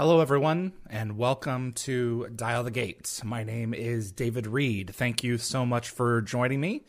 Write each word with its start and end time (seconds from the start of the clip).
Hello, 0.00 0.20
everyone, 0.20 0.72
and 0.88 1.18
welcome 1.18 1.72
to 1.72 2.26
Dial 2.34 2.64
the 2.64 2.70
Gate. 2.70 3.20
My 3.22 3.44
name 3.44 3.74
is 3.74 4.12
David 4.12 4.46
Read. 4.46 4.94
Thank 4.94 5.22
you 5.22 5.36
so 5.36 5.66
much 5.66 5.90
for 5.90 6.22
joining 6.22 6.58
me 6.58 6.86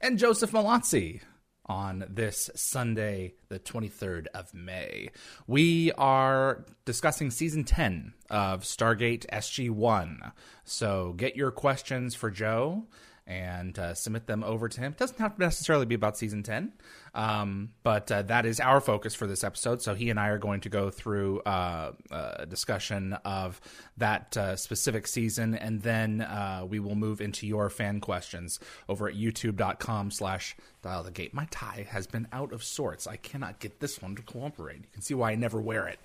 and 0.00 0.18
Joseph 0.18 0.50
Mallozzi 0.50 1.20
on 1.66 2.04
this 2.10 2.50
Sunday, 2.56 3.34
the 3.50 3.60
23rd 3.60 4.26
of 4.34 4.52
May. 4.52 5.10
We 5.46 5.92
are 5.92 6.64
discussing 6.84 7.30
season 7.30 7.62
10 7.62 8.14
of 8.30 8.62
Stargate 8.62 9.26
SG 9.32 9.70
1. 9.70 10.32
So 10.64 11.12
get 11.12 11.36
your 11.36 11.52
questions 11.52 12.16
for 12.16 12.32
Joe 12.32 12.88
and 13.30 13.78
uh, 13.78 13.94
submit 13.94 14.26
them 14.26 14.42
over 14.42 14.68
to 14.68 14.80
him. 14.80 14.90
It 14.90 14.98
doesn't 14.98 15.20
have 15.20 15.36
to 15.36 15.40
necessarily 15.40 15.86
be 15.86 15.94
about 15.94 16.18
season 16.18 16.42
10, 16.42 16.72
um, 17.14 17.70
but 17.84 18.10
uh, 18.10 18.22
that 18.22 18.44
is 18.44 18.58
our 18.58 18.80
focus 18.80 19.14
for 19.14 19.28
this 19.28 19.44
episode. 19.44 19.82
So 19.82 19.94
he 19.94 20.10
and 20.10 20.18
I 20.18 20.28
are 20.28 20.38
going 20.38 20.62
to 20.62 20.68
go 20.68 20.90
through 20.90 21.38
uh, 21.42 21.92
a 22.10 22.46
discussion 22.46 23.12
of 23.24 23.60
that 23.98 24.36
uh, 24.36 24.56
specific 24.56 25.06
season, 25.06 25.54
and 25.54 25.80
then 25.80 26.22
uh, 26.22 26.66
we 26.68 26.80
will 26.80 26.96
move 26.96 27.20
into 27.20 27.46
your 27.46 27.70
fan 27.70 28.00
questions 28.00 28.58
over 28.88 29.08
at 29.08 29.14
youtube.com 29.14 30.10
slash 30.10 30.56
dial 30.82 31.04
the 31.04 31.12
gate. 31.12 31.32
My 31.32 31.46
tie 31.52 31.86
has 31.88 32.08
been 32.08 32.26
out 32.32 32.52
of 32.52 32.64
sorts. 32.64 33.06
I 33.06 33.14
cannot 33.14 33.60
get 33.60 33.78
this 33.78 34.02
one 34.02 34.16
to 34.16 34.22
cooperate. 34.22 34.78
You 34.78 34.88
can 34.92 35.02
see 35.02 35.14
why 35.14 35.30
I 35.30 35.34
never 35.36 35.60
wear 35.60 35.86
it. 35.86 36.00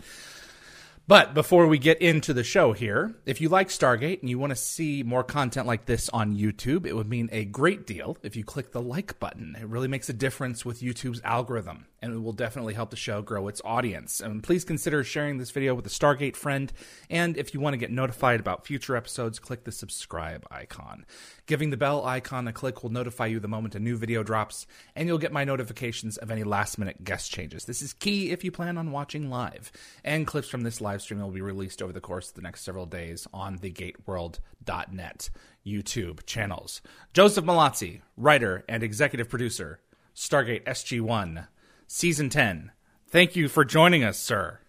But 1.08 1.36
before 1.36 1.67
we 1.67 1.78
get 1.78 2.02
into 2.02 2.34
the 2.34 2.44
show 2.44 2.73
here, 2.73 3.14
if 3.28 3.39
you 3.39 3.48
like 3.48 3.70
Stargate 3.70 4.22
and 4.22 4.30
you 4.30 4.39
want 4.39 4.50
to 4.50 4.56
see 4.56 5.03
more 5.03 5.23
content 5.23 5.67
like 5.67 5.86
this 5.86 6.09
on 6.09 6.36
YouTube, 6.36 6.88
it 6.88 6.95
would 6.95 7.08
mean 7.08 7.30
a 7.31 7.45
great 7.45 7.86
deal 7.86 8.17
if 8.23 8.36
you 8.36 8.44
click 8.44 8.72
the 8.72 8.81
like 8.81 9.20
button. 9.20 9.56
It 9.59 9.67
really 9.67 9.88
makes 9.88 10.09
a 10.09 10.14
difference 10.14 10.66
with 10.66 10.81
YouTube's 10.81 11.22
algorithm, 11.23 11.86
and 12.06 12.14
it 12.14 12.20
will 12.20 12.34
definitely 12.34 12.75
help 12.75 12.92
the 12.92 12.95
show 12.95 13.23
grow 13.23 13.48
its 13.48 13.61
audience. 13.66 14.20
And 14.22 14.44
please 14.44 14.64
consider 14.64 15.03
sharing 15.03 15.39
this 15.39 15.50
video 15.50 15.73
with 15.73 15.88
a 15.88 15.89
Stargate 15.89 16.36
friend. 16.36 16.72
And 17.09 17.36
if 17.36 17.53
you 17.53 17.59
want 17.59 17.73
to 17.73 17.80
get 17.80 17.92
notified 17.92 18.39
about 18.39 18.66
future 18.66 18.95
episodes, 18.95 19.39
click 19.39 19.64
the 19.64 19.72
subscribe 19.72 20.45
icon. 20.52 21.08
Giving 21.48 21.72
the 21.72 21.78
bell 21.78 22.06
icon 22.06 22.48
a 22.48 22.53
click 22.53 22.83
will 22.83 22.92
notify 22.92 23.26
you 23.26 23.39
the 23.39 23.48
moment 23.48 23.73
a 23.73 23.80
new 23.80 23.98
video 23.98 24.22
drops, 24.22 24.67
and 24.95 25.08
you'll 25.08 25.17
get 25.17 25.33
my 25.33 25.44
notifications 25.44 26.17
of 26.17 26.30
any 26.30 26.44
last 26.44 26.78
minute 26.78 27.03
guest 27.03 27.31
changes. 27.31 27.66
This 27.66 27.81
is 27.81 27.92
key 27.92 28.30
if 28.30 28.44
you 28.44 28.52
plan 28.52 28.78
on 28.78 28.92
watching 28.92 29.31
live. 29.31 29.72
And 30.03 30.28
clips 30.28 30.48
from 30.48 30.61
this 30.61 30.81
live 30.81 31.02
stream 31.02 31.20
will 31.20 31.31
be 31.31 31.42
released 31.42 31.81
over 31.81 31.92
the 31.92 32.02
course 32.02 32.30
of 32.30 32.36
the 32.36 32.44
next 32.44 32.61
several 32.61 32.86
days 32.86 33.28
on 33.33 33.58
the 33.58 33.72
gateworld.net 33.72 35.30
YouTube 35.66 36.23
channels. 36.28 36.83
Joseph 37.14 37.45
Mallozzi, 37.45 38.02
writer 38.16 38.64
and 38.70 38.83
executive 38.83 39.28
producer, 39.28 39.80
Stargate 40.16 40.64
SG1, 40.66 41.48
Season 41.88 42.30
10. 42.30 42.72
Thank 43.09 43.36
you 43.36 43.47
for 43.47 43.64
joining 43.64 44.03
us, 44.03 44.17
sir. 44.17 44.59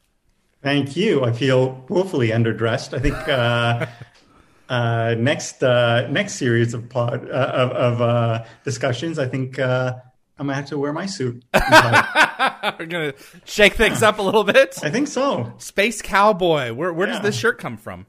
Thank 0.63 0.97
you. 0.97 1.25
I 1.25 1.33
feel 1.33 1.85
woefully 1.89 2.29
underdressed. 2.29 2.95
I 2.95 2.99
think 3.01 3.17
uh, 3.29 3.87
uh, 4.69 5.15
next 5.19 5.63
uh, 5.63 6.09
next 6.09 6.35
series 6.35 6.75
of 6.75 6.89
pod 6.89 7.29
uh, 7.29 7.33
of, 7.33 7.71
of 7.71 8.03
uh, 8.03 8.45
discussions, 8.65 9.19
I 9.19 9.29
think 9.29 9.59
uh, 9.59 9.95
I'm 10.39 10.47
gonna 10.47 10.57
have 10.57 10.67
to 10.67 10.79
wear 10.79 10.93
my 10.93 11.07
suit. 11.07 11.45
We're 11.55 12.87
gonna 12.87 13.15
shake 13.45 13.75
things 13.75 14.03
up 14.03 14.19
a 14.19 14.23
little 14.23 14.45
bit. 14.45 14.79
I 14.83 14.91
think 14.91 15.09
so. 15.09 15.53
Space 15.59 16.03
cowboy. 16.03 16.73
Where 16.73 16.93
where 16.93 17.07
does 17.07 17.21
this 17.21 17.37
shirt 17.37 17.59
come 17.59 17.77
from? 17.77 18.07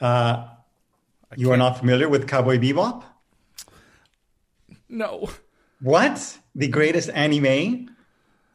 Uh, 0.00 0.48
you 1.36 1.52
are 1.52 1.56
not 1.56 1.78
familiar 1.78 2.08
with 2.08 2.28
Cowboy 2.28 2.58
Bebop? 2.58 3.04
No. 4.88 5.30
What? 5.80 6.38
The 6.54 6.68
greatest 6.68 7.10
anime 7.10 7.93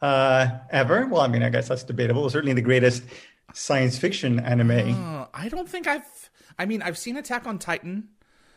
uh, 0.02 0.48
ever? 0.70 1.06
Well, 1.06 1.20
I 1.22 1.28
mean, 1.28 1.42
I 1.42 1.50
guess 1.50 1.68
that's 1.68 1.82
debatable. 1.84 2.28
Certainly 2.30 2.54
the 2.54 2.62
greatest 2.62 3.02
science 3.52 3.98
fiction 3.98 4.38
anime. 4.40 4.70
Uh, 4.94 5.26
I 5.34 5.48
don't 5.48 5.68
think 5.68 5.86
I've. 5.86 6.30
I 6.58 6.66
mean, 6.66 6.82
I've 6.82 6.98
seen 6.98 7.16
Attack 7.16 7.46
on 7.46 7.58
Titan. 7.58 8.08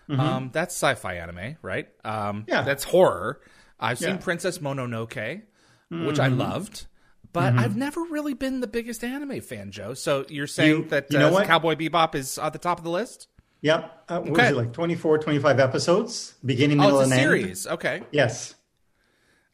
Um, 0.10 0.50
that's 0.54 0.76
sci-fi 0.76 1.16
anime, 1.16 1.56
right? 1.62 1.88
Um, 2.04 2.42
Mm-hmm. 2.42 2.50
Yeah. 2.50 2.62
That's 2.64 2.84
horror. 2.84 3.40
I've 3.80 3.98
seen 3.98 4.10
Yeah. 4.10 4.14
Mm-hmm. 4.16 4.24
Princess 4.24 4.58
Mononoke, 4.60 5.42
which 5.90 6.20
I 6.20 6.28
loved, 6.28 6.88
but 7.32 7.54
I've 7.58 7.76
never 7.78 8.02
really 8.02 8.34
been 8.34 8.60
the 8.60 8.68
biggest 8.68 9.04
anime 9.04 9.40
fan, 9.42 9.72
Joe. 9.72 9.94
So 9.94 10.26
you're 10.30 10.46
saying 10.48 10.70
You- 10.84 10.84
that 10.90 11.12
you 11.12 11.20
know 11.20 11.30
uh, 11.30 11.32
what? 11.32 11.48
Cowboy 11.48 11.76
Bebop 11.76 12.16
is 12.16 12.38
at 12.38 12.52
the 12.54 12.60
top 12.60 12.78
of 12.80 12.84
the 12.84 12.90
list? 12.92 13.28
Yep. 13.62 14.04
Uh, 14.10 14.20
what 14.20 14.32
Okay. 14.32 14.42
was 14.42 14.52
it, 14.52 14.56
like 14.58 14.74
24, 14.74 15.18
25 15.20 15.60
episodes? 15.62 16.34
Beginning, 16.46 16.80
Oh, 16.82 16.84
middle, 16.84 17.00
it's 17.00 17.12
a 17.12 17.14
and 17.14 17.22
end? 17.22 17.30
series. 17.30 17.68
Okay. 17.68 18.04
Yes. 18.12 18.56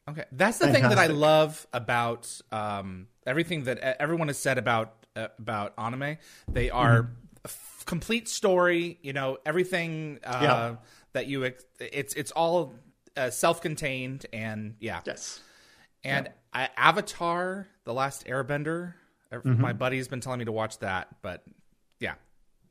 Okay, 0.08 0.24
that's 0.32 0.58
the 0.58 0.72
thing 0.72 0.82
that 0.82 0.98
I 0.98 1.06
love 1.06 1.66
about 1.72 2.28
um, 2.50 3.06
everything 3.26 3.64
that 3.64 3.78
everyone 4.00 4.28
has 4.28 4.38
said 4.38 4.58
about 4.58 4.94
uh, 5.14 5.28
about 5.38 5.74
anime. 5.78 6.16
They 6.48 6.70
are 6.70 7.02
Mm-hmm. 7.02 7.12
f- 7.44 7.82
complete 7.86 8.28
story. 8.28 8.98
You 9.02 9.12
know, 9.12 9.38
everything 9.46 10.18
uh, 10.24 10.38
Yeah. 10.42 10.76
that 11.12 11.26
you 11.26 11.44
ex- 11.44 11.64
it's 11.78 12.14
it's 12.14 12.30
all 12.32 12.74
uh, 13.16 13.30
self 13.30 13.60
contained 13.60 14.26
and 14.32 14.74
yeah. 14.80 15.00
Yes. 15.06 15.40
And 16.02 16.30
I, 16.52 16.70
Avatar: 16.76 17.68
The 17.84 17.92
Last 17.94 18.26
Airbender. 18.26 18.94
Mm-hmm. 19.32 19.60
My 19.60 19.72
buddy's 19.74 20.08
been 20.08 20.20
telling 20.20 20.40
me 20.40 20.46
to 20.46 20.52
watch 20.52 20.78
that, 20.80 21.06
but 21.22 21.44
yeah. 22.00 22.14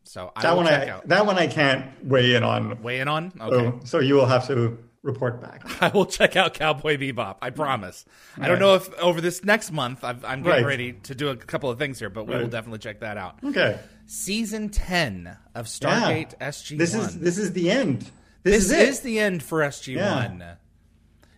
So 0.03 0.31
I 0.35 0.41
That 0.41 0.57
one, 0.57 0.67
I, 0.67 0.89
out. 0.89 1.07
that 1.07 1.25
one 1.25 1.37
I 1.37 1.47
can't 1.47 1.85
weigh 2.03 2.35
in 2.35 2.43
on. 2.43 2.81
Weigh 2.81 2.99
in 2.99 3.07
on. 3.07 3.31
Okay. 3.39 3.77
So, 3.79 3.79
so 3.85 3.99
you 3.99 4.15
will 4.15 4.25
have 4.25 4.45
to 4.47 4.77
report 5.01 5.41
back. 5.41 5.61
I 5.81 5.89
will 5.89 6.05
check 6.05 6.35
out 6.35 6.53
Cowboy 6.53 6.97
Bebop. 6.97 7.37
I 7.41 7.49
promise. 7.51 8.05
I 8.37 8.47
don't 8.47 8.59
know 8.59 8.75
if 8.75 8.93
over 8.99 9.21
this 9.21 9.43
next 9.43 9.71
month 9.71 10.03
I've, 10.03 10.23
I'm 10.25 10.43
getting 10.43 10.63
Right. 10.63 10.67
ready 10.69 10.93
to 10.93 11.15
do 11.15 11.29
a 11.29 11.35
couple 11.37 11.69
of 11.69 11.77
things 11.79 11.99
here, 11.99 12.09
but 12.09 12.25
we 12.27 12.35
will 12.35 12.47
definitely 12.47 12.79
check 12.79 12.99
that 12.99 13.17
out. 13.17 13.39
Okay. 13.43 13.79
Season 14.05 14.69
ten 14.69 15.37
of 15.55 15.67
Stargate 15.67 16.37
SG 16.39 16.71
One. 16.71 16.77
This 16.79 16.93
is 16.95 17.19
this 17.19 17.37
is 17.37 17.53
the 17.53 17.69
end. 17.71 18.01
this 18.43 18.55
This, 18.55 18.65
is 18.65 18.71
it. 18.71 18.89
is 18.89 18.99
the 19.01 19.19
end 19.19 19.43
for 19.43 19.59
SG 19.59 19.95
One, 20.03 20.43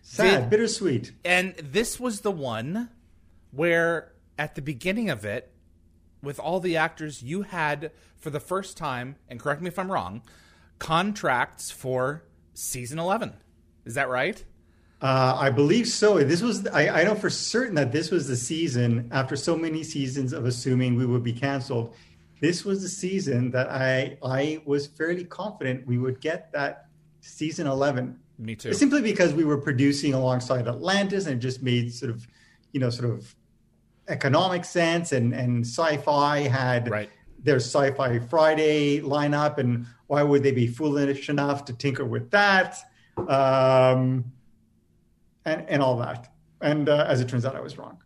Sad, 0.02 0.40
did- 0.42 0.50
bittersweet. 0.50 1.12
and 1.24 1.54
this 1.56 2.00
was 2.00 2.20
the 2.22 2.30
one 2.32 2.88
where 3.50 4.12
at 4.38 4.54
the 4.54 4.62
beginning 4.62 5.08
of 5.10 5.24
it, 5.24 5.52
with 6.22 6.38
all 6.40 6.58
the 6.60 6.76
actors, 6.76 7.22
you 7.22 7.42
had 7.42 7.90
for 8.16 8.30
the 8.30 8.40
first 8.40 8.76
time, 8.76 9.16
and 9.28 9.38
correct 9.38 9.60
me 9.60 9.68
if 9.68 9.78
I'm 9.78 9.90
wrong, 9.92 10.22
contracts 10.78 11.70
for 11.70 12.24
season 12.54 12.98
eleven. 12.98 13.34
Is 13.84 13.94
that 13.94 14.08
right? 14.08 14.42
Uh, 15.00 15.36
I 15.36 15.50
believe 15.50 15.88
so. 15.88 16.22
This 16.22 16.42
was 16.42 16.66
I, 16.68 17.00
I 17.00 17.04
know 17.04 17.14
for 17.16 17.28
certain 17.30 17.74
that 17.74 17.90
this 17.90 18.10
was 18.10 18.28
the 18.28 18.36
season 18.36 19.08
after 19.10 19.34
so 19.34 19.56
many 19.56 19.82
seasons 19.82 20.32
of 20.32 20.44
assuming 20.46 20.94
we 20.94 21.06
would 21.06 21.24
be 21.24 21.32
canceled. 21.32 21.94
This 22.40 22.64
was 22.64 22.82
the 22.82 22.88
season 22.88 23.50
that 23.50 23.68
I 23.70 24.16
I 24.22 24.62
was 24.64 24.86
fairly 24.86 25.24
confident 25.24 25.86
we 25.86 25.98
would 25.98 26.20
get 26.20 26.52
that 26.52 26.86
season 27.20 27.66
eleven. 27.66 28.18
Me 28.38 28.54
too. 28.54 28.72
Simply 28.72 29.02
because 29.02 29.34
we 29.34 29.44
were 29.44 29.58
producing 29.58 30.14
alongside 30.14 30.68
Atlantis 30.68 31.26
and 31.26 31.36
it 31.36 31.40
just 31.40 31.62
made 31.62 31.92
sort 31.92 32.10
of 32.10 32.26
you 32.72 32.78
know 32.78 32.90
sort 32.90 33.10
of 33.10 33.34
economic 34.08 34.64
sense 34.64 35.10
and 35.12 35.32
and 35.34 35.64
sci-fi 35.66 36.40
had 36.40 36.88
Right. 36.90 37.10
their 37.42 37.56
sci-fi 37.56 38.18
Friday 38.20 39.00
lineup 39.00 39.58
and 39.58 39.86
why 40.06 40.22
would 40.22 40.42
they 40.44 40.52
be 40.52 40.66
foolish 40.68 41.28
enough 41.28 41.64
to 41.66 41.72
tinker 41.72 42.04
with 42.04 42.30
that? 42.30 42.78
Um, 43.16 44.32
and, 45.44 45.68
and 45.68 45.82
all 45.82 45.98
that. 45.98 46.32
And 46.60 46.88
uh, 46.88 47.04
as 47.08 47.20
it 47.20 47.28
turns 47.28 47.44
out, 47.44 47.56
I 47.56 47.60
was 47.60 47.76
wrong. 47.78 47.98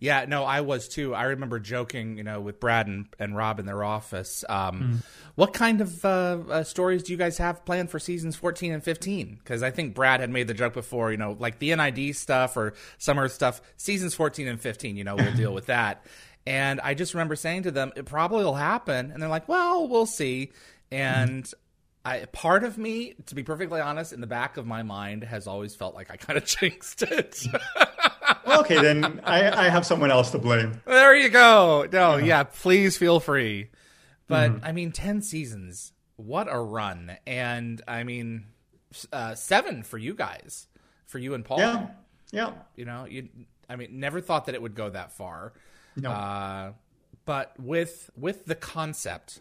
Yeah, 0.00 0.24
no, 0.26 0.42
I 0.42 0.62
was 0.62 0.88
too. 0.88 1.14
I 1.14 1.22
remember 1.24 1.60
joking, 1.60 2.16
you 2.16 2.24
know, 2.24 2.40
with 2.40 2.58
Brad 2.58 2.88
and, 2.88 3.06
and 3.20 3.36
Rob 3.36 3.60
in 3.60 3.66
their 3.66 3.84
office. 3.84 4.44
Um, 4.48 5.00
What 5.36 5.52
kind 5.52 5.80
of 5.80 6.04
uh, 6.04 6.38
uh, 6.50 6.64
stories 6.64 7.04
do 7.04 7.12
you 7.12 7.16
guys 7.16 7.38
have 7.38 7.64
planned 7.64 7.88
for 7.88 8.00
seasons 8.00 8.34
14 8.34 8.72
and 8.72 8.82
15? 8.82 9.36
Because 9.36 9.62
I 9.62 9.70
think 9.70 9.94
Brad 9.94 10.18
had 10.18 10.28
made 10.28 10.48
the 10.48 10.54
joke 10.54 10.74
before, 10.74 11.12
you 11.12 11.18
know, 11.18 11.36
like 11.38 11.60
the 11.60 11.74
NID 11.76 12.16
stuff 12.16 12.56
or 12.56 12.74
summer 12.98 13.28
stuff. 13.28 13.62
Seasons 13.76 14.12
14 14.14 14.48
and 14.48 14.60
15, 14.60 14.96
you 14.96 15.04
know, 15.04 15.14
we'll 15.14 15.34
deal 15.34 15.54
with 15.54 15.66
that. 15.66 16.04
And 16.48 16.80
I 16.80 16.94
just 16.94 17.14
remember 17.14 17.36
saying 17.36 17.62
to 17.62 17.70
them, 17.70 17.92
it 17.94 18.04
probably 18.04 18.42
will 18.42 18.54
happen. 18.54 19.12
And 19.12 19.22
they're 19.22 19.30
like, 19.30 19.48
well, 19.48 19.86
we'll 19.86 20.06
see. 20.06 20.50
And 20.90 21.48
I 22.04 22.24
part 22.32 22.64
of 22.64 22.78
me, 22.78 23.14
to 23.26 23.34
be 23.34 23.42
perfectly 23.42 23.80
honest, 23.80 24.12
in 24.12 24.20
the 24.20 24.26
back 24.26 24.56
of 24.56 24.66
my 24.66 24.82
mind 24.82 25.22
has 25.22 25.46
always 25.46 25.74
felt 25.76 25.94
like 25.94 26.10
I 26.10 26.16
kind 26.16 26.36
of 26.36 26.44
jinxed 26.60 27.02
it. 27.02 27.46
okay, 28.46 28.80
then 28.80 29.20
I, 29.24 29.66
I 29.66 29.68
have 29.68 29.86
someone 29.86 30.10
else 30.10 30.30
to 30.32 30.38
blame. 30.38 30.80
there 30.84 31.14
you 31.14 31.28
go. 31.28 31.86
No, 31.92 32.16
yeah. 32.16 32.24
yeah, 32.24 32.42
please 32.42 32.96
feel 32.96 33.20
free. 33.20 33.70
But 34.26 34.50
mm-hmm. 34.50 34.64
I 34.64 34.72
mean, 34.72 34.92
ten 34.92 35.22
seasons, 35.22 35.92
what 36.16 36.48
a 36.50 36.58
run! 36.58 37.16
And 37.26 37.80
I 37.86 38.02
mean, 38.02 38.46
uh, 39.12 39.34
seven 39.34 39.82
for 39.82 39.98
you 39.98 40.14
guys, 40.14 40.66
for 41.06 41.18
you 41.18 41.34
and 41.34 41.44
Paul. 41.44 41.58
Yeah, 41.58 41.86
yeah. 42.32 42.52
You 42.74 42.84
know, 42.84 43.06
you. 43.08 43.28
I 43.68 43.76
mean, 43.76 44.00
never 44.00 44.20
thought 44.20 44.46
that 44.46 44.54
it 44.54 44.62
would 44.62 44.74
go 44.74 44.90
that 44.90 45.12
far. 45.12 45.52
No. 45.96 46.10
Uh, 46.10 46.72
but 47.24 47.54
with 47.60 48.10
with 48.16 48.44
the 48.46 48.54
concept 48.54 49.40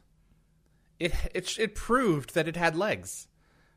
it 1.02 1.14
it 1.34 1.60
it 1.60 1.76
proved 1.76 2.36
that 2.36 2.48
it 2.48 2.56
had 2.56 2.76
legs 2.76 3.28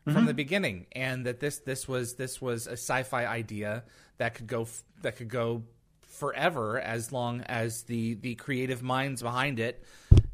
mm-hmm. 0.06 0.14
from 0.14 0.26
the 0.26 0.34
beginning, 0.34 0.86
and 0.92 1.24
that 1.26 1.40
this 1.40 1.58
this 1.58 1.88
was 1.88 2.14
this 2.14 2.40
was 2.40 2.66
a 2.66 2.72
sci-fi 2.72 3.24
idea 3.24 3.84
that 4.18 4.34
could 4.34 4.46
go 4.46 4.68
that 5.02 5.16
could 5.16 5.28
go 5.28 5.64
forever 6.02 6.78
as 6.78 7.12
long 7.12 7.40
as 7.42 7.82
the 7.84 8.14
the 8.14 8.34
creative 8.36 8.82
minds 8.82 9.20
behind 9.20 9.58
it 9.58 9.82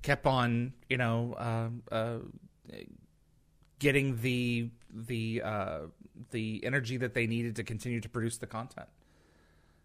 kept 0.02 0.26
on 0.26 0.75
you 0.88 0.98
know 0.98 1.34
uh, 1.38 1.94
uh, 1.94 2.19
getting 3.78 4.20
the 4.20 4.69
the 4.93 5.43
uh, 5.44 5.78
the 6.32 6.60
energy 6.64 6.96
that 6.96 7.14
they 7.14 7.26
needed 7.26 7.56
to 7.56 7.64
continue 7.64 8.00
to 8.00 8.08
produce 8.08 8.38
the 8.38 8.46
content. 8.46 8.88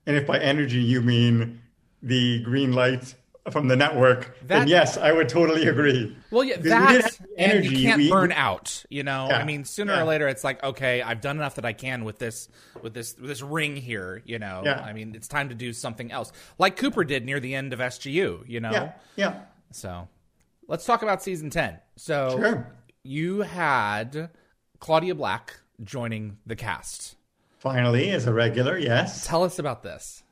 And 0.06 0.16
if 0.18 0.28
by 0.28 0.40
energy 0.40 0.82
you 0.82 1.02
mean 1.02 1.62
the 2.02 2.44
green 2.44 2.74
light 2.74 3.16
from 3.52 3.68
the 3.68 3.76
network, 3.76 4.38
that, 4.42 4.48
then 4.48 4.68
yes, 4.68 4.98
I 4.98 5.12
would 5.12 5.30
totally 5.30 5.68
agree. 5.68 6.18
Well, 6.32 6.44
yeah, 6.44 6.58
that 6.58 7.20
energy 7.38 7.76
you 7.76 7.88
can't 7.88 7.98
we, 7.98 8.10
burn 8.10 8.32
out. 8.32 8.84
You 8.90 9.04
know, 9.04 9.28
yeah, 9.30 9.38
I 9.38 9.44
mean, 9.44 9.66
sooner 9.66 9.94
yeah. 9.94 10.02
or 10.02 10.06
later, 10.06 10.28
it's 10.28 10.44
like, 10.44 10.64
okay, 10.64 11.02
I've 11.02 11.22
done 11.22 11.38
enough 11.38 11.56
that 11.56 11.66
I 11.66 11.74
can 11.74 12.04
with 12.04 12.18
this, 12.18 12.50
with 12.82 12.94
this, 12.94 13.16
with 13.18 13.28
this 13.28 13.42
ring 13.42 13.76
here. 13.76 14.22
You 14.26 14.40
know, 14.40 14.64
yeah. 14.66 14.82
I 14.82 14.94
mean, 14.94 15.14
it's 15.16 15.28
time 15.28 15.50
to 15.50 15.56
do 15.56 15.74
something 15.74 16.12
else, 16.12 16.32
like 16.58 16.76
Cooper 16.78 17.04
did 17.04 17.26
near 17.26 17.40
the 17.40 17.54
end 17.56 17.74
of 17.74 17.80
SGU. 17.80 18.48
You 18.48 18.60
know, 18.60 18.72
yeah, 18.72 18.92
yeah. 19.16 19.40
So, 19.72 20.08
let's 20.68 20.86
talk 20.86 21.04
about 21.04 21.22
season 21.22 21.50
ten. 21.50 21.80
So, 21.96 22.38
sure. 22.40 22.74
you 23.04 23.42
had 23.42 24.30
Claudia 24.80 25.16
Black 25.16 25.60
joining 25.84 26.38
the 26.46 26.56
cast 26.56 27.16
finally 27.66 28.12
as 28.12 28.28
a 28.28 28.34
regular. 28.34 28.78
Yes. 28.78 29.26
Tell 29.26 29.44
us 29.44 29.58
about 29.58 29.82
this. 29.82 30.24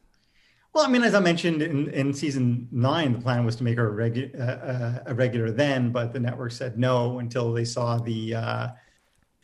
Well, 0.74 0.86
I 0.86 0.90
mean, 0.90 1.04
as 1.04 1.14
I 1.14 1.20
mentioned 1.20 1.62
in, 1.62 1.88
in 1.90 2.14
season 2.14 2.68
nine, 2.72 3.14
the 3.14 3.20
plan 3.20 3.46
was 3.46 3.56
to 3.58 3.64
make 3.64 3.78
her 3.78 3.90
a, 3.90 4.10
regu- 4.10 4.40
uh, 4.40 4.44
uh, 4.44 5.04
a 5.06 5.14
regular 5.14 5.52
then, 5.52 5.92
but 5.92 6.14
the 6.14 6.20
network 6.20 6.52
said 6.52 6.80
no 6.80 7.20
until 7.20 7.54
they 7.54 7.66
saw 7.66 7.98
the 7.98 8.36
uh, 8.36 8.68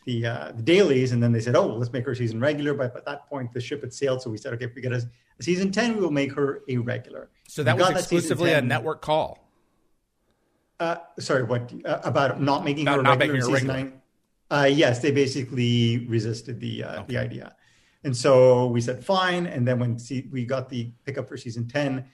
the, 0.05 0.25
uh, 0.25 0.51
the 0.55 0.63
dailies, 0.63 1.11
and 1.11 1.21
then 1.21 1.31
they 1.31 1.39
said, 1.39 1.55
"Oh, 1.55 1.67
let's 1.67 1.93
make 1.93 2.03
her 2.05 2.15
season 2.15 2.39
regular." 2.39 2.73
But 2.73 2.95
at 2.95 3.05
that 3.05 3.29
point, 3.29 3.53
the 3.53 3.61
ship 3.61 3.81
had 3.81 3.93
sailed, 3.93 4.23
so 4.23 4.31
we 4.31 4.37
said, 4.37 4.53
"Okay, 4.53 4.65
if 4.65 4.73
we 4.73 4.81
get 4.81 4.91
a, 4.91 5.07
a 5.39 5.43
season 5.43 5.71
ten, 5.71 5.95
we 5.95 6.01
will 6.01 6.09
make 6.09 6.33
her 6.33 6.63
a 6.67 6.77
regular." 6.77 7.29
So 7.47 7.61
that 7.61 7.77
we 7.77 7.83
was 7.83 7.91
exclusively 7.91 8.49
that 8.49 8.63
a 8.63 8.65
network 8.65 9.01
call. 9.03 9.47
Uh, 10.79 10.95
sorry, 11.19 11.43
what 11.43 11.71
uh, 11.85 11.99
about 12.03 12.41
not 12.41 12.65
making 12.65 12.87
about 12.87 12.97
her 12.97 13.03
not 13.03 13.19
regular 13.19 13.33
making 13.33 13.49
her 13.49 13.53
regular. 13.53 13.91
nine? 14.49 14.71
yes, 14.75 14.97
they 14.99 15.11
basically 15.11 16.07
resisted 16.07 16.59
the 16.59 16.85
okay. 16.85 17.03
the 17.07 17.17
idea. 17.19 17.55
And 18.03 18.15
so 18.15 18.67
we 18.67 18.81
said 18.81 19.03
fine. 19.03 19.45
And 19.45 19.67
then 19.67 19.79
when 19.79 19.97
we 20.31 20.45
got 20.45 20.69
the 20.69 20.91
pickup 21.05 21.27
for 21.27 21.37
season 21.37 21.67
ten, 21.67 22.05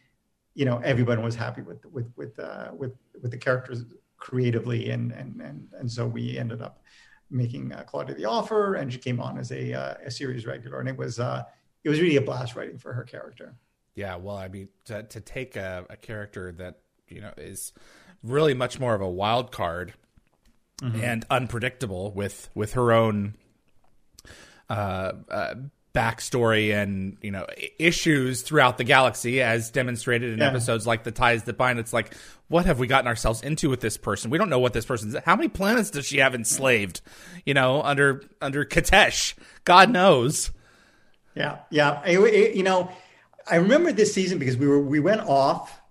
you 0.55 0.65
know, 0.65 0.79
everyone 0.83 1.21
was 1.21 1.35
happy 1.35 1.61
with 1.61 1.85
with 1.85 2.11
with 2.15 2.39
uh, 2.39 2.71
with 2.75 2.93
with 3.21 3.31
the 3.31 3.37
characters 3.37 3.85
creatively, 4.17 4.89
and 4.89 5.11
and 5.11 5.41
and 5.41 5.67
and 5.77 5.91
so 5.91 6.07
we 6.07 6.37
ended 6.37 6.61
up 6.61 6.81
making 7.29 7.73
uh, 7.73 7.83
Claudia 7.83 8.15
the 8.15 8.25
offer, 8.25 8.75
and 8.75 8.91
she 8.91 8.99
came 8.99 9.19
on 9.19 9.37
as 9.37 9.51
a 9.51 9.73
uh, 9.73 9.95
a 10.05 10.11
series 10.11 10.45
regular, 10.45 10.79
and 10.79 10.89
it 10.89 10.97
was 10.97 11.19
uh, 11.19 11.43
it 11.83 11.89
was 11.89 12.01
really 12.01 12.15
a 12.15 12.21
blast 12.21 12.55
writing 12.55 12.77
for 12.77 12.93
her 12.93 13.03
character. 13.03 13.55
Yeah, 13.93 14.17
well, 14.17 14.35
I 14.35 14.49
mean, 14.49 14.69
to, 14.85 15.03
to 15.03 15.21
take 15.21 15.55
a, 15.55 15.85
a 15.89 15.95
character 15.95 16.51
that 16.53 16.79
you 17.07 17.21
know 17.21 17.31
is 17.37 17.73
really 18.23 18.53
much 18.53 18.79
more 18.79 18.95
of 18.95 19.01
a 19.01 19.09
wild 19.09 19.51
card 19.51 19.93
mm-hmm. 20.81 21.03
and 21.03 21.25
unpredictable 21.29 22.11
with 22.11 22.49
with 22.55 22.73
her 22.73 22.91
own 22.91 23.35
uh, 24.69 25.11
uh, 25.29 25.55
backstory 25.95 26.75
and 26.75 27.17
you 27.21 27.31
know 27.31 27.47
issues 27.79 28.41
throughout 28.41 28.77
the 28.77 28.83
galaxy 28.83 29.41
as 29.41 29.71
demonstrated 29.71 30.33
in 30.33 30.39
yeah. 30.39 30.49
episodes 30.49 30.85
like 30.85 31.03
the 31.03 31.11
ties 31.11 31.43
that 31.43 31.57
bind. 31.57 31.79
It's 31.79 31.93
like 31.93 32.13
what 32.47 32.65
have 32.65 32.77
we 32.77 32.85
gotten 32.85 33.07
ourselves 33.07 33.41
into 33.41 33.69
with 33.69 33.79
this 33.79 33.97
person? 33.97 34.29
We 34.29 34.37
don't 34.37 34.49
know 34.49 34.59
what 34.59 34.73
this 34.73 34.85
person's 34.85 35.15
how 35.25 35.35
many 35.35 35.47
planets 35.47 35.89
does 35.89 36.05
she 36.05 36.17
have 36.17 36.35
enslaved 36.35 37.01
you 37.45 37.53
know 37.53 37.81
under 37.81 38.23
under 38.41 38.65
Qetesh 38.65 39.33
god 39.63 39.89
knows. 39.89 40.51
Yeah 41.33 41.59
yeah. 41.71 42.03
It, 42.05 42.19
it, 42.19 42.55
you 42.55 42.63
know 42.63 42.91
i 43.47 43.57
remember 43.57 43.91
this 43.91 44.13
season 44.13 44.39
because 44.39 44.57
we 44.57 44.67
were 44.67 44.79
we 44.79 44.99
went 44.99 45.21
off 45.21 45.81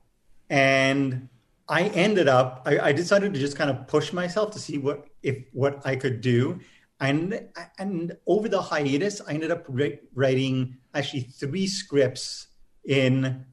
and 0.51 1.29
i 1.69 1.85
ended 1.85 2.29
up 2.29 2.63
I, 2.67 2.79
I 2.79 2.93
decided 2.93 3.35
to 3.35 3.41
just 3.41 3.57
kind 3.57 3.71
of 3.71 3.87
push 3.87 4.13
myself 4.13 4.53
to 4.53 4.59
see 4.59 4.79
what 4.79 5.07
if 5.23 5.45
what 5.53 5.87
i 5.87 5.97
could 5.97 6.21
do 6.21 6.61
and 7.01 7.49
and 7.79 8.17
over 8.27 8.49
the 8.49 8.61
hiatus, 8.61 9.21
I 9.27 9.33
ended 9.35 9.51
up 9.51 9.67
writing 10.15 10.79
actually 10.95 11.23
three 11.23 11.67
scripts 11.67 12.49
in. 12.85 13.45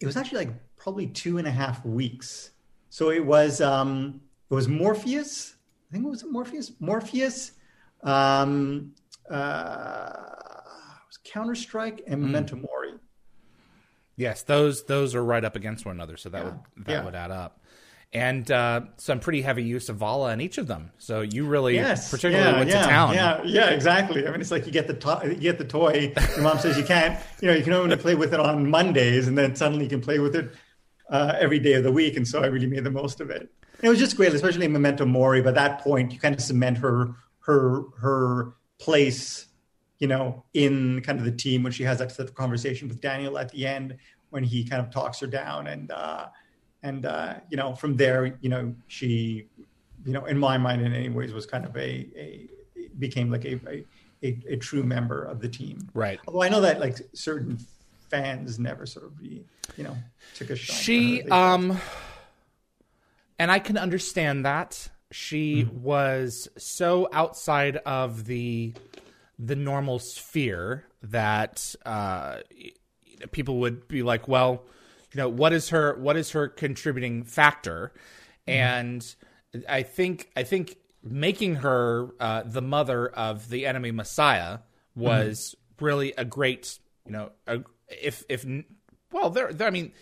It 0.00 0.06
was 0.06 0.16
actually 0.16 0.46
like 0.46 0.54
probably 0.76 1.06
two 1.06 1.38
and 1.38 1.46
a 1.46 1.50
half 1.50 1.84
weeks. 1.84 2.50
So 2.90 3.10
it 3.10 3.24
was 3.24 3.60
um, 3.60 4.20
it 4.50 4.54
was 4.54 4.68
Morpheus. 4.68 5.54
I 5.90 5.92
think 5.92 6.04
it 6.04 6.08
was 6.08 6.24
Morpheus. 6.24 6.72
Morpheus. 6.80 7.52
Um, 8.02 8.94
uh, 9.30 10.12
Counter 11.24 11.54
Strike 11.54 12.02
and. 12.06 12.22
Memento 12.22 12.56
mm. 12.56 12.62
Mori. 12.62 12.94
Yes, 14.16 14.42
those 14.42 14.84
those 14.84 15.14
are 15.14 15.22
right 15.22 15.44
up 15.44 15.56
against 15.56 15.86
one 15.86 15.94
another, 15.94 16.16
so 16.16 16.28
that 16.30 16.44
yeah. 16.44 16.50
would 16.50 16.86
that 16.86 16.92
yeah. 16.92 17.04
would 17.04 17.14
add 17.14 17.30
up 17.30 17.60
and 18.12 18.50
uh, 18.50 18.80
some 18.96 19.20
pretty 19.20 19.42
heavy 19.42 19.62
use 19.62 19.88
of 19.88 19.96
Vala 19.96 20.32
in 20.32 20.40
each 20.40 20.56
of 20.56 20.66
them. 20.66 20.90
So 20.98 21.20
you 21.20 21.44
really, 21.44 21.74
yes, 21.74 22.10
particularly 22.10 22.50
yeah, 22.50 22.58
went 22.58 22.70
yeah, 22.70 22.82
to 22.82 22.88
town. 22.88 23.14
Yeah, 23.14 23.42
yeah, 23.44 23.70
exactly. 23.70 24.26
I 24.26 24.30
mean, 24.30 24.40
it's 24.40 24.50
like 24.50 24.64
you 24.64 24.72
get 24.72 24.86
the 24.86 24.94
to- 24.94 25.20
you 25.24 25.34
get 25.34 25.58
the 25.58 25.64
toy. 25.64 26.14
Your 26.16 26.42
mom 26.42 26.58
says 26.58 26.78
you 26.78 26.84
can't. 26.84 27.18
You 27.42 27.48
know, 27.48 27.54
you 27.54 27.62
can 27.62 27.74
only 27.74 27.96
play 27.96 28.14
with 28.14 28.32
it 28.32 28.40
on 28.40 28.70
Mondays, 28.70 29.28
and 29.28 29.36
then 29.36 29.54
suddenly 29.54 29.84
you 29.84 29.90
can 29.90 30.00
play 30.00 30.18
with 30.18 30.34
it 30.34 30.50
uh, 31.10 31.34
every 31.38 31.58
day 31.58 31.74
of 31.74 31.84
the 31.84 31.92
week. 31.92 32.16
And 32.16 32.26
so 32.26 32.42
I 32.42 32.46
really 32.46 32.66
made 32.66 32.84
the 32.84 32.90
most 32.90 33.20
of 33.20 33.30
it. 33.30 33.50
It 33.82 33.88
was 33.88 33.98
just 33.98 34.16
great, 34.16 34.32
especially 34.32 34.64
in 34.64 34.72
Memento 34.72 35.04
Mori. 35.04 35.42
By 35.42 35.52
that 35.52 35.80
point, 35.80 36.12
you 36.12 36.18
kind 36.18 36.34
of 36.34 36.40
cement 36.40 36.78
her 36.78 37.10
her 37.40 37.82
her 38.00 38.54
place. 38.78 39.46
You 39.98 40.06
know, 40.06 40.44
in 40.54 41.02
kind 41.02 41.18
of 41.18 41.24
the 41.24 41.32
team 41.32 41.64
when 41.64 41.72
she 41.72 41.82
has 41.82 41.98
that 41.98 42.34
conversation 42.34 42.88
with 42.88 43.00
Daniel 43.00 43.36
at 43.36 43.50
the 43.50 43.66
end, 43.66 43.96
when 44.30 44.44
he 44.44 44.64
kind 44.64 44.80
of 44.80 44.90
talks 44.90 45.20
her 45.20 45.26
down 45.26 45.66
and. 45.66 45.90
Uh, 45.90 46.28
and 46.82 47.06
uh, 47.06 47.34
you 47.50 47.56
know 47.56 47.74
from 47.74 47.96
there 47.96 48.36
you 48.40 48.48
know 48.48 48.74
she 48.86 49.46
you 50.04 50.12
know 50.12 50.24
in 50.26 50.38
my 50.38 50.58
mind 50.58 50.82
in 50.82 50.92
any 50.92 51.08
ways 51.08 51.32
was 51.32 51.46
kind 51.46 51.64
of 51.64 51.76
a, 51.76 52.06
a 52.16 52.48
became 52.98 53.30
like 53.30 53.44
a, 53.44 53.60
a, 54.22 54.36
a, 54.48 54.56
true 54.56 54.82
member 54.82 55.22
of 55.22 55.40
the 55.40 55.48
team. 55.48 55.88
Right. 55.94 56.18
Although 56.26 56.42
i 56.42 56.48
know 56.48 56.60
that 56.60 56.80
like 56.80 56.98
certain 57.12 57.58
fans 58.08 58.58
never 58.58 58.86
sort 58.86 59.06
of 59.06 59.12
you 59.22 59.44
know 59.76 59.96
took 60.34 60.50
a 60.50 60.56
shot 60.56 60.76
she 60.76 61.22
um 61.24 61.78
and 63.38 63.50
i 63.50 63.58
can 63.58 63.76
understand 63.76 64.44
that. 64.44 64.88
She 65.10 65.64
mm-hmm. 65.64 65.82
was 65.82 66.48
so 66.58 67.08
outside 67.12 67.76
of 67.78 68.26
the 68.26 68.74
the 69.38 69.56
normal 69.56 69.98
sphere 70.00 70.84
that 71.02 71.74
uh 71.86 72.40
people 73.30 73.60
would 73.60 73.88
be 73.88 74.02
like 74.02 74.28
well 74.28 74.64
you 75.12 75.18
know 75.18 75.28
what 75.28 75.52
is 75.52 75.70
her 75.70 75.96
what 75.98 76.16
is 76.16 76.30
her 76.30 76.48
contributing 76.48 77.24
factor 77.24 77.92
mm-hmm. 78.46 78.58
and 78.58 79.14
i 79.68 79.82
think 79.82 80.30
i 80.36 80.42
think 80.42 80.76
making 81.02 81.56
her 81.56 82.08
uh, 82.20 82.42
the 82.44 82.62
mother 82.62 83.08
of 83.08 83.48
the 83.48 83.66
enemy 83.66 83.90
messiah 83.90 84.58
was 84.94 85.54
mm-hmm. 85.56 85.84
really 85.84 86.12
a 86.18 86.24
great 86.24 86.78
you 87.06 87.12
know 87.12 87.30
a, 87.46 87.60
if 87.88 88.24
if 88.28 88.44
well 89.12 89.30
there, 89.30 89.52
there 89.52 89.68
i 89.68 89.70
mean 89.70 89.92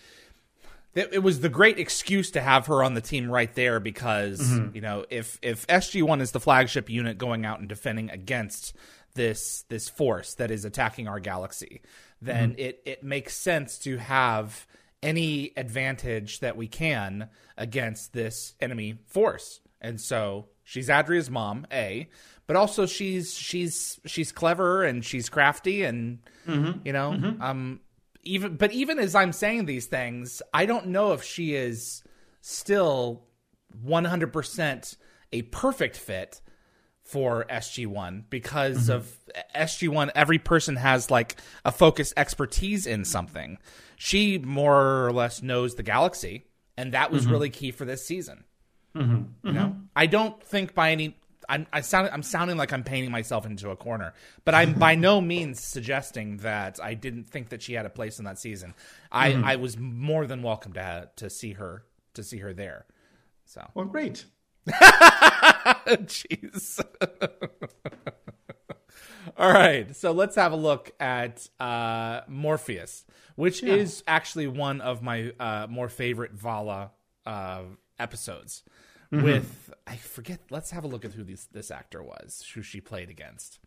it 0.96 1.22
was 1.22 1.40
the 1.40 1.50
great 1.50 1.78
excuse 1.78 2.30
to 2.30 2.40
have 2.40 2.66
her 2.66 2.82
on 2.82 2.94
the 2.94 3.02
team 3.02 3.30
right 3.30 3.54
there 3.54 3.78
because 3.80 4.40
mm-hmm. 4.40 4.74
you 4.74 4.80
know 4.80 5.04
if 5.10 5.38
if 5.42 5.66
SG1 5.66 6.22
is 6.22 6.30
the 6.30 6.40
flagship 6.40 6.88
unit 6.88 7.18
going 7.18 7.44
out 7.44 7.60
and 7.60 7.68
defending 7.68 8.10
against 8.10 8.74
this 9.14 9.64
this 9.68 9.90
force 9.90 10.34
that 10.34 10.50
is 10.50 10.64
attacking 10.64 11.06
our 11.06 11.20
galaxy 11.20 11.82
then 12.22 12.50
mm-hmm. 12.50 12.60
it 12.60 12.82
it 12.86 13.04
makes 13.04 13.36
sense 13.36 13.78
to 13.78 13.98
have 13.98 14.66
any 15.06 15.52
advantage 15.56 16.40
that 16.40 16.56
we 16.56 16.66
can 16.66 17.28
against 17.56 18.12
this 18.12 18.54
enemy 18.60 18.98
force. 19.06 19.60
And 19.80 20.00
so 20.00 20.48
she's 20.64 20.90
Adria's 20.90 21.30
mom, 21.30 21.66
A, 21.72 22.08
but 22.46 22.56
also 22.56 22.86
she's 22.86 23.34
she's 23.34 24.00
she's 24.04 24.32
clever 24.32 24.82
and 24.82 25.04
she's 25.04 25.28
crafty 25.28 25.84
and 25.84 26.18
mm-hmm. 26.46 26.80
you 26.84 26.92
know, 26.92 27.12
mm-hmm. 27.12 27.40
um 27.40 27.80
even 28.24 28.56
but 28.56 28.72
even 28.72 28.98
as 28.98 29.14
I'm 29.14 29.32
saying 29.32 29.66
these 29.66 29.86
things, 29.86 30.42
I 30.52 30.66
don't 30.66 30.88
know 30.88 31.12
if 31.12 31.22
she 31.22 31.54
is 31.54 32.02
still 32.40 33.22
100% 33.84 34.96
a 35.32 35.42
perfect 35.42 35.96
fit 35.96 36.40
for 37.02 37.46
SG1 37.48 38.24
because 38.30 38.88
of 38.88 39.16
SG1 39.54 40.10
every 40.16 40.38
person 40.38 40.74
has 40.76 41.10
like 41.10 41.36
a 41.64 41.70
focused 41.70 42.14
expertise 42.16 42.86
in 42.86 43.04
something. 43.04 43.58
She 43.96 44.38
more 44.38 45.06
or 45.06 45.12
less 45.12 45.42
knows 45.42 45.74
the 45.74 45.82
galaxy 45.82 46.46
and 46.76 46.92
that 46.92 47.10
was 47.10 47.22
mm-hmm. 47.22 47.32
really 47.32 47.50
key 47.50 47.70
for 47.70 47.84
this 47.84 48.04
season. 48.04 48.44
Mm-hmm. 48.94 49.12
You 49.12 49.26
mm-hmm. 49.44 49.54
know? 49.54 49.76
I 49.94 50.06
don't 50.06 50.42
think 50.42 50.74
by 50.74 50.92
any 50.92 51.16
I'm 51.48 51.66
I 51.72 51.80
sound 51.80 52.10
I'm 52.12 52.22
sounding 52.22 52.56
like 52.56 52.72
I'm 52.72 52.82
painting 52.82 53.10
myself 53.10 53.46
into 53.46 53.70
a 53.70 53.76
corner, 53.76 54.14
but 54.44 54.54
I'm 54.54 54.74
by 54.74 54.94
no 55.06 55.20
means 55.20 55.62
suggesting 55.62 56.38
that 56.38 56.78
I 56.82 56.94
didn't 56.94 57.24
think 57.24 57.50
that 57.50 57.62
she 57.62 57.74
had 57.74 57.86
a 57.86 57.90
place 57.90 58.18
in 58.18 58.24
that 58.24 58.38
season. 58.38 58.74
I 59.12 59.32
I 59.32 59.56
was 59.56 59.78
more 59.78 60.26
than 60.26 60.42
welcome 60.42 60.72
to 60.74 61.10
to 61.16 61.30
see 61.30 61.52
her 61.52 61.84
to 62.14 62.22
see 62.22 62.38
her 62.38 62.52
there. 62.52 62.86
So 63.44 63.68
Well, 63.74 63.86
great. 63.86 64.24
Jeez. 64.66 66.84
All 69.38 69.52
right, 69.52 69.94
so 69.94 70.12
let's 70.12 70.36
have 70.36 70.52
a 70.52 70.56
look 70.56 70.92
at 70.98 71.46
uh, 71.60 72.22
Morpheus, 72.26 73.04
which 73.34 73.62
is 73.62 74.02
actually 74.06 74.46
one 74.46 74.80
of 74.80 75.02
my 75.02 75.32
uh, 75.38 75.66
more 75.68 75.88
favorite 75.90 76.32
Vala 76.32 76.90
uh, 77.26 77.62
episodes. 77.98 78.62
With 79.12 79.72
I 79.86 79.96
forget, 79.96 80.40
let's 80.50 80.72
have 80.72 80.84
a 80.84 80.88
look 80.88 81.04
at 81.04 81.12
who 81.12 81.22
this 81.22 81.44
this 81.46 81.70
actor 81.70 82.02
was, 82.02 82.44
who 82.54 82.62
she 82.62 82.80
played 82.80 83.08
against. 83.08 83.60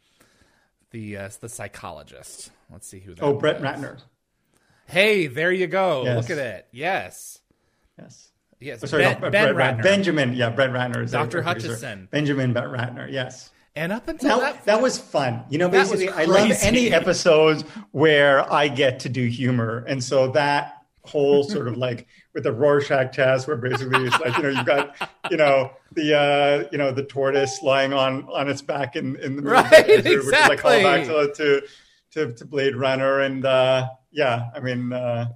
The 0.91 1.17
uh, 1.17 1.29
the 1.39 1.49
psychologist. 1.49 2.51
Let's 2.71 2.87
see 2.87 2.99
who 2.99 3.15
that. 3.15 3.23
Oh, 3.23 3.33
Brett 3.33 3.61
was. 3.61 3.69
Ratner. 3.79 4.01
Hey, 4.85 5.27
there 5.27 5.51
you 5.51 5.67
go. 5.67 6.03
Yes. 6.03 6.17
Look 6.17 6.37
at 6.37 6.43
it. 6.43 6.67
Yes, 6.71 7.39
Yes. 7.97 8.31
yes. 8.59 8.83
Oh, 8.83 8.87
sorry, 8.87 9.03
ben, 9.03 9.21
no, 9.21 9.29
Ben 9.29 9.31
Brett 9.31 9.55
Rat- 9.55 9.77
Ratner. 9.77 9.83
Benjamin. 9.83 10.33
Yeah, 10.33 10.49
Brett 10.49 10.71
Ratner. 10.71 11.03
is 11.03 11.11
Dr. 11.11 11.41
producer. 11.41 11.67
Hutchison. 11.69 12.07
Benjamin 12.11 12.53
Brett 12.53 12.65
Ratner. 12.67 13.11
Yes. 13.11 13.49
And 13.79 13.93
up 13.93 14.09
until 14.09 14.29
Now, 14.29 14.39
that, 14.39 14.65
that 14.65 14.81
was 14.81 14.97
fun. 14.97 15.45
You 15.49 15.57
know, 15.57 15.69
basically, 15.69 16.09
I 16.09 16.25
love 16.25 16.51
any 16.61 16.91
episodes 16.91 17.63
where 17.91 18.51
I 18.51 18.67
get 18.67 18.99
to 19.01 19.09
do 19.09 19.25
humor. 19.25 19.85
And 19.87 20.03
so 20.03 20.31
that 20.33 20.83
whole 21.03 21.43
sort 21.43 21.69
of 21.69 21.77
like 21.77 22.05
with 22.33 22.43
the 22.43 22.51
Rorschach 22.51 23.13
test, 23.13 23.47
where 23.47 23.55
basically 23.55 24.05
it's 24.05 24.19
like, 24.19 24.35
you 24.35 24.43
know, 24.43 24.49
you've 24.49 24.65
got, 24.65 24.95
you 25.31 25.37
know, 25.37 25.71
the, 25.93 26.13
uh, 26.13 26.67
you 26.73 26.77
know, 26.77 26.91
the 26.91 27.03
tortoise 27.03 27.63
lying 27.63 27.93
on, 27.93 28.25
on 28.25 28.49
its 28.49 28.61
back 28.61 28.97
in, 28.97 29.15
in 29.15 29.37
the 29.37 29.41
movie, 29.41 29.55
Right, 29.55 29.87
which 29.87 30.05
is 30.05 30.25
like 30.27 30.51
exactly. 30.53 30.57
callback 30.57 31.05
to, 31.05 31.33
to, 31.33 31.67
to, 32.11 32.33
to 32.33 32.45
Blade 32.45 32.75
Runner. 32.75 33.21
And, 33.21 33.45
uh, 33.45 33.87
yeah, 34.11 34.49
I 34.53 34.59
mean, 34.59 34.91
uh, 34.91 35.29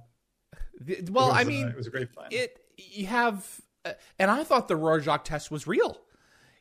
well, 1.10 1.28
was, 1.28 1.36
I 1.38 1.42
uh, 1.42 1.44
mean, 1.46 1.68
it 1.68 1.76
was 1.76 1.86
a 1.86 1.90
great 1.90 2.12
fun. 2.12 2.26
it 2.30 2.60
you 2.76 3.06
have, 3.06 3.60
uh, 3.86 3.92
and 4.18 4.30
I 4.30 4.44
thought 4.44 4.68
the 4.68 4.76
Rorschach 4.76 5.24
test 5.24 5.50
was 5.50 5.66
real. 5.66 5.98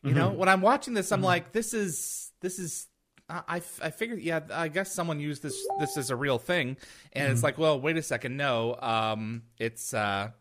You 0.03 0.09
Mm-hmm. 0.09 0.19
know, 0.19 0.29
when 0.31 0.49
I'm 0.49 0.61
watching 0.61 0.93
this, 0.93 1.11
I'm 1.11 1.21
like, 1.21 1.51
this 1.53 1.73
is 1.73 2.31
this 2.41 2.59
is. 2.59 2.87
I, 3.29 3.61
I 3.81 3.89
figured, 3.89 4.19
yeah, 4.21 4.41
I 4.51 4.67
guess 4.67 4.91
someone 4.93 5.19
used 5.19 5.41
this 5.41 5.65
this 5.79 5.95
as 5.97 6.09
a 6.09 6.15
real 6.15 6.37
thing, 6.37 6.75
and 7.13 7.23
Mm-hmm. 7.23 7.31
it's 7.31 7.41
like, 7.41 7.57
well, 7.57 7.79
wait 7.79 7.95
a 7.97 8.01
second, 8.03 8.35
no, 8.35 8.75
um, 8.81 9.43
it's 9.57 9.93
uh, 9.93 10.31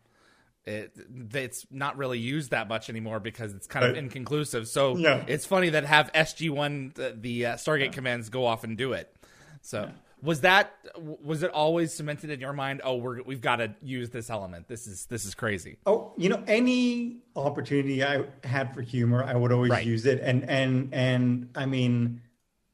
it 0.65 0.91
it's 1.33 1.65
not 1.71 1.97
really 1.97 2.19
used 2.19 2.51
that 2.51 2.67
much 2.67 2.89
anymore 2.89 3.21
because 3.21 3.53
it's 3.53 3.67
kind 3.67 3.85
of 3.85 3.93
Right. 3.93 4.03
inconclusive. 4.03 4.67
So 4.67 4.97
Yeah. 4.97 5.23
it's 5.27 5.45
funny 5.45 5.69
that 5.69 5.85
have 5.85 6.11
SG 6.13 6.49
one 6.49 6.91
the, 6.95 7.15
the 7.19 7.45
uh, 7.45 7.53
Stargate 7.55 7.93
commands 7.93 8.27
go 8.29 8.45
off 8.45 8.65
and 8.65 8.77
do 8.77 8.91
it. 8.93 9.15
So 9.61 9.89
was 10.23 10.41
that 10.41 10.73
was 11.21 11.43
it 11.43 11.51
always 11.51 11.93
cemented 11.93 12.29
in 12.29 12.39
your 12.39 12.53
mind? 12.53 12.81
Oh, 12.83 12.95
we're 12.95 13.21
we've 13.23 13.41
got 13.41 13.57
to 13.57 13.75
use 13.81 14.09
this 14.09 14.29
element. 14.29 14.67
This 14.69 14.87
is 14.87 15.05
this 15.07 15.25
is 15.25 15.35
crazy. 15.35 15.77
Oh, 15.85 16.13
you 16.17 16.29
know, 16.29 16.41
any 16.47 17.17
opportunity 17.35 18.03
I 18.03 18.23
had 18.43 18.73
for 18.73 18.81
humor, 18.81 19.23
I 19.23 19.35
would 19.35 19.51
always 19.51 19.71
Right. 19.71 19.85
use 19.85 20.05
it. 20.05 20.21
And 20.21 20.49
and 20.49 20.93
and 20.93 21.49
I 21.55 21.65
mean, 21.65 22.21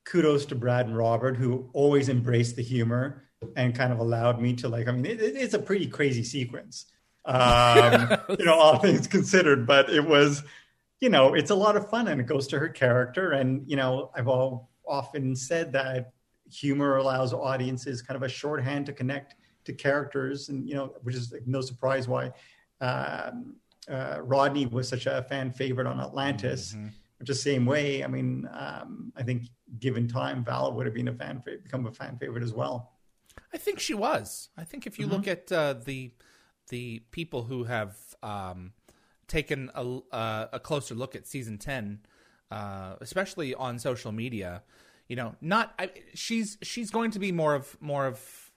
kudos 0.05 0.45
to 0.47 0.55
Brad 0.55 0.85
and 0.85 0.95
Robert 0.97 1.37
who 1.37 1.69
always 1.73 2.07
embraced 2.07 2.55
the 2.55 2.61
humor 2.63 3.23
and 3.55 3.73
kind 3.73 3.91
of 3.91 3.99
allowed 3.99 4.39
me 4.39 4.53
to 4.57 4.69
like. 4.69 4.87
I 4.87 4.91
mean, 4.91 5.05
it, 5.05 5.19
it- 5.21 5.35
it's 5.35 5.53
a 5.55 5.59
pretty 5.59 5.87
crazy 5.87 6.23
sequence, 6.23 6.85
um, 7.25 8.15
you 8.37 8.45
know, 8.45 8.53
all 8.53 8.77
things 8.79 9.07
considered. 9.07 9.65
But 9.65 9.89
it 9.89 10.05
was, 10.05 10.43
you 10.99 11.09
know, 11.09 11.33
it's 11.33 11.49
a 11.51 11.55
lot 11.55 11.75
of 11.77 11.89
fun 11.89 12.07
and 12.09 12.19
it 12.21 12.27
goes 12.27 12.47
to 12.47 12.59
her 12.59 12.69
character. 12.69 13.31
And 13.31 13.63
you 13.67 13.75
know, 13.75 14.11
I've 14.15 14.27
all 14.27 14.69
often 14.87 15.35
said 15.35 15.71
that 15.73 16.13
humor 16.51 16.97
allows 16.97 17.33
audiences 17.33 18.01
kind 18.01 18.15
of 18.15 18.23
a 18.23 18.29
shorthand 18.29 18.85
to 18.87 18.93
connect 18.93 19.35
to 19.65 19.73
characters, 19.73 20.49
and 20.49 20.67
you 20.67 20.75
know, 20.75 20.93
which 21.03 21.15
is 21.15 21.31
like, 21.31 21.45
no 21.45 21.61
surprise 21.61 22.07
why 22.07 22.31
um, 22.81 23.55
uh, 23.89 24.19
Rodney 24.21 24.65
was 24.65 24.87
such 24.87 25.05
a 25.05 25.25
fan 25.29 25.51
favorite 25.51 25.87
on 25.87 25.99
Atlantis. 25.99 26.75
Which 27.19 27.27
the 27.27 27.35
same 27.35 27.65
way, 27.65 28.01
I 28.01 28.07
mean, 28.07 28.47
um, 28.53 29.11
I 29.17 29.23
think 29.23 29.43
given 29.79 30.07
time, 30.07 30.43
Vala 30.45 30.73
would 30.73 30.85
have 30.85 30.95
been 30.95 31.09
a 31.09 31.13
fan 31.13 31.41
favorite, 31.41 31.65
become 31.65 31.85
a 31.85 31.91
fan 31.91 32.17
favorite 32.17 32.43
as 32.43 32.53
well. 32.53 32.93
I 33.53 33.57
think 33.57 33.79
she 33.79 33.93
was. 33.93 34.49
I 34.57 34.63
think 34.63 34.87
if 34.87 34.97
you 34.97 35.05
look 35.05 35.27
at 35.27 35.51
uh, 35.51 35.73
the 35.73 36.13
the 36.69 37.01
people 37.11 37.43
who 37.43 37.65
have 37.65 37.97
um, 38.23 38.71
taken 39.27 39.69
a, 39.75 39.99
uh, 40.11 40.47
a 40.53 40.59
closer 40.59 40.95
look 40.95 41.15
at 41.15 41.27
season 41.27 41.57
ten, 41.57 41.99
uh, 42.51 42.95
especially 43.01 43.53
on 43.53 43.79
social 43.79 44.11
media, 44.11 44.63
you 45.09 45.15
know, 45.15 45.35
not 45.41 45.73
I, 45.77 45.89
she's 46.13 46.57
she's 46.61 46.91
going 46.91 47.11
to 47.11 47.19
be 47.19 47.31
more 47.31 47.55
of 47.55 47.75
more 47.81 48.05
of 48.05 48.51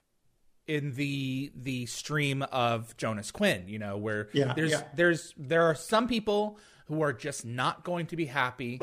in 0.67 0.93
the 0.95 1.51
the 1.57 1.87
stream 1.87 2.43
of 2.53 2.97
Jonas 2.97 3.31
Quinn, 3.31 3.65
you 3.67 3.79
know, 3.79 3.97
where 3.97 4.29
Yeah, 4.33 4.53
there's 4.55 4.71
yeah. 4.71 4.83
there's 4.95 5.35
there 5.37 5.65
are 5.65 5.75
some 5.75 6.07
people 6.07 6.59
who 6.87 7.01
are 7.03 7.13
just 7.13 7.45
not 7.45 7.85
going 7.85 8.07
to 8.07 8.17
be 8.17 8.27
happy 8.27 8.81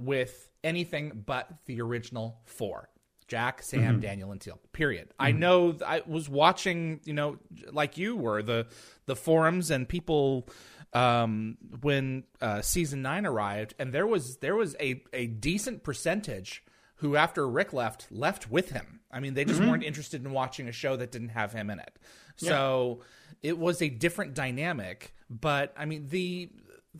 with 0.00 0.50
anything 0.62 1.24
but 1.26 1.48
the 1.66 1.80
original 1.80 2.38
four. 2.44 2.88
Jack, 3.30 3.62
Sam, 3.62 4.00
Daniel, 4.00 4.32
and 4.32 4.40
Teal'c. 4.40 4.58
Period. 4.72 5.14
I 5.18 5.30
know 5.30 5.70
th- 5.70 5.82
I 5.82 6.02
was 6.06 6.28
watching, 6.28 7.00
you 7.04 7.14
know, 7.14 7.38
like 7.72 7.96
you 7.96 8.16
were 8.16 8.42
the 8.42 8.66
the 9.06 9.14
forums 9.14 9.70
and 9.70 9.88
people 9.88 10.48
um, 10.92 11.56
when 11.80 12.24
uh, 12.40 12.60
season 12.60 13.02
nine 13.02 13.24
arrived, 13.24 13.74
and 13.78 13.92
there 13.92 14.06
was 14.06 14.38
there 14.38 14.56
was 14.56 14.74
a 14.80 15.02
a 15.12 15.26
decent 15.28 15.84
percentage 15.84 16.64
who, 16.96 17.14
after 17.16 17.48
Rick 17.48 17.72
left, 17.72 18.08
left 18.10 18.50
with 18.50 18.70
him. 18.72 19.00
I 19.10 19.20
mean, 19.20 19.34
they 19.34 19.44
just 19.44 19.60
weren't 19.60 19.82
interested 19.84 20.24
in 20.24 20.32
watching 20.32 20.68
a 20.68 20.72
show 20.72 20.96
that 20.96 21.10
didn't 21.12 21.30
have 21.30 21.52
him 21.52 21.70
in 21.70 21.78
it. 21.78 21.98
So 22.36 23.00
it 23.42 23.56
was 23.58 23.80
a 23.80 23.88
different 23.88 24.34
dynamic. 24.34 25.14
But 25.30 25.72
I 25.76 25.84
mean, 25.84 26.08
the 26.08 26.50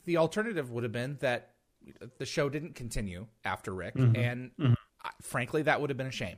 the 0.05 0.17
alternative 0.19 0.71
would 0.71 0.85
have 0.85 0.93
been 0.93 1.19
that 1.21 1.51
the 2.19 2.27
show 2.27 2.49
didn't 2.49 2.75
continue 2.77 3.27
after 3.45 3.73
Rick, 3.75 3.95
and 3.97 4.53
uh, 4.63 4.75
frankly, 5.23 5.63
that 5.63 5.81
would 5.81 5.91
have 5.91 5.97
been 5.97 6.07
a 6.07 6.13
shame. 6.13 6.37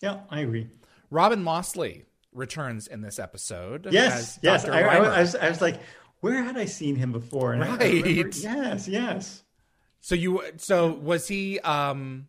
Yeah, 0.00 0.20
I 0.30 0.40
agree. 0.40 0.68
Robin 1.10 1.42
Mossley 1.42 2.04
returns 2.32 2.86
in 2.86 3.02
this 3.02 3.18
episode. 3.18 3.88
Yes, 3.90 4.38
yes. 4.42 4.64
I, 4.64 4.80
I, 4.82 4.96
I, 4.96 5.20
was, 5.20 5.34
I 5.36 5.48
was 5.48 5.60
like, 5.60 5.80
where 6.20 6.42
had 6.42 6.56
I 6.56 6.64
seen 6.64 6.96
him 6.96 7.12
before? 7.12 7.52
And 7.52 7.60
Right. 7.62 8.02
remember- 8.04 8.36
yes, 8.38 8.88
yes. 8.88 9.42
So 10.00 10.14
you 10.16 10.42
so 10.56 10.92
was 10.94 11.28
he 11.28 11.60
um 11.60 12.28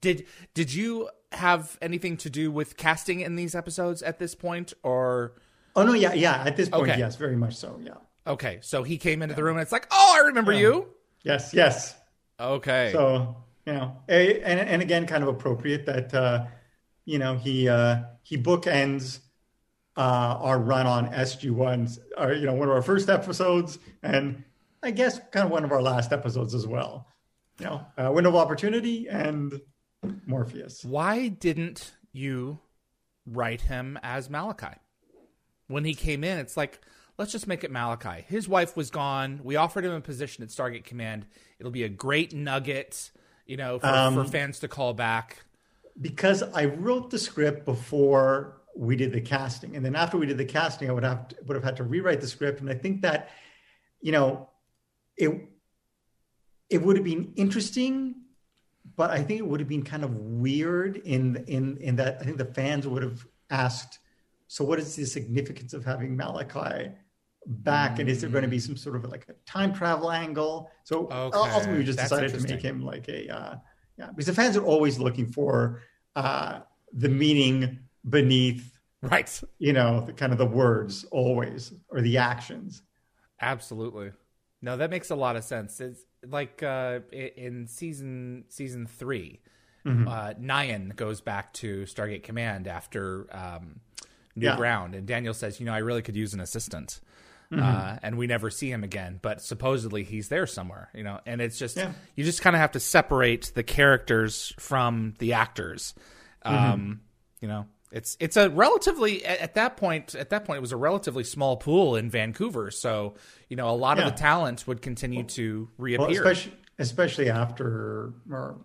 did 0.00 0.26
did 0.54 0.72
you 0.72 1.10
have 1.32 1.76
anything 1.82 2.16
to 2.18 2.30
do 2.30 2.50
with 2.50 2.76
casting 2.78 3.20
in 3.20 3.36
these 3.36 3.54
episodes 3.54 4.02
at 4.02 4.18
this 4.18 4.34
point 4.34 4.72
or 4.82 5.34
Oh 5.74 5.82
no, 5.84 5.92
yeah, 5.92 6.14
yeah. 6.14 6.42
At 6.46 6.56
this 6.56 6.70
point, 6.70 6.88
Okay. 6.90 6.98
yes, 6.98 7.16
very 7.16 7.36
much 7.36 7.54
so. 7.56 7.78
Yeah. 7.82 7.94
okay, 8.26 8.60
so 8.62 8.82
he 8.82 8.96
came 8.96 9.20
into 9.20 9.34
the 9.34 9.44
room 9.44 9.56
and 9.58 9.62
it's 9.62 9.72
like, 9.72 9.86
"Oh, 9.90 10.14
I 10.18 10.26
remember 10.28 10.52
you." 10.54 10.88
Yes, 11.22 11.52
yes. 11.52 11.94
Okay. 12.40 12.90
So 12.92 13.36
you 13.66 13.72
know, 13.72 13.96
a, 14.08 14.40
and 14.42 14.60
and 14.60 14.82
again, 14.82 15.06
kind 15.06 15.22
of 15.22 15.28
appropriate 15.28 15.86
that 15.86 16.14
uh, 16.14 16.46
you 17.04 17.18
know 17.18 17.36
he 17.36 17.68
uh, 17.68 18.02
he 18.22 18.38
bookends 18.38 19.20
uh, 19.96 20.38
our 20.40 20.58
run 20.58 20.86
on 20.86 21.08
SG 21.08 21.50
ones, 21.50 21.98
or 22.16 22.32
you 22.32 22.46
know, 22.46 22.54
one 22.54 22.68
of 22.68 22.74
our 22.74 22.82
first 22.82 23.08
episodes, 23.08 23.78
and 24.02 24.44
I 24.82 24.90
guess 24.90 25.18
kind 25.32 25.44
of 25.44 25.50
one 25.50 25.64
of 25.64 25.72
our 25.72 25.82
last 25.82 26.12
episodes 26.12 26.54
as 26.54 26.66
well. 26.66 27.08
You 27.58 27.66
know, 27.66 27.86
uh, 27.96 28.12
window 28.12 28.30
of 28.30 28.36
opportunity 28.36 29.08
and 29.08 29.60
Morpheus. 30.26 30.84
Why 30.84 31.28
didn't 31.28 31.92
you 32.12 32.60
write 33.26 33.62
him 33.62 33.98
as 34.02 34.28
Malachi? 34.28 34.76
When 35.66 35.84
he 35.84 35.94
came 35.94 36.22
in, 36.22 36.38
it's 36.38 36.56
like, 36.56 36.80
let's 37.18 37.32
just 37.32 37.46
make 37.46 37.64
it 37.64 37.72
Malachi. 37.72 38.24
His 38.28 38.46
wife 38.48 38.76
was 38.76 38.90
gone. 38.90 39.40
We 39.42 39.56
offered 39.56 39.84
him 39.84 39.92
a 39.92 40.00
position 40.00 40.44
at 40.44 40.50
Stargate 40.50 40.84
Command. 40.84 41.26
It'll 41.58 41.72
be 41.72 41.82
a 41.82 41.88
great 41.88 42.34
nugget, 42.34 43.10
you 43.46 43.56
know, 43.56 43.78
for, 43.78 43.86
Um, 43.86 44.14
for 44.14 44.24
fans 44.24 44.58
to 44.60 44.68
call 44.68 44.94
back. 44.94 45.44
because 46.00 46.42
I 46.42 46.66
wrote 46.66 47.10
the 47.10 47.18
script 47.18 47.64
before 47.64 48.60
we 48.74 48.96
did 48.96 49.12
the 49.12 49.20
casting, 49.22 49.74
and 49.76 49.84
then 49.84 49.96
after 49.96 50.18
we 50.18 50.26
did 50.26 50.36
the 50.36 50.44
casting, 50.44 50.90
I 50.90 50.92
would 50.92 51.04
have 51.04 51.28
to, 51.28 51.36
would 51.46 51.54
have 51.54 51.64
had 51.64 51.76
to 51.76 51.84
rewrite 51.84 52.20
the 52.20 52.26
script, 52.28 52.60
and 52.60 52.68
I 52.68 52.74
think 52.74 53.02
that 53.02 53.30
you 54.02 54.12
know 54.12 54.50
it 55.16 55.48
it 56.68 56.82
would 56.82 56.96
have 56.96 57.04
been 57.04 57.32
interesting, 57.36 58.16
but 58.96 59.10
I 59.10 59.22
think 59.22 59.38
it 59.40 59.46
would 59.46 59.60
have 59.60 59.68
been 59.68 59.84
kind 59.84 60.04
of 60.04 60.14
weird 60.14 60.96
in 60.98 61.36
in 61.46 61.78
in 61.78 61.96
that 61.96 62.18
I 62.20 62.24
think 62.24 62.36
the 62.36 62.44
fans 62.44 62.86
would 62.86 63.02
have 63.02 63.26
asked, 63.48 63.98
so 64.48 64.64
what 64.64 64.78
is 64.78 64.94
the 64.96 65.06
significance 65.06 65.72
of 65.72 65.84
having 65.86 66.14
Malachi 66.16 66.90
back, 67.46 67.98
and 67.98 68.08
is 68.08 68.20
there 68.20 68.30
going 68.30 68.42
to 68.42 68.48
be 68.48 68.58
some 68.58 68.76
sort 68.76 68.96
of 68.96 69.04
like 69.04 69.26
a 69.28 69.34
time 69.50 69.72
travel 69.72 70.10
angle? 70.10 70.70
So 70.84 71.08
Okay, 71.10 71.38
ultimately, 71.38 71.78
we 71.78 71.84
just 71.84 71.98
that's 71.98 72.10
decided 72.10 72.32
to 72.34 72.40
make 72.40 72.62
him 72.62 72.84
like 72.84 73.08
a 73.08 73.28
uh, 73.34 73.56
yeah, 73.98 74.08
because 74.08 74.26
the 74.26 74.32
fans 74.34 74.56
are 74.56 74.64
always 74.64 74.98
looking 74.98 75.26
for 75.26 75.82
uh, 76.16 76.60
the 76.92 77.08
meaning 77.08 77.80
beneath 78.08 78.72
Right. 79.02 79.40
you 79.58 79.72
know 79.72 80.00
the 80.00 80.12
kind 80.12 80.32
of 80.32 80.38
the 80.38 80.46
words 80.46 81.04
always 81.12 81.72
or 81.88 82.00
the 82.00 82.18
actions. 82.18 82.82
Absolutely. 83.40 84.12
No, 84.62 84.76
that 84.76 84.90
makes 84.90 85.10
a 85.10 85.14
lot 85.14 85.36
of 85.36 85.44
sense. 85.44 85.80
It's 85.80 86.00
like 86.26 86.62
uh, 86.62 87.00
in 87.12 87.66
season 87.66 88.44
season 88.48 88.86
3 88.86 89.40
Mm-hmm. 89.86 90.08
uh, 90.08 90.32
Nyan 90.34 90.96
goes 90.96 91.20
back 91.20 91.52
to 91.54 91.82
Stargate 91.84 92.24
Command 92.24 92.66
after 92.66 93.28
um, 93.30 93.78
New 94.34 94.46
Yeah. 94.46 94.56
Ground, 94.56 94.96
and 94.96 95.06
Daniel 95.06 95.32
says, 95.32 95.60
"You 95.60 95.66
know, 95.66 95.72
I 95.72 95.78
really 95.78 96.02
could 96.02 96.16
use 96.16 96.34
an 96.34 96.40
assistant." 96.40 97.00
Mm-hmm. 97.52 97.62
Uh, 97.62 97.96
and 98.02 98.18
we 98.18 98.26
never 98.26 98.50
see 98.50 98.70
him 98.70 98.82
again, 98.82 99.20
but 99.22 99.40
supposedly 99.40 100.02
he's 100.02 100.28
there 100.28 100.46
somewhere, 100.46 100.88
you 100.94 101.04
know. 101.04 101.20
And 101.26 101.40
it's 101.40 101.58
just 101.58 101.76
Yeah. 101.76 101.92
you 102.16 102.24
just 102.24 102.42
kind 102.42 102.56
of 102.56 102.60
have 102.60 102.72
to 102.72 102.80
separate 102.80 103.52
the 103.54 103.62
characters 103.62 104.52
from 104.58 105.14
the 105.18 105.34
actors. 105.34 105.94
Mm-hmm. 106.44 106.72
Um, 106.72 107.00
you 107.40 107.46
know, 107.48 107.66
it's 107.92 108.16
it's 108.18 108.36
a 108.36 108.50
relatively 108.50 109.24
at, 109.24 109.38
at 109.40 109.54
that 109.54 109.76
point 109.76 110.14
at 110.16 110.30
that 110.30 110.44
point 110.44 110.58
it 110.58 110.60
was 110.60 110.72
a 110.72 110.76
relatively 110.76 111.22
small 111.22 111.56
pool 111.56 111.94
in 111.94 112.10
Vancouver, 112.10 112.72
so 112.72 113.14
you 113.48 113.56
know 113.56 113.68
a 113.70 113.76
lot 113.76 113.98
Yeah. 113.98 114.06
of 114.06 114.12
the 114.12 114.18
talent 114.18 114.66
would 114.66 114.82
continue 114.82 115.22
to 115.22 115.68
Well, 115.78 115.84
reappear. 115.86 116.20
especially 116.22 116.52
especially 116.80 117.30
after 117.30 118.12
or 118.28 118.58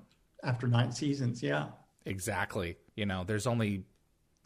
after 0.43 0.65
nine 0.67 0.91
seasons, 0.91 1.43
yeah. 1.43 1.67
Exactly. 2.05 2.77
You 2.95 3.05
know, 3.05 3.23
there's 3.25 3.45
only 3.45 3.83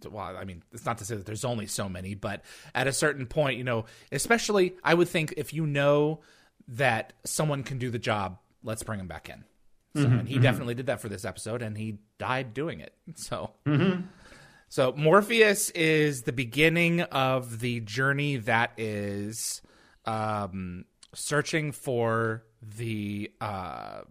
well, 0.10 0.36
I 0.38 0.44
mean, 0.44 0.64
it's 0.72 0.86
not 0.86 0.98
to 1.00 1.06
say 1.06 1.16
that 1.16 1.26
there's 1.26 1.46
only 1.46 1.68
so 1.68 1.88
many, 1.90 2.16
but 2.16 2.44
at 2.74 2.88
a 2.88 2.94
certain 2.94 3.26
point, 3.26 3.58
you 3.58 3.64
know, 3.64 3.86
especially 4.12 4.76
I 4.84 4.94
would 4.94 5.08
think 5.08 5.34
if 5.38 5.54
you 5.54 5.66
know 5.66 6.22
that 6.68 7.14
someone 7.24 7.64
can 7.64 7.78
do 7.78 7.90
the 7.90 8.00
job, 8.00 8.40
let's 8.64 8.84
bring 8.84 9.00
him 9.00 9.08
back 9.08 9.30
in. 9.30 9.44
So, 9.96 10.02
and 10.08 10.28
he 10.28 10.40
definitely 10.40 10.76
did 10.76 10.88
that 10.88 11.00
for 11.00 11.08
this 11.08 11.24
episode, 11.24 11.62
and 11.62 11.78
he 11.78 12.00
died 12.18 12.54
doing 12.54 12.82
it. 12.82 12.94
So, 13.16 13.52
so 14.68 14.92
Morpheus 14.92 15.70
is 15.70 16.24
the 16.24 16.34
beginning 16.34 17.02
of 17.02 17.62
the 17.62 17.80
journey 17.80 18.36
that 18.38 18.74
is 18.76 19.62
um, 20.04 20.84
searching 21.14 21.72
for 21.72 22.44
the 22.62 23.32
uh, 23.40 24.02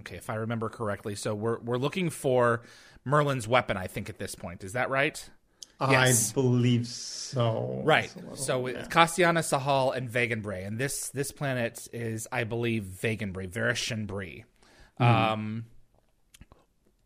Okay, 0.00 0.16
if 0.16 0.30
I 0.30 0.36
remember 0.36 0.68
correctly, 0.68 1.14
so 1.14 1.34
we're 1.34 1.58
we're 1.60 1.76
looking 1.76 2.10
for 2.10 2.62
Merlin's 3.04 3.46
weapon. 3.48 3.76
I 3.76 3.86
think 3.86 4.08
at 4.08 4.18
this 4.18 4.34
point, 4.34 4.64
is 4.64 4.72
that 4.74 4.90
right? 4.90 5.28
Yes. 5.80 6.30
I 6.30 6.34
believe 6.34 6.86
so. 6.86 7.80
Right. 7.84 8.12
Little- 8.14 8.36
So 8.36 8.66
yeah. 8.66 8.84
Castiana, 8.88 9.38
Sahal, 9.40 9.96
and 9.96 10.10
Vagon 10.10 10.42
Brei, 10.42 10.66
and 10.66 10.78
this 10.78 11.08
this 11.08 11.32
planet 11.32 11.88
is, 11.92 12.28
I 12.30 12.44
believe, 12.44 12.82
Vagon 12.84 13.32
Brei, 13.32 13.48
Verishinbri. 13.48 14.44
Um, 14.98 15.64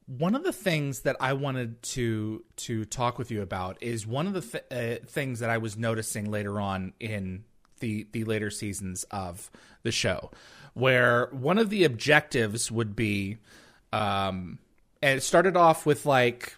one 0.07 0.35
of 0.35 0.43
the 0.43 0.53
things 0.53 1.01
that 1.03 1.17
I 1.21 1.33
wanted 1.35 1.81
to 1.83 2.45
to 2.57 2.85
talk 2.85 3.17
with 3.19 3.31
you 3.31 3.41
about 3.43 3.81
is 3.81 4.07
one 4.07 4.27
of 4.27 4.33
the 4.35 4.41
th- 4.41 4.65
uh, 5.03 5.07
things 5.07 5.39
that 5.41 5.51
I 5.51 5.59
was 5.59 5.77
noticing 5.77 6.31
later 6.31 6.61
on 6.61 6.93
in 7.01 7.45
the 7.79 8.07
the 8.13 8.25
later 8.25 8.51
seasons 8.51 9.05
of 9.13 9.51
the 9.85 9.93
show, 9.93 10.31
where 10.75 11.29
one 11.31 11.59
of 11.59 11.71
the 11.71 11.85
objectives 11.85 12.71
would 12.73 12.95
be, 12.97 13.39
um, 13.93 14.59
and 15.05 15.19
it 15.19 15.23
started 15.23 15.55
off 15.55 15.85
with 15.85 16.07
like 16.07 16.57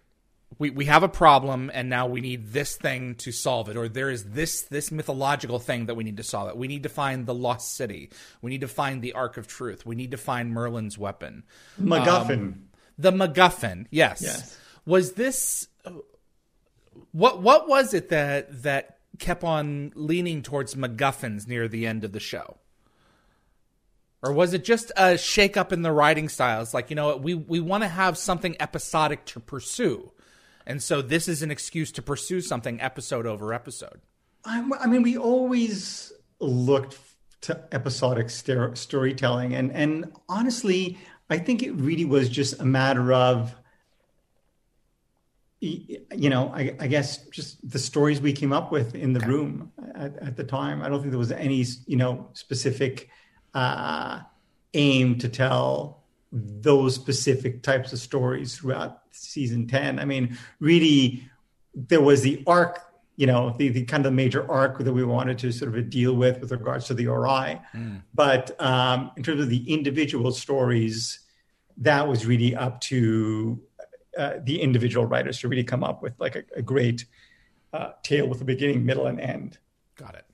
we, 0.58 0.70
we 0.70 0.84
have 0.84 1.02
a 1.02 1.08
problem 1.08 1.68
and 1.74 1.90
now 1.90 2.06
we 2.06 2.20
need 2.20 2.52
this 2.52 2.76
thing 2.76 3.16
to 3.16 3.32
solve 3.32 3.68
it 3.68 3.76
or 3.76 3.88
there 3.88 4.08
is 4.08 4.22
this 4.30 4.62
this 4.62 4.92
mythological 4.92 5.58
thing 5.58 5.86
that 5.86 5.96
we 5.96 6.04
need 6.04 6.16
to 6.18 6.22
solve 6.22 6.48
it. 6.48 6.56
We 6.56 6.68
need 6.68 6.84
to 6.84 6.88
find 6.88 7.26
the 7.26 7.34
lost 7.34 7.74
city. 7.76 8.10
We 8.40 8.52
need 8.52 8.60
to 8.60 8.68
find 8.68 9.02
the 9.02 9.14
ark 9.14 9.36
of 9.36 9.48
truth. 9.48 9.84
We 9.84 9.96
need 9.96 10.12
to 10.12 10.16
find 10.16 10.52
merlin's 10.52 10.96
weapon. 10.96 11.42
MacGuffin. 11.80 12.30
Um, 12.30 12.62
the 12.96 13.10
macguffin 13.12 13.86
yes, 13.90 14.22
Yes. 14.22 14.56
was 14.86 15.12
this 15.14 15.66
what 17.10 17.42
what 17.42 17.68
was 17.68 17.94
it 17.94 18.10
that 18.10 18.62
that 18.62 18.98
kept 19.18 19.42
on 19.42 19.92
leaning 19.96 20.42
towards 20.42 20.76
macguffins 20.76 21.48
near 21.48 21.66
the 21.66 21.84
end 21.84 22.04
of 22.04 22.12
the 22.12 22.20
show 22.20 22.58
or 24.26 24.32
was 24.32 24.54
it 24.54 24.64
just 24.64 24.92
a 24.96 25.16
shake 25.16 25.56
up 25.56 25.72
in 25.72 25.82
the 25.82 25.92
writing 25.92 26.28
styles? 26.28 26.74
Like 26.74 26.90
you 26.90 26.96
know 26.96 27.16
we 27.16 27.34
we 27.34 27.60
want 27.60 27.84
to 27.84 27.88
have 27.88 28.18
something 28.18 28.56
episodic 28.60 29.24
to 29.26 29.40
pursue. 29.40 30.10
And 30.66 30.82
so 30.82 31.00
this 31.00 31.28
is 31.28 31.42
an 31.42 31.50
excuse 31.52 31.92
to 31.92 32.02
pursue 32.02 32.40
something 32.40 32.80
episode 32.80 33.24
over 33.24 33.54
episode. 33.54 34.00
I, 34.44 34.68
I 34.80 34.86
mean, 34.88 35.02
we 35.02 35.16
always 35.16 36.12
looked 36.40 36.98
to 37.42 37.62
episodic 37.72 38.30
ster- 38.30 38.74
storytelling, 38.74 39.54
and 39.54 39.70
and 39.72 40.12
honestly, 40.28 40.98
I 41.30 41.38
think 41.38 41.62
it 41.62 41.72
really 41.72 42.04
was 42.04 42.28
just 42.28 42.60
a 42.60 42.64
matter 42.64 43.12
of, 43.12 43.54
you 45.60 46.30
know, 46.30 46.52
I, 46.54 46.76
I 46.78 46.86
guess 46.86 47.18
just 47.28 47.68
the 47.68 47.78
stories 47.78 48.20
we 48.20 48.32
came 48.32 48.52
up 48.52 48.70
with 48.70 48.94
in 48.94 49.12
the 49.12 49.20
room 49.20 49.72
at, 49.94 50.16
at 50.18 50.36
the 50.36 50.44
time. 50.44 50.82
I 50.82 50.88
don't 50.88 51.00
think 51.00 51.10
there 51.10 51.18
was 51.18 51.32
any, 51.32 51.64
you 51.86 51.96
know, 51.96 52.28
specific 52.32 53.08
uh, 53.56 54.20
aim 54.74 55.18
to 55.18 55.28
tell 55.28 56.04
those 56.30 56.94
specific 56.94 57.62
types 57.62 57.92
of 57.94 57.98
stories 57.98 58.54
throughout 58.56 59.00
season 59.10 59.66
10 59.66 59.98
i 59.98 60.04
mean 60.04 60.36
really 60.60 61.26
there 61.74 62.02
was 62.02 62.20
the 62.20 62.42
arc 62.46 62.80
you 63.16 63.26
know 63.26 63.54
the, 63.56 63.70
the 63.70 63.84
kind 63.86 64.04
of 64.04 64.12
major 64.12 64.48
arc 64.50 64.78
that 64.78 64.92
we 64.92 65.02
wanted 65.02 65.38
to 65.38 65.50
sort 65.50 65.74
of 65.74 65.88
deal 65.88 66.14
with 66.14 66.38
with 66.40 66.52
regards 66.52 66.86
to 66.86 66.92
the 66.92 67.06
ori 67.06 67.58
but 68.12 68.60
um, 68.60 69.10
in 69.16 69.22
terms 69.22 69.40
of 69.40 69.48
the 69.48 69.72
individual 69.72 70.30
stories 70.30 71.20
that 71.78 72.06
was 72.06 72.26
really 72.26 72.54
up 72.54 72.78
to 72.82 73.58
uh, 74.18 74.34
the 74.44 74.60
individual 74.60 75.06
writers 75.06 75.38
to 75.38 75.48
really 75.48 75.64
come 75.64 75.82
up 75.82 76.02
with 76.02 76.12
like 76.18 76.36
a, 76.36 76.42
a 76.56 76.62
great 76.62 77.06
uh, 77.72 77.92
tale 78.02 78.28
with 78.28 78.40
a 78.40 78.44
beginning 78.44 78.84
middle 78.84 79.06
and 79.06 79.20
end. 79.20 79.58
Got 79.96 80.14
it. 80.14 80.24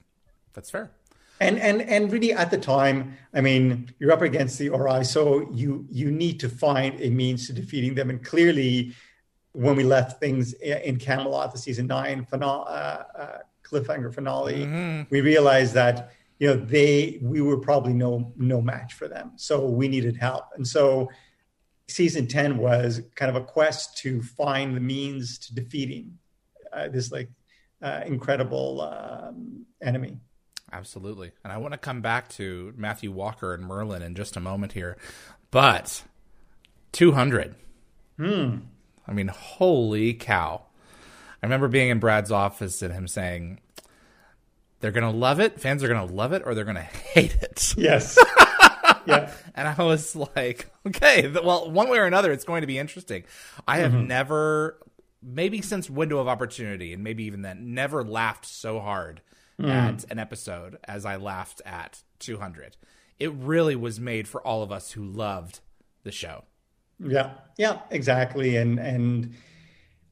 That's 0.53 0.71
fair 0.71 0.93
and 1.42 1.59
and 1.59 1.83
and 1.83 2.12
really 2.12 2.33
at 2.33 2.50
the 2.50 2.59
time 2.59 3.16
i 3.35 3.40
mean 3.40 3.92
you're 3.98 4.12
up 4.12 4.22
against 4.22 4.59
the 4.59 4.68
ori 4.68 5.05
so 5.05 5.50
you 5.52 5.87
you 5.90 6.11
need 6.11 6.40
to 6.40 6.48
find 6.48 7.00
a 7.00 7.11
means 7.11 7.46
to 7.46 7.52
defeating 7.52 7.94
them. 7.94 8.11
And 8.11 8.24
clearly 8.24 8.94
when 9.52 9.76
we 9.76 9.85
left 9.85 10.18
things 10.18 10.55
in 10.55 10.96
camelot 10.98 11.52
the 11.52 11.59
season 11.59 11.87
nine 11.87 12.24
finale 12.24 12.64
uh, 12.68 13.02
uh, 13.22 13.38
cliffhanger 13.62 14.12
finale 14.14 14.64
we 15.11 15.20
realized 15.20 15.74
that 15.74 16.12
you 16.38 16.48
know 16.48 16.57
they 16.57 17.18
we 17.22 17.40
were 17.40 17.59
probably 17.59 17.92
no 17.92 18.33
no 18.37 18.61
match 18.61 18.94
for 18.94 19.07
them. 19.07 19.33
So 19.37 19.66
we 19.66 19.87
needed 19.88 20.16
help. 20.16 20.46
And 20.57 20.66
so 20.66 21.09
season 21.88 22.26
10 22.26 22.59
was 22.59 23.02
kind 23.14 23.31
of 23.31 23.37
a 23.37 23.44
quest 23.44 23.98
to 23.98 24.22
find 24.22 24.74
the 24.76 24.81
means 24.81 25.38
to 25.38 25.55
defeating 25.55 26.18
uh, 26.72 26.88
this 26.88 27.12
like 27.12 27.28
uh, 27.83 28.00
incredible 28.07 28.81
um, 28.81 29.66
enemy 29.83 30.16
Absolutely. 30.73 31.33
And 31.45 31.53
I 31.53 31.59
want 31.59 31.73
to 31.73 31.79
come 31.79 32.01
back 32.01 32.29
to 32.31 32.73
Matthew 32.77 33.13
Walker 33.13 33.53
and 33.53 33.65
Merlin 33.65 34.03
in 34.03 34.15
just 34.15 34.37
a 34.37 34.41
moment 34.41 34.73
here. 34.73 34.97
But 35.51 36.03
200. 36.93 37.55
Hmm. 38.17 38.57
I 39.07 39.13
mean, 39.13 39.29
holy 39.29 40.15
cow. 40.15 40.63
I 41.43 41.47
remember 41.47 41.69
being 41.69 41.91
in 41.91 41.99
Brad's 41.99 42.33
office 42.33 42.81
and 42.83 42.93
him 42.93 43.07
saying, 43.07 43.61
they're 44.81 44.93
going 44.93 45.11
to 45.11 45.17
love 45.17 45.41
it, 45.41 45.61
fans 45.61 45.85
are 45.85 45.89
going 45.89 46.09
to 46.09 46.15
love 46.15 46.33
it, 46.33 46.43
or 46.45 46.55
they're 46.55 46.65
going 46.65 46.77
to 46.77 46.83
hate 46.83 47.37
it. 47.43 47.75
Yes. 47.77 48.19
yeah. 49.07 49.31
And 49.55 49.69
I 49.69 49.83
was 49.83 50.17
like, 50.17 50.69
okay, 50.87 51.29
well, 51.29 51.71
one 51.71 51.89
way 51.89 51.99
or 51.99 52.05
another, 52.05 52.33
it's 52.33 52.45
going 52.45 52.63
to 52.63 52.67
be 52.67 52.79
interesting. 52.79 53.25
I 53.67 53.79
have 53.79 53.93
never, 53.95 54.79
maybe 55.23 55.63
since 55.63 55.91
Window 55.91 56.19
of 56.19 56.29
Opportunity, 56.29 56.93
and 56.93 57.05
maybe 57.05 57.25
even 57.25 57.43
then, 57.43 57.75
never 57.75 58.03
laughed 58.03 58.47
so 58.47 58.81
hard 58.81 59.21
at 59.61 60.05
an 60.11 60.19
episode 60.19 60.79
as 60.85 61.05
I 61.05 61.17
laughed 61.17 61.62
at 61.65 62.03
200. 62.19 62.77
It 63.21 63.33
really 63.33 63.77
was 63.77 64.01
made 64.01 64.27
for 64.27 64.45
all 64.47 64.62
of 64.62 64.73
us 64.73 64.93
who 64.93 65.05
loved 65.05 65.61
the 66.03 66.11
show. 66.11 66.45
Yeah. 66.99 67.35
Yeah. 67.59 67.81
Exactly. 67.91 68.57
And 68.57 68.79
and 68.81 69.35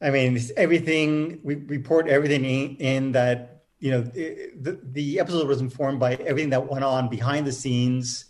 I 0.00 0.10
mean 0.10 0.38
everything. 0.56 1.40
We 1.42 1.56
report 1.56 2.08
everything 2.08 2.44
in, 2.44 2.76
in 2.76 3.12
that 3.12 3.64
you 3.80 3.90
know 3.90 4.04
it- 4.14 4.62
the 4.62 4.78
the 4.82 5.18
episode 5.20 5.48
was 5.48 5.60
informed 5.60 5.98
by 6.00 6.14
everything 6.14 6.50
that 6.50 6.70
went 6.70 6.84
on 6.84 7.08
behind 7.08 7.46
the 7.46 7.52
scenes, 7.52 8.26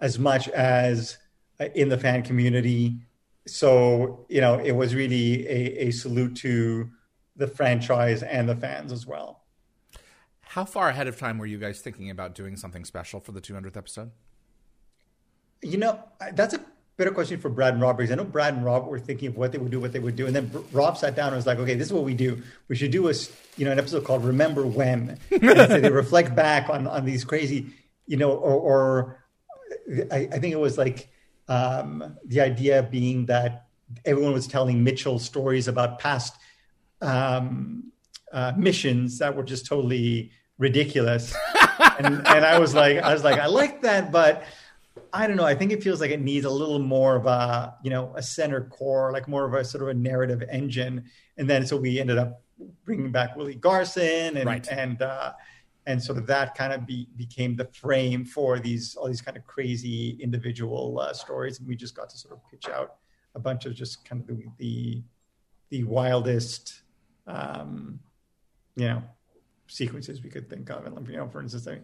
as 0.00 0.18
much 0.18 0.48
as 0.48 1.18
uh, 1.60 1.66
in 1.74 1.88
the 1.90 1.98
fan 1.98 2.22
community. 2.22 3.00
So 3.46 4.26
you 4.28 4.40
know 4.40 4.58
it 4.58 4.72
was 4.72 4.94
really 4.94 5.46
a, 5.48 5.88
a 5.88 5.90
salute 5.90 6.36
to 6.36 6.90
the 7.36 7.46
franchise 7.46 8.22
and 8.22 8.48
the 8.48 8.56
fans 8.56 8.92
as 8.92 9.06
well. 9.06 9.41
How 10.52 10.66
far 10.66 10.90
ahead 10.90 11.08
of 11.08 11.18
time 11.18 11.38
were 11.38 11.46
you 11.46 11.56
guys 11.56 11.80
thinking 11.80 12.10
about 12.10 12.34
doing 12.34 12.56
something 12.56 12.84
special 12.84 13.20
for 13.20 13.32
the 13.32 13.40
200th 13.40 13.74
episode? 13.74 14.10
You 15.62 15.78
know, 15.78 15.98
that's 16.34 16.52
a 16.52 16.60
better 16.98 17.10
question 17.10 17.40
for 17.40 17.48
Brad 17.48 17.72
and 17.72 17.80
Rob 17.80 17.96
because 17.96 18.10
I 18.10 18.16
know 18.16 18.24
Brad 18.24 18.52
and 18.52 18.62
Rob 18.62 18.86
were 18.86 18.98
thinking 18.98 19.28
of 19.28 19.38
what 19.38 19.52
they 19.52 19.56
would 19.56 19.70
do, 19.70 19.80
what 19.80 19.94
they 19.94 19.98
would 19.98 20.14
do, 20.14 20.26
and 20.26 20.36
then 20.36 20.50
Rob 20.70 20.98
sat 20.98 21.16
down 21.16 21.28
and 21.28 21.36
was 21.36 21.46
like, 21.46 21.58
"Okay, 21.58 21.74
this 21.74 21.86
is 21.86 21.92
what 21.94 22.04
we 22.04 22.12
do. 22.12 22.42
We 22.68 22.76
should 22.76 22.90
do 22.90 23.08
a 23.08 23.14
you 23.56 23.64
know 23.64 23.72
an 23.72 23.78
episode 23.78 24.04
called 24.04 24.26
Remember 24.26 24.66
When." 24.66 25.18
and 25.30 25.70
so 25.70 25.80
they 25.80 25.88
reflect 25.88 26.34
back 26.34 26.68
on 26.68 26.86
on 26.86 27.06
these 27.06 27.24
crazy, 27.24 27.68
you 28.06 28.18
know, 28.18 28.32
or, 28.32 28.52
or 28.52 29.24
I, 30.12 30.28
I, 30.32 30.38
think 30.38 30.52
it 30.52 30.60
was 30.60 30.76
like 30.76 31.08
um, 31.48 32.18
the 32.26 32.42
idea 32.42 32.82
being 32.82 33.24
that 33.24 33.68
everyone 34.04 34.34
was 34.34 34.46
telling 34.46 34.84
Mitchell 34.84 35.18
stories 35.18 35.66
about 35.66 35.98
past 35.98 36.36
um, 37.00 37.90
uh, 38.34 38.52
missions 38.54 39.16
that 39.16 39.34
were 39.34 39.44
just 39.44 39.64
totally 39.64 40.30
ridiculous, 40.58 41.34
and, 41.98 42.26
and 42.26 42.44
I 42.44 42.58
was 42.58 42.74
like, 42.74 42.98
I 42.98 43.12
was 43.12 43.24
like, 43.24 43.38
I 43.38 43.46
like 43.46 43.82
that, 43.82 44.12
but 44.12 44.44
I 45.12 45.26
don't 45.26 45.36
know. 45.36 45.44
I 45.44 45.54
think 45.54 45.72
it 45.72 45.82
feels 45.82 46.00
like 46.00 46.10
it 46.10 46.20
needs 46.20 46.44
a 46.44 46.50
little 46.50 46.78
more 46.78 47.16
of 47.16 47.26
a, 47.26 47.74
you 47.82 47.90
know, 47.90 48.12
a 48.16 48.22
center 48.22 48.64
core, 48.64 49.12
like 49.12 49.28
more 49.28 49.44
of 49.44 49.54
a 49.54 49.64
sort 49.64 49.82
of 49.82 49.88
a 49.88 49.94
narrative 49.94 50.42
engine. 50.50 51.04
And 51.36 51.48
then 51.48 51.66
so 51.66 51.76
we 51.76 52.00
ended 52.00 52.18
up 52.18 52.42
bringing 52.84 53.10
back 53.10 53.36
Willie 53.36 53.54
Garson 53.54 54.36
and 54.36 54.46
right. 54.46 54.66
and 54.70 55.00
uh, 55.02 55.32
and 55.86 56.02
sort 56.02 56.18
of 56.18 56.26
that 56.26 56.54
kind 56.54 56.72
of 56.72 56.86
be, 56.86 57.08
became 57.16 57.56
the 57.56 57.64
frame 57.66 58.24
for 58.24 58.58
these 58.58 58.94
all 58.94 59.08
these 59.08 59.20
kind 59.20 59.36
of 59.36 59.44
crazy 59.44 60.18
individual 60.20 61.00
uh, 61.00 61.12
stories. 61.12 61.58
And 61.58 61.68
we 61.68 61.76
just 61.76 61.94
got 61.94 62.08
to 62.10 62.18
sort 62.18 62.34
of 62.34 62.40
pitch 62.50 62.68
out 62.68 62.96
a 63.34 63.40
bunch 63.40 63.66
of 63.66 63.74
just 63.74 64.04
kind 64.04 64.20
of 64.20 64.26
the 64.28 64.44
the, 64.58 65.02
the 65.70 65.84
wildest, 65.84 66.82
um, 67.26 67.98
you 68.76 68.86
know, 68.86 69.02
sequences 69.72 70.22
we 70.22 70.30
could 70.30 70.48
think 70.48 70.70
of. 70.70 70.86
And 70.86 71.08
you 71.08 71.16
know, 71.16 71.28
for 71.28 71.40
instance, 71.40 71.66
I 71.66 71.80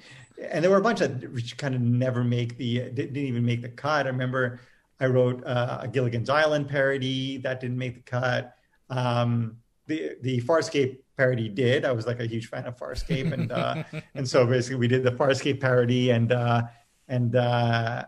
and 0.50 0.62
there 0.62 0.70
were 0.70 0.78
a 0.78 0.82
bunch 0.82 1.00
of 1.00 1.22
which 1.32 1.56
kind 1.56 1.74
of 1.74 1.80
never 1.80 2.22
make 2.22 2.56
the 2.56 2.90
didn't 2.90 3.16
even 3.16 3.44
make 3.44 3.62
the 3.62 3.68
cut. 3.68 4.06
I 4.06 4.10
remember 4.10 4.60
I 5.00 5.06
wrote 5.06 5.44
uh, 5.44 5.78
a 5.82 5.88
Gilligan's 5.88 6.28
Island 6.28 6.68
parody 6.68 7.38
that 7.38 7.60
didn't 7.60 7.78
make 7.78 7.94
the 7.94 8.00
cut. 8.00 8.54
Um, 8.90 9.56
the 9.86 10.16
the 10.22 10.40
Farscape 10.42 10.98
parody 11.16 11.48
did. 11.48 11.84
I 11.84 11.92
was 11.92 12.06
like 12.06 12.20
a 12.20 12.26
huge 12.26 12.48
fan 12.48 12.66
of 12.66 12.76
Farscape, 12.76 13.32
and 13.32 13.50
uh, 13.50 13.82
and 14.14 14.28
so 14.28 14.46
basically 14.46 14.76
we 14.76 14.88
did 14.88 15.02
the 15.02 15.12
Farscape 15.12 15.60
parody, 15.60 16.10
and 16.10 16.32
uh, 16.32 16.62
and 17.08 17.36
uh, 17.36 18.04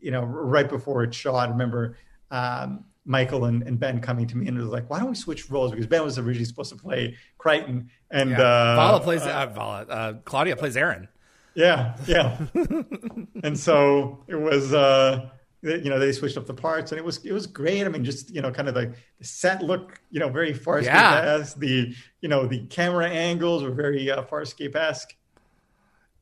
you 0.00 0.10
know 0.10 0.22
right 0.24 0.68
before 0.68 1.04
it 1.04 1.14
shot, 1.14 1.48
I 1.48 1.52
remember 1.52 1.96
um, 2.30 2.84
Michael 3.04 3.46
and, 3.46 3.62
and, 3.62 3.78
Ben 3.78 4.00
coming 4.00 4.26
to 4.26 4.36
me 4.36 4.46
and 4.46 4.58
was 4.58 4.68
like, 4.68 4.88
"Why 4.90 4.98
don't 4.98 5.08
we 5.08 5.14
switch 5.14 5.50
roles?" 5.50 5.70
Because 5.70 5.86
Ben 5.86 6.02
was 6.04 6.18
originally 6.18 6.44
supposed 6.44 6.70
to 6.70 6.76
play 6.76 7.16
Crichton, 7.38 7.90
and 8.10 8.30
yeah. 8.30 8.40
uh, 8.40 8.76
Vala 8.76 9.00
plays 9.00 9.22
uh, 9.22 9.46
Vala. 9.46 9.82
Uh, 9.82 10.12
Claudia 10.24 10.56
plays 10.56 10.76
Aeryn. 10.76 11.08
Yeah, 11.54 11.96
yeah. 12.06 12.38
and 13.42 13.58
so 13.58 14.22
it 14.28 14.36
was, 14.36 14.72
uh, 14.72 15.28
you 15.62 15.90
know, 15.90 15.98
they 15.98 16.12
switched 16.12 16.36
up 16.36 16.46
the 16.46 16.54
parts, 16.54 16.92
and 16.92 16.98
it 16.98 17.04
was 17.04 17.24
it 17.24 17.32
was 17.32 17.46
great. 17.46 17.84
I 17.84 17.88
mean, 17.88 18.04
just 18.04 18.30
you 18.30 18.42
know, 18.42 18.50
kind 18.50 18.68
of 18.68 18.74
the, 18.74 18.94
the 19.18 19.24
set 19.24 19.62
look, 19.62 20.00
you 20.10 20.20
know, 20.20 20.28
very 20.28 20.52
Farscape 20.52 20.86
esque. 20.88 21.56
Yeah. 21.56 21.60
The 21.60 21.94
you 22.20 22.28
know 22.28 22.46
the 22.46 22.66
camera 22.66 23.08
angles 23.08 23.62
were 23.62 23.72
very 23.72 24.10
uh, 24.10 24.22
Farscape 24.24 24.76
esque. 24.76 25.14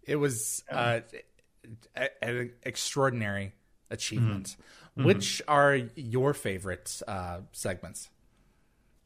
It 0.05 0.17
was 0.17 0.65
uh, 0.71 1.01
an 2.23 2.53
extraordinary 2.63 3.53
achievement. 3.91 4.49
Mm-hmm. 4.49 4.63
Mm-hmm. 4.99 5.07
Which 5.07 5.41
are 5.47 5.77
your 5.95 6.35
favorite 6.35 7.03
uh, 7.07 7.41
segments 7.53 8.09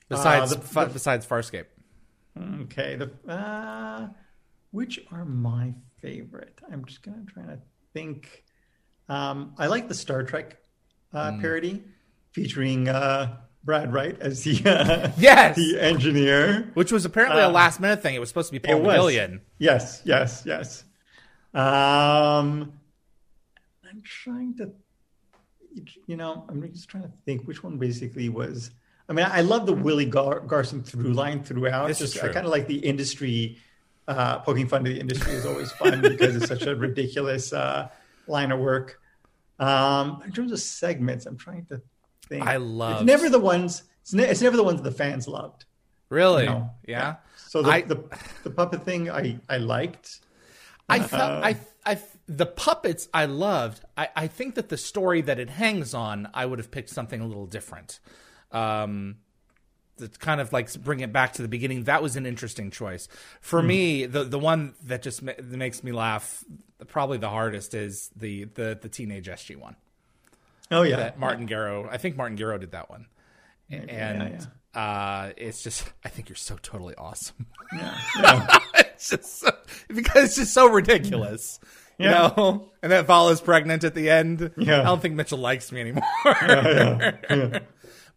besides 0.09 0.51
uh, 0.51 0.55
the, 0.55 0.87
the, 0.87 0.93
besides 0.95 1.27
Farscape? 1.27 1.67
Okay, 2.63 2.97
the 2.97 3.11
uh, 3.31 4.09
which 4.71 5.01
are 5.13 5.27
my 5.27 5.75
favorite? 6.01 6.59
I'm 6.73 6.87
just 6.87 7.03
gonna 7.03 7.27
try 7.27 7.43
to 7.43 7.59
think. 7.93 8.43
Um, 9.11 9.53
I 9.59 9.67
like 9.67 9.89
the 9.89 9.95
Star 9.95 10.23
Trek 10.23 10.57
uh, 11.13 11.33
mm. 11.33 11.41
parody 11.43 11.85
featuring 12.31 12.89
uh, 12.89 13.37
Brad 13.63 13.93
Wright 13.93 14.19
as 14.19 14.45
the 14.45 14.63
uh, 14.65 15.11
yes 15.19 15.57
the 15.57 15.79
engineer, 15.79 16.71
which 16.73 16.91
was 16.91 17.05
apparently 17.05 17.43
a 17.43 17.49
uh, 17.49 17.51
last 17.51 17.81
minute 17.81 18.01
thing. 18.01 18.15
It 18.15 18.19
was 18.19 18.31
supposed 18.31 18.49
to 18.49 18.53
be 18.53 18.61
Paul 18.61 18.81
McGillion. 18.81 19.41
Yes, 19.59 20.01
yes, 20.07 20.43
yes. 20.47 20.85
Um, 21.53 22.73
I'm 23.85 24.03
trying 24.03 24.57
to 24.57 24.73
you 26.07 26.17
know, 26.17 26.45
I'm 26.49 26.63
just 26.73 26.89
trying 26.89 27.05
to 27.05 27.13
think 27.25 27.47
which 27.47 27.63
one 27.63 27.79
basically 27.79 28.29
was. 28.29 28.71
I 29.09 29.13
mean, 29.13 29.27
I 29.29 29.41
love 29.41 29.67
the 29.67 29.73
Willie 29.73 30.07
Gar- 30.07 30.41
Garson 30.41 30.83
through 30.83 31.13
line 31.13 31.43
throughout. 31.43 31.89
This 31.89 31.99
just 31.99 32.23
I 32.23 32.29
kind 32.29 32.47
of 32.47 32.53
like 32.53 32.67
the 32.67 32.79
industry 32.79 33.59
uh, 34.09 34.39
poking 34.39 34.69
fun 34.69 34.85
to 34.85 34.91
the 34.91 34.99
industry 34.99 35.33
is 35.33 35.47
always 35.47 35.71
fun 35.73 36.01
because 36.03 36.37
it's 36.37 36.47
such 36.47 36.63
a 36.63 36.75
ridiculous 36.75 37.53
uh, 37.53 37.89
line 38.27 38.53
of 38.53 38.61
work. 38.61 39.01
Um, 39.59 40.23
in 40.25 40.33
terms 40.33 40.53
of 40.53 40.61
segments, 40.61 41.27
I'm 41.27 41.37
trying 41.37 41.67
to 41.67 41.83
think. 42.29 42.47
I 42.47 42.57
love. 42.57 43.03
It's 43.03 43.07
never 43.07 43.29
the 43.29 43.39
ones. 43.39 43.85
It's, 44.03 44.13
ne- 44.13 44.29
it's 44.29 44.43
never 44.43 44.57
the 44.57 44.65
ones 44.65 44.83
the 44.83 44.91
fans 44.91 45.29
loved. 45.29 45.65
Really? 46.09 46.45
You 46.45 46.51
know? 46.51 46.71
Yeah. 46.87 47.17
So 47.37 47.63
the, 47.63 47.71
I, 47.71 47.81
the 47.83 48.03
the 48.45 48.51
puppet 48.51 48.85
thing 48.85 49.11
I 49.11 49.39
I 49.49 49.59
liked. 49.59 50.21
I 50.89 51.01
felt 51.01 51.33
uh, 51.33 51.41
I 51.45 51.57
I 51.85 51.95
the 52.37 52.47
puppets 52.47 53.09
I 53.13 53.27
loved. 53.27 53.83
I, 53.97 54.09
I 54.17 54.27
think 54.27 54.55
that 54.55 54.69
the 54.69 54.77
story 54.77 55.21
that 55.23 55.39
it 55.39 55.51
hangs 55.51 55.95
on, 55.95 56.29
I 56.35 56.47
would 56.47 56.59
have 56.59 56.71
picked 56.71 56.91
something 56.91 57.21
a 57.21 57.27
little 57.27 57.47
different. 57.47 58.01
Um, 58.51 59.17
it's 59.99 60.17
kind 60.17 60.41
of 60.41 60.53
like 60.53 60.73
bring 60.83 61.01
it 61.01 61.13
back 61.13 61.35
to 61.35 61.43
the 61.43 61.49
beginning. 61.49 61.85
That 61.85 62.03
was 62.03 62.17
an 62.17 62.27
interesting 62.27 62.71
choice 62.71 63.09
for 63.41 63.61
mm. 63.61 63.67
me. 63.67 64.07
The 64.07 64.25
the 64.25 64.39
one 64.39 64.75
that 64.85 65.03
just 65.03 65.23
ma- 65.23 65.33
that 65.37 65.57
makes 65.57 65.85
me 65.85 65.93
laugh, 65.93 66.45
probably 66.89 67.19
the 67.19 67.29
hardest, 67.31 67.75
is 67.75 68.11
the 68.17 68.45
the 68.45 68.79
the 68.81 68.89
teenage 68.89 69.27
SG 69.27 69.57
one. 69.57 69.77
Oh 70.71 70.83
yeah, 70.83 70.97
that 70.97 71.19
Martin 71.19 71.43
yeah. 71.43 71.49
Gero. 71.49 71.89
I 71.91 71.99
think 71.99 72.17
Martin 72.17 72.37
Gero 72.37 72.59
did 72.59 72.73
that 72.73 72.91
one, 72.91 73.07
and 73.71 73.89
yeah, 73.89 74.29
yeah. 74.29 74.45
Uh, 74.75 75.33
it's 75.37 75.63
just 75.63 75.85
I 76.05 76.09
think 76.09 76.29
you're 76.29 76.37
so 76.37 76.57
totally 76.63 76.95
awesome. 76.97 77.47
Yeah, 77.73 78.59
it's 78.75 79.11
just 79.11 79.41
so, 79.41 79.51
because 79.89 80.25
it's 80.25 80.37
just 80.37 80.55
so 80.55 80.69
ridiculous. 80.69 81.61
You 81.99 82.07
yeah. 82.07 82.33
know, 82.37 82.71
and 82.83 82.93
that 82.93 83.07
Val 83.07 83.29
is 83.29 83.41
pregnant 83.41 83.85
at 83.85 83.95
the 83.95 84.11
end. 84.11 84.53
Yeah. 84.57 84.81
I 84.81 84.85
don't 84.85 85.01
think 85.01 85.15
Mitchell 85.15 85.39
likes 85.39 85.71
me 85.71 85.81
anymore. 85.81 86.03
yeah, 86.25 87.17
yeah. 87.31 87.59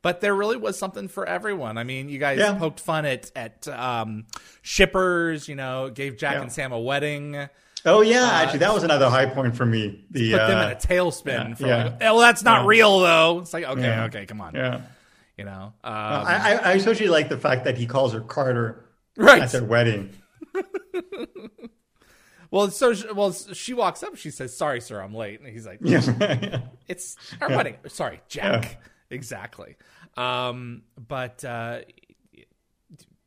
but 0.01 0.21
there 0.21 0.33
really 0.33 0.57
was 0.57 0.77
something 0.77 1.07
for 1.07 1.25
everyone. 1.25 1.77
I 1.77 1.83
mean, 1.83 2.09
you 2.09 2.19
guys 2.19 2.39
poked 2.57 2.79
fun 2.79 3.05
at 3.05 3.31
at 3.35 3.67
um, 3.67 4.25
shippers. 4.61 5.47
You 5.47 5.55
know, 5.55 5.89
gave 5.89 6.17
Jack 6.17 6.41
and 6.41 6.51
Sam 6.51 6.71
a 6.71 6.79
wedding. 6.79 7.47
Oh 7.85 8.01
yeah, 8.01 8.23
uh, 8.23 8.31
actually, 8.31 8.59
that 8.59 8.73
was 8.73 8.83
another 8.83 9.09
high 9.09 9.27
point 9.27 9.55
for 9.55 9.65
me. 9.65 10.03
The 10.09 10.31
put 10.31 10.41
uh, 10.41 10.47
them 10.47 10.69
in 10.69 10.71
a 10.71 10.79
tailspin. 10.79 11.59
Yeah. 11.59 11.83
Like, 11.83 11.93
oh, 11.93 11.97
well, 11.99 12.19
that's 12.19 12.43
not 12.43 12.65
real 12.65 12.99
though. 12.99 13.39
It's 13.39 13.53
like 13.53 13.63
okay, 13.63 13.99
okay, 14.05 14.25
come 14.25 14.41
on. 14.41 14.55
Yeah, 14.55 14.81
you 15.37 15.45
know. 15.45 15.73
Um, 15.83 15.93
I, 15.93 16.59
I 16.63 16.71
especially 16.73 17.09
like 17.09 17.29
the 17.29 17.37
fact 17.37 17.65
that 17.65 17.77
he 17.77 17.85
calls 17.85 18.13
her 18.13 18.21
Carter 18.21 18.85
right. 19.17 19.43
at 19.43 19.51
their 19.51 19.63
wedding. 19.63 20.13
Well, 22.51 22.69
so 22.69 22.93
well, 23.13 23.31
she 23.33 23.73
walks 23.73 24.03
up. 24.03 24.15
She 24.15 24.31
says, 24.31 24.55
"Sorry, 24.55 24.81
sir, 24.81 25.01
I'm 25.01 25.13
late." 25.13 25.39
And 25.39 25.49
he's 25.49 25.65
like, 25.65 25.79
yeah. 25.81 26.61
"It's 26.87 27.17
our 27.41 27.49
yeah. 27.49 27.57
wedding." 27.57 27.75
Sorry, 27.87 28.21
Jack. 28.27 28.63
Yeah. 28.63 29.15
Exactly. 29.15 29.75
Um, 30.17 30.83
but 31.07 31.43
uh, 31.43 31.79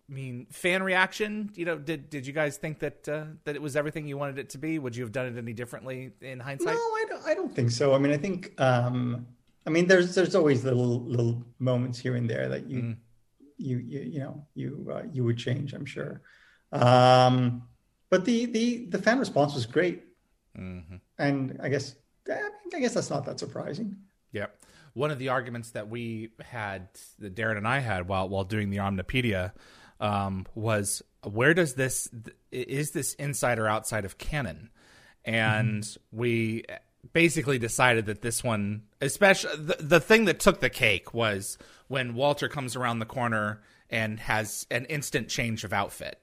I 0.08 0.12
mean, 0.12 0.46
fan 0.50 0.82
reaction. 0.82 1.50
You 1.54 1.66
know, 1.66 1.78
did 1.78 2.10
did 2.10 2.26
you 2.26 2.32
guys 2.32 2.56
think 2.56 2.80
that 2.80 3.08
uh, 3.08 3.24
that 3.44 3.56
it 3.56 3.62
was 3.62 3.76
everything 3.76 4.08
you 4.08 4.16
wanted 4.16 4.38
it 4.38 4.50
to 4.50 4.58
be? 4.58 4.78
Would 4.78 4.96
you 4.96 5.04
have 5.04 5.12
done 5.12 5.26
it 5.26 5.36
any 5.36 5.52
differently 5.52 6.12
in 6.20 6.40
hindsight? 6.40 6.74
No, 6.74 6.80
I 6.80 7.04
don't. 7.08 7.26
I 7.26 7.34
don't 7.34 7.54
think 7.54 7.70
so. 7.70 7.94
I 7.94 7.98
mean, 7.98 8.12
I 8.12 8.16
think. 8.16 8.58
Um, 8.60 9.26
I 9.66 9.70
mean, 9.70 9.86
there's 9.86 10.14
there's 10.14 10.34
always 10.34 10.64
little 10.64 11.02
little 11.04 11.44
moments 11.58 11.98
here 11.98 12.16
and 12.16 12.28
there 12.28 12.48
that 12.48 12.68
you 12.70 12.80
mm. 12.80 12.96
you, 13.58 13.78
you 13.78 14.00
you 14.00 14.18
know 14.20 14.46
you 14.54 14.90
uh, 14.90 15.02
you 15.12 15.24
would 15.24 15.36
change. 15.36 15.74
I'm 15.74 15.84
sure. 15.84 16.22
Um, 16.72 17.62
but 18.10 18.24
the 18.24 18.46
the 18.46 18.86
the 18.86 18.98
fan 18.98 19.18
response 19.18 19.54
was 19.54 19.66
great, 19.66 20.04
mm-hmm. 20.58 20.96
and 21.18 21.58
I 21.62 21.68
guess 21.68 21.94
I 22.28 22.80
guess 22.80 22.94
that's 22.94 23.10
not 23.10 23.24
that 23.26 23.38
surprising. 23.38 23.96
Yeah, 24.32 24.46
one 24.94 25.10
of 25.10 25.18
the 25.18 25.28
arguments 25.28 25.70
that 25.70 25.88
we 25.88 26.30
had, 26.40 26.88
that 27.18 27.34
Darren 27.34 27.56
and 27.56 27.68
I 27.68 27.78
had 27.78 28.08
while 28.08 28.28
while 28.28 28.44
doing 28.44 28.70
the 28.70 28.78
Omnipedia, 28.78 29.52
um, 30.00 30.46
was 30.54 31.02
where 31.24 31.54
does 31.54 31.74
this 31.74 32.08
is 32.50 32.92
this 32.92 33.14
inside 33.14 33.58
or 33.58 33.68
outside 33.68 34.04
of 34.04 34.18
canon, 34.18 34.70
and 35.24 35.82
mm-hmm. 35.82 36.18
we 36.18 36.64
basically 37.12 37.58
decided 37.58 38.06
that 38.06 38.22
this 38.22 38.42
one, 38.42 38.82
especially 39.00 39.56
the, 39.56 39.76
the 39.80 40.00
thing 40.00 40.24
that 40.26 40.40
took 40.40 40.60
the 40.60 40.70
cake 40.70 41.14
was 41.14 41.58
when 41.88 42.14
Walter 42.14 42.48
comes 42.48 42.76
around 42.76 42.98
the 42.98 43.06
corner 43.06 43.60
and 43.90 44.20
has 44.20 44.66
an 44.70 44.84
instant 44.86 45.28
change 45.28 45.64
of 45.64 45.72
outfit. 45.72 46.22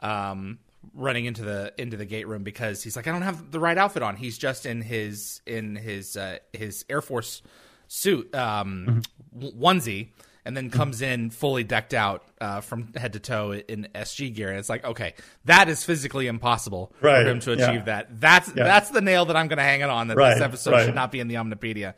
Um, 0.00 0.58
running 0.94 1.24
into 1.24 1.42
the 1.42 1.72
into 1.78 1.96
the 1.96 2.04
gate 2.04 2.26
room 2.26 2.42
because 2.42 2.82
he's 2.82 2.96
like, 2.96 3.06
I 3.06 3.12
don't 3.12 3.22
have 3.22 3.50
the 3.50 3.60
right 3.60 3.78
outfit 3.78 4.02
on. 4.02 4.16
He's 4.16 4.38
just 4.38 4.66
in 4.66 4.82
his 4.82 5.40
in 5.46 5.76
his 5.76 6.16
uh, 6.16 6.38
his 6.52 6.84
Air 6.88 7.00
Force 7.00 7.42
suit 7.88 8.34
um, 8.34 9.02
mm-hmm. 9.36 9.62
onesie, 9.62 10.08
and 10.44 10.56
then 10.56 10.70
comes 10.70 11.02
in 11.02 11.30
fully 11.30 11.64
decked 11.64 11.94
out 11.94 12.24
uh, 12.40 12.60
from 12.60 12.92
head 12.94 13.12
to 13.12 13.20
toe 13.20 13.52
in 13.52 13.88
SG 13.94 14.34
gear. 14.34 14.48
And 14.50 14.58
it's 14.58 14.68
like, 14.68 14.84
okay, 14.84 15.14
that 15.44 15.68
is 15.68 15.84
physically 15.84 16.26
impossible 16.26 16.92
Right, 17.00 17.22
for 17.22 17.30
him 17.30 17.40
to 17.40 17.54
yeah. 17.54 17.70
achieve 17.70 17.84
that. 17.86 18.20
That's 18.20 18.48
Yeah. 18.48 18.64
that's 18.64 18.90
the 18.90 19.00
nail 19.00 19.26
that 19.26 19.36
I'm 19.36 19.48
going 19.48 19.58
to 19.58 19.64
hang 19.64 19.80
it 19.80 19.90
on. 19.90 20.08
That 20.08 20.16
Right, 20.16 20.34
this 20.34 20.42
episode 20.42 20.72
right. 20.72 20.86
should 20.86 20.94
not 20.94 21.12
be 21.12 21.20
in 21.20 21.28
the 21.28 21.36
Omnipedia. 21.36 21.94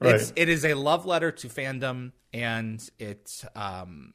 It's 0.00 0.32
it 0.36 0.48
is 0.48 0.64
a 0.64 0.74
love 0.74 1.06
letter 1.06 1.32
to 1.32 1.48
fandom, 1.48 2.12
and 2.32 2.88
it 2.98 3.44
um, 3.56 4.14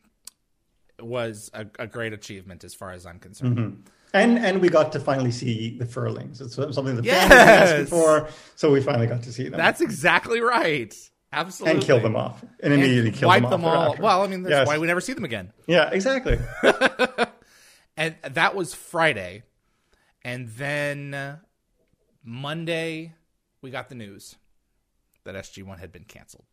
was 0.99 1.51
a, 1.53 1.65
a 1.79 1.87
great 1.87 2.13
achievement 2.13 2.63
as 2.63 2.73
far 2.73 2.91
as 2.91 3.05
I'm 3.05 3.19
concerned. 3.19 3.57
Mm-hmm. 3.57 3.81
And 4.13 4.37
and 4.37 4.61
we 4.61 4.69
got 4.69 4.91
to 4.91 4.99
finally 4.99 5.31
see 5.31 5.77
the 5.77 5.85
furlings. 5.87 6.39
It's 6.39 6.55
something 6.55 6.95
the 6.95 7.03
Yes! 7.03 7.73
been 7.73 7.85
for, 7.87 8.27
so 8.55 8.71
we 8.71 8.79
finally 8.81 9.07
got 9.07 9.23
to 9.23 9.31
see 9.33 9.43
them. 9.49 9.57
That's 9.57 9.81
exactly 9.81 10.39
right. 10.39 10.93
Absolutely. 11.31 11.77
and 11.79 11.83
kill 11.83 11.99
them 11.99 12.15
off, 12.15 12.43
and 12.61 12.71
And 12.71 12.73
immediately 12.73 13.09
kill 13.09 13.27
wipe 13.27 13.41
them, 13.41 13.49
them 13.49 13.65
off 13.65 13.97
all. 13.97 14.03
Well, 14.03 14.21
I 14.21 14.27
mean, 14.27 14.43
that's 14.43 14.51
Yes. 14.51 14.67
why 14.67 14.77
we 14.77 14.85
never 14.85 15.01
see 15.01 15.13
them 15.13 15.23
again. 15.25 15.51
yeah, 15.67 15.89
exactly. 15.91 16.37
And 17.97 18.15
that 18.23 18.55
was 18.55 18.73
Friday. 18.73 19.43
And 20.23 20.47
then 20.49 21.37
Monday, 22.23 23.13
we 23.61 23.69
got 23.71 23.89
the 23.89 23.95
news 23.95 24.35
that 25.25 25.35
SG1 25.35 25.79
had 25.79 25.91
been 25.91 26.03
canceled. 26.03 26.45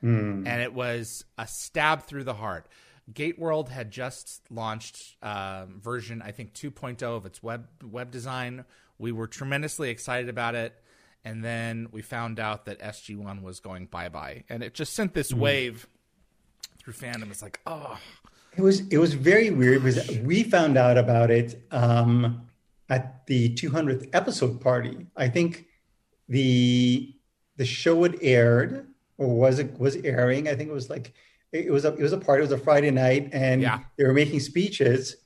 Hmm. 0.00 0.44
And 0.46 0.62
it 0.62 0.74
was 0.74 1.24
a 1.38 1.46
stab 1.46 2.02
through 2.02 2.24
the 2.24 2.34
heart. 2.34 2.66
Gate 3.12 3.38
World 3.38 3.68
had 3.68 3.90
just 3.90 4.42
launched 4.50 5.16
um, 5.22 5.80
version, 5.80 6.22
I 6.22 6.30
think, 6.30 6.54
2.0 6.54 7.02
of 7.02 7.26
its 7.26 7.42
web 7.42 7.66
web 7.82 8.10
design. 8.10 8.64
We 8.98 9.12
were 9.12 9.26
tremendously 9.26 9.90
excited 9.90 10.28
about 10.28 10.54
it. 10.54 10.74
And 11.24 11.42
then 11.42 11.88
we 11.90 12.02
found 12.02 12.38
out 12.38 12.66
that 12.66 12.80
SG1 12.80 13.42
was 13.42 13.60
going 13.60 13.86
bye 13.86 14.08
bye. 14.08 14.44
And 14.48 14.62
it 14.62 14.74
just 14.74 14.94
sent 14.94 15.14
this 15.14 15.32
wave 15.32 15.86
through 16.78 16.92
fandom. 16.94 17.30
It's 17.30 17.42
like, 17.42 17.60
oh, 17.66 17.98
It 18.56 18.62
was 18.62 18.86
it 18.88 18.98
was 18.98 19.14
very 19.14 19.50
weird 19.50 19.82
because 19.82 20.18
we 20.18 20.42
found 20.42 20.76
out 20.76 20.96
about 20.98 21.30
it 21.30 21.66
um, 21.70 22.46
at 22.88 23.26
the 23.26 23.54
200th 23.54 24.08
episode 24.12 24.60
party. 24.60 25.06
I 25.16 25.28
think 25.28 25.66
the 26.28 27.14
the 27.56 27.64
show 27.64 28.02
had 28.02 28.16
aired 28.20 28.86
or 29.18 29.28
was 29.28 29.58
it 29.58 29.78
was 29.78 29.96
airing. 29.96 30.48
I 30.48 30.54
think 30.54 30.70
it 30.70 30.74
was 30.74 30.90
like 30.90 31.14
it 31.54 31.70
was 31.70 31.84
a 31.84 31.94
it 31.94 32.00
was 32.02 32.12
a 32.12 32.18
party. 32.18 32.40
It 32.40 32.50
was 32.50 32.52
a 32.52 32.58
Friday 32.58 32.90
night, 32.90 33.30
and 33.32 33.62
Yeah. 33.62 33.80
they 33.96 34.04
were 34.04 34.12
making 34.12 34.40
speeches. 34.40 35.16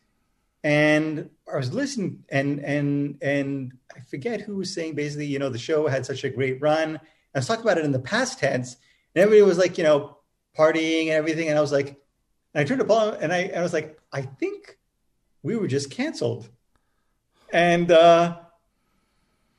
And 0.63 1.31
I 1.53 1.57
was 1.57 1.73
listening, 1.73 2.25
and 2.29 2.61
and 2.61 3.19
and 3.23 3.73
I 3.97 4.01
forget 4.01 4.41
who 4.43 4.57
was 4.57 4.73
saying 4.75 4.95
basically, 4.95 5.27
you 5.27 5.39
know, 5.39 5.49
the 5.49 5.59
show 5.59 5.87
had 5.87 6.05
such 6.05 6.25
a 6.25 6.29
great 6.29 6.61
run. 6.61 7.01
I 7.35 7.39
was 7.39 7.47
talking 7.47 7.65
about 7.65 7.79
it 7.79 7.85
in 7.85 7.93
the 7.93 7.99
past 8.01 8.39
tense, 8.39 8.77
and 9.15 9.23
everybody 9.23 9.43
was 9.43 9.59
like, 9.59 9.79
you 9.79 9.85
know, 9.85 10.19
partying 10.57 11.03
and 11.07 11.11
everything, 11.13 11.49
and 11.49 11.57
I 11.57 11.61
was 11.61 11.73
like, 11.73 11.89
and 12.53 12.63
I 12.63 12.65
turned 12.65 12.81
to 12.81 12.87
Paul 12.87 13.11
and 13.11 13.33
I, 13.33 13.51
I 13.55 13.63
was 13.63 13.73
like, 13.73 13.99
I 14.13 14.23
think 14.23 14.77
we 15.43 15.57
were 15.57 15.69
just 15.69 15.91
canceled. 15.91 16.49
And 17.53 17.91
uh 17.91 18.39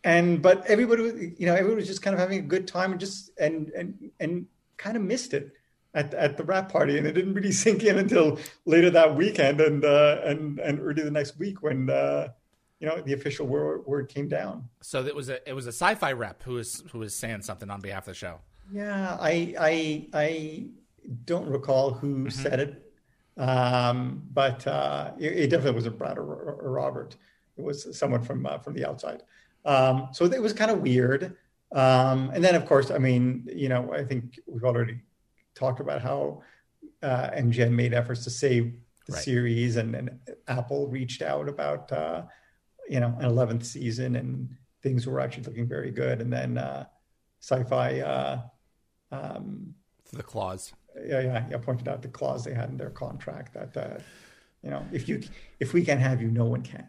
and 0.03 0.41
but 0.41 0.65
everybody 0.67 1.01
was, 1.03 1.13
you 1.39 1.45
know, 1.45 1.53
everybody 1.53 1.75
was 1.77 1.87
just 1.87 2.01
kind 2.01 2.13
of 2.13 2.19
having 2.19 2.39
a 2.39 2.43
good 2.43 2.67
time 2.67 2.91
and 2.91 2.99
just 2.99 3.31
and 3.39 3.69
and 3.69 4.11
and 4.19 4.45
kind 4.77 4.97
of 4.97 5.03
missed 5.03 5.33
it 5.33 5.51
at 5.93 6.13
at 6.13 6.37
the 6.37 6.43
wrap 6.43 6.71
party. 6.71 6.97
And 6.97 7.07
it 7.07 7.13
didn't 7.13 7.33
really 7.33 7.51
sink 7.63 7.83
in 7.83 7.97
until 7.97 8.39
later 8.65 8.89
that 8.91 9.15
weekend 9.15 9.61
and 9.61 9.83
uh 9.85 10.21
and 10.23 10.59
and 10.59 10.79
early 10.79 11.03
the 11.03 11.11
next 11.11 11.37
week 11.39 11.61
when 11.63 11.89
uh 11.89 12.29
you 12.79 12.87
know 12.87 13.01
the 13.01 13.13
official 13.13 13.45
word, 13.45 13.85
word 13.85 14.07
came 14.07 14.27
down. 14.29 14.69
so 14.81 15.03
it 15.05 15.15
was 15.15 15.27
a 15.29 15.47
it 15.49 15.53
was 15.53 15.65
a 15.65 15.71
sci-fi 15.73 16.11
rep 16.13 16.43
who 16.43 16.53
was 16.53 16.83
who 16.91 16.99
was 16.99 17.13
saying 17.15 17.41
something 17.41 17.69
on 17.69 17.81
behalf 17.81 18.03
of 18.07 18.13
the 18.13 18.13
show. 18.13 18.39
Yeah, 18.71 19.17
I 19.19 19.53
I 19.59 20.07
I 20.13 20.65
don't 21.25 21.49
recall 21.49 21.91
who 21.91 22.25
Mm-hmm. 22.25 22.29
said 22.29 22.59
it, 22.59 22.91
um, 23.37 24.23
but 24.33 24.65
uh, 24.67 25.11
it, 25.17 25.33
it 25.33 25.47
definitely 25.49 25.75
wasn't 25.75 25.97
Brad 25.97 26.17
or, 26.17 26.23
or, 26.23 26.71
Robert. 26.71 27.15
It 27.57 27.63
was 27.63 27.97
someone 27.97 28.21
from 28.21 28.45
uh, 28.45 28.59
from 28.59 28.73
the 28.73 28.85
outside. 28.87 29.23
Um, 29.65 30.09
so 30.13 30.25
it 30.25 30.41
was 30.41 30.53
kind 30.53 30.71
of 30.71 30.81
weird. 30.81 31.35
Um, 31.71 32.29
and 32.33 32.43
then, 32.43 32.55
of 32.55 32.65
course, 32.65 32.91
I 32.91 32.97
mean, 32.97 33.47
you 33.53 33.69
know, 33.69 33.91
I 33.93 34.03
think 34.03 34.39
we've 34.47 34.63
already 34.63 34.99
talked 35.55 35.79
about 35.79 36.01
how 36.01 36.41
uh, 37.01 37.29
made 37.69 37.93
efforts 37.93 38.23
to 38.23 38.29
save 38.29 38.73
the 39.07 39.13
Right. 39.13 39.23
series, 39.23 39.77
and, 39.77 39.95
and 39.95 40.19
Apple 40.47 40.87
reached 40.87 41.21
out 41.21 41.49
about 41.49 41.91
uh, 41.91 42.23
you 42.87 42.99
know 42.99 43.15
an 43.19 43.25
eleventh 43.25 43.65
season, 43.65 44.15
and 44.15 44.49
things 44.83 45.07
were 45.07 45.19
actually 45.19 45.43
looking 45.43 45.67
very 45.67 45.91
good. 45.91 46.21
And 46.21 46.31
then 46.31 46.57
uh, 46.57 46.85
Sci-Fi. 47.39 48.01
Uh, 48.01 48.41
um, 49.11 49.73
The 50.13 50.23
clause. 50.23 50.73
yeah, 51.05 51.21
yeah, 51.21 51.45
yeah, 51.49 51.57
pointed 51.57 51.87
out 51.87 52.01
the 52.01 52.07
clause 52.07 52.43
they 52.43 52.53
had 52.53 52.69
in 52.69 52.77
their 52.77 52.89
contract 52.91 53.53
that, 53.53 53.75
uh, 53.77 53.97
you 54.61 54.69
know, 54.69 54.85
if 54.91 55.07
you 55.09 55.21
if 55.59 55.73
we 55.73 55.83
can 55.83 55.97
have 55.99 56.21
you, 56.21 56.29
no 56.29 56.45
one 56.45 56.61
can. 56.61 56.87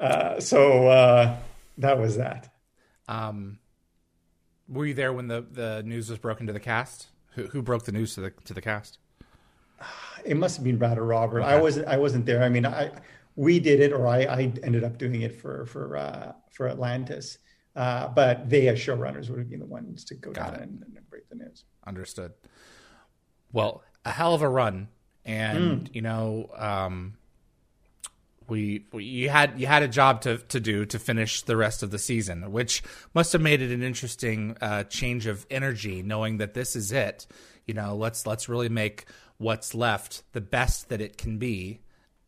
Uh, 0.00 0.40
so 0.40 0.88
uh, 0.88 1.36
that 1.78 1.98
was 1.98 2.16
that. 2.16 2.52
Um, 3.08 3.58
were 4.68 4.86
you 4.86 4.94
there 4.94 5.12
when 5.12 5.28
the, 5.28 5.46
the 5.50 5.82
news 5.84 6.10
was 6.10 6.18
broken 6.18 6.46
to 6.46 6.52
the 6.52 6.60
cast? 6.60 7.08
Who, 7.34 7.46
who 7.48 7.62
broke 7.62 7.84
the 7.84 7.92
news 7.92 8.14
to 8.14 8.20
the 8.20 8.30
to 8.44 8.54
the 8.54 8.62
cast? 8.62 8.98
It 10.24 10.36
must 10.36 10.56
have 10.56 10.64
been 10.64 10.78
Brad 10.78 10.98
or 10.98 11.04
Robert. 11.04 11.42
I 11.42 11.60
wasn't. 11.60 11.88
I 11.88 11.96
wasn't 11.96 12.26
there. 12.26 12.42
I 12.42 12.48
mean, 12.48 12.66
I 12.66 12.90
we 13.36 13.58
did 13.58 13.80
it, 13.80 13.92
or 13.92 14.06
I, 14.06 14.20
I 14.22 14.52
ended 14.62 14.84
up 14.84 14.98
doing 14.98 15.22
it 15.22 15.40
for 15.40 15.66
for 15.66 15.96
uh, 15.96 16.32
for 16.50 16.68
Atlantis. 16.68 17.38
Uh, 17.74 18.08
but 18.08 18.48
they, 18.50 18.68
as 18.68 18.78
showrunners, 18.78 19.30
would 19.30 19.38
have 19.38 19.48
been 19.48 19.60
the 19.60 19.66
ones 19.66 20.04
to 20.04 20.14
go 20.14 20.30
Got 20.30 20.52
down 20.52 20.62
and, 20.62 20.82
and 20.82 21.10
break 21.10 21.28
the 21.30 21.36
news. 21.36 21.64
Understood. 21.86 22.32
Well, 23.50 23.82
a 24.04 24.10
hell 24.10 24.34
of 24.34 24.42
a 24.42 24.48
run, 24.48 24.88
and 25.24 25.88
you 25.92 26.02
know, 26.02 26.50
um, 26.56 27.14
we, 28.48 28.86
we 28.92 29.04
you 29.04 29.28
had 29.28 29.58
you 29.60 29.66
had 29.66 29.82
a 29.82 29.88
job 29.88 30.20
to 30.22 30.38
to 30.38 30.60
do 30.60 30.84
to 30.86 30.98
finish 30.98 31.42
the 31.42 31.56
rest 31.56 31.82
of 31.82 31.90
the 31.90 31.98
season, 31.98 32.52
which 32.52 32.82
must 33.14 33.32
have 33.32 33.42
made 33.42 33.62
it 33.62 33.70
an 33.70 33.82
interesting 33.82 34.56
uh, 34.60 34.84
change 34.84 35.26
of 35.26 35.46
energy, 35.50 36.02
knowing 36.02 36.38
that 36.38 36.54
this 36.54 36.76
is 36.76 36.92
it. 36.92 37.26
You 37.66 37.74
know, 37.74 37.96
let's 37.96 38.26
let's 38.26 38.48
really 38.48 38.68
make 38.68 39.06
what's 39.38 39.74
left 39.74 40.22
the 40.32 40.40
best 40.40 40.88
that 40.88 41.00
it 41.00 41.16
can 41.16 41.38
be, 41.38 41.80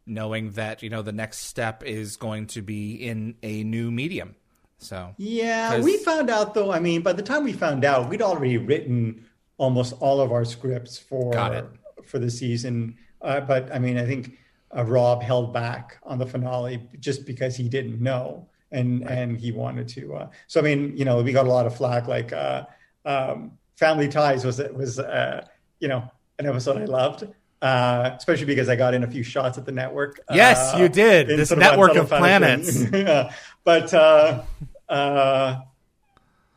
knowing 0.07 0.53
that 0.53 0.83
you 0.83 0.91
know 0.91 1.03
the 1.03 1.13
next 1.13 1.39
step 1.39 1.83
is 1.85 2.17
going 2.17 2.47
to 2.49 2.63
be 2.63 2.95
in 2.95 3.37
a 3.43 3.65
new 3.65 3.91
medium. 3.91 4.37
So 4.79 5.15
yeah, 5.17 5.81
we 5.81 5.97
found 5.99 6.31
out 6.31 6.55
though. 6.55 6.73
I 6.73 6.81
mean, 6.81 7.03
by 7.03 7.13
the 7.13 7.23
time 7.23 7.45
we 7.45 7.53
found 7.53 7.85
out, 7.85 8.09
we'd 8.09 8.23
already 8.23 8.59
written 8.59 9.25
almost 9.57 9.95
all 10.01 10.21
of 10.21 10.33
our 10.33 10.45
scripts 10.45 10.99
for 10.99 11.69
for 12.05 12.19
the 12.19 12.31
season. 12.31 12.97
Uh, 13.23 13.41
but 13.41 13.73
I 13.73 13.79
mean, 13.79 13.97
I 13.99 14.05
think 14.05 14.39
uh, 14.77 14.85
Rob 14.85 15.23
held 15.23 15.53
back 15.53 15.99
on 16.03 16.19
the 16.19 16.27
finale 16.27 16.89
just 17.01 17.27
because 17.27 17.57
he 17.57 17.69
didn't 17.69 18.01
know, 18.01 18.49
and 18.73 19.09
and 19.09 19.37
he 19.37 19.53
wanted 19.53 19.89
to. 19.89 20.15
Uh, 20.15 20.31
so 20.47 20.61
I 20.61 20.63
mean, 20.63 20.97
you 20.97 21.05
know, 21.05 21.23
we 21.23 21.33
got 21.33 21.47
a 21.47 21.51
lot 21.51 21.67
of 21.67 21.77
flack. 21.77 22.09
Like 22.09 22.33
uh, 22.33 22.67
um, 23.05 23.53
Family 23.77 24.09
Ties 24.09 24.45
was 24.45 24.59
was 24.75 24.99
uh, 24.99 25.47
you 25.81 25.89
know 25.89 26.11
an 26.39 26.47
episode 26.47 26.81
I 26.81 26.85
loved. 26.85 27.27
Uh, 27.63 28.15
especially 28.19 28.45
because 28.45 28.69
I 28.69 28.77
got 28.77 28.93
in 28.93 29.05
a 29.05 29.07
few 29.07 29.23
shots 29.23 29.57
at 29.57 29.65
the 29.65 29.73
network. 29.73 30.21
Yes, 30.31 30.75
uh, 30.75 30.79
you 30.79 30.91
did. 30.91 31.29
This 31.29 31.51
network 31.51 31.97
of 31.97 32.09
planets. 32.09 32.85
yeah. 32.93 33.33
But 33.65 33.95
uh, 33.95 34.43
uh, 34.87 35.61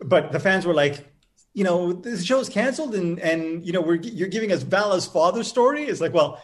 but 0.01 0.33
the 0.33 0.39
fans 0.39 0.65
were 0.65 0.73
like, 0.73 1.07
you 1.53 1.63
know, 1.63 1.93
this 1.93 2.25
show's 2.25 2.49
canceled, 2.49 2.93
and 2.93 3.19
and 3.19 3.65
you 3.65 3.71
know, 3.71 3.79
we're 3.79 3.95
you're 3.95 4.27
giving 4.27 4.51
us 4.51 4.63
Vala's 4.63 5.07
father 5.07 5.43
story. 5.43 5.85
It's 5.85 6.01
like, 6.01 6.13
well, 6.13 6.43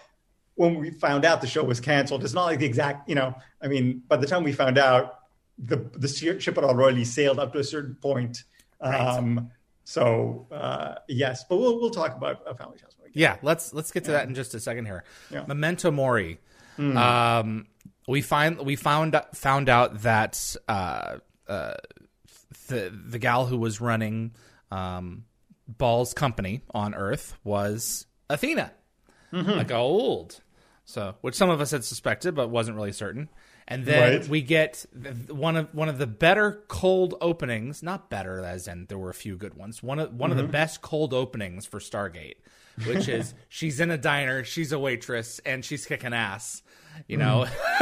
when 0.55 0.75
we 0.79 0.91
found 0.91 1.25
out 1.25 1.41
the 1.41 1.47
show 1.47 1.63
was 1.63 1.79
canceled, 1.79 2.23
it's 2.23 2.33
not 2.33 2.45
like 2.45 2.59
the 2.59 2.65
exact, 2.65 3.09
you 3.09 3.15
know, 3.15 3.35
I 3.61 3.67
mean, 3.67 4.03
by 4.07 4.17
the 4.17 4.27
time 4.27 4.43
we 4.43 4.51
found 4.53 4.77
out, 4.77 5.19
the 5.57 5.77
the 5.95 6.07
ship 6.07 6.55
had 6.55 6.63
already 6.63 7.05
sailed 7.05 7.39
up 7.39 7.53
to 7.53 7.59
a 7.59 7.63
certain 7.63 7.95
point. 7.95 8.43
Um, 8.81 9.51
So 9.85 10.47
uh, 10.51 10.95
yes, 11.07 11.43
but 11.49 11.57
we'll 11.57 11.79
we'll 11.79 11.91
talk 11.91 12.15
about 12.15 12.41
uh, 12.47 12.53
Family 12.53 12.77
Ties. 12.77 12.95
when 12.97 13.05
we 13.05 13.11
get 13.11 13.19
Yeah, 13.19 13.35
let's 13.41 13.73
let's 13.73 13.91
get 13.91 14.05
to 14.05 14.11
that 14.11 14.27
in 14.27 14.33
just 14.35 14.53
a 14.55 14.59
second 14.59 14.85
here. 14.85 15.03
Yeah. 15.29 15.43
Memento 15.47 15.91
Mori. 15.91 16.39
Um, 16.79 17.67
we 18.07 18.21
find 18.21 18.59
we 18.59 18.75
found 18.75 19.19
found 19.33 19.69
out 19.69 20.01
that 20.03 20.55
uh, 20.67 21.17
uh, 21.47 21.73
the 22.67 22.91
the 23.09 23.19
gal 23.19 23.45
who 23.45 23.57
was 23.57 23.79
running 23.81 24.33
um, 24.71 25.25
Baal's 25.67 26.13
company 26.13 26.61
on 26.73 26.93
Earth 26.95 27.35
was 27.43 28.05
Athena, 28.29 28.71
Mm-hmm. 29.31 29.51
like 29.51 29.71
old. 29.71 30.41
So, 30.85 31.15
which 31.21 31.35
some 31.35 31.49
of 31.49 31.61
us 31.61 31.71
had 31.71 31.83
suspected, 31.85 32.35
but 32.35 32.49
wasn't 32.49 32.75
really 32.75 32.91
certain. 32.91 33.29
And 33.67 33.85
then 33.85 34.19
Right. 34.19 34.27
we 34.27 34.41
get 34.41 34.85
one 35.29 35.55
of 35.55 35.73
one 35.73 35.87
of 35.87 35.97
the 35.97 36.07
better 36.07 36.63
cold 36.67 37.15
openings. 37.21 37.81
Not 37.81 38.09
better, 38.09 38.43
as 38.43 38.67
in 38.67 38.87
there 38.87 38.97
were 38.97 39.09
a 39.09 39.13
few 39.13 39.37
good 39.37 39.53
ones. 39.53 39.81
One 39.81 39.99
of 39.99 40.13
one 40.13 40.29
Mm-hmm. 40.31 40.39
of 40.39 40.45
the 40.47 40.51
best 40.51 40.81
cold 40.81 41.13
openings 41.13 41.65
for 41.65 41.79
Stargate, 41.79 42.35
which 42.85 43.07
is 43.07 43.33
she's 43.47 43.79
in 43.79 43.89
a 43.91 43.97
diner, 43.97 44.43
she's 44.43 44.73
a 44.73 44.79
waitress, 44.79 45.39
and 45.45 45.63
she's 45.63 45.85
kicking 45.85 46.13
ass. 46.13 46.61
You 47.07 47.15
know. 47.17 47.45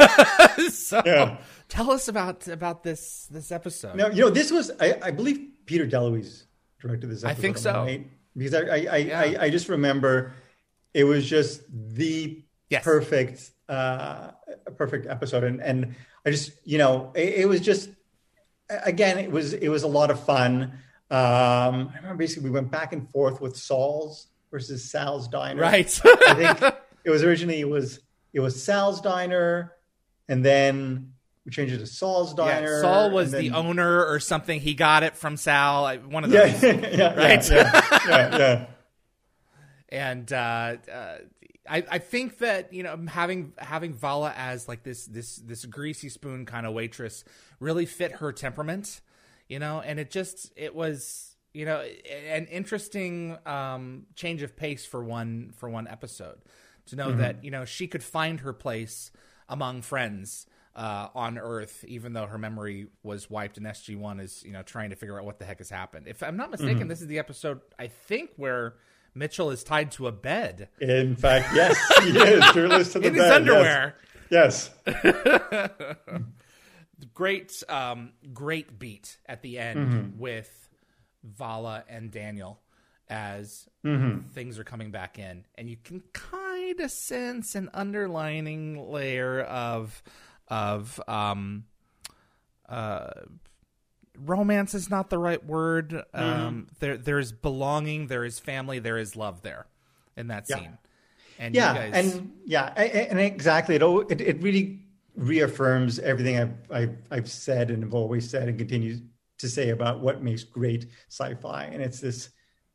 so 0.70 1.02
Mm-hmm. 1.02 1.06
Yeah. 1.08 1.38
tell 1.68 1.90
us 1.90 2.06
about 2.06 2.46
about 2.46 2.84
this 2.84 3.26
this 3.30 3.50
episode. 3.50 3.96
No, 3.96 4.08
you 4.08 4.20
know, 4.20 4.30
this 4.30 4.52
was 4.52 4.70
I, 4.80 4.98
I 5.02 5.10
believe 5.10 5.40
Peter 5.66 5.86
DeLuise 5.86 6.44
directed 6.80 7.08
this. 7.10 7.24
I 7.24 7.34
think 7.34 7.58
so. 7.58 7.72
right? 7.82 8.06
Because 8.36 8.54
I 8.54 8.60
I, 8.60 8.74
I, 8.76 8.96
Yeah. 8.98 9.20
I 9.20 9.36
I 9.46 9.50
just 9.50 9.68
remember 9.68 10.34
it 10.94 11.04
was 11.04 11.28
just 11.28 11.62
the 11.70 12.44
Yes. 12.72 12.82
perfect 12.84 13.50
uh 13.68 14.30
a 14.66 14.70
perfect 14.72 15.06
episode 15.06 15.44
and 15.44 15.60
and 15.60 15.94
i 16.26 16.30
just 16.30 16.50
you 16.64 16.78
know 16.78 17.12
it, 17.14 17.34
it 17.42 17.48
was 17.48 17.60
just 17.60 17.88
again 18.68 19.18
it 19.18 19.30
was 19.30 19.52
it 19.52 19.68
was 19.68 19.82
a 19.84 19.88
lot 19.88 20.10
of 20.10 20.18
fun 20.24 20.72
um 21.10 21.90
i 21.92 21.96
remember 21.96 22.16
basically 22.16 22.44
we 22.48 22.50
went 22.50 22.70
back 22.70 22.92
and 22.92 23.08
forth 23.10 23.40
with 23.40 23.56
saul's 23.56 24.26
versus 24.50 24.90
sal's 24.90 25.28
diner 25.28 25.60
Right. 25.62 26.00
i 26.04 26.34
think 26.34 26.74
it 27.04 27.10
was 27.10 27.22
originally 27.22 27.60
it 27.60 27.68
was 27.68 28.00
it 28.32 28.40
was 28.40 28.62
sal's 28.62 29.00
diner 29.00 29.72
and 30.28 30.44
then 30.44 31.12
we 31.44 31.50
changed 31.52 31.74
it 31.74 31.78
to 31.78 31.86
saul's 31.86 32.34
diner 32.34 32.76
Yeah, 32.76 32.80
Saul 32.82 33.10
was 33.10 33.32
and 33.34 33.42
the 33.44 33.50
owner 33.56 34.06
or 34.06 34.20
something. 34.20 34.60
He 34.60 34.74
got 34.74 35.02
it 35.02 35.16
from 35.16 35.36
Sal. 35.36 35.92
One 35.98 36.22
of 36.22 36.30
yeah 36.32 36.46
those. 36.46 36.62
yeah, 36.62 36.88
yeah, 36.96 37.14
Right. 37.16 37.50
yeah, 37.50 37.80
yeah, 38.08 38.38
yeah. 38.38 38.66
and 39.88 40.32
uh, 40.32 40.76
uh, 40.92 41.16
I, 41.68 41.84
I 41.90 41.98
think 41.98 42.38
that 42.38 42.72
you 42.72 42.82
know 42.82 42.98
having 43.08 43.52
having 43.58 43.94
Vala 43.94 44.32
as 44.36 44.68
like 44.68 44.82
this 44.82 45.06
this 45.06 45.36
this 45.36 45.64
greasy 45.64 46.08
spoon 46.08 46.44
kind 46.44 46.66
of 46.66 46.72
waitress 46.72 47.24
really 47.60 47.86
fit 47.86 48.12
her 48.12 48.32
temperament, 48.32 49.00
you 49.48 49.58
know, 49.58 49.80
and 49.80 50.00
it 50.00 50.10
just 50.10 50.52
it 50.56 50.74
was 50.74 51.36
you 51.54 51.64
know 51.64 51.80
an 51.80 52.46
interesting 52.46 53.36
um, 53.46 54.06
change 54.16 54.42
of 54.42 54.56
pace 54.56 54.84
for 54.84 55.04
one 55.04 55.52
for 55.56 55.68
one 55.68 55.86
episode 55.86 56.38
to 56.86 56.96
know 56.96 57.12
that 57.12 57.44
you 57.44 57.50
know 57.50 57.64
she 57.64 57.86
could 57.86 58.02
find 58.02 58.40
her 58.40 58.52
place 58.52 59.10
among 59.48 59.82
friends. 59.82 60.46
Uh, 60.74 61.08
on 61.14 61.36
Earth, 61.36 61.84
even 61.86 62.14
though 62.14 62.24
her 62.24 62.38
memory 62.38 62.86
was 63.02 63.28
wiped, 63.28 63.58
and 63.58 63.66
SG 63.66 63.94
One 63.94 64.18
is 64.20 64.42
you 64.42 64.52
know 64.52 64.62
trying 64.62 64.88
to 64.88 64.96
figure 64.96 65.18
out 65.18 65.26
what 65.26 65.38
the 65.38 65.44
heck 65.44 65.58
has 65.58 65.68
happened. 65.68 66.08
If 66.08 66.22
I'm 66.22 66.38
not 66.38 66.50
mistaken, 66.50 66.88
this 66.88 67.02
is 67.02 67.08
the 67.08 67.18
episode 67.18 67.60
I 67.78 67.88
think 67.88 68.30
where 68.36 68.76
Mitchell 69.14 69.50
is 69.50 69.62
tied 69.64 69.90
to 69.92 70.06
a 70.06 70.12
bed 70.12 70.68
in 70.80 71.16
fact 71.16 71.48
yes 71.54 71.76
he 72.02 72.10
is 72.18 72.44
to 72.92 72.98
the 73.00 73.06
in 73.08 73.14
bed 73.14 73.22
his 73.22 73.30
underwear. 73.30 73.96
yes, 74.30 74.70
Great, 77.14 77.52
um, 77.68 78.12
great 78.32 78.78
beat 78.78 79.18
at 79.26 79.42
the 79.42 79.58
end 79.58 79.78
Mm-hmm. 79.92 80.18
with 80.20 80.68
Vala 81.24 81.84
and 81.88 82.10
Daniel 82.10 82.60
as 83.08 83.68
Mm-hmm. 83.84 84.28
things 84.28 84.58
are 84.60 84.64
coming 84.64 84.92
back 84.92 85.18
in, 85.18 85.44
and 85.56 85.68
you 85.68 85.76
can 85.82 86.00
kind 86.12 86.78
of 86.78 86.90
sense 86.92 87.56
an 87.56 87.68
underlining 87.74 88.90
layer 88.92 89.40
of 89.40 90.00
of 90.46 91.00
um, 91.08 91.64
uh, 92.68 93.10
romance 94.24 94.74
is 94.74 94.90
not 94.90 95.10
the 95.10 95.18
right 95.18 95.44
word. 95.44 95.90
Mm-hmm. 95.90 96.20
Um, 96.20 96.66
there 96.80 96.96
there 96.96 97.18
is 97.18 97.32
belonging, 97.32 98.06
there 98.06 98.24
is 98.24 98.38
family, 98.38 98.78
there 98.78 98.98
is 98.98 99.16
love 99.16 99.42
there 99.42 99.66
in 100.16 100.28
that 100.28 100.46
Yeah. 100.48 100.56
scene. 100.56 100.78
And 101.38 101.54
yeah 101.54 101.72
you 101.72 101.92
guys, 101.92 102.14
and 102.16 102.32
yeah 102.44 102.66
and 102.76 103.18
exactly 103.18 103.74
it, 103.76 103.82
it 103.82 104.20
it 104.20 104.42
really 104.42 104.80
reaffirms 105.16 105.98
everything 105.98 106.38
I've, 106.38 106.54
I've 106.70 106.96
i've 107.10 107.30
said 107.30 107.70
and 107.70 107.82
have 107.82 107.94
always 107.94 108.28
said 108.28 108.48
and 108.48 108.56
continue 108.56 108.98
to 109.38 109.48
say 109.48 109.70
about 109.70 110.00
what 110.00 110.22
makes 110.22 110.44
great 110.44 110.86
sci-fi 111.10 111.64
and 111.64 111.82
it's 111.82 112.00
this 112.00 112.30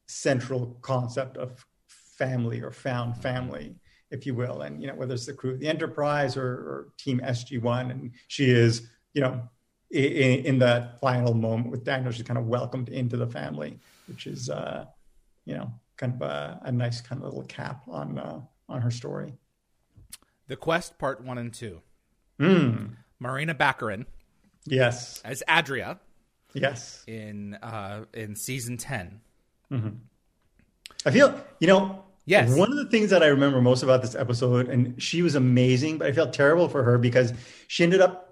central 0.07 0.77
concept 0.81 1.37
of 1.37 1.65
family 1.87 2.61
or 2.61 2.71
found 2.71 3.15
family 3.17 3.75
if 4.11 4.25
you 4.25 4.33
will 4.35 4.61
and 4.61 4.81
you 4.81 4.87
know 4.87 4.95
whether 4.95 5.13
it's 5.13 5.25
the 5.25 5.33
crew 5.33 5.51
of 5.51 5.59
the 5.59 5.67
enterprise 5.67 6.35
or, 6.37 6.47
or 6.47 6.87
team 6.97 7.21
sg1 7.23 7.91
and 7.91 8.11
she 8.27 8.49
is 8.49 8.89
you 9.13 9.21
know 9.21 9.41
in, 9.91 10.45
in 10.45 10.59
that 10.59 10.99
final 10.99 11.33
moment 11.33 11.71
with 11.71 11.83
daniel 11.83 12.11
she's 12.11 12.25
kind 12.25 12.37
of 12.37 12.45
welcomed 12.47 12.89
into 12.89 13.15
the 13.17 13.27
family 13.27 13.79
which 14.07 14.27
is 14.27 14.49
uh 14.49 14.85
you 15.45 15.55
know 15.55 15.71
kind 15.95 16.13
of 16.13 16.21
a, 16.21 16.59
a 16.63 16.71
nice 16.71 17.01
kind 17.01 17.21
of 17.21 17.25
little 17.25 17.43
cap 17.45 17.81
on 17.87 18.17
uh, 18.19 18.39
on 18.69 18.81
her 18.81 18.91
story 18.91 19.33
the 20.47 20.55
quest 20.55 20.97
part 20.97 21.23
one 21.23 21.37
and 21.37 21.53
two. 21.53 21.81
mm. 22.39 22.89
Morena 23.19 23.55
Baccarin 23.55 24.05
yes 24.65 25.21
as 25.23 25.41
Adria 25.47 25.99
yes 26.53 27.03
in 27.07 27.55
uh, 27.55 28.05
in 28.13 28.35
season 28.35 28.77
ten. 28.77 29.21
i 31.05 31.11
feel 31.11 31.39
you 31.59 31.67
know 31.67 32.03
Yes. 32.25 32.53
one 32.57 32.69
of 32.69 32.77
the 32.77 32.87
things 32.89 33.09
that 33.11 33.23
i 33.23 33.27
remember 33.27 33.61
most 33.61 33.83
about 33.83 34.01
this 34.01 34.13
episode 34.13 34.67
and 34.67 35.01
she 35.01 35.21
was 35.21 35.35
amazing 35.35 35.97
but 35.97 36.07
i 36.07 36.11
felt 36.11 36.33
terrible 36.33 36.67
for 36.67 36.83
her 36.83 36.97
because 36.97 37.31
she 37.69 37.83
ended 37.85 38.01
up 38.01 38.26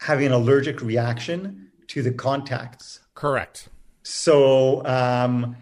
having 0.00 0.26
an 0.26 0.32
allergic 0.32 0.80
reaction 0.82 1.68
to 1.88 2.02
the 2.02 2.12
contacts 2.12 3.00
Correct. 3.14 3.68
so 4.02 4.84
um, 4.86 5.56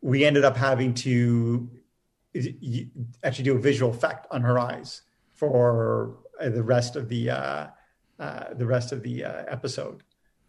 we 0.00 0.24
ended 0.24 0.44
up 0.44 0.56
having 0.56 0.94
to 0.94 1.68
actually 3.22 3.44
do 3.44 3.56
a 3.56 3.58
visual 3.58 3.90
effect 3.90 4.26
on 4.30 4.42
her 4.42 4.58
eyes 4.58 5.02
for 5.34 6.18
uh, 6.40 6.48
the 6.48 6.62
rest 6.62 6.96
of 6.96 7.08
the 7.08 7.30
uh, 7.30 7.66
uh, 8.18 8.54
the 8.54 8.66
rest 8.66 8.92
of 8.92 9.02
the 9.02 9.24
uh, 9.24 9.44
episode. 9.48 10.02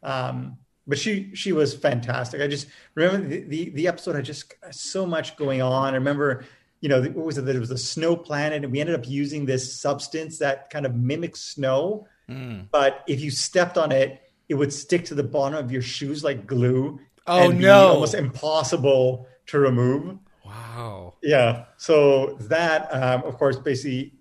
Um, 0.03 0.57
but 0.87 0.97
she 0.97 1.33
she 1.35 1.51
was 1.51 1.73
fantastic. 1.73 2.41
I 2.41 2.47
just 2.47 2.67
remember 2.95 3.27
the, 3.27 3.41
the, 3.41 3.69
the 3.69 3.87
episode 3.87 4.15
had 4.15 4.25
just 4.25 4.53
so 4.71 5.05
much 5.05 5.37
going 5.37 5.61
on. 5.61 5.93
I 5.93 5.97
remember, 5.97 6.45
you 6.81 6.89
know, 6.89 7.01
what 7.01 7.25
was 7.25 7.37
it? 7.37 7.45
That 7.45 7.55
it 7.55 7.59
was 7.59 7.71
a 7.71 7.77
snow 7.77 8.15
planet, 8.15 8.63
and 8.63 8.71
we 8.71 8.79
ended 8.79 8.95
up 8.95 9.07
using 9.07 9.45
this 9.45 9.79
substance 9.79 10.39
that 10.39 10.69
kind 10.69 10.85
of 10.85 10.95
mimics 10.95 11.41
snow. 11.41 12.07
But 12.71 13.03
if 13.07 13.21
you 13.21 13.31
stepped 13.31 13.77
on 13.77 13.91
it, 13.91 14.21
it 14.47 14.55
would 14.55 14.73
stick 14.73 15.05
to 15.05 15.15
the 15.15 15.23
bottom 15.23 15.57
of 15.57 15.71
your 15.71 15.81
shoes 15.81 16.23
like 16.23 16.47
glue. 16.47 16.99
Oh, 17.27 17.49
no. 17.49 17.89
Almost 17.89 18.13
impossible 18.13 19.27
to 19.47 19.59
remove. 19.59 20.17
Wow. 20.45 21.15
Yeah. 21.21 21.65
So 21.77 22.37
that, 22.41 22.93
um, 22.93 23.23
of 23.23 23.37
course, 23.37 23.57
basically, 23.57 24.13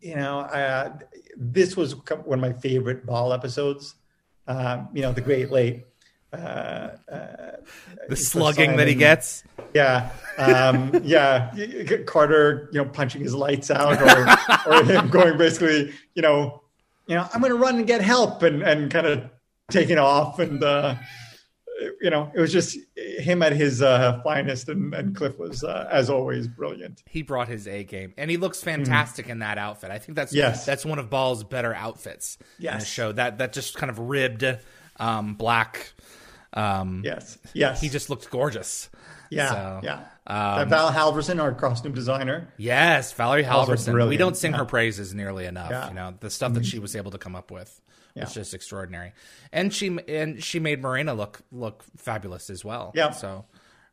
you 0.00 0.16
know, 0.16 0.40
uh, 0.40 0.98
this 1.36 1.76
was 1.76 1.94
one 1.94 2.38
of 2.38 2.40
my 2.40 2.52
favorite 2.52 3.04
Baal 3.04 3.32
episodes. 3.32 3.94
Um, 4.46 4.88
you 4.94 5.02
know, 5.02 5.12
the 5.12 5.20
Great 5.20 5.50
Late. 5.50 5.84
Uh, 6.32 6.90
uh, 7.10 7.56
The 8.08 8.16
slugging 8.16 8.76
that 8.76 8.86
he 8.86 8.94
gets. 8.94 9.42
Yeah, 9.74 10.10
um, 10.38 10.92
yeah. 11.04 11.52
Carter, 12.06 12.68
you 12.72 12.82
know, 12.82 12.88
punching 12.88 13.20
his 13.20 13.34
lights 13.34 13.70
out, 13.70 14.00
or 14.00 14.72
or 14.72 14.84
him 14.84 15.08
going 15.08 15.38
basically, 15.38 15.92
you 16.14 16.22
know, 16.22 16.62
you 17.10 17.16
know, 17.16 17.26
I'm 17.34 17.40
going 17.40 17.50
to 17.52 17.58
run 17.58 17.76
and 17.76 17.86
get 17.86 18.00
help, 18.00 18.42
and 18.44 18.62
and 18.62 18.90
kind 18.90 19.06
of 19.06 19.28
taking 19.70 19.98
off, 19.98 20.38
and 20.38 20.62
uh, 20.62 20.94
you 22.00 22.08
know, 22.10 22.30
it 22.34 22.40
was 22.40 22.52
just 22.52 22.78
him 22.96 23.42
at 23.42 23.52
his 23.52 23.82
uh, 23.82 24.20
finest, 24.22 24.68
and, 24.68 24.94
and 24.94 25.16
Cliff 25.16 25.38
was, 25.38 25.64
uh, 25.64 25.88
as 25.90 26.08
always, 26.10 26.46
brilliant. 26.46 27.02
He 27.08 27.22
brought 27.22 27.48
his 27.48 27.66
A 27.66 27.84
game, 27.84 28.14
and 28.16 28.30
he 28.30 28.36
looks 28.36 28.62
fantastic 28.62 29.28
in 29.28 29.40
that 29.40 29.58
outfit. 29.58 29.90
I 29.90 29.98
think 29.98 30.14
that's. 30.16 30.32
Yes. 30.32 30.64
that's 30.64 30.84
one 30.86 30.98
of 30.98 31.10
Baal's 31.10 31.42
better 31.42 31.74
outfits 31.74 32.36
in 32.40 32.46
the 32.58 32.62
Yes. 32.64 32.86
show. 32.86 33.12
That 33.12 33.38
that 33.38 33.52
just 33.52 33.76
kind 33.76 33.90
of 33.90 33.98
ribbed 33.98 34.44
um, 34.96 35.34
black. 35.34 35.92
Um, 36.52 37.02
Yes, 37.04 37.38
yes. 37.54 37.80
He 37.80 37.88
just 37.88 38.10
looked 38.10 38.30
gorgeous. 38.30 38.88
Yeah, 39.30 39.48
so, 39.50 39.80
yeah. 39.84 40.00
um, 40.26 40.68
Val 40.68 40.90
Halverson, 40.92 41.40
our 41.40 41.52
costume 41.54 41.92
designer. 41.94 42.52
Yes, 42.56 43.12
Valerie 43.12 43.44
Halverson. 43.44 44.08
We 44.08 44.16
don't 44.16 44.36
sing 44.36 44.52
her 44.54 44.64
praises 44.64 45.14
nearly 45.14 45.46
enough. 45.46 45.70
Yeah. 45.70 45.80
Mm-hmm. 45.82 45.88
You 45.90 45.94
know, 45.94 46.14
the 46.20 46.30
stuff 46.30 46.52
that 46.54 46.66
she 46.66 46.78
was 46.80 46.96
able 46.96 47.12
to 47.12 47.18
come 47.18 47.36
up 47.36 47.50
with 47.52 47.80
was 48.16 48.28
Yeah. 48.34 48.34
just 48.42 48.52
extraordinary. 48.54 49.12
And 49.52 49.72
she 49.72 49.96
and 50.08 50.42
she 50.42 50.58
made 50.58 50.82
Morena 50.82 51.14
look 51.14 51.40
look 51.52 51.84
fabulous 51.96 52.50
as 52.50 52.64
well. 52.64 52.90
Yeah. 52.94 53.10
So 53.10 53.44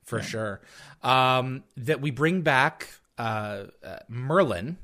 for 0.03 0.21
sure. 0.23 0.59
Um, 1.03 1.63
that 1.77 2.01
we 2.01 2.09
bring 2.11 2.41
back 2.41 2.87
uh, 3.17 3.65
uh, 3.85 3.97
Merlin 4.09 4.77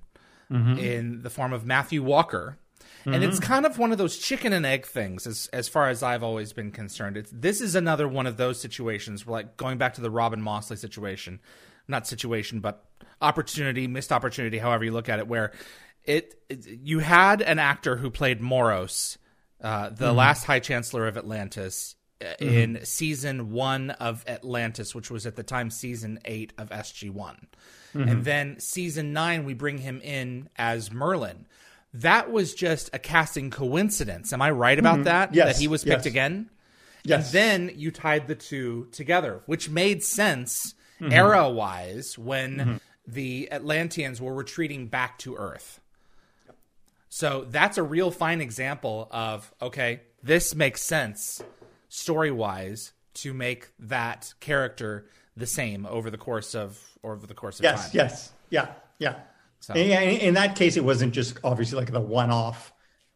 Mm-hmm. 0.52 0.78
in 0.78 1.22
the 1.24 1.32
form 1.32 1.52
of 1.52 1.66
Matthew 1.66 2.04
Walker. 2.04 2.60
And 3.06 3.24
it's 3.24 3.39
kind 3.39 3.66
of 3.66 3.78
one 3.78 3.92
of 3.92 3.98
those 3.98 4.18
chicken 4.18 4.54
and 4.54 4.66
egg 4.66 4.86
things, 4.86 5.28
as 5.28 5.50
as 5.52 5.68
far 5.68 5.89
as 5.89 6.04
I've 6.04 6.24
always 6.24 6.54
been 6.54 6.72
concerned. 6.72 7.18
It's 7.18 7.32
this 7.34 7.62
is 7.62 7.76
another 7.76 8.08
one 8.08 8.28
of 8.28 8.38
those 8.38 8.60
situations, 8.60 9.26
where, 9.26 9.39
like 9.39 9.58
going 9.58 9.78
back 9.78 9.96
to 9.96 10.02
the 10.02 10.12
Robin 10.12 10.42
Mossley 10.42 10.78
situation, 10.78 11.39
not 11.88 12.08
situation, 12.08 12.60
but 12.60 12.86
opportunity, 13.22 13.88
missed 13.88 14.12
opportunity, 14.12 14.58
however 14.58 14.86
you 14.86 14.92
look 14.92 15.10
at 15.10 15.20
it, 15.20 15.28
where 15.28 15.52
it, 16.06 16.36
it 16.50 16.66
you 16.68 17.00
had 17.00 17.42
an 17.42 17.60
actor 17.60 17.98
who 17.98 18.10
played 18.10 18.42
Moros, 18.42 19.18
uh, 19.62 19.89
the 19.89 20.13
last 20.13 20.46
High 20.46 20.60
Chancellor 20.60 21.08
of 21.08 21.18
Atlantis, 21.18 21.96
uh, 22.22 22.34
in 22.39 22.80
season 22.86 23.52
one 23.52 23.89
of 23.92 24.24
Atlantis, 24.28 24.96
which 24.96 25.12
was 25.12 25.26
at 25.26 25.36
the 25.36 25.44
time 25.44 25.70
season 25.70 26.20
eight 26.26 26.54
of 26.58 26.70
SG 26.70 27.10
One, 27.12 27.48
and 27.94 28.24
then 28.26 28.60
season 28.60 29.13
nine 29.13 29.46
we 29.46 29.54
bring 29.54 29.78
him 29.80 30.00
in 30.02 30.50
as 30.56 30.92
Merlin. 30.92 31.48
That 31.95 32.32
was 32.32 32.53
just 32.56 32.89
a 32.93 32.99
casting 32.99 33.51
coincidence. 33.51 34.34
Am 34.34 34.41
I 34.41 34.49
right 34.51 34.79
about 34.79 35.03
that? 35.03 35.34
Yes, 35.34 35.56
That 35.56 35.62
he 35.62 35.67
was 35.67 35.84
picked 35.84 35.97
yes. 35.97 36.06
again. 36.08 36.49
Yes. 37.04 37.25
And 37.27 37.33
then 37.33 37.71
you 37.75 37.91
tied 37.91 38.27
the 38.27 38.35
two 38.35 38.87
together, 38.91 39.41
which 39.46 39.69
made 39.69 40.04
sense 40.04 40.73
Mm-hmm. 41.02 41.12
era 41.12 41.50
wise 41.50 42.17
when 42.17 42.79
the 43.06 43.50
Atlanteans 43.52 44.21
were 44.21 44.33
retreating 44.33 44.87
back 44.87 45.17
to 45.17 45.35
Earth. 45.35 45.81
So 47.10 47.46
that's 47.50 47.77
a 47.77 47.83
real 47.83 48.10
fine 48.12 48.39
example 48.39 49.10
of 49.12 49.52
okay, 49.62 50.02
this 50.21 50.56
makes 50.56 50.81
sense 50.81 51.44
story 51.89 52.31
wise 52.31 52.94
to 53.15 53.33
make 53.33 53.69
that 53.79 54.33
character 54.39 55.08
the 55.35 55.48
same 55.48 55.85
over 55.87 56.10
the 56.10 56.17
course 56.17 56.56
of 56.56 56.79
over 57.04 57.27
the 57.27 57.33
course 57.33 57.60
of 57.60 57.63
yes, 57.63 57.85
time. 57.87 57.91
yes, 57.94 58.31
yeah, 58.50 58.67
yeah. 59.00 59.15
So- 59.64 59.74
And, 59.76 59.88
yeah, 59.90 60.02
in, 60.02 60.34
that 60.34 60.58
case, 60.58 60.76
it 60.76 60.84
wasn't 60.84 61.14
just 61.14 61.40
obviously 61.42 61.80
like 61.80 61.90
the 61.92 62.02
one-off 62.02 62.74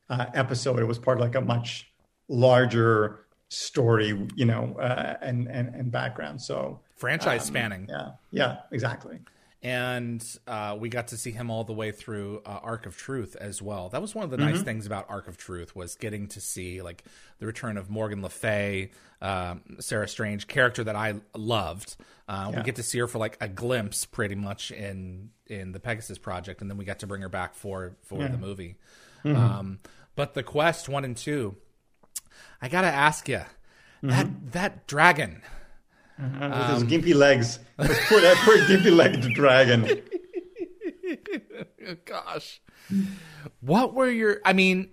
uh, 0.09 0.27
episode. 0.33 0.79
It 0.79 0.85
was 0.85 0.97
part 0.97 1.17
of 1.17 1.21
like 1.21 1.35
a 1.35 1.41
much 1.41 1.91
larger 2.29 3.25
story, 3.49 4.27
you 4.35 4.45
know, 4.45 4.77
uh, 4.79 5.17
and 5.21 5.47
and 5.49 5.75
and 5.75 5.91
background. 5.91 6.41
So 6.41 6.79
Franchise 6.95 7.43
spanning. 7.43 7.87
yeah, 7.89 8.11
yeah, 8.31 8.57
exactly. 8.71 9.19
And 9.63 10.23
uh, 10.47 10.77
we 10.79 10.87
got 10.89 11.07
to 11.09 11.17
see 11.17 11.31
him 11.31 11.49
all 11.49 11.63
the 11.63 11.73
way 11.73 11.91
through 11.91 12.41
uh, 12.45 12.59
Ark 12.61 12.85
of 12.85 12.95
Truth 12.95 13.35
as 13.39 13.59
well. 13.61 13.89
That 13.89 14.01
was 14.01 14.13
one 14.13 14.23
of 14.23 14.29
the 14.29 14.37
Mm-hmm. 14.37 14.53
nice 14.53 14.61
things 14.61 14.85
about 14.85 15.07
Ark 15.09 15.27
of 15.27 15.35
Truth 15.37 15.75
was 15.75 15.95
getting 15.95 16.27
to 16.29 16.39
see 16.41 16.81
like 16.83 17.03
the 17.39 17.47
return 17.47 17.75
of 17.77 17.89
Morgan 17.89 18.21
Le 18.21 18.29
Fay, 18.29 18.91
um, 19.21 19.61
Sarah 19.79 20.07
Strange, 20.07 20.47
character 20.47 20.83
that 20.83 20.95
I 20.95 21.15
loved. 21.35 21.95
Uh, 22.29 22.49
Yeah. 22.51 22.57
We 22.59 22.63
get 22.63 22.75
to 22.75 22.83
see 22.83 22.99
her 22.99 23.07
for 23.07 23.17
like 23.17 23.35
a 23.41 23.47
glimpse, 23.47 24.05
pretty 24.05 24.35
much 24.35 24.69
in 24.71 25.31
in 25.47 25.71
the 25.71 25.79
Pegasus 25.79 26.17
Project, 26.19 26.61
and 26.61 26.69
then 26.69 26.77
we 26.77 26.85
got 26.85 26.99
to 26.99 27.07
bring 27.07 27.21
her 27.23 27.29
back 27.29 27.55
for 27.55 27.95
for 28.03 28.19
the 28.27 28.37
movie. 28.37 28.75
Mm-hmm. 29.25 29.35
Um, 29.35 29.79
but 30.15 30.33
the 30.35 30.43
Quest 30.43 30.87
one 30.87 31.03
and 31.03 31.17
two, 31.17 31.55
I 32.61 32.67
gotta 32.69 32.87
ask 32.87 33.27
you, 33.27 33.41
that 34.03 34.27
Mm-hmm. 34.27 34.49
that 34.51 34.85
dragon. 34.87 35.41
With 36.19 36.41
Um, 36.41 36.73
his 36.73 36.83
gimpy 36.85 37.13
legs, 37.13 37.59
Let's 37.77 37.93
that 38.09 38.37
poor 38.43 38.57
gimpy-legged 38.57 39.33
dragon. 39.33 40.01
Oh, 41.87 41.95
gosh. 42.05 42.59
What 43.61 43.93
were 43.93 44.09
your 44.09 44.41
I 44.43 44.53
mean 44.53 44.89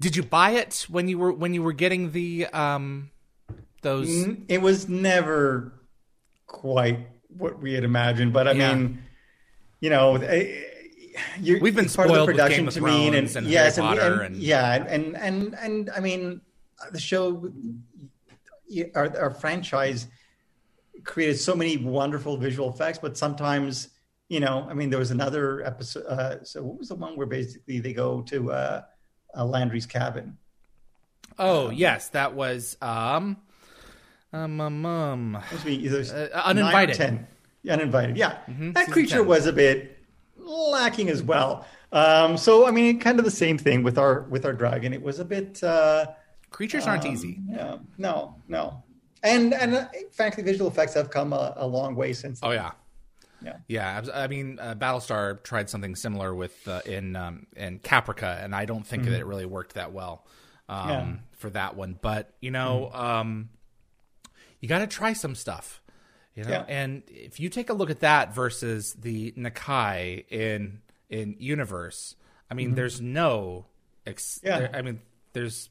did 0.00 0.16
you 0.16 0.22
buy 0.22 0.50
it 0.52 0.86
when 0.88 1.08
you 1.08 1.18
were 1.18 1.32
when 1.32 1.54
you 1.54 1.62
were 1.62 1.72
getting 1.72 2.12
the 2.12 2.46
um 2.48 3.10
those 3.82 4.08
It 4.48 4.60
was 4.60 4.88
never 4.88 5.72
quite 6.46 7.06
what 7.28 7.60
we 7.60 7.74
had 7.74 7.84
imagined, 7.84 8.32
but 8.32 8.48
I 8.48 8.52
Yeah. 8.52 8.74
mean, 8.74 9.02
you 9.80 9.90
know, 9.90 10.16
you're, 11.40 11.60
We've 11.60 11.74
been 11.76 11.84
it's 11.86 11.96
part 11.96 12.08
of 12.08 12.14
the 12.14 12.16
spoiled 12.16 12.28
with 12.28 12.36
production 12.36 12.60
Game 12.62 12.68
of 12.68 12.74
to 12.74 12.80
me, 12.80 13.10
Thrones 13.10 13.36
and 13.36 13.46
yes, 13.46 13.78
and, 13.78 13.86
and- 13.98 14.20
and- 14.22 14.36
yeah, 14.36 14.84
and 14.88 15.16
and 15.16 15.54
and 15.60 15.90
I 15.94 16.00
mean, 16.00 16.40
the 16.92 16.98
show, 17.00 17.50
our, 18.94 19.16
our 19.18 19.30
franchise 19.30 20.06
created 21.04 21.38
so 21.38 21.54
many 21.54 21.76
wonderful 21.76 22.36
visual 22.36 22.70
effects, 22.70 22.98
but 22.98 23.16
sometimes, 23.16 23.88
you 24.28 24.40
know, 24.40 24.66
I 24.68 24.74
mean, 24.74 24.90
there 24.90 24.98
was 24.98 25.10
another 25.10 25.64
episode. 25.64 26.06
Uh, 26.06 26.44
so 26.44 26.62
what 26.62 26.78
was 26.78 26.88
the 26.88 26.94
one 26.94 27.16
where 27.16 27.26
basically 27.26 27.80
they 27.80 27.92
go 27.92 28.22
to 28.22 28.52
uh, 28.52 28.82
uh, 29.36 29.44
Landry's 29.44 29.86
cabin? 29.86 30.36
Oh, 31.38 31.70
yes, 31.70 32.08
that 32.10 32.34
was 32.34 32.76
um 32.80 33.36
um 34.32 34.60
um, 34.60 34.86
um 34.86 35.32
Must 35.32 35.66
Uh, 35.66 36.28
uninvited. 36.44 36.94
10. 36.96 37.26
uninvited. 37.68 38.16
Yeah, 38.16 38.38
that 38.46 38.76
season 38.76 38.92
creature 38.92 39.18
10. 39.18 39.26
was 39.26 39.46
a 39.46 39.52
bit 39.52 39.98
lacking 40.36 41.08
as 41.08 41.22
well. 41.22 41.66
Um, 41.92 42.36
so 42.36 42.66
I 42.66 42.70
mean, 42.70 43.00
kind 43.00 43.18
of 43.18 43.24
the 43.24 43.30
same 43.30 43.58
thing 43.58 43.82
with 43.82 43.98
our 43.98 44.22
with 44.22 44.44
our 44.44 44.52
dragon. 44.52 44.92
It 44.92 45.02
was 45.02 45.18
a 45.18 45.24
bit. 45.24 45.62
Uh, 45.62 46.06
creatures 46.54 46.86
aren't 46.86 47.04
easy. 47.04 47.40
yeah, 47.50 47.76
no, 47.98 48.36
no, 48.48 48.82
and 49.22 49.52
and 49.52 49.74
uh, 49.74 49.86
frankly, 50.12 50.42
visual 50.42 50.70
effects 50.70 50.94
have 50.94 51.10
come 51.10 51.32
a, 51.32 51.52
a 51.56 51.66
long 51.66 51.94
way 51.94 52.12
since. 52.12 52.40
Oh 52.42 52.50
yeah. 52.52 52.72
Yeah. 53.42 53.56
Yeah, 53.68 54.02
I 54.14 54.26
mean, 54.26 54.58
uh, 54.58 54.74
Battlestar 54.74 55.42
tried 55.42 55.68
something 55.68 55.96
similar 55.96 56.34
with 56.34 56.66
uh, 56.66 56.80
in 56.86 57.14
um, 57.14 57.46
in 57.56 57.78
Caprica, 57.80 58.42
and 58.42 58.54
I 58.54 58.64
don't 58.64 58.86
think 58.86 59.04
that 59.04 59.12
it 59.12 59.26
really 59.26 59.44
worked 59.44 59.74
that 59.74 59.92
well 59.92 60.24
um, 60.68 60.78
Mm-hmm. 60.78 60.88
Yeah. 60.90 61.00
Mm-hmm. 61.00 61.14
for 61.32 61.50
that 61.50 61.76
one. 61.76 61.98
But 62.00 62.32
you 62.40 62.50
know, 62.50 62.90
um, 62.94 63.50
you 64.60 64.68
got 64.68 64.78
to 64.78 64.86
try 64.86 65.12
some 65.12 65.34
stuff, 65.34 65.82
you 66.34 66.44
know. 66.44 66.50
Yeah. 66.50 66.64
And 66.68 67.02
if 67.08 67.38
you 67.38 67.50
take 67.50 67.68
a 67.68 67.74
look 67.74 67.90
at 67.90 68.00
that 68.00 68.34
versus 68.34 68.94
the 68.94 69.32
Nakai 69.32 70.24
in 70.30 70.80
in 71.10 71.36
Universe, 71.38 72.16
I 72.50 72.54
mean, 72.54 72.74
there's 72.74 72.98
no, 73.00 73.66
ex- 74.06 74.38
Mm-hmm. 74.38 74.46
Yeah. 74.46 74.58
there- 74.60 74.70
I 74.74 74.80
mean, 74.80 75.00
there's 75.34 75.68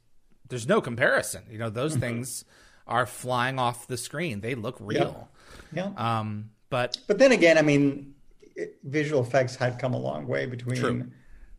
there's 0.54 0.68
no 0.68 0.80
comparison. 0.82 1.43
You 1.49 1.58
know, 1.58 1.66
Mm-hmm. 1.68 1.76
those 1.76 1.95
things 1.95 2.45
are 2.88 3.06
flying 3.06 3.60
off 3.60 3.88
the 3.88 3.97
screen; 3.97 4.41
they 4.41 4.56
look 4.56 4.78
real. 4.80 5.30
yeah. 5.74 5.91
Um, 5.97 6.51
but 6.70 6.97
But 7.08 7.18
then 7.20 7.32
again, 7.32 7.58
I 7.58 7.62
mean, 7.62 8.14
it, 8.56 8.78
visual 8.84 9.22
effects 9.24 9.56
had 9.56 9.80
come 9.80 9.93
a 9.93 9.99
long 9.99 10.28
way 10.28 10.45
between. 10.45 10.78
True. 10.80 11.12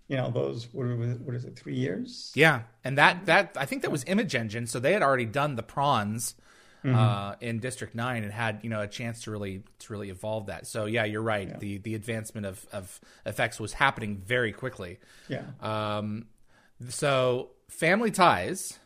You 0.06 0.18
know 0.18 0.30
those 0.30 0.68
what, 0.72 0.86
what 1.20 1.34
is 1.34 1.44
it 1.46 1.56
three 1.58 1.76
years? 1.76 2.30
Yeah, 2.34 2.62
and 2.84 2.98
that 2.98 3.24
that 3.26 3.56
I 3.58 3.64
think 3.64 3.82
that 3.82 3.90
was 3.90 4.04
Image 4.06 4.34
Engine, 4.34 4.66
so 4.66 4.78
they 4.78 4.92
had 4.92 5.02
already 5.02 5.24
done 5.24 5.56
the 5.56 5.62
prawns 5.62 6.34
uh, 6.84 7.36
in 7.40 7.58
District 7.60 7.94
Nine 7.94 8.22
and 8.22 8.30
had 8.30 8.60
you 8.62 8.68
know 8.68 8.82
a 8.82 8.86
chance 8.86 9.22
to 9.22 9.30
really 9.30 9.62
to 9.78 9.92
really 9.94 10.10
evolve 10.10 10.46
that. 10.46 10.66
So 10.66 10.84
yeah, 10.84 11.04
you're 11.04 11.22
right. 11.22 11.58
The 11.58 11.78
the 11.78 11.94
advancement 11.94 12.44
of 12.46 12.66
of 12.70 13.00
effects 13.24 13.58
was 13.58 13.72
happening 13.72 14.18
very 14.18 14.52
quickly. 14.52 14.98
Yeah. 15.28 15.44
Um, 15.62 16.26
so 16.90 17.52
Family 17.68 18.10
Ties. 18.10 18.78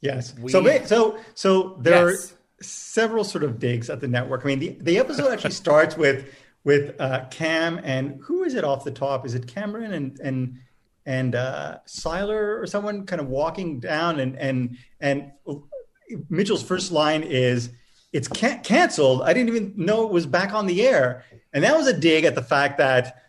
Yes. 0.00 0.34
We- 0.38 0.50
so 0.50 0.62
so 0.86 1.18
so 1.34 1.76
there 1.80 2.10
Yes. 2.10 2.32
are 2.32 2.36
several 2.62 3.24
sort 3.24 3.44
of 3.44 3.58
digs 3.58 3.88
at 3.90 4.00
the 4.00 4.08
network. 4.08 4.42
I 4.44 4.48
mean, 4.48 4.58
the, 4.58 4.68
the 4.80 4.98
episode 4.98 5.30
actually 5.32 5.52
starts 5.52 5.96
with 5.96 6.26
with 6.64 7.00
uh, 7.00 7.24
Cam 7.30 7.80
and 7.84 8.20
who 8.22 8.44
is 8.44 8.54
it 8.54 8.64
off 8.64 8.84
the 8.84 8.90
top? 8.90 9.24
Is 9.26 9.34
it 9.34 9.46
Cameron 9.46 9.92
and 9.92 10.18
and 10.20 10.58
and 11.06 11.34
uh, 11.34 11.78
Siler 11.86 12.60
or 12.60 12.66
someone 12.66 13.06
kind 13.06 13.20
of 13.20 13.28
walking 13.28 13.80
down 13.80 14.20
and 14.20 14.36
and 14.38 14.76
and 15.00 15.32
Mitchell's 16.28 16.62
first 16.62 16.92
line 16.92 17.22
is 17.22 17.70
it's 18.12 18.28
can- 18.28 18.62
canceled. 18.62 19.22
I 19.22 19.32
didn't 19.32 19.48
even 19.54 19.72
know 19.76 20.04
it 20.04 20.12
was 20.12 20.26
back 20.26 20.52
on 20.52 20.66
the 20.66 20.86
air, 20.86 21.24
and 21.52 21.62
that 21.64 21.76
was 21.76 21.86
a 21.86 21.98
dig 21.98 22.24
at 22.24 22.34
the 22.34 22.42
fact 22.42 22.78
that 22.78 23.22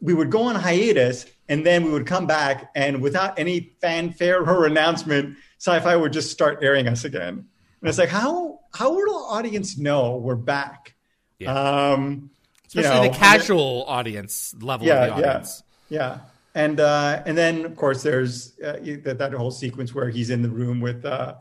we 0.00 0.12
would 0.12 0.30
go 0.30 0.42
on 0.42 0.56
hiatus 0.56 1.26
and 1.48 1.64
then 1.64 1.84
we 1.84 1.90
would 1.90 2.06
come 2.06 2.26
back 2.26 2.72
and 2.74 3.00
without 3.00 3.38
any 3.38 3.76
fanfare 3.80 4.40
or 4.42 4.66
announcement 4.66 5.36
sci-fi 5.64 5.94
would 5.96 6.12
just 6.12 6.30
start 6.30 6.58
airing 6.62 6.88
us 6.88 7.04
again 7.04 7.34
and 7.80 7.88
it's 7.88 7.98
like 7.98 8.08
how 8.08 8.60
how 8.74 8.92
would 8.94 9.06
the 9.08 9.12
audience 9.36 9.78
know 9.78 10.16
we're 10.16 10.34
back 10.56 10.94
Yeah. 11.38 11.52
um 11.54 12.30
you 12.74 12.80
Especially 12.80 12.88
know, 12.90 13.00
the 13.02 13.06
and 13.06 13.14
then- 13.14 13.20
casual 13.20 13.84
audience 13.86 14.54
level 14.60 14.86
yeah, 14.86 15.04
of 15.04 15.16
the 15.18 15.28
audience. 15.28 15.62
yeah, 15.90 15.98
yeah. 15.98 16.18
And 16.54 16.80
uh, 16.80 17.22
and 17.26 17.36
then 17.36 17.64
of 17.66 17.76
course 17.76 18.02
there's 18.02 18.58
uh, 18.60 18.78
that 19.04 19.16
that 19.18 19.32
whole 19.34 19.50
sequence 19.50 19.94
where 19.94 20.08
he's 20.10 20.28
in 20.30 20.40
the 20.42 20.48
room 20.50 20.80
with 20.80 21.02
uh, 21.04 21.34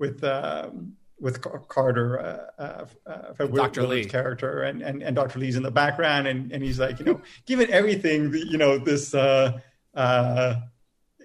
with 0.00 0.22
um, 0.24 0.94
with 1.20 1.40
Carter, 1.68 2.20
uh, 2.20 2.62
uh, 2.62 2.86
uh, 3.06 3.32
Fred 3.34 3.52
Dr. 3.54 3.82
Willard's 3.82 4.06
Lee. 4.06 4.10
character, 4.10 4.62
and, 4.62 4.82
and 4.82 5.02
and 5.02 5.14
Dr. 5.16 5.38
Lee's 5.40 5.54
in 5.56 5.62
the 5.64 5.70
background, 5.70 6.26
and 6.26 6.50
and 6.52 6.60
he's 6.62 6.78
like, 6.80 6.98
you 7.00 7.04
know, 7.06 7.20
given 7.46 7.68
everything, 7.70 8.32
you 8.34 8.58
know, 8.58 8.78
this, 8.78 9.14
uh, 9.14 9.58
uh, 9.94 10.54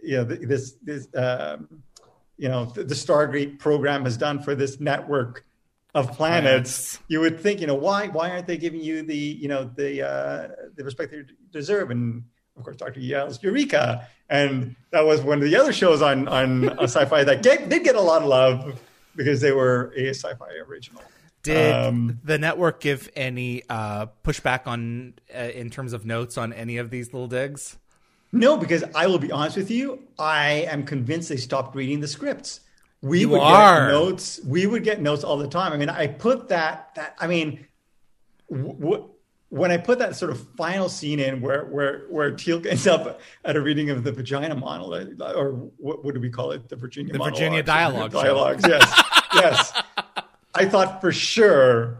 you 0.03 0.17
know, 0.17 0.23
this 0.23 0.73
this, 0.83 1.07
um, 1.15 1.81
you 2.43 2.49
know, 2.49 2.65
the, 2.65 2.93
Stargate 2.93 3.57
program 3.57 4.03
has 4.03 4.17
done 4.17 4.43
for 4.43 4.53
this 4.53 4.77
network 4.81 5.45
of 5.95 6.07
planets, 6.11 6.97
Planets. 6.97 6.99
you 7.07 7.21
would 7.21 7.39
think, 7.39 7.61
you 7.61 7.67
know, 7.67 7.75
why 7.75 8.07
why 8.09 8.31
aren't 8.31 8.47
they 8.47 8.57
giving 8.57 8.81
you 8.81 9.01
the, 9.01 9.15
you 9.15 9.47
know, 9.47 9.63
the 9.63 10.01
uh, 10.05 10.47
the 10.75 10.83
respect 10.83 11.11
they 11.11 11.21
deserve? 11.53 11.89
And 11.89 12.25
of 12.57 12.63
course, 12.65 12.75
Dr. 12.75 12.99
Yale's 12.99 13.41
Eureka, 13.41 14.09
and 14.29 14.75
that 14.91 15.05
was 15.05 15.21
one 15.21 15.37
of 15.37 15.45
the 15.45 15.55
other 15.55 15.71
shows 15.71 16.01
on 16.01 16.27
on, 16.27 16.67
on 16.67 16.83
Sci-Fi 16.83 17.23
that 17.23 17.43
get, 17.43 17.69
did 17.69 17.85
get 17.85 17.95
a 17.95 18.01
lot 18.01 18.21
of 18.21 18.27
love 18.27 18.77
because 19.15 19.39
they 19.39 19.53
were 19.53 19.93
a 19.95 20.09
Sci-Fi 20.09 20.49
original. 20.67 21.01
Did 21.43 21.73
Um, 21.73 22.19
the 22.25 22.37
network 22.37 22.81
give 22.81 23.09
any 23.15 23.63
uh, 23.69 24.07
pushback 24.25 24.67
on 24.67 25.13
uh, 25.33 25.39
in 25.39 25.69
terms 25.69 25.93
of 25.93 26.05
notes 26.05 26.37
on 26.37 26.51
any 26.51 26.75
of 26.75 26.89
these 26.89 27.13
little 27.13 27.29
digs? 27.29 27.77
No, 28.35 28.57
because 28.57 28.83
I 28.95 29.05
will 29.07 29.19
be 29.19 29.31
honest 29.31 29.55
with 29.55 29.69
you, 29.71 29.99
I 30.17 30.65
am 30.69 30.83
convinced 30.83 31.29
they 31.29 31.37
stopped 31.37 31.75
reading 31.75 31.99
the 31.99 32.07
scripts. 32.07 32.61
We 33.01 33.19
You 33.21 33.29
would 33.29 33.41
are. 33.41 33.85
get 33.85 33.91
notes. 33.93 34.39
We 34.45 34.65
would 34.65 34.83
get 34.83 34.99
notes 35.01 35.23
all 35.23 35.37
the 35.37 35.47
time. 35.47 35.71
I 35.71 35.77
mean, 35.77 35.89
I 35.89 36.07
put 36.07 36.49
that 36.49 36.95
that 36.95 37.15
I 37.19 37.27
mean, 37.27 37.65
w- 38.51 39.09
when 39.49 39.69
I 39.71 39.77
put 39.77 39.99
that 39.99 40.15
sort 40.15 40.31
of 40.31 40.47
final 40.55 40.89
scene 40.89 41.19
in 41.19 41.41
where 41.41 41.65
where 41.65 42.05
where 42.09 42.31
Teal'c 42.31 42.65
ends 42.65 42.87
up 42.87 43.21
at 43.45 43.55
a 43.55 43.61
reading 43.61 43.91
of 43.91 44.03
the 44.03 44.11
vagina 44.11 44.55
monologue, 44.55 45.21
or 45.21 45.51
what, 45.77 46.03
what 46.03 46.15
do 46.15 46.19
we 46.19 46.29
call 46.31 46.51
it? 46.51 46.67
The 46.69 46.75
Virginia 46.75 47.13
The 47.13 47.19
monologues, 47.19 47.39
Virginia 47.39 47.61
dialogue 47.63 48.11
dialogues. 48.11 48.63
Yes, 48.67 49.03
yes. 49.35 49.81
I 50.55 50.65
thought 50.65 51.01
for 51.01 51.11
sure 51.11 51.99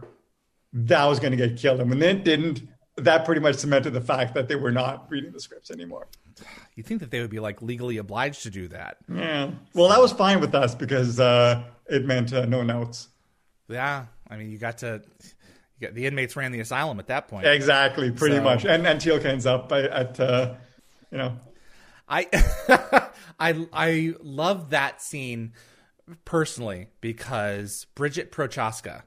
that 0.72 1.04
was 1.04 1.20
going 1.20 1.30
to 1.30 1.36
get 1.36 1.56
killed, 1.56 1.80
and 1.80 1.88
when 1.90 2.02
it 2.02 2.24
didn't, 2.24 2.62
that 2.96 3.24
pretty 3.24 3.40
much 3.40 3.56
cemented 3.56 3.92
the 3.92 4.00
fact 4.00 4.34
that 4.34 4.48
they 4.48 4.56
were 4.56 4.70
not 4.72 5.10
reading 5.10 5.32
the 5.32 5.40
scripts 5.40 5.70
anymore. 5.70 6.06
You 6.74 6.82
think 6.82 7.00
that 7.00 7.10
they 7.10 7.20
would 7.20 7.30
be 7.30 7.40
like 7.40 7.62
legally 7.62 7.96
obliged 7.98 8.42
to 8.44 8.50
do 8.50 8.68
that? 8.68 8.98
Yeah. 9.12 9.50
Well, 9.74 9.88
that 9.88 10.00
was 10.00 10.12
fine 10.12 10.40
with 10.40 10.54
us 10.54 10.74
because 10.74 11.18
uh, 11.20 11.62
it 11.86 12.04
meant 12.04 12.32
uh, 12.32 12.44
no 12.46 12.62
notes. 12.62 13.08
Yeah, 13.68 14.06
I 14.28 14.36
mean, 14.36 14.50
you 14.50 14.58
got 14.58 14.78
to. 14.78 15.02
You 15.80 15.88
got, 15.88 15.94
the 15.94 16.06
inmates 16.06 16.36
ran 16.36 16.52
the 16.52 16.60
asylum 16.60 17.00
at 17.00 17.08
that 17.08 17.28
point. 17.28 17.46
Exactly, 17.46 18.10
pretty 18.12 18.36
So- 18.36 18.42
much. 18.42 18.64
And 18.64 18.86
and 18.86 19.00
Teal'c 19.00 19.24
ends 19.24 19.46
up 19.46 19.72
at, 19.72 19.84
at 19.86 20.20
uh, 20.20 20.54
you 21.10 21.18
know, 21.18 21.36
I 22.08 22.26
I 23.40 23.66
I 23.72 24.14
love 24.22 24.70
that 24.70 25.00
scene 25.02 25.52
personally 26.24 26.88
because 27.00 27.86
Bridget 27.94 28.30
Prochaska 28.30 29.04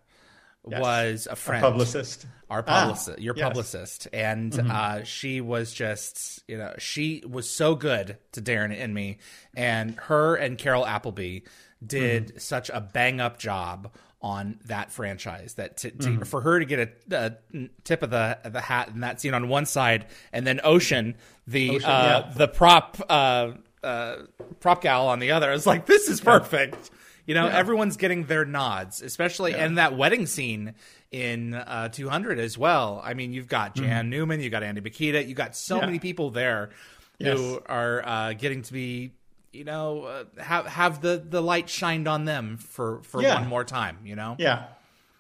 yes. 0.70 0.82
was 0.82 1.28
a 1.30 1.36
friend, 1.36 1.64
a 1.64 1.70
publicist, 1.70 2.26
our 2.50 2.64
publicist, 2.64 3.18
ah, 3.20 3.22
your 3.22 3.36
yes. 3.36 3.44
publicist, 3.44 4.08
and 4.14 4.54
mm-hmm. 4.54 4.72
uh, 4.72 5.04
she 5.04 5.42
was 5.42 5.74
just, 5.74 6.44
you 6.48 6.58
know, 6.58 6.74
she 6.78 7.24
was 7.28 7.50
so 7.50 7.76
good 7.76 8.18
to 8.34 8.42
Darren 8.42 8.78
and 8.78 8.94
me, 8.94 9.18
and 9.56 9.96
her 9.96 10.36
and 10.36 10.58
Carol 10.58 10.86
Appleby 10.86 11.42
did 11.86 12.28
mm-hmm. 12.28 12.38
such 12.38 12.70
a 12.74 12.82
bang 12.82 13.22
up 13.22 13.38
job 13.38 13.92
on 14.22 14.60
that 14.66 14.92
franchise 14.92 15.54
that 15.56 15.78
to, 15.78 15.92
to, 15.92 15.98
mm-hmm. 15.98 16.24
for 16.24 16.42
her 16.42 16.60
to 16.60 16.66
get 16.66 16.80
a, 17.12 17.38
a, 17.54 17.70
tip 17.84 18.02
of 18.02 18.10
the 18.10 18.38
the 18.46 18.62
hat 18.62 18.90
in 18.90 19.02
that 19.02 19.22
scene 19.22 19.36
on 19.36 19.48
one 19.48 19.66
side 19.66 20.08
and 20.34 20.46
then 20.46 20.60
Ocean 20.64 21.16
the 21.46 21.76
Ocean, 21.76 21.90
uh, 21.90 22.24
yeah. 22.26 22.34
the 22.34 22.48
prop 22.48 23.00
uh, 23.10 23.52
uh, 23.84 24.16
prop 24.60 24.82
gal 24.82 25.08
on 25.08 25.20
the 25.20 25.32
other 25.32 25.52
is 25.52 25.66
like 25.68 25.86
this 25.86 26.10
is 26.10 26.20
perfect. 26.20 26.92
You 27.28 27.36
know, 27.36 27.46
yeah. 27.46 27.58
everyone's 27.58 27.98
getting 27.98 28.26
their 28.26 28.46
nods, 28.46 29.04
especially 29.04 29.52
yeah. 29.52 29.66
in 29.66 29.76
that 29.76 29.96
wedding 29.96 30.26
scene 30.26 30.74
in 31.12 31.54
uh, 31.54 31.90
200 31.90 32.40
as 32.40 32.58
well. 32.58 33.02
I 33.04 33.14
mean, 33.14 33.34
you've 33.34 33.48
got 33.48 33.76
Jan 33.76 34.06
mm-hmm. 34.06 34.10
Newman, 34.10 34.40
you 34.40 34.50
got 34.50 34.64
Andy 34.64 34.82
Mikita, 34.82 35.24
you 35.26 35.36
got 35.36 35.56
so 35.56 35.80
many 35.80 36.00
people 36.00 36.32
there 36.32 36.72
yes. 37.20 37.38
who 37.38 37.62
are 37.66 38.02
uh, 38.04 38.34
getting 38.34 38.64
to 38.64 38.74
be 38.74 39.12
you 39.54 39.64
know, 39.64 40.04
uh, 40.04 40.24
have 40.42 40.68
have 40.68 41.02
the 41.02 41.18
the 41.18 41.42
light 41.42 41.68
shined 41.68 42.08
on 42.08 42.26
them 42.26 42.58
for 42.58 43.02
for 43.04 43.22
yeah. 43.22 43.40
one 43.40 43.48
more 43.48 43.64
time. 43.64 43.98
You 44.04 44.16
know. 44.16 44.36
Yeah. 44.38 44.68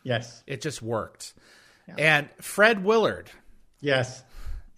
Yes. 0.03 0.43
It 0.47 0.61
just 0.61 0.81
worked. 0.81 1.33
Yeah. 1.87 1.95
And 1.97 2.29
Fred 2.41 2.83
Willard. 2.83 3.29
Yes. 3.81 4.23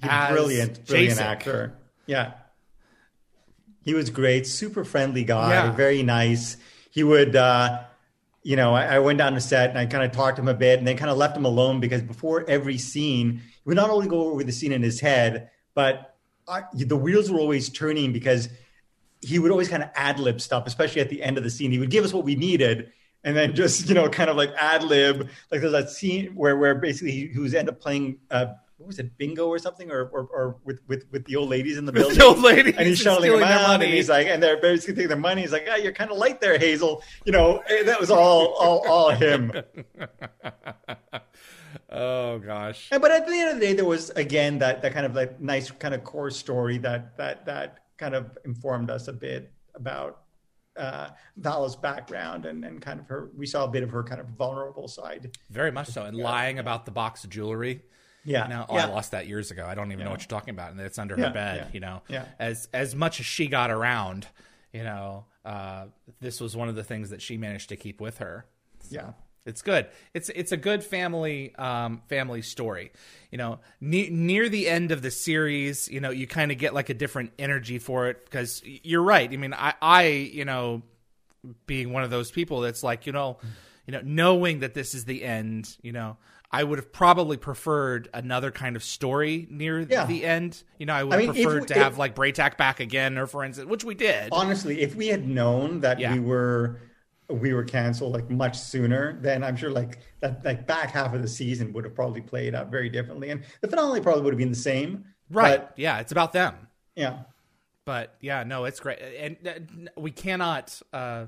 brilliant, 0.02 0.88
brilliant 0.88 1.22
actor. 1.22 1.74
Yeah. 2.08 2.34
He 3.84 3.94
was 3.94 4.10
great, 4.10 4.48
super 4.48 4.84
friendly 4.84 5.24
guy, 5.24 5.52
yeah. 5.52 5.72
very 5.72 6.04
nice. 6.04 6.58
He 6.90 7.04
would, 7.04 7.36
uh, 7.36 7.84
you 8.44 8.56
know, 8.56 8.74
I, 8.74 8.96
I, 8.96 9.00
went 9.00 9.20
down 9.20 9.34
to 9.34 9.42
set 9.42 9.70
and 9.70 9.78
I 9.78 9.86
kind 9.86 10.04
of 10.04 10.12
talked 10.12 10.38
to 10.38 10.42
him 10.42 10.48
a 10.48 10.54
bit 10.54 10.80
and 10.80 10.88
then 10.88 10.98
kind 10.98 11.12
of 11.12 11.18
left 11.18 11.36
him 11.36 11.46
alone 11.46 11.80
because 11.80 12.02
before 12.02 12.46
every 12.48 12.78
scene, 12.78 13.40
he 13.40 13.62
would 13.66 13.76
not 13.76 13.90
only 13.90 14.08
go 14.08 14.32
over 14.32 14.44
the 14.44 14.52
scene 14.52 14.72
in 14.72 14.82
his 14.82 15.00
head, 15.00 15.50
but 15.76 16.16
I, 16.48 16.64
the 16.74 16.98
wheels 16.98 17.30
were 17.30 17.40
always 17.40 17.70
turning 17.70 18.12
because 18.12 18.50
he 19.22 19.40
would 19.40 19.52
always 19.52 19.68
kind 19.68 19.84
of 19.84 19.90
ad 19.94 20.20
lib 20.20 20.42
stuff, 20.42 20.66
especially 20.66 21.02
at 21.02 21.10
the 21.10 21.22
end 21.22 21.38
of 21.38 21.44
the 21.44 21.50
scene. 21.50 21.72
He 21.72 21.80
would 21.80 21.92
give 21.92 22.06
us 22.06 22.14
what 22.14 22.24
we 22.24 22.36
needed 22.36 22.92
and 23.24 23.36
then 23.36 23.54
just, 23.56 23.88
you 23.88 23.96
know, 23.96 24.10
kind 24.10 24.30
of 24.30 24.38
like 24.38 24.52
ad 24.58 24.84
lib. 24.84 25.30
Like 25.52 25.62
there's 25.62 25.74
that 25.74 25.90
scene 25.90 26.34
where, 26.36 26.58
where 26.58 26.76
basically 26.76 27.12
he, 27.12 27.28
he 27.28 27.40
was 27.40 27.54
end 27.54 27.70
up 27.70 27.80
playing, 27.80 28.20
uh, 28.32 28.54
what 28.80 28.88
was 28.88 28.98
it, 28.98 29.18
bingo 29.18 29.48
or 29.48 29.60
something, 29.60 29.92
or, 29.92 30.08
or, 30.08 30.30
or 30.32 30.56
with, 30.64 30.80
with, 30.88 31.06
with 31.12 31.26
the 31.26 31.36
old 31.36 31.50
ladies 31.50 31.78
in 31.78 31.86
the 31.86 31.92
building. 31.92 32.18
the 32.18 32.24
old 32.24 32.40
ladies. 32.40 32.76
And 32.78 32.88
he's 32.88 33.00
shuttling 33.00 33.34
them 33.34 33.44
out 33.44 33.84
and 33.84 33.94
he's 33.94 34.08
like, 34.08 34.28
and 34.28 34.42
they're 34.42 34.62
basically 34.62 34.96
taking 34.96 35.10
their 35.10 35.18
money. 35.18 35.42
He's 35.42 35.52
like, 35.52 35.66
ah, 35.68 35.74
oh, 35.74 35.78
you're 35.78 35.92
kind 35.92 36.10
of 36.10 36.18
light 36.18 36.40
there, 36.40 36.58
Hazel. 36.58 37.04
You 37.26 37.34
know, 37.34 37.62
eh, 37.68 37.84
that 37.84 38.00
was 38.00 38.10
all, 38.10 38.54
all, 38.54 38.88
all 38.88 39.12
him. 39.12 39.52
oh 41.90 42.40
gosh. 42.40 42.88
And, 42.90 43.02
but 43.02 43.12
at 43.12 43.28
the 43.28 43.34
end 43.34 43.50
of 43.50 43.60
the 43.60 43.66
day, 43.66 43.74
there 43.74 43.86
was 43.86 44.12
again 44.12 44.60
that, 44.60 44.82
that 44.82 44.94
kind 44.94 45.06
of 45.06 45.14
like 45.14 45.42
nice 45.42 45.70
kind 45.72 45.94
of 45.94 46.06
core 46.06 46.32
story 46.32 46.78
that, 46.80 47.18
that, 47.18 47.46
that, 47.46 47.80
kind 47.98 48.16
of 48.16 48.38
informed 48.46 48.90
us 48.90 49.10
a 49.10 49.14
bit 49.14 49.52
about 49.76 50.22
uh, 50.78 51.10
Vala's 51.36 51.76
background 51.76 52.46
and, 52.46 52.64
and 52.64 52.82
kind 52.82 53.00
of 53.00 53.08
her. 53.08 53.30
We 53.36 53.46
saw 53.46 53.66
a 53.66 53.68
bit 53.68 53.84
of 53.84 53.92
her 53.92 54.04
kind 54.04 54.22
of 54.22 54.28
vulnerable 54.30 54.88
side. 54.88 55.38
Very 55.50 55.72
much 55.72 55.90
so, 55.90 56.06
and 56.06 56.16
lying 56.16 56.60
about 56.60 56.86
the 56.86 56.92
box 56.92 57.26
of 57.26 57.30
jewelry. 57.30 57.82
Yeah. 58.26 58.48
Now, 58.48 58.66
oh, 58.70 58.76
yeah. 58.76 58.88
I 58.88 58.90
lost 58.90 59.12
that 59.12 59.28
years 59.28 59.52
ago. 59.52 59.66
I 59.66 59.76
don't 59.76 59.88
even 59.88 60.00
yeah. 60.00 60.06
know 60.06 60.12
what 60.12 60.22
you're 60.22 60.28
talking 60.28 60.54
about, 60.54 60.72
and 60.72 60.80
it's 60.80 61.00
under 61.00 61.18
yeah. 61.18 61.28
her 61.28 61.34
bed. 61.34 61.68
You 61.74 61.80
know. 61.80 62.02
Yeah. 62.08 62.26
As 62.38 62.68
as 62.74 62.96
much 62.96 63.20
as 63.20 63.26
she 63.26 63.48
got 63.48 63.72
around, 63.72 64.28
you 64.74 64.84
know, 64.84 65.26
uh, 65.46 65.86
this 66.20 66.42
was 66.42 66.56
one 66.56 66.70
of 66.70 66.76
the 66.76 66.84
things 66.84 67.10
that 67.12 67.22
she 67.22 67.38
managed 67.38 67.70
to 67.70 67.76
keep 67.76 68.02
with 68.02 68.20
her. 68.20 68.46
So. 68.82 68.96
Yeah. 68.96 69.12
It's 69.46 69.62
good. 69.62 69.88
It's 70.14 70.30
it's 70.30 70.52
a 70.52 70.58
good 70.58 70.84
family 70.84 71.56
um, 71.56 72.02
family 72.08 72.42
story. 72.42 72.92
You 73.32 73.38
know, 73.38 73.60
ne- 73.82 74.10
near 74.10 74.48
the 74.48 74.68
end 74.68 74.92
of 74.92 75.02
the 75.02 75.12
series, 75.12 75.88
you 75.88 76.00
know, 76.00 76.12
you 76.12 76.28
kind 76.28 76.52
of 76.52 76.58
get 76.58 76.74
like 76.74 76.90
a 76.90 76.94
different 76.94 77.32
energy 77.40 77.80
for 77.80 78.10
it 78.10 78.26
because 78.26 78.62
you're 78.64 79.02
right. 79.02 79.32
I 79.32 79.38
mean, 79.38 79.54
I 79.54 79.74
I 79.82 80.04
you 80.08 80.46
know, 80.46 80.84
being 81.66 81.92
one 81.94 82.04
of 82.04 82.10
those 82.10 82.32
people 82.32 82.62
that's 82.62 82.84
like 82.84 83.08
you 83.08 83.12
know, 83.12 83.38
you 83.88 83.94
know, 83.94 84.02
knowing 84.04 84.60
that 84.60 84.74
this 84.74 84.94
is 84.94 85.06
the 85.06 85.24
end, 85.24 85.76
you 85.82 85.94
know. 85.94 86.18
I 86.52 86.64
would 86.64 86.80
have 86.80 86.92
probably 86.92 87.38
preferred 87.38 88.10
another 88.14 88.50
kind 88.50 88.76
of 88.76 88.84
story 88.84 89.48
near 89.52 89.82
yeah. 89.82 90.06
the 90.06 90.26
end. 90.26 90.64
You 90.80 90.88
know, 90.88 90.94
I 90.94 91.04
would 91.04 91.14
I 91.14 91.18
mean, 91.18 91.34
preferred 91.34 91.68
to 91.68 91.76
if, 91.76 91.82
have 91.82 91.98
like 91.98 92.16
Bra'tac 92.16 92.58
back 92.58 92.80
again, 92.80 93.18
or 93.18 93.28
for 93.28 93.44
instance, 93.44 93.70
which 93.70 93.84
we 93.84 93.94
did. 93.94 94.30
Honestly, 94.32 94.82
if 94.82 94.96
we 94.96 95.08
had 95.08 95.28
known 95.28 95.82
that 95.82 96.00
yeah. 96.00 96.14
we 96.14 96.20
were 96.20 96.82
we 97.30 97.54
were 97.54 97.64
canceled 97.64 98.14
like 98.14 98.30
much 98.30 98.58
sooner, 98.58 99.20
then 99.22 99.44
I'm 99.44 99.56
sure 99.56 99.70
like 99.70 100.00
that 100.22 100.44
like 100.44 100.66
back 100.66 100.90
half 100.90 101.14
of 101.14 101.22
the 101.22 101.28
season 101.28 101.72
would 101.74 101.84
have 101.84 101.94
probably 101.94 102.22
played 102.22 102.56
out 102.56 102.72
very 102.72 102.90
differently, 102.90 103.30
and 103.30 103.44
the 103.62 103.68
finale 103.68 104.02
probably 104.02 104.24
would 104.24 104.34
have 104.34 104.40
been 104.40 104.50
the 104.50 104.56
same. 104.56 105.06
Right? 105.30 105.60
But, 105.60 105.74
yeah, 105.78 106.00
it's 106.00 106.12
about 106.12 106.34
them. 106.34 106.56
Yeah. 106.96 107.20
But 107.86 108.16
yeah, 108.22 108.44
no, 108.44 108.66
it's 108.66 108.80
great, 108.80 109.00
and 109.00 109.38
uh, 109.48 109.92
we 110.00 110.12
cannot 110.12 110.80
uh, 110.94 111.26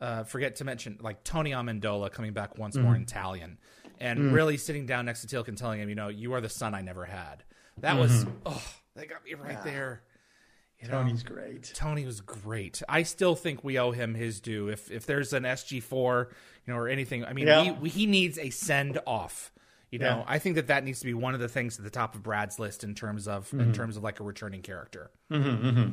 uh, 0.00 0.24
forget 0.24 0.56
to 0.56 0.64
mention 0.64 0.98
like 1.00 1.24
Tony 1.24 1.52
Amendola 1.52 2.10
coming 2.10 2.32
back 2.32 2.58
once 2.58 2.76
mm. 2.76 2.82
more 2.82 2.94
in 2.94 3.06
Talion, 3.06 3.56
and 4.02 4.18
mm. 4.18 4.32
really 4.32 4.56
sitting 4.56 4.84
down 4.84 5.06
next 5.06 5.24
to 5.24 5.28
Teal'c 5.28 5.46
and 5.46 5.56
telling 5.56 5.80
him, 5.80 5.88
you 5.88 5.94
know, 5.94 6.08
you 6.08 6.34
are 6.34 6.40
the 6.40 6.48
son 6.48 6.74
I 6.74 6.82
never 6.82 7.04
had. 7.04 7.44
That 7.78 7.92
mm-hmm. 7.92 8.00
was 8.00 8.26
oh, 8.44 8.62
that 8.96 9.08
got 9.08 9.24
me 9.24 9.34
right 9.34 9.52
yeah. 9.52 9.62
there. 9.62 10.02
You 10.80 10.88
know, 10.88 10.94
Tony's 10.94 11.22
great. 11.22 11.72
Tony 11.74 12.04
was 12.04 12.20
great. 12.20 12.82
I 12.88 13.04
still 13.04 13.36
think 13.36 13.62
we 13.62 13.78
owe 13.78 13.92
him 13.92 14.14
his 14.14 14.40
due. 14.40 14.68
If 14.68 14.90
if 14.90 15.06
there's 15.06 15.32
an 15.32 15.44
SG 15.44 15.80
four, 15.80 16.30
you 16.66 16.72
know, 16.72 16.78
or 16.78 16.88
anything, 16.88 17.24
I 17.24 17.32
mean, 17.32 17.46
yeah. 17.46 17.78
we, 17.78 17.88
he 17.88 18.06
needs 18.06 18.38
a 18.38 18.50
send 18.50 18.98
off. 19.06 19.52
You 19.90 20.00
know, 20.00 20.18
yeah. 20.18 20.24
I 20.26 20.38
think 20.40 20.56
that 20.56 20.66
that 20.66 20.84
needs 20.84 20.98
to 21.00 21.06
be 21.06 21.14
one 21.14 21.34
of 21.34 21.40
the 21.40 21.48
things 21.48 21.78
at 21.78 21.84
the 21.84 21.90
top 21.90 22.16
of 22.16 22.22
Brad's 22.22 22.58
list 22.58 22.82
in 22.82 22.96
terms 22.96 23.28
of 23.28 23.46
mm-hmm. 23.46 23.60
in 23.60 23.72
terms 23.72 23.96
of 23.96 24.02
like 24.02 24.18
a 24.18 24.24
returning 24.24 24.62
character. 24.62 25.12
Mm-hmm, 25.30 25.66
mm-hmm. 25.66 25.90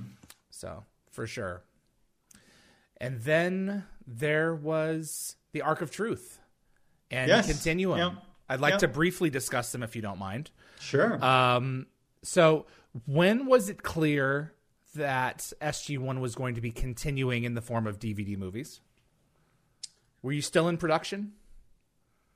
So 0.49 0.84
for 1.12 1.28
sure. 1.28 1.62
And 2.97 3.22
then 3.22 3.86
there 4.07 4.55
was 4.55 5.36
the 5.51 5.62
Ark 5.62 5.82
of 5.82 5.91
Truth 5.91 6.39
and 7.12 7.28
yes. 7.28 7.47
Continuum. 7.47 7.97
Yeah. 7.97 8.12
I'd 8.47 8.60
like 8.60 8.74
yeah. 8.74 8.80
to 8.80 8.88
briefly 8.88 9.30
discuss 9.30 9.72
them 9.72 9.84
if 9.84 9.95
you 9.95 10.01
don't 10.01 10.20
mind. 10.20 10.49
Sure. 10.80 11.24
Um, 11.24 11.88
so 12.24 12.66
when 13.05 13.45
was 13.45 13.70
it 13.70 13.84
clear 13.84 14.53
that 14.95 15.51
SG1 15.62 16.20
was 16.20 16.36
going 16.36 16.55
to 16.55 16.62
be 16.62 16.72
continuing 16.72 17.43
in 17.43 17.53
the 17.53 17.62
form 17.62 17.88
of 17.88 17.99
DVD 17.99 18.38
movies. 18.38 18.82
Were 20.22 20.32
you 20.32 20.41
still 20.41 20.68
in 20.68 20.78
production? 20.78 21.34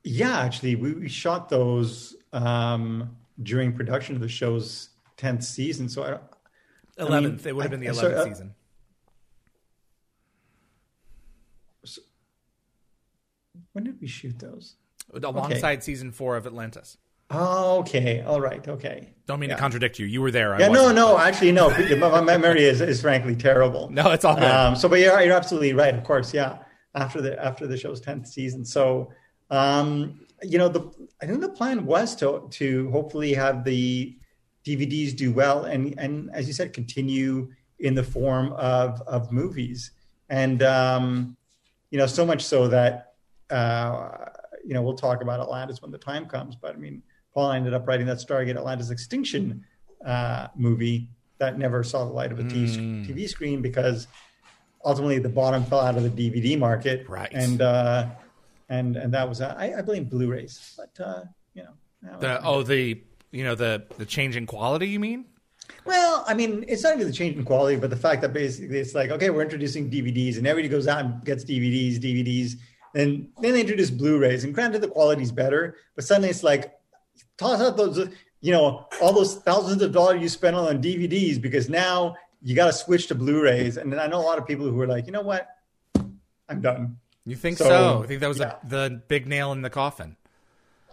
Yeah, 0.03 0.39
actually, 0.39 0.76
we, 0.76 0.93
we 0.93 1.09
shot 1.09 1.49
those 1.49 2.15
um, 2.32 3.15
during 3.41 3.74
production 3.74 4.15
of 4.15 4.21
the 4.21 4.28
show's 4.28 4.89
tenth 5.17 5.43
season. 5.43 5.89
So 5.89 6.03
I 6.03 6.19
eleventh. 7.01 7.41
I 7.41 7.43
mean, 7.43 7.47
it 7.47 7.55
would 7.55 7.63
have 7.63 7.71
been 7.71 7.80
the 7.80 7.88
eleventh 7.88 8.15
uh, 8.15 8.24
season. 8.26 8.55
When 13.74 13.84
did 13.84 13.99
we 14.01 14.08
shoot 14.08 14.39
those? 14.39 14.76
Alongside 15.14 15.74
okay. 15.74 15.82
season 15.82 16.12
four 16.12 16.38
of 16.38 16.47
Atlantis. 16.47 16.97
Oh, 17.30 17.80
okay. 17.80 18.22
All 18.22 18.39
right. 18.39 18.66
Okay. 18.68 19.14
Don't 19.26 19.39
mean 19.39 19.49
yeah. 19.49 19.56
to 19.56 19.62
contradict 19.62 19.97
you. 19.97 20.06
You 20.06 20.22
were 20.22 20.32
there. 20.32 20.56
I 20.56 20.60
yeah. 20.60 20.68
No. 20.68 20.91
No. 20.91 21.18
Actually, 21.18 21.51
no. 21.51 21.70
my 21.97 22.22
memory 22.22 22.64
is, 22.64 22.82
is 22.82 23.01
frankly 23.01 23.36
terrible. 23.36 23.89
No, 23.89 24.12
it's 24.12 24.24
all 24.24 24.36
good. 24.36 24.43
Um, 24.43 24.76
so, 24.76 24.88
but 24.88 24.99
you're 24.99 25.20
you're 25.22 25.36
absolutely 25.36 25.74
right. 25.74 25.95
Of 25.95 26.04
course. 26.04 26.34
Yeah. 26.34 26.60
After 26.95 27.22
the 27.22 27.43
after 27.43 27.66
the 27.66 27.76
show's 27.76 27.99
tenth 27.99 28.28
season. 28.28 28.64
So, 28.64 29.12
um, 29.49 30.28
you 30.43 30.58
know, 30.58 30.70
the 30.70 30.91
I 31.22 31.26
think 31.26 31.41
the 31.41 31.49
plan 31.49 31.86
was 31.86 32.16
to 32.18 32.47
to 32.51 32.91
hopefully 32.91 33.34
have 33.34 33.64
the 33.64 34.16
DVDs 34.66 35.16
do 35.16 35.32
well 35.32 35.66
and 35.66 35.95
and 35.97 36.30
as 36.34 36.47
you 36.47 36.54
said, 36.54 36.72
continue 36.74 37.49
in 37.80 37.95
the 37.95 38.04
form 38.04 38.54
of 38.54 39.01
of 39.08 39.32
movies. 39.32 39.91
And 40.30 40.62
um, 40.62 41.36
you 41.89 41.97
know, 41.97 42.08
so 42.08 42.26
much 42.26 42.43
so 42.43 42.68
that 42.68 43.12
uh, 43.50 44.10
you 44.66 44.74
know 44.74 44.82
we'll 44.82 44.96
talk 44.96 45.22
about 45.22 45.39
Atlantis 45.39 45.82
when 45.82 45.91
the 45.91 45.98
time 45.98 46.26
comes. 46.26 46.56
But 46.56 46.76
I 46.76 46.78
mean 46.78 47.04
Paul 47.34 47.52
ended 47.52 47.74
up 47.74 47.88
writing 47.88 48.08
that 48.08 48.18
Stargate 48.18 48.56
Atlantis 48.56 48.89
Extinction 48.89 49.66
uh, 50.06 50.48
movie 50.56 51.10
that 51.39 51.58
never 51.58 51.84
saw 51.84 52.06
the 52.06 52.12
light 52.12 52.32
of 52.32 52.39
a 52.39 52.44
mm. 52.44 53.08
TV 53.08 53.28
screen 53.28 53.62
because 53.62 54.08
ultimately 54.86 55.20
the 55.20 55.30
bottom 55.30 55.64
fell 55.66 55.82
out 55.82 55.98
of 55.98 56.04
the 56.04 56.32
DVD 56.32 56.58
market. 56.58 57.08
Right. 57.08 57.32
And 57.32 57.62
uh, 57.62 58.08
and 58.70 58.96
and 58.96 59.14
that 59.14 59.28
was 59.28 59.41
uh, 59.41 59.56
I, 59.58 59.76
I 59.76 59.82
blame 59.82 60.06
Blu-rays, 60.06 60.78
but 60.78 61.04
uh, 61.04 61.24
you 61.54 61.64
know. 61.64 62.20
The, 62.20 62.44
oh, 62.44 62.64
the 62.64 63.02
you 63.32 63.44
know 63.44 63.56
the 63.56 63.86
the 63.98 64.06
change 64.06 64.36
in 64.36 64.46
quality. 64.46 64.88
You 64.88 65.00
mean? 65.00 65.26
Well, 65.86 66.24
I 66.28 66.34
mean, 66.34 66.66
it's 66.68 66.84
not 66.84 66.96
even 66.96 67.08
the 67.08 67.14
change 67.14 67.38
in 67.38 67.46
quality, 67.46 67.78
but 67.78 67.89
the 67.89 67.96
fact 67.96 68.22
that 68.22 68.34
basically 68.34 68.78
it's 68.80 68.94
like, 68.94 69.12
okay, 69.12 69.30
we're 69.30 69.41
introducing 69.41 69.89
DVDs, 69.89 70.38
and 70.38 70.46
everybody 70.46 70.70
goes 70.70 70.88
out 70.88 71.06
and 71.06 71.24
gets 71.24 71.46
DVDs, 71.46 71.98
DVDs, 71.98 72.56
and 72.94 73.30
then 73.39 73.54
they 73.54 73.62
introduce 73.62 73.89
Blu-rays, 73.89 74.44
and 74.44 74.54
granted 74.54 74.82
the 74.82 74.88
quality's 74.88 75.32
better, 75.32 75.78
but 75.96 76.04
suddenly 76.04 76.30
it's 76.30 76.44
like, 76.44 76.74
toss 77.38 77.62
out 77.62 77.78
those, 77.78 78.10
you 78.41 78.52
know, 78.52 78.88
all 79.02 79.14
those 79.14 79.36
thousands 79.38 79.82
of 79.82 79.91
dollars 79.91 80.22
you 80.22 80.30
spent 80.30 80.56
on 80.56 80.82
DVDs 80.82 81.41
because 81.41 81.70
now 81.70 82.16
you 82.41 82.56
got 82.56 82.68
to 82.68 82.74
switch 82.74 83.08
to 83.08 83.16
Blu-rays. 83.16 83.78
And 83.78 83.91
then 83.91 84.00
I 84.00 84.08
know 84.08 84.20
a 84.20 84.26
lot 84.26 84.38
of 84.38 84.46
people 84.46 84.70
who 84.70 84.80
are 84.82 84.88
like, 84.88 85.06
you 85.06 85.12
know 85.12 85.22
what? 85.22 85.48
I'm 86.50 86.62
done. 86.62 86.98
You 87.26 87.36
think 87.36 87.58
so? 87.58 87.66
So, 87.66 88.04
I 88.04 88.08
think 88.08 88.20
that 88.20 88.28
was 88.28 88.39
yeah. 88.39 88.56
a, 88.64 88.68
the 88.68 89.02
big 89.08 89.28
nail 89.28 89.54
in 89.54 89.62
the 89.62 89.70
coffin. 89.70 90.18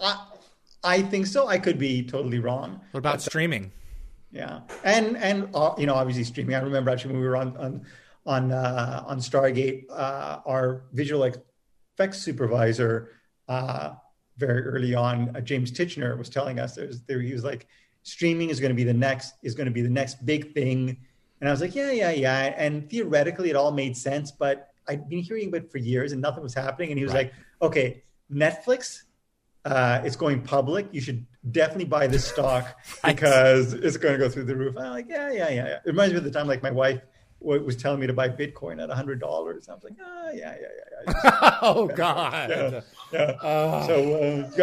I, 0.00 0.26
I 0.82 1.02
think 1.02 1.26
so. 1.26 1.48
I 1.48 1.58
could 1.58 1.78
be 1.78 2.04
totally 2.04 2.38
wrong. 2.38 2.80
What 2.92 2.98
about 2.98 3.20
streaming? 3.20 3.72
Yeah, 4.32 4.60
and 4.84 5.16
and 5.16 5.48
uh, 5.54 5.74
you 5.76 5.86
know, 5.86 5.94
obviously 5.94 6.22
streaming. 6.22 6.54
I 6.54 6.60
remember 6.60 6.90
actually 6.90 7.14
when 7.14 7.20
we 7.20 7.26
were 7.26 7.36
on 7.36 7.56
on 7.56 7.84
on 8.26 8.52
uh, 8.52 9.02
on 9.06 9.18
Stargate, 9.18 9.86
uh, 9.90 10.38
our 10.46 10.82
visual 10.92 11.24
effects 12.00 12.18
supervisor 12.18 13.10
uh, 13.48 13.92
very 14.38 14.62
early 14.62 14.94
on, 14.94 15.36
uh, 15.36 15.40
James 15.40 15.70
Tichenor, 15.70 16.16
was 16.16 16.30
telling 16.30 16.58
us 16.58 16.74
there's 16.74 17.02
there 17.02 17.20
he 17.20 17.32
was 17.32 17.44
like, 17.44 17.66
streaming 18.02 18.48
is 18.48 18.58
going 18.58 18.70
to 18.70 18.74
be 18.74 18.84
the 18.84 18.94
next 18.94 19.34
is 19.42 19.54
going 19.54 19.66
to 19.66 19.72
be 19.72 19.82
the 19.82 19.90
next 19.90 20.24
big 20.24 20.54
thing, 20.54 20.96
and 21.40 21.48
I 21.48 21.52
was 21.52 21.60
like, 21.60 21.74
yeah, 21.74 21.90
yeah, 21.90 22.10
yeah, 22.10 22.54
and 22.56 22.88
theoretically 22.88 23.50
it 23.50 23.56
all 23.56 23.70
made 23.70 23.96
sense, 23.96 24.30
but 24.30 24.68
I'd 24.88 25.08
been 25.10 25.18
hearing 25.20 25.48
about 25.48 25.64
it 25.64 25.70
for 25.72 25.78
years 25.78 26.12
and 26.12 26.22
nothing 26.22 26.42
was 26.42 26.54
happening, 26.54 26.90
and 26.90 26.98
he 26.98 27.04
was 27.04 27.12
Right. 27.12 27.32
like, 27.60 27.70
okay, 27.70 28.02
Netflix. 28.32 29.02
Uh, 29.62 30.00
it's 30.06 30.16
going 30.16 30.40
public. 30.40 30.88
You 30.90 31.02
should 31.02 31.26
definitely 31.50 31.84
buy 31.84 32.06
this 32.06 32.24
stock 32.24 32.80
because 33.04 33.74
it's 33.74 33.98
going 33.98 34.14
to 34.14 34.18
go 34.18 34.26
through 34.30 34.44
the 34.44 34.56
roof. 34.56 34.74
I'm 34.78 34.88
like, 34.88 35.06
yeah, 35.06 35.30
yeah, 35.30 35.50
yeah. 35.50 35.66
It 35.74 35.80
reminds 35.84 36.12
me 36.14 36.16
of 36.18 36.24
the 36.24 36.30
time 36.30 36.46
like 36.46 36.62
my 36.62 36.70
wife 36.70 37.02
was 37.40 37.76
telling 37.76 38.00
me 38.00 38.06
to 38.06 38.12
buy 38.12 38.28
Bitcoin 38.28 38.82
at 38.82 38.90
hundred 38.90 39.20
dollars. 39.20 39.68
I 39.68 39.74
was 39.74 39.84
like, 39.84 39.94
ah, 40.02 40.30
yeah, 40.32 40.56
yeah, 40.60 40.68
yeah, 41.06 41.14
yeah. 41.24 41.58
oh 41.62 41.86
God! 41.88 42.50
yeah, 42.50 42.80
yeah. 43.12 43.36
Oh. 43.42 43.86
So, 43.86 44.14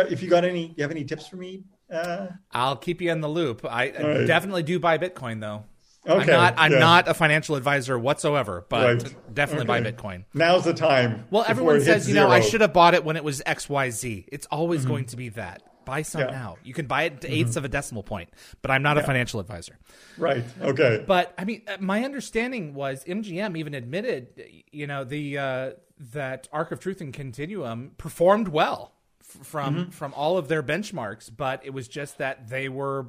uh, 0.01 0.05
if 0.09 0.21
you 0.21 0.29
got 0.29 0.45
any, 0.45 0.73
you 0.77 0.83
have 0.83 0.91
any 0.91 1.03
tips 1.03 1.27
for 1.27 1.37
me? 1.37 1.63
Uh, 1.91 2.27
I'll 2.51 2.75
keep 2.75 3.01
you 3.01 3.11
in 3.11 3.21
the 3.21 3.29
loop. 3.29 3.65
I, 3.65 3.91
right. 3.91 4.27
definitely 4.27 4.63
do 4.63 4.79
buy 4.79 4.97
Bitcoin 4.97 5.39
though. 5.39 5.63
okay, 6.07 6.21
I'm 6.21 6.27
not. 6.27 6.53
I'm 6.57 6.71
yeah. 6.73 6.79
not 6.79 7.07
a 7.07 7.13
financial 7.13 7.55
advisor 7.55 7.97
whatsoever, 7.97 8.65
but 8.69 9.03
Right. 9.03 9.33
definitely 9.33 9.65
buy 9.65 9.81
Bitcoin. 9.81 10.25
Now's 10.33 10.63
the 10.65 10.73
time. 10.73 11.25
Well, 11.31 11.45
everyone 11.47 11.81
says, 11.81 12.07
you 12.07 12.15
know, 12.15 12.29
I 12.29 12.41
should 12.41 12.61
have 12.61 12.73
bought 12.73 12.93
it 12.93 13.03
when 13.03 13.15
it 13.15 13.23
was 13.23 13.41
X, 13.45 13.67
Y, 13.69 13.89
Z. 13.89 14.25
It's 14.31 14.47
always 14.47 14.85
going 14.85 15.05
to 15.05 15.17
be 15.17 15.29
that. 15.29 15.63
Buy 15.87 16.01
some 16.03 16.21
Yeah. 16.21 16.27
now. 16.31 16.57
You 16.63 16.73
can 16.73 16.85
buy 16.85 17.03
it 17.03 17.21
to 17.21 17.27
8ths 17.29 17.55
of 17.57 17.65
a 17.65 17.69
decimal 17.69 18.03
point, 18.03 18.29
but 18.61 18.69
I'm 18.69 18.83
not 18.83 18.97
a 18.97 19.03
financial 19.03 19.39
advisor. 19.39 19.77
Right. 20.17 20.43
Okay. 20.61 21.03
But 21.07 21.33
I 21.37 21.45
mean, 21.45 21.63
uh, 21.67 21.77
my 21.79 22.03
understanding 22.03 22.73
was 22.73 23.03
MGM 23.05 23.57
even 23.57 23.73
admitted, 23.73 24.43
you 24.71 24.85
know, 24.85 25.03
the 25.03 25.37
uh, 25.37 25.71
that 26.11 26.47
Ark 26.51 26.71
of 26.71 26.79
Truth 26.79 27.01
and 27.01 27.13
Continuum 27.13 27.91
performed 27.97 28.49
well 28.49 28.91
f- 29.21 29.45
from 29.47 29.89
from 29.91 30.13
all 30.13 30.37
of 30.37 30.47
their 30.49 30.61
benchmarks, 30.61 31.31
but 31.35 31.65
it 31.65 31.71
was 31.71 31.87
just 31.87 32.17
that 32.19 32.49
they 32.49 32.69
were 32.69 33.07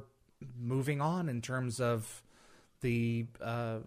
moving 0.57 1.01
on 1.01 1.27
in 1.29 1.41
terms 1.41 1.81
of 1.81 2.23
the 2.81 3.27
uh, 3.41 3.79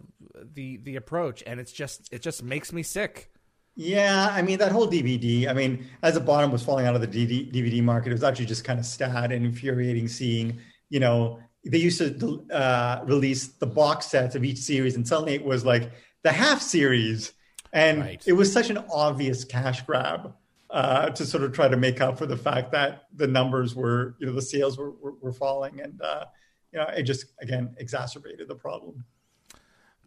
the 0.53 0.77
the 0.77 0.95
approach, 0.95 1.41
and 1.47 1.59
it's 1.59 1.71
just 1.71 2.07
it 2.13 2.21
just 2.21 2.43
makes 2.43 2.71
me 2.71 2.83
sick. 2.83 3.32
Yeah, 3.75 4.29
I 4.31 4.41
mean 4.43 4.59
that 4.59 4.71
whole 4.71 4.87
DVD. 4.87 5.47
I 5.47 5.53
mean, 5.53 5.87
as 6.03 6.13
the 6.13 6.19
bottom 6.19 6.51
was 6.51 6.63
falling 6.63 6.85
out 6.85 6.95
of 6.95 7.01
the 7.01 7.07
DVD 7.07 7.81
market, 7.81 8.09
it 8.09 8.13
was 8.13 8.23
actually 8.23 8.45
just 8.45 8.63
kind 8.63 8.79
of 8.79 8.85
sad 8.85 9.31
and 9.31 9.45
infuriating 9.45 10.07
seeing. 10.07 10.59
You 10.89 10.99
know, 10.99 11.39
they 11.65 11.79
used 11.79 11.97
to 11.97 12.45
uh, 12.51 13.01
release 13.05 13.47
the 13.47 13.65
box 13.65 14.07
sets 14.07 14.35
of 14.35 14.43
each 14.43 14.59
series, 14.59 14.95
and 14.95 15.07
suddenly 15.07 15.33
it 15.33 15.43
was 15.43 15.65
like 15.65 15.91
the 16.21 16.31
half 16.31 16.61
series, 16.61 17.33
and 17.71 18.01
Right. 18.01 18.23
it 18.27 18.33
was 18.33 18.51
such 18.53 18.69
an 18.69 18.77
obvious 18.91 19.43
cash 19.43 19.81
grab 19.81 20.33
uh, 20.69 21.09
to 21.09 21.25
sort 21.25 21.43
of 21.43 21.51
try 21.53 21.67
to 21.67 21.77
make 21.77 21.99
up 21.99 22.17
for 22.19 22.27
the 22.27 22.37
fact 22.37 22.71
that 22.73 23.03
the 23.15 23.27
numbers 23.27 23.73
were, 23.73 24.15
you 24.19 24.27
know, 24.27 24.33
the 24.33 24.41
sales 24.41 24.77
were 24.77 24.91
were, 24.91 25.13
were 25.19 25.33
falling, 25.33 25.81
and 25.81 25.99
uh, 26.01 26.25
you 26.71 26.79
know, 26.79 26.85
it 26.95 27.03
just 27.03 27.25
again 27.41 27.73
exacerbated 27.77 28.47
the 28.47 28.55
problem. 28.55 29.03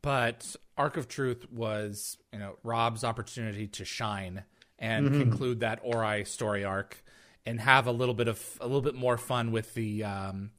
But 0.06 0.54
Ark 0.78 0.98
of 0.98 1.08
Truth 1.08 1.50
was, 1.50 2.16
you 2.32 2.38
know, 2.38 2.58
Rob's 2.62 3.02
opportunity 3.02 3.66
to 3.66 3.84
shine 3.84 4.44
and 4.78 5.10
conclude 5.10 5.60
that 5.60 5.80
Ori 5.82 6.24
story 6.24 6.64
arc 6.64 7.02
and 7.44 7.58
have 7.58 7.88
a 7.88 7.90
little 7.90 8.14
bit 8.14 8.28
of 8.28 8.40
a 8.60 8.66
little 8.66 8.82
bit 8.82 8.94
more 8.94 9.18
fun 9.18 9.50
with 9.50 9.74
the 9.74 10.04
um, 10.04 10.52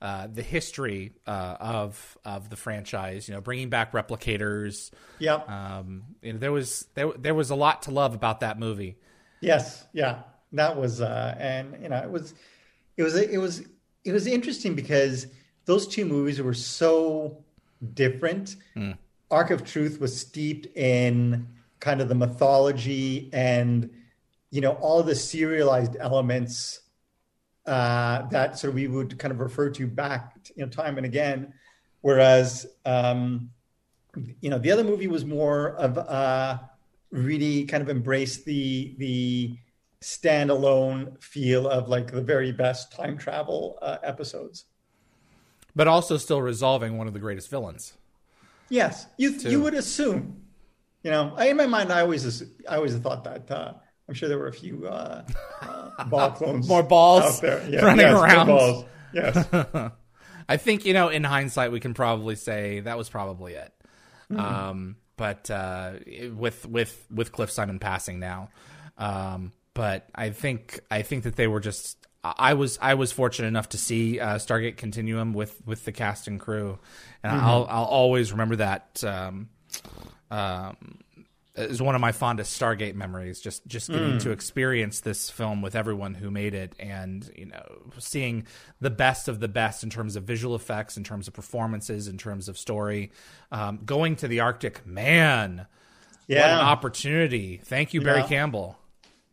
uh, 0.00 0.28
the 0.32 0.40
history 0.40 1.12
uh, 1.26 1.56
of 1.60 2.16
of 2.24 2.48
the 2.48 2.56
franchise. 2.56 3.28
You 3.28 3.34
know, 3.34 3.42
bringing 3.42 3.68
back 3.68 3.92
replicators. 3.92 4.90
Yep. 5.18 5.50
Um, 5.50 6.04
you 6.22 6.32
know, 6.32 6.38
there 6.38 6.52
was 6.52 6.86
there 6.94 7.12
there 7.18 7.34
was 7.34 7.50
a 7.50 7.54
lot 7.54 7.82
to 7.82 7.90
love 7.90 8.14
about 8.14 8.40
that 8.40 8.58
movie. 8.58 8.96
Yes, 9.42 9.84
yeah, 9.92 10.22
that 10.52 10.78
was, 10.78 11.02
uh, 11.02 11.34
and 11.38 11.76
you 11.82 11.90
know, 11.90 11.98
it 11.98 12.10
was, 12.10 12.32
it 12.96 13.02
was, 13.02 13.16
it 13.16 13.36
was, 13.36 13.62
it 14.02 14.12
was 14.12 14.26
interesting 14.26 14.74
because 14.74 15.26
those 15.66 15.86
two 15.86 16.06
movies 16.06 16.40
were 16.40 16.54
so 16.54 17.43
different. 17.94 18.56
Ark 19.30 19.50
of 19.50 19.64
Truth 19.64 20.00
was 20.00 20.18
steeped 20.18 20.66
in 20.76 21.46
kind 21.80 22.00
of 22.00 22.08
the 22.08 22.14
mythology 22.14 23.28
and 23.32 23.90
you 24.50 24.60
know 24.60 24.72
all 24.72 25.02
the 25.02 25.14
serialized 25.14 25.96
elements 25.98 26.80
uh, 27.66 28.26
that 28.28 28.58
sort 28.58 28.70
of 28.70 28.74
we 28.74 28.86
would 28.86 29.18
kind 29.18 29.32
of 29.32 29.40
refer 29.40 29.70
to 29.70 29.86
back, 29.86 30.36
you 30.54 30.64
know, 30.64 30.70
time 30.70 30.96
and 30.96 31.06
again. 31.06 31.52
Whereas, 32.02 32.66
um, 32.84 33.50
you 34.40 34.50
know, 34.50 34.58
the 34.58 34.70
other 34.70 34.84
movie 34.84 35.06
was 35.06 35.24
more 35.24 35.70
of 35.76 35.96
uh, 35.96 36.58
really 37.10 37.64
kind 37.64 37.82
of 37.82 37.88
embrace 37.88 38.44
the 38.44 38.94
the 38.98 39.56
standalone 40.02 41.20
feel 41.22 41.66
of 41.66 41.88
like 41.88 42.12
the 42.12 42.20
very 42.20 42.52
best 42.52 42.92
time 42.92 43.16
travel 43.16 43.78
uh, 43.80 43.96
episodes. 44.02 44.66
But 45.76 45.88
also 45.88 46.16
still 46.16 46.40
resolving 46.40 46.98
one 46.98 47.06
of 47.06 47.14
the 47.14 47.18
greatest 47.18 47.50
villains. 47.50 47.94
Yes, 48.68 49.06
you 49.16 49.38
Too. 49.38 49.50
you 49.50 49.60
would 49.62 49.74
assume. 49.74 50.42
You 51.02 51.10
know, 51.10 51.34
I, 51.36 51.48
in 51.48 51.56
my 51.56 51.66
mind, 51.66 51.92
I 51.92 52.00
always 52.00 52.42
I 52.68 52.76
always 52.76 52.96
thought 52.96 53.24
that. 53.24 53.50
Uh, 53.50 53.74
I'm 54.08 54.14
sure 54.14 54.28
there 54.28 54.38
were 54.38 54.48
a 54.48 54.52
few 54.52 54.86
uh, 54.86 55.24
uh, 55.62 56.04
Baal 56.04 56.30
clones, 56.36 56.68
More 56.68 56.82
Baals 56.82 57.24
out 57.24 57.40
there, 57.40 57.66
yeah, 57.68 57.84
running 57.84 58.06
yes, 58.06 58.20
around. 58.20 58.46
Baals. 58.46 58.84
Yes, 59.12 59.46
I 60.48 60.56
think 60.56 60.84
you 60.84 60.92
know, 60.92 61.08
in 61.08 61.24
hindsight, 61.24 61.72
we 61.72 61.80
can 61.80 61.94
probably 61.94 62.36
say 62.36 62.80
that 62.80 62.98
was 62.98 63.08
probably 63.08 63.54
it. 63.54 63.72
Um, 64.36 64.96
but 65.16 65.50
uh, 65.50 65.92
with 66.34 66.66
with 66.66 67.06
with 67.10 67.32
Cliff 67.32 67.50
Simon 67.50 67.78
passing 67.78 68.18
now, 68.18 68.48
um, 68.98 69.52
but 69.74 70.08
I 70.14 70.30
think 70.30 70.80
I 70.90 71.02
think 71.02 71.24
that 71.24 71.36
they 71.36 71.46
were 71.46 71.60
just. 71.60 71.98
I 72.24 72.54
was 72.54 72.78
I 72.80 72.94
was 72.94 73.12
fortunate 73.12 73.48
enough 73.48 73.68
to 73.70 73.78
see 73.78 74.18
uh, 74.18 74.36
Stargate 74.36 74.76
Continuum 74.76 75.34
with 75.34 75.60
with 75.66 75.84
the 75.84 75.92
cast 75.92 76.26
and 76.26 76.40
crew, 76.40 76.78
and 77.22 77.32
I'll 77.32 77.66
I'll 77.68 77.84
always 77.84 78.32
remember 78.32 78.56
that. 78.56 79.04
Um, 79.04 79.48
um, 80.30 80.98
is 81.56 81.80
one 81.80 81.94
of 81.94 82.00
my 82.00 82.10
fondest 82.10 82.58
Stargate 82.60 82.94
memories. 82.96 83.40
Just 83.40 83.64
just 83.66 83.88
getting 83.88 84.18
to 84.18 84.30
experience 84.32 85.00
this 85.00 85.30
film 85.30 85.62
with 85.62 85.76
everyone 85.76 86.14
who 86.14 86.30
made 86.30 86.54
it, 86.54 86.74
and 86.80 87.30
you 87.36 87.46
know, 87.46 87.62
seeing 87.98 88.46
the 88.80 88.90
best 88.90 89.28
of 89.28 89.38
the 89.38 89.46
best 89.46 89.84
in 89.84 89.90
terms 89.90 90.16
of 90.16 90.24
visual 90.24 90.56
effects, 90.56 90.96
in 90.96 91.04
terms 91.04 91.28
of 91.28 91.34
performances, 91.34 92.08
in 92.08 92.18
terms 92.18 92.48
of 92.48 92.58
story. 92.58 93.12
Um, 93.52 93.80
going 93.84 94.16
to 94.16 94.26
the 94.28 94.40
Arctic, 94.40 94.84
man, 94.84 95.58
what 95.58 95.66
an 96.38 96.38
yeah, 96.38 96.60
opportunity! 96.60 97.58
Thank 97.62 97.94
you, 97.94 98.00
Barry 98.00 98.20
Yeah. 98.22 98.26
Campbell. 98.26 98.78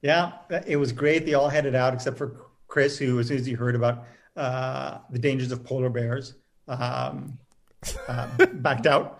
yeah. 0.03 0.33
It 0.67 0.77
was 0.77 0.91
great. 0.91 1.25
They 1.25 1.33
all 1.33 1.49
headed 1.49 1.73
out 1.73 1.93
except 1.95 2.19
for 2.19 2.35
Chris, 2.71 2.97
who 2.97 3.19
as 3.19 3.27
soon 3.27 3.37
as 3.37 3.45
he 3.45 3.51
heard 3.53 3.75
about 3.75 4.05
uh, 4.37 4.99
the 5.09 5.19
dangers 5.19 5.51
of 5.51 5.61
polar 5.63 5.89
bears, 5.89 6.35
um, 6.69 7.37
uh, 8.07 8.27
backed 8.53 8.87
out. 8.87 9.19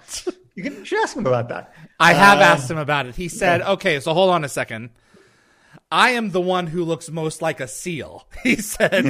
You 0.56 0.64
can 0.64 0.74
you 0.78 0.86
should 0.86 1.00
ask 1.04 1.16
him 1.18 1.28
about 1.28 1.50
that. 1.50 1.74
I 2.00 2.14
have 2.14 2.38
Um, 2.38 2.44
asked 2.44 2.72
him 2.72 2.78
about 2.78 3.08
it. 3.08 3.16
He 3.16 3.28
said, 3.28 3.62
"Okay, 3.62 4.00
so 4.00 4.14
hold 4.14 4.30
on 4.32 4.44
a 4.46 4.50
second. 4.50 4.90
I 5.94 6.12
am 6.12 6.32
the 6.32 6.40
one 6.40 6.68
who 6.68 6.86
looks 6.86 7.10
most 7.12 7.42
like 7.42 7.60
a 7.60 7.68
seal." 7.68 8.26
He 8.44 8.56
said, 8.56 9.04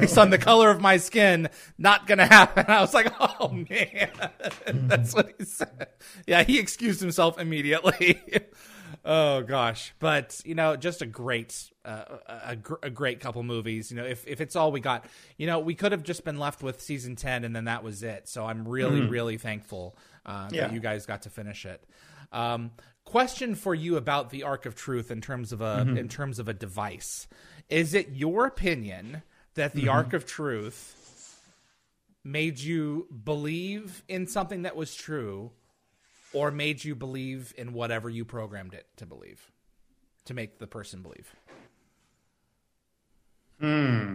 "Based 0.00 0.18
on 0.18 0.30
the 0.30 0.38
color 0.38 0.70
of 0.70 0.80
my 0.80 0.96
skin, 0.96 1.48
not 1.78 2.06
gonna 2.08 2.26
happen." 2.26 2.64
I 2.68 2.80
was 2.80 2.94
like, 2.94 3.12
"Oh 3.20 3.48
man, 3.48 4.10
that's 4.88 5.14
what 5.14 5.32
he 5.38 5.44
said." 5.44 5.88
Yeah, 6.26 6.42
he 6.42 6.58
excused 6.58 7.00
himself 7.00 7.38
immediately. 7.38 8.20
Oh 9.04 9.42
gosh, 9.42 9.92
but 9.98 10.40
you 10.46 10.54
know, 10.54 10.76
just 10.76 11.02
a 11.02 11.06
great, 11.06 11.70
uh, 11.84 12.04
a, 12.26 12.56
gr- 12.56 12.74
a 12.82 12.88
great 12.88 13.20
couple 13.20 13.42
movies. 13.42 13.90
You 13.90 13.98
know, 13.98 14.04
if 14.06 14.26
if 14.26 14.40
it's 14.40 14.56
all 14.56 14.72
we 14.72 14.80
got, 14.80 15.04
you 15.36 15.46
know, 15.46 15.58
we 15.60 15.74
could 15.74 15.92
have 15.92 16.02
just 16.02 16.24
been 16.24 16.38
left 16.38 16.62
with 16.62 16.80
season 16.80 17.14
ten, 17.14 17.44
and 17.44 17.54
then 17.54 17.66
that 17.66 17.84
was 17.84 18.02
it. 18.02 18.28
So 18.28 18.46
I'm 18.46 18.66
really, 18.66 19.02
really 19.02 19.36
thankful 19.36 19.94
uh, 20.24 20.48
Yeah. 20.50 20.62
that 20.68 20.72
you 20.72 20.80
guys 20.80 21.04
got 21.04 21.22
to 21.22 21.30
finish 21.30 21.66
it. 21.66 21.84
Um, 22.32 22.70
question 23.04 23.54
for 23.54 23.74
you 23.74 23.98
about 23.98 24.30
the 24.30 24.42
Ark 24.44 24.64
of 24.64 24.74
Truth 24.74 25.10
in 25.10 25.20
terms 25.20 25.52
of 25.52 25.60
a 25.60 25.80
in 25.82 26.08
terms 26.08 26.38
of 26.38 26.48
a 26.48 26.54
device. 26.54 27.26
Is 27.68 27.92
it 27.92 28.08
your 28.12 28.46
opinion 28.46 29.22
that 29.54 29.74
the 29.74 29.88
Ark 29.88 30.14
of 30.14 30.24
Truth 30.24 31.42
made 32.24 32.58
you 32.58 33.06
believe 33.24 34.02
in 34.08 34.26
something 34.26 34.62
that 34.62 34.76
was 34.76 34.94
true, 34.94 35.50
or 36.34 36.50
made 36.50 36.84
you 36.84 36.94
believe 36.94 37.54
in 37.56 37.72
whatever 37.72 38.10
you 38.10 38.24
programmed 38.24 38.74
it 38.74 38.86
to 38.96 39.06
believe, 39.06 39.50
to 40.26 40.34
make 40.34 40.58
the 40.58 40.66
person 40.66 41.00
believe? 41.02 41.34
Hmm. 43.60 44.14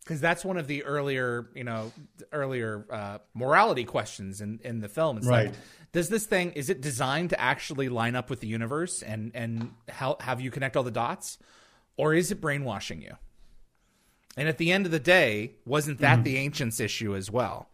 because 0.00 0.20
that's 0.20 0.44
one 0.44 0.56
of 0.58 0.66
the 0.66 0.82
earlier, 0.82 1.48
you 1.54 1.62
know, 1.62 1.92
earlier 2.32 2.84
uh, 2.90 3.18
morality 3.32 3.84
questions 3.84 4.40
in 4.40 4.58
in 4.64 4.80
the 4.80 4.88
film. 4.88 5.16
It's 5.18 5.26
Right. 5.26 5.46
like, 5.46 5.54
does 5.92 6.08
this 6.08 6.26
thing 6.26 6.50
is 6.52 6.68
it 6.68 6.80
designed 6.80 7.30
to 7.30 7.40
actually 7.40 7.88
line 7.88 8.16
up 8.16 8.28
with 8.28 8.40
the 8.40 8.48
universe 8.48 9.02
and 9.02 9.30
and 9.34 9.70
help 9.88 10.20
have 10.22 10.40
you 10.40 10.50
connect 10.50 10.76
all 10.76 10.82
the 10.82 10.90
dots, 10.90 11.38
or 11.96 12.12
is 12.14 12.32
it 12.32 12.40
brainwashing 12.40 13.00
you? 13.02 13.14
And 14.36 14.48
at 14.48 14.58
the 14.58 14.72
end 14.72 14.84
of 14.86 14.92
the 14.92 14.98
day, 14.98 15.52
wasn't 15.64 16.00
that 16.00 16.14
Mm-hmm. 16.16 16.22
the 16.24 16.36
ancients' 16.38 16.80
issue 16.80 17.14
as 17.14 17.30
well? 17.30 17.68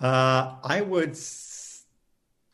Uh, 0.00 0.56
I 0.64 0.80
would, 0.80 1.16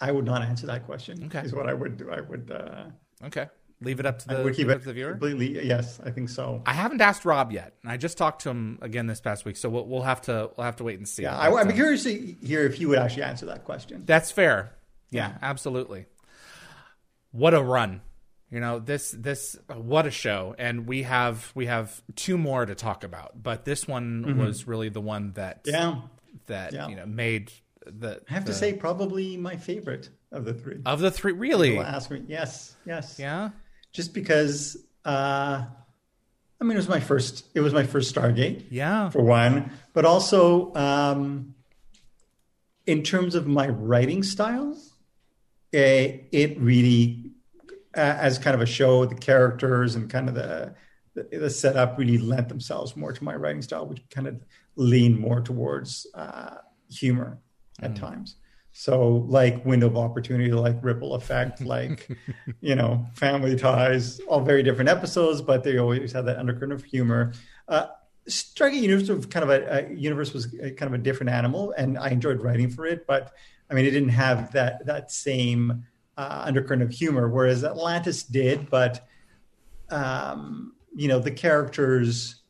I 0.01 0.12
would 0.12 0.24
not 0.24 0.42
answer 0.42 0.66
that 0.66 0.84
question. 0.86 1.24
Okay. 1.26 1.40
is 1.47 1.53
what 1.55 1.68
I 1.68 1.74
would 1.74 1.97
do. 1.97 2.11
I 2.11 2.20
would. 2.20 2.51
Uh, 2.51 2.84
Okay, 3.24 3.47
leave 3.80 3.99
it 3.99 4.05
up 4.05 4.18
to 4.18 4.28
the, 4.28 4.38
I 4.40 4.42
would 4.44 4.55
keep 4.55 4.66
it 4.66 4.72
it 4.72 4.74
up 4.74 4.80
to 4.80 4.86
the 4.88 4.92
viewer. 4.92 5.12
completely. 5.12 5.66
Yes, 5.66 5.99
I 6.05 6.11
think 6.11 6.28
so. 6.28 6.62
I 6.66 6.74
haven't 6.74 7.01
asked 7.01 7.24
Rob 7.24 7.51
yet, 7.51 7.72
and 7.82 7.90
I 7.90 7.97
just 7.97 8.18
talked 8.18 8.42
to 8.42 8.51
him 8.51 8.78
again 8.82 9.07
this 9.07 9.22
past 9.22 9.47
week, 9.47 9.57
so 9.57 9.70
we'll, 9.70 9.86
we'll 9.86 10.03
have 10.03 10.20
to 10.22 10.51
we'll 10.57 10.66
have 10.66 10.76
to 10.76 10.84
wait 10.84 10.99
and 10.99 11.09
see. 11.09 11.22
Yeah, 11.22 11.34
I, 11.38 11.49
But, 11.49 11.57
I'd 11.57 11.68
be 11.68 11.72
uh, 11.72 11.76
curious 11.76 12.03
to 12.05 12.12
hear 12.14 12.64
if 12.66 12.74
he 12.74 12.84
would 12.84 12.99
actually 12.99 13.22
answer 13.22 13.47
that 13.47 13.64
question. 13.64 14.03
That's 14.05 14.30
fair. 14.30 14.72
Yeah, 15.11 15.28
Yeah. 15.30 15.38
absolutely. 15.40 16.05
What 17.30 17.55
a 17.55 17.62
run. 17.62 18.03
You 18.51 18.61
know, 18.61 18.78
this 18.80 19.12
this 19.12 19.57
what 19.74 20.07
a 20.07 20.11
show. 20.11 20.55
And 20.59 20.86
we 20.86 21.05
have 21.05 21.53
we 21.55 21.66
have 21.66 22.03
two 22.16 22.36
more 22.36 22.66
to 22.66 22.74
talk 22.74 23.03
about, 23.03 23.42
but 23.42 23.64
this 23.64 23.88
one 23.88 24.36
was 24.38 24.66
really 24.66 24.90
the 24.90 25.01
one 25.01 25.32
that 25.36 25.64
Mm-hmm. 25.64 25.74
Yeah, 25.74 26.03
that 26.47 26.72
Yeah. 26.72 26.89
you 26.89 26.97
know 26.97 27.07
made 27.07 27.53
the 27.87 28.20
I 28.28 28.32
have 28.32 28.45
the- 28.45 28.53
to 28.53 28.59
say, 28.59 28.72
probably 28.74 29.37
my 29.37 29.57
favorite 29.57 30.11
of 30.32 30.45
the 30.45 30.55
three. 30.55 30.80
of 30.84 31.01
the 31.01 31.11
three 31.11 31.32
really. 31.32 31.78
Ask 31.78 32.11
me, 32.11 32.22
yes, 32.26 32.76
yes, 32.87 33.18
Yeah. 33.18 33.51
just 33.93 34.12
because. 34.14 34.76
Uh, 35.05 35.64
I 36.61 36.64
mean, 36.64 36.72
it 36.72 36.76
was 36.76 36.89
my 36.89 37.01
first. 37.01 37.45
It 37.55 37.61
was 37.61 37.74
my 37.74 37.84
first 37.84 38.14
Stargate. 38.14 38.64
Yeah. 38.70 39.11
for 39.11 39.22
one, 39.22 39.70
but 39.93 40.05
also 40.05 40.74
um, 40.74 41.55
in 42.87 43.03
terms 43.03 43.34
of 43.34 43.47
my 43.47 43.68
writing 43.68 44.22
style, 44.22 44.76
eh, 45.72 46.18
it 46.32 46.59
really, 46.59 47.30
uh, 47.97 48.01
as 48.01 48.39
kind 48.39 48.55
of 48.55 48.61
a 48.61 48.66
show, 48.66 49.05
the 49.05 49.14
characters 49.14 49.95
and 49.97 50.09
kind 50.09 50.28
of 50.28 50.34
the, 50.34 50.74
the 51.14 51.39
the 51.39 51.51
setup 51.51 51.99
really 51.99 52.18
lent 52.18 52.49
themselves 52.49 52.97
more 52.97 53.12
to 53.12 53.22
my 53.24 53.34
writing 53.34 53.62
style, 53.62 53.87
which 53.87 54.03
kind 54.11 54.26
of 54.26 54.41
leaned 54.77 55.18
more 55.18 55.41
towards 55.41 56.07
uh, 56.14 56.57
humor 56.91 57.39
at 57.83 57.97
times. 57.97 58.37
So, 58.72 59.24
like 59.29 59.64
window 59.64 59.87
of 59.87 59.97
opportunity, 59.97 60.53
like 60.53 60.77
ripple 60.83 61.14
effect, 61.14 61.61
like 61.62 62.09
you 62.61 62.74
know, 62.74 63.07
family 63.14 63.57
ties, 63.57 64.20
all 64.29 64.43
very 64.43 64.62
different 64.62 64.91
episodes, 64.91 65.41
but 65.41 65.64
they 65.64 65.79
always 65.79 66.12
have 66.12 66.27
that 66.27 66.39
undercurrent 66.39 66.74
of 66.74 66.85
humor. 66.85 67.33
Uh, 67.68 67.87
Stargate 68.29 68.83
Universe 68.83 69.09
was 69.09 69.27
kind 69.27 69.45
of 69.45 69.51
a, 69.51 69.89
a 69.89 69.95
universe 69.95 70.33
was 70.33 70.53
a, 70.61 70.70
kind 70.72 70.93
of 70.93 71.01
a 71.01 71.03
different 71.03 71.31
animal, 71.31 71.72
and 71.79 71.97
I 71.97 72.11
enjoyed 72.11 72.43
writing 72.43 72.68
for 72.68 72.85
it. 72.87 73.07
But 73.07 73.33
I 73.70 73.74
mean, 73.74 73.87
it 73.87 73.93
didn't 73.93 74.11
have 74.11 74.53
that 74.53 74.85
that 74.87 75.11
same 75.11 75.85
uh, 76.18 76.43
undercurrent 76.45 76.83
of 76.83 76.91
humor, 76.91 77.29
whereas 77.29 77.64
Atlantis 77.64 78.24
did. 78.24 78.68
But 78.68 79.07
um, 79.91 80.74
you 80.95 81.09
know, 81.09 81.18
the 81.18 81.31
characters 81.31 82.43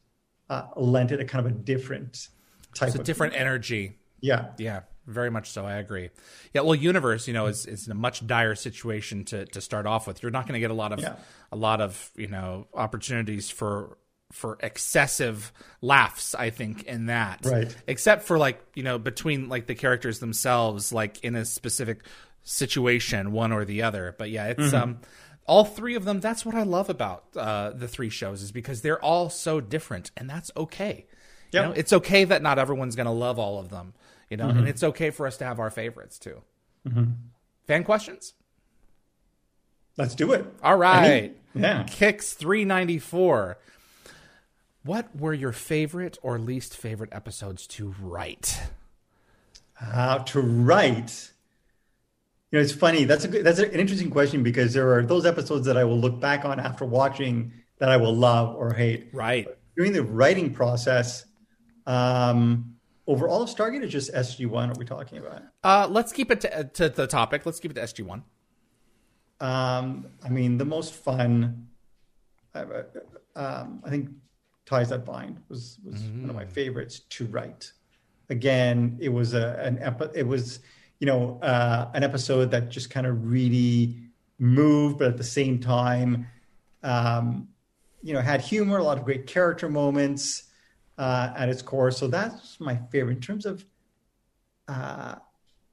uh, 0.48 0.62
lent 0.76 1.12
it 1.12 1.20
a 1.20 1.24
kind 1.24 1.44
of 1.46 1.52
a 1.52 1.54
different 1.54 2.28
type 2.74 2.88
It's 2.88 2.96
a 2.96 3.00
of 3.00 3.06
different 3.06 3.34
energy. 3.34 3.98
Yeah, 4.20 4.46
Yeah, 4.58 4.80
very 5.06 5.30
much 5.30 5.50
so. 5.50 5.64
I 5.66 5.74
agree. 5.74 6.10
Yeah, 6.54 6.62
well, 6.62 6.74
universe, 6.74 7.28
you 7.28 7.34
know, 7.34 7.46
is 7.46 7.66
is 7.66 7.86
in 7.86 7.92
a 7.92 7.94
much 7.94 8.26
dire 8.26 8.54
situation 8.54 9.24
to 9.26 9.44
to 9.46 9.60
start 9.60 9.86
off 9.86 10.06
with. 10.06 10.22
You're 10.22 10.32
not 10.32 10.44
going 10.46 10.54
to 10.54 10.60
get 10.60 10.70
a 10.70 10.74
lot 10.74 10.92
of 10.92 11.00
Yeah. 11.00 11.16
a 11.52 11.56
lot 11.56 11.80
of 11.80 12.10
you 12.16 12.26
know 12.28 12.66
opportunities 12.74 13.50
for 13.50 13.98
for 14.32 14.56
excessive 14.60 15.52
laughs. 15.80 16.34
I 16.34 16.50
think 16.50 16.82
in 16.84 17.06
that, 17.06 17.44
Right. 17.44 17.74
Except 17.86 18.24
for 18.24 18.38
like 18.38 18.60
you 18.74 18.82
know 18.82 18.98
between 18.98 19.48
like 19.48 19.66
the 19.66 19.74
characters 19.74 20.18
themselves, 20.18 20.92
like 20.92 21.22
in 21.22 21.36
a 21.36 21.44
specific 21.44 22.02
situation, 22.42 23.32
one 23.32 23.52
or 23.52 23.64
the 23.64 23.82
other. 23.82 24.14
But 24.18 24.30
yeah, 24.30 24.46
it's 24.48 24.62
Mm-hmm. 24.62 24.76
um. 24.76 24.98
All 25.46 25.64
three 25.64 25.94
of 25.94 26.04
them. 26.04 26.20
That's 26.20 26.44
what 26.44 26.54
I 26.54 26.62
love 26.64 26.88
about 26.90 27.24
uh, 27.36 27.70
the 27.70 27.86
three 27.88 28.10
shows 28.10 28.42
is 28.42 28.50
because 28.52 28.82
they're 28.82 29.00
all 29.02 29.30
so 29.30 29.60
different, 29.60 30.10
and 30.16 30.28
that's 30.28 30.50
okay. 30.56 31.06
You 31.52 31.62
know, 31.62 31.70
it's 31.72 31.92
okay 31.92 32.24
that 32.24 32.42
not 32.42 32.58
everyone's 32.58 32.96
going 32.96 33.06
to 33.06 33.12
love 33.12 33.38
all 33.38 33.58
of 33.58 33.70
them. 33.70 33.94
You 34.28 34.36
know, 34.36 34.48
Mm-hmm. 34.48 34.58
and 34.58 34.68
it's 34.68 34.82
okay 34.82 35.10
for 35.10 35.26
us 35.26 35.36
to 35.38 35.44
have 35.44 35.58
our 35.60 35.70
favorites 35.70 36.18
too. 36.18 36.42
Fan 37.66 37.84
questions? 37.84 38.34
let's 39.96 40.14
do 40.14 40.32
it. 40.32 40.44
All 40.62 40.76
right. 40.76 41.34
Yeah. 41.54 41.84
Kicks 41.84 42.34
394. 42.34 43.56
What 44.84 45.16
were 45.16 45.32
your 45.32 45.52
favorite 45.52 46.18
or 46.22 46.38
least 46.38 46.76
favorite 46.76 47.08
episodes 47.12 47.66
to 47.68 47.94
write? 48.00 48.60
How 49.74 50.18
to 50.18 50.40
write. 50.40 51.32
You 52.50 52.58
know, 52.58 52.62
it's 52.62 52.72
funny. 52.72 53.04
That's 53.04 53.24
a 53.24 53.28
good, 53.28 53.44
that's 53.44 53.58
an 53.58 53.70
interesting 53.72 54.10
question 54.10 54.42
because 54.42 54.72
there 54.72 54.92
are 54.94 55.02
those 55.02 55.26
episodes 55.26 55.66
that 55.66 55.76
I 55.76 55.84
will 55.84 55.98
look 55.98 56.20
back 56.20 56.44
on 56.44 56.60
after 56.60 56.84
watching 56.84 57.52
that 57.78 57.88
I 57.88 57.96
will 57.96 58.14
love 58.14 58.54
or 58.54 58.72
hate. 58.72 59.08
Right. 59.12 59.48
During 59.76 59.92
the 59.92 60.02
writing 60.02 60.52
process, 60.54 61.26
um, 61.86 62.76
over 63.06 63.28
all 63.28 63.42
of 63.42 63.48
Stargate 63.48 63.82
is 63.82 63.92
just 63.92 64.12
SG 64.12 64.46
One. 64.46 64.70
Are 64.70 64.78
we 64.78 64.84
talking 64.84 65.18
about? 65.18 65.42
Uh, 65.62 65.86
let's 65.90 66.12
keep 66.12 66.30
it 66.30 66.40
to, 66.42 66.64
to 66.74 66.88
the 66.88 67.06
topic. 67.06 67.46
Let's 67.46 67.60
keep 67.60 67.70
it 67.70 67.74
to 67.74 67.80
SG1. 67.80 68.22
Um, 69.40 70.06
I 70.24 70.28
mean, 70.28 70.58
the 70.58 70.64
most 70.64 70.94
fun. 70.94 71.68
Uh, 72.54 72.64
um, 73.34 73.82
I 73.84 73.90
think 73.90 74.08
ties 74.64 74.88
that 74.88 75.04
bind 75.04 75.40
was 75.48 75.78
was 75.84 76.00
one 76.00 76.30
of 76.30 76.36
my 76.36 76.46
favorites 76.46 77.00
to 77.10 77.26
write. 77.26 77.70
Again, 78.30 78.96
it 79.00 79.10
was 79.10 79.34
a 79.34 79.60
an 79.62 79.78
epi- 79.80 80.18
it 80.18 80.26
was 80.26 80.60
you 80.98 81.06
know 81.06 81.38
uh, 81.42 81.90
an 81.94 82.02
episode 82.02 82.50
that 82.50 82.70
just 82.70 82.90
kind 82.90 83.06
of 83.06 83.30
really 83.30 83.96
moved, 84.38 84.98
but 84.98 85.08
at 85.08 85.16
the 85.16 85.24
same 85.24 85.58
time, 85.58 86.26
um, 86.82 87.48
you 88.02 88.12
know, 88.12 88.20
had 88.20 88.40
humor, 88.40 88.78
a 88.78 88.82
lot 88.82 88.98
of 88.98 89.04
great 89.04 89.26
character 89.26 89.68
moments 89.68 90.44
uh, 90.98 91.32
at 91.36 91.48
its 91.48 91.62
core. 91.62 91.90
So 91.90 92.06
that's 92.06 92.60
my 92.60 92.76
favorite 92.90 93.16
in 93.16 93.20
terms 93.20 93.46
of 93.46 93.64
uh, 94.68 95.16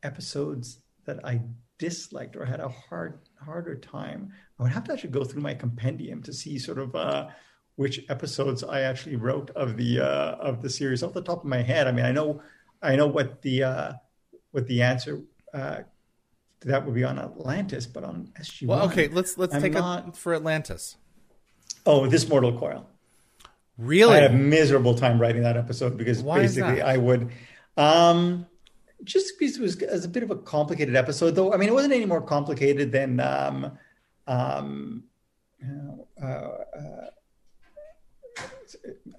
episodes 0.03 0.79
that 1.05 1.23
I 1.25 1.41
disliked 1.77 2.35
or 2.35 2.45
had 2.45 2.59
a 2.59 2.69
hard 2.69 3.19
harder 3.43 3.75
time. 3.75 4.31
I 4.59 4.63
would 4.63 4.71
have 4.71 4.85
to 4.85 4.93
actually 4.93 5.11
go 5.11 5.23
through 5.23 5.41
my 5.41 5.53
compendium 5.53 6.21
to 6.23 6.33
see 6.33 6.57
sort 6.57 6.79
of 6.79 6.95
uh, 6.95 7.27
which 7.75 8.05
episodes 8.09 8.63
I 8.63 8.81
actually 8.81 9.15
wrote 9.15 9.49
of 9.51 9.77
the 9.77 9.99
uh, 9.99 10.35
of 10.35 10.61
the 10.61 10.69
series 10.69 11.03
off 11.03 11.13
the 11.13 11.21
top 11.21 11.39
of 11.39 11.45
my 11.45 11.61
head. 11.61 11.87
I 11.87 11.91
mean, 11.91 12.05
I 12.05 12.11
know 12.11 12.41
I 12.81 12.95
know 12.95 13.07
what 13.07 13.41
the 13.41 13.63
what 14.53 14.67
the 14.67 14.81
answer 14.81 15.21
uh, 15.53 15.79
that 16.61 16.85
would 16.85 16.95
be 16.95 17.03
on 17.03 17.19
Atlantis, 17.19 17.85
but 17.85 18.03
on 18.05 18.31
SG. 18.39 18.65
Well, 18.67 18.85
okay, 18.85 19.09
let's 19.09 19.37
let's 19.37 19.53
I'm 19.53 19.61
take 19.61 19.73
not- 19.73 20.07
it 20.07 20.15
for 20.15 20.33
Atlantis. 20.33 20.95
Oh, 21.85 22.07
this 22.07 22.29
Mortal 22.29 22.57
Coil. 22.57 22.87
Really? 23.77 24.13
I 24.13 24.21
had 24.21 24.31
a 24.31 24.33
miserable 24.33 24.95
time 24.95 25.19
writing 25.19 25.43
that 25.43 25.57
episode 25.57 25.97
because 25.97 26.21
Why 26.21 26.39
basically? 26.39 26.81
I 26.81 26.95
would, 26.95 27.31
um, 27.75 28.45
just 29.03 29.37
because 29.37 29.57
it 29.57 29.61
was, 29.61 29.81
it 29.81 29.91
was 29.91 30.05
a 30.05 30.09
bit 30.09 30.23
of 30.23 30.31
a 30.31 30.35
complicated 30.37 30.95
episode, 30.95 31.31
though. 31.31 31.51
I 31.51 31.57
mean, 31.57 31.67
it 31.67 31.73
wasn't 31.73 31.93
any 31.93 32.05
more 32.05 32.21
complicated 32.21 32.91
than, 32.91 33.19
um, 33.19 33.77
um, 34.27 35.03
you 35.59 35.67
know, 35.67 36.07
uh, 36.21 36.77
uh, 36.79 37.09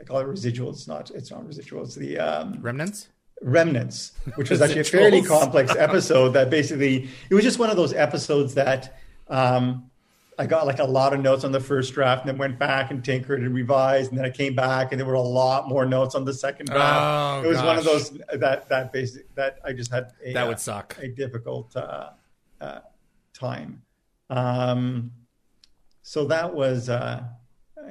I 0.00 0.04
call 0.04 0.20
it 0.20 0.26
residual. 0.26 0.70
It's 0.70 0.86
not. 0.88 1.10
It's 1.10 1.30
not 1.30 1.46
residual. 1.46 1.82
It's 1.82 1.94
the 1.96 2.18
um, 2.18 2.58
Remnants? 2.60 3.08
Remnants, 3.44 4.12
which 4.36 4.50
was 4.50 4.60
actually 4.62 4.80
a 4.80 4.84
fairly 4.84 5.22
complex 5.22 5.74
episode. 5.78 6.30
That 6.30 6.50
basically, 6.50 7.08
it 7.30 7.34
was 7.34 7.44
just 7.44 7.58
one 7.58 7.70
of 7.70 7.76
those 7.76 7.92
episodes 7.92 8.54
that 8.54 8.98
um, 9.28 9.90
I 10.38 10.46
got 10.46 10.66
like 10.66 10.78
a 10.78 10.84
lot 10.84 11.12
of 11.12 11.20
notes 11.20 11.44
on 11.44 11.52
the 11.52 11.60
first 11.60 11.92
draft, 11.94 12.22
and 12.22 12.30
then 12.30 12.38
went 12.38 12.58
back 12.58 12.90
and 12.90 13.04
tinkered 13.04 13.42
and 13.42 13.54
revised, 13.54 14.10
and 14.10 14.18
then 14.18 14.24
I 14.24 14.30
came 14.30 14.54
back, 14.54 14.92
and 14.92 15.00
there 15.00 15.06
were 15.06 15.14
a 15.14 15.20
lot 15.20 15.68
more 15.68 15.84
notes 15.84 16.14
on 16.14 16.24
the 16.24 16.32
second 16.32 16.66
draft. 16.66 17.44
Oh, 17.44 17.46
it 17.46 17.48
was 17.48 17.62
one 17.62 17.78
of 17.78 17.84
those 17.84 18.10
that 18.32 18.68
that 18.68 18.92
basic 18.92 19.32
that 19.34 19.58
I 19.64 19.72
just 19.72 19.92
had 19.92 20.12
a, 20.24 20.32
That 20.32 20.48
would 20.48 20.58
suck. 20.58 20.96
a 21.00 21.08
difficult 21.08 21.76
uh, 21.76 22.10
uh, 22.60 22.80
time. 23.32 23.82
Um, 24.30 25.12
so 26.02 26.24
that 26.26 26.52
was 26.52 26.88
uh, 26.88 27.22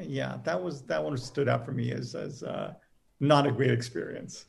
yeah, 0.02 0.40
that 0.44 0.62
was 0.62 0.82
that 0.84 1.04
one 1.04 1.16
stood 1.18 1.48
out 1.48 1.64
for 1.64 1.72
me 1.72 1.92
as 1.92 2.16
as 2.16 2.44
uh, 2.44 2.74
not 3.20 3.46
a 3.46 3.52
great 3.52 3.72
experience. 3.72 4.46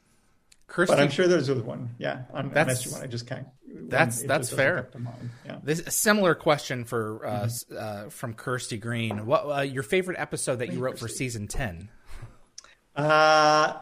Kirsty, 0.66 0.94
But 0.94 1.02
I'm 1.02 1.10
sure 1.10 1.28
there's 1.28 1.50
one. 1.50 1.90
Yeah, 1.98 2.22
on, 2.32 2.50
That's- 2.50 2.84
SG1. 2.86 3.02
I 3.02 3.06
just 3.06 3.26
can't. 3.26 3.46
that's- 3.88 4.22
that's 4.22 4.50
fair. 4.50 4.84
come 4.84 4.92
to 4.92 4.98
mind. 5.10 5.30
Yeah. 5.44 5.56
this 5.62 5.80
a 5.80 5.90
similar 5.90 6.34
question 6.34 6.84
for 6.84 7.24
uh, 7.26 7.30
Mm-hmm. 7.46 7.76
uh, 8.06 8.10
from 8.10 8.34
Kirsty 8.34 8.76
Green. 8.78 9.26
What 9.26 9.40
uh, 9.46 9.60
your 9.62 9.82
favorite 9.82 10.18
episode 10.18 10.56
that 10.60 10.72
you 10.72 10.78
wrote 10.80 10.98
for 10.98 11.08
season 11.08 11.46
ten? 11.48 11.88
Uh, 12.96 13.74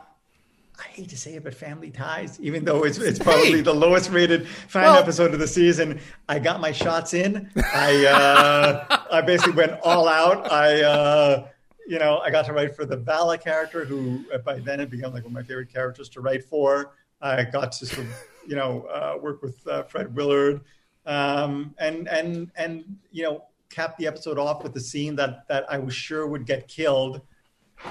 I 0.78 0.84
hate 0.88 1.10
to 1.10 1.16
say 1.18 1.34
it, 1.34 1.44
but 1.44 1.54
Family 1.54 1.90
Ties, 1.90 2.40
even 2.40 2.64
though 2.64 2.84
it's 2.84 2.98
it's 2.98 3.18
probably 3.18 3.52
Hey! 3.52 3.60
the 3.60 3.74
lowest 3.74 4.10
rated 4.10 4.48
fan 4.48 4.82
Well- 4.84 4.96
episode 4.98 5.32
of 5.34 5.38
the 5.40 5.46
season, 5.46 6.00
I 6.28 6.38
got 6.38 6.60
my 6.60 6.72
shots 6.72 7.14
in. 7.14 7.50
I 7.74 8.06
uh, 8.06 9.04
I 9.12 9.20
basically 9.20 9.52
went 9.52 9.78
all 9.84 10.08
out. 10.08 10.50
I 10.50 10.82
uh, 10.82 11.46
you 11.86 11.98
know, 11.98 12.18
I 12.18 12.30
got 12.30 12.46
to 12.46 12.52
write 12.52 12.74
for 12.74 12.84
the 12.84 12.96
Vala 12.96 13.38
character, 13.38 13.84
who 13.84 14.24
uh, 14.32 14.38
by 14.38 14.58
then 14.58 14.78
had 14.78 14.90
become 14.90 15.12
like 15.12 15.24
one 15.24 15.30
of 15.30 15.34
my 15.34 15.42
favorite 15.42 15.72
characters 15.72 16.08
to 16.10 16.20
write 16.20 16.44
for. 16.44 16.94
I 17.20 17.44
got 17.44 17.72
to 17.72 17.86
sort 17.86 18.06
of, 18.06 18.14
you 18.46 18.56
know, 18.56 18.82
uh, 18.86 19.18
work 19.20 19.42
with 19.42 19.66
uh, 19.66 19.84
Fred 19.84 20.14
Willard, 20.14 20.60
um, 21.06 21.74
and 21.78 22.08
and 22.08 22.50
and 22.56 22.96
you 23.10 23.22
know, 23.22 23.44
cap 23.70 23.96
the 23.96 24.06
episode 24.06 24.38
off 24.38 24.62
with 24.62 24.74
the 24.74 24.80
scene 24.80 25.16
that 25.16 25.46
that 25.48 25.70
I 25.70 25.78
was 25.78 25.94
sure 25.94 26.26
would 26.26 26.46
get 26.46 26.68
killed, 26.68 27.20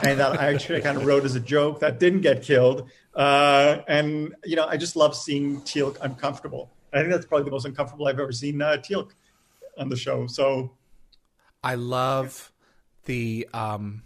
and 0.03 0.19
that 0.19 0.39
I 0.39 0.53
actually 0.53 0.81
kind 0.81 0.97
of 0.97 1.05
wrote 1.05 1.23
as 1.23 1.35
a 1.35 1.39
joke 1.39 1.79
that 1.79 1.99
didn't 1.99 2.21
get 2.21 2.43
killed. 2.43 2.89
Uh, 3.15 3.79
and 3.87 4.35
you 4.43 4.55
know, 4.55 4.65
I 4.65 4.77
just 4.77 4.95
love 4.95 5.15
seeing 5.15 5.61
Teal'c 5.61 5.97
uncomfortable. 6.01 6.71
I 6.93 6.99
think 6.99 7.11
that's 7.11 7.25
probably 7.25 7.45
the 7.45 7.51
most 7.51 7.65
uncomfortable 7.65 8.07
I've 8.07 8.19
ever 8.19 8.31
seen 8.31 8.61
uh, 8.61 8.77
Teal'c 8.77 9.11
on 9.77 9.89
the 9.89 9.95
show. 9.95 10.27
So, 10.27 10.71
I 11.63 11.75
love 11.75 12.50
the 13.05 13.47
um, 13.53 14.03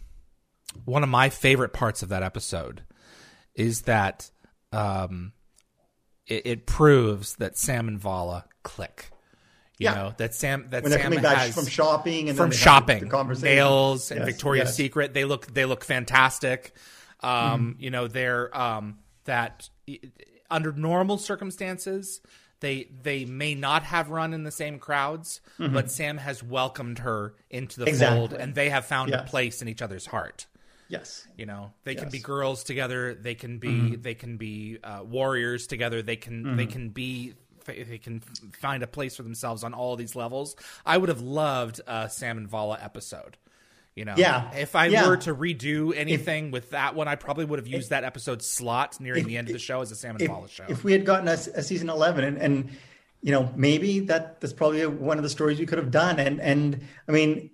one 0.86 1.04
of 1.04 1.10
my 1.10 1.30
favorite 1.30 1.74
parts 1.74 2.04
of 2.04 2.10
that 2.10 2.24
episode 2.24 2.84
is 3.54 3.84
that 3.84 4.30
um, 4.72 5.34
it, 6.28 6.46
it 6.46 6.66
proves 6.66 7.36
that 7.36 7.58
Sam 7.58 7.88
and 7.88 8.00
Vala 8.00 8.46
click. 8.64 9.10
You 9.78 9.86
Yeah. 9.86 9.94
know 9.96 10.14
that 10.18 10.34
Sam 10.34 10.68
that 10.70 10.84
when 10.84 10.92
Sam 10.94 11.02
coming 11.02 11.22
back 11.22 11.38
has 11.38 11.54
from 11.56 11.68
shopping 11.68 12.30
and 12.30 12.38
from 12.38 12.52
shopping, 12.52 13.04
the 13.04 13.10
conversation. 13.10 13.56
nails 13.56 14.12
and 14.12 14.20
Yes, 14.22 14.28
Victoria's 14.30 14.68
yes. 14.70 14.76
Secret. 14.76 15.14
They 15.14 15.26
look 15.26 15.48
they 15.54 15.66
look 15.66 15.84
fantastic. 15.84 16.74
Um, 17.22 17.32
Mm-hmm. 17.74 17.82
You 17.84 17.90
know 17.92 18.08
they're 18.08 18.58
um, 18.58 19.00
that 19.26 19.70
under 20.50 20.72
normal 20.72 21.18
circumstances 21.18 22.22
they 22.66 22.78
they 23.04 23.26
may 23.26 23.54
not 23.56 23.84
have 23.84 24.10
run 24.10 24.34
in 24.34 24.44
the 24.44 24.52
same 24.52 24.80
crowds, 24.80 25.40
but 25.60 25.92
Sam 25.92 26.18
has 26.18 26.42
welcomed 26.42 27.00
her 27.00 27.34
into 27.50 27.80
the 27.80 27.86
fold, 27.94 28.32
Mm-hmm. 28.32 28.42
And 28.42 28.56
they 28.56 28.70
have 28.70 28.86
found 28.86 29.14
a 29.14 29.24
place 29.24 29.62
in 29.62 29.68
each 29.68 29.82
other's 29.82 30.06
heart. 30.08 30.48
Yes. 30.88 31.28
You 31.38 31.46
know, 31.46 31.74
they 31.84 31.96
can 31.96 32.10
be 32.10 32.20
girls 32.20 32.64
together. 32.64 33.14
They 33.16 33.36
can 33.36 33.58
be 33.60 33.68
Mm-hmm. 33.70 34.02
they 34.02 34.16
can 34.16 34.38
be 34.38 34.80
uh, 34.84 35.02
warriors 35.04 35.68
together. 35.68 36.02
They 36.02 36.16
can 36.16 36.58
they 36.58 36.66
can 36.66 36.90
be 36.90 37.34
they 37.66 37.98
can 37.98 38.20
find 38.62 38.84
a 38.84 38.88
place 38.88 39.16
for 39.16 39.24
themselves 39.24 39.64
on 39.64 39.74
all 39.74 39.96
these 39.96 40.16
levels. 40.16 40.56
I 40.86 40.98
would 40.98 41.10
have 41.10 41.22
loved 41.22 41.82
a 41.88 42.10
Sam 42.10 42.38
and 42.38 42.48
Vala 42.48 42.78
episode. 42.82 43.38
You 43.96 44.04
know, 44.06 44.14
Yeah. 44.18 44.54
If 44.54 44.76
I 44.76 44.88
Yeah. 44.88 45.08
were 45.08 45.16
to 45.18 45.34
redo 45.34 45.96
anything 45.96 46.52
with 46.52 46.72
that 46.72 46.96
one, 46.96 47.08
I 47.08 47.16
probably 47.16 47.46
would 47.46 47.60
have 47.60 47.68
used 47.68 47.92
that 47.92 48.04
episode 48.04 48.42
slot 48.44 49.00
nearing 49.00 49.22
if- 49.22 49.28
the 49.28 49.38
end 49.38 49.48
of 49.48 49.54
the 49.54 49.60
show 49.60 49.80
as 49.82 49.90
a 49.92 49.96
Sam 49.96 50.16
and 50.16 50.22
if, 50.22 50.28
Vala 50.30 50.50
show. 50.50 50.66
if 50.68 50.84
we 50.84 50.92
had 50.92 51.06
gotten 51.06 51.28
a, 51.30 51.32
a 51.32 51.64
season 51.64 51.90
11 51.90 52.24
and, 52.26 52.38
and 52.38 52.70
you 53.22 53.32
know 53.32 53.52
maybe 53.56 54.02
that 54.02 54.42
that's 54.42 54.54
probably 54.54 54.86
one 54.86 55.18
of 55.18 55.24
the 55.24 55.30
stories 55.30 55.58
we 55.60 55.66
could 55.66 55.78
have 55.80 55.90
done 55.90 56.20
and 56.20 56.40
and 56.42 56.82
i 57.08 57.12
mean 57.12 57.50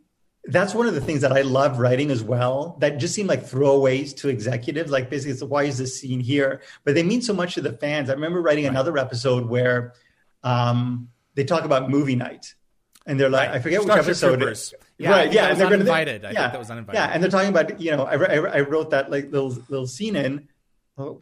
that's 0.46 0.74
one 0.74 0.86
of 0.88 0.94
the 0.94 1.00
things 1.00 1.22
that 1.22 1.32
i 1.32 1.42
love 1.42 1.80
writing 1.80 2.12
as 2.12 2.22
well 2.24 2.76
that 2.82 2.98
just 2.98 3.14
seem 3.14 3.26
like 3.28 3.46
throwaways 3.46 4.14
to 4.18 4.28
executives 4.28 4.92
like 4.92 5.10
basically 5.10 5.32
it's 5.32 5.44
why 5.44 5.64
is 5.64 5.78
this 5.78 5.98
scene 6.02 6.20
here 6.20 6.62
but 6.84 6.94
they 6.96 7.04
mean 7.04 7.22
so 7.22 7.34
much 7.34 7.54
to 7.54 7.62
the 7.62 7.72
fans 7.72 8.10
i 8.10 8.14
remember 8.14 8.42
writing 8.42 8.66
another 8.66 8.98
episode 8.98 9.46
where 9.48 9.94
um, 10.44 11.08
they 11.36 11.44
talk 11.46 11.64
about 11.64 11.90
movie 11.90 12.16
night 12.16 12.54
and 13.06 13.18
they're 13.20 13.30
like 13.30 13.50
Right. 13.50 13.56
i 13.58 13.60
forget 13.60 13.82
Starship 13.84 14.00
which 14.00 14.08
episode 14.10 14.38
Troopers. 14.40 14.74
it 14.74 14.76
is. 14.76 14.86
Yeah, 14.98 15.10
right 15.12 15.24
think 15.24 15.36
yeah 15.36 15.48
and 15.48 15.60
they're 15.60 15.66
gonna- 15.66 15.76
uninvited. 15.76 16.26
I 16.26 16.28
think 16.30 16.40
yeah, 16.40 16.50
that 16.50 16.60
was 16.60 16.70
uninvited. 16.70 16.98
yeah 17.00 17.08
and 17.08 17.24
they're 17.24 17.32
talking 17.32 17.50
about 17.50 17.82
you 17.82 17.92
know 17.92 18.04
i, 18.04 18.14
I, 18.16 18.36
I 18.36 18.60
wrote 18.62 18.92
that 18.92 19.10
like 19.10 19.32
little 19.32 19.50
little 19.70 19.88
scene 19.88 20.16
in 20.16 20.48
oh, 20.98 21.22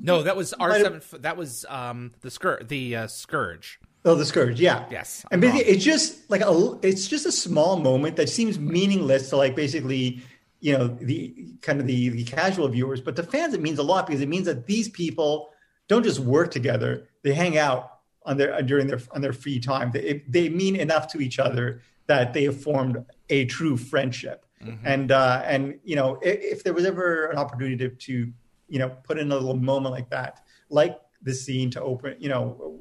no, 0.00 0.22
that 0.22 0.36
was 0.36 0.52
R 0.54 0.78
seven. 0.78 1.02
That 1.20 1.36
was 1.36 1.64
um 1.68 2.12
the 2.20 2.30
scourge. 2.30 2.68
The 2.68 2.96
uh, 2.96 3.06
scourge. 3.06 3.80
Oh, 4.04 4.14
the 4.14 4.24
scourge, 4.24 4.60
yeah. 4.60 4.86
Yes, 4.90 5.24
and 5.30 5.44
I'm 5.44 5.50
basically, 5.50 5.72
it's 5.72 5.84
just 5.84 6.30
like 6.30 6.40
a, 6.40 6.78
it's 6.82 7.06
just 7.06 7.26
a 7.26 7.32
small 7.32 7.78
moment 7.78 8.16
that 8.16 8.28
seems 8.28 8.58
meaningless 8.58 9.28
to 9.30 9.36
like 9.36 9.54
basically, 9.54 10.22
you 10.60 10.76
know, 10.76 10.88
the 10.88 11.34
kind 11.60 11.80
of 11.80 11.86
the, 11.86 12.08
the 12.10 12.24
casual 12.24 12.68
viewers, 12.68 13.00
but 13.00 13.16
to 13.16 13.22
fans 13.22 13.52
it 13.52 13.60
means 13.60 13.78
a 13.78 13.82
lot 13.82 14.06
because 14.06 14.22
it 14.22 14.28
means 14.28 14.46
that 14.46 14.66
these 14.66 14.88
people 14.88 15.50
don't 15.88 16.02
just 16.02 16.20
work 16.20 16.50
together; 16.50 17.08
they 17.22 17.34
hang 17.34 17.58
out 17.58 17.99
on 18.24 18.36
their 18.36 18.60
during 18.62 18.86
their 18.86 19.00
on 19.12 19.20
their 19.20 19.32
free 19.32 19.58
time. 19.58 19.90
They 19.90 20.22
they 20.28 20.48
mean 20.48 20.76
enough 20.76 21.08
to 21.08 21.20
each 21.20 21.38
other 21.38 21.82
that 22.06 22.32
they 22.32 22.44
have 22.44 22.60
formed 22.60 23.04
a 23.28 23.44
true 23.46 23.76
friendship. 23.76 24.44
And 24.84 25.10
uh, 25.10 25.42
and 25.46 25.78
you 25.84 25.96
know, 25.96 26.18
if, 26.20 26.38
if 26.40 26.64
there 26.64 26.74
was 26.74 26.84
ever 26.84 27.26
an 27.30 27.38
opportunity 27.38 27.76
to, 27.78 27.88
to 27.88 28.32
you 28.68 28.78
know 28.78 28.90
put 29.04 29.18
in 29.18 29.32
a 29.32 29.34
little 29.34 29.56
moment 29.56 29.94
like 29.94 30.10
that, 30.10 30.40
like 30.68 30.98
the 31.22 31.32
scene 31.32 31.70
to 31.70 31.82
open, 31.82 32.16
you 32.18 32.28
know, 32.28 32.80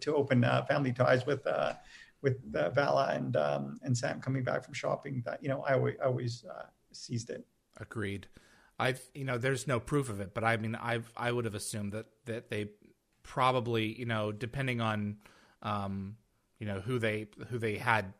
to 0.00 0.14
open 0.14 0.42
uh, 0.42 0.64
family 0.64 0.92
ties 0.92 1.24
with 1.24 1.46
uh, 1.46 1.74
with 2.20 2.38
uh, 2.56 2.70
Vala 2.70 3.12
and 3.12 3.36
um, 3.36 3.78
and 3.82 3.96
Sam 3.96 4.20
coming 4.20 4.42
back 4.42 4.64
from 4.64 4.74
shopping. 4.74 5.22
That 5.24 5.40
you 5.40 5.48
know, 5.48 5.62
I 5.62 5.74
always, 5.74 5.94
I 6.02 6.06
always 6.06 6.44
uh, 6.44 6.66
seized 6.90 7.30
it. 7.30 7.46
Agreed. 7.78 8.26
I've 8.78 9.00
you 9.14 9.24
know 9.24 9.38
there's 9.38 9.68
no 9.68 9.78
proof 9.78 10.08
of 10.08 10.20
it, 10.20 10.34
but 10.34 10.42
I 10.42 10.56
mean 10.56 10.74
I've 10.74 11.12
I 11.16 11.30
would 11.30 11.44
have 11.44 11.54
assumed 11.54 11.92
that 11.92 12.06
that 12.24 12.50
they 12.50 12.70
probably 13.24 13.98
you 13.98 14.04
know 14.06 14.30
depending 14.30 14.80
on 14.80 15.16
um 15.62 16.16
you 16.60 16.66
know 16.66 16.78
who 16.80 16.98
they 17.00 17.26
who 17.50 17.58
they 17.58 17.76
had 17.76 18.12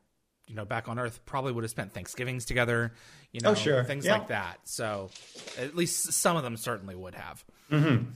you 0.49 0.55
know 0.57 0.65
back 0.65 0.89
on 0.89 0.99
Earth 0.99 1.21
probably 1.25 1.53
would 1.53 1.63
have 1.65 1.71
spent 1.71 1.93
Thanksgivings 1.93 2.45
together, 2.45 2.93
you 3.31 3.41
know 3.41 3.51
Oh, 3.51 3.55
sure. 3.55 3.85
things 3.85 4.05
Yeah. 4.05 4.15
like 4.15 4.29
that. 4.29 4.59
So 4.65 5.11
at 5.59 5.77
least 5.77 6.13
some 6.13 6.37
of 6.37 6.43
them 6.43 6.57
certainly 6.57 6.95
would 6.97 7.15
have. 7.15 7.45
Mm-hmm. 7.71 8.11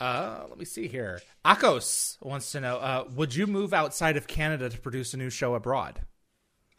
Uh, 0.00 0.44
let 0.48 0.58
me 0.58 0.64
see 0.64 0.86
here. 0.88 1.20
Akos 1.44 2.16
wants 2.22 2.50
to 2.52 2.60
know: 2.60 2.76
uh, 2.78 3.04
Would 3.16 3.34
you 3.34 3.46
move 3.46 3.74
outside 3.74 4.16
of 4.16 4.26
Canada 4.28 4.68
to 4.70 4.78
produce 4.78 5.12
a 5.12 5.16
new 5.16 5.28
show 5.30 5.54
abroad? 5.54 6.00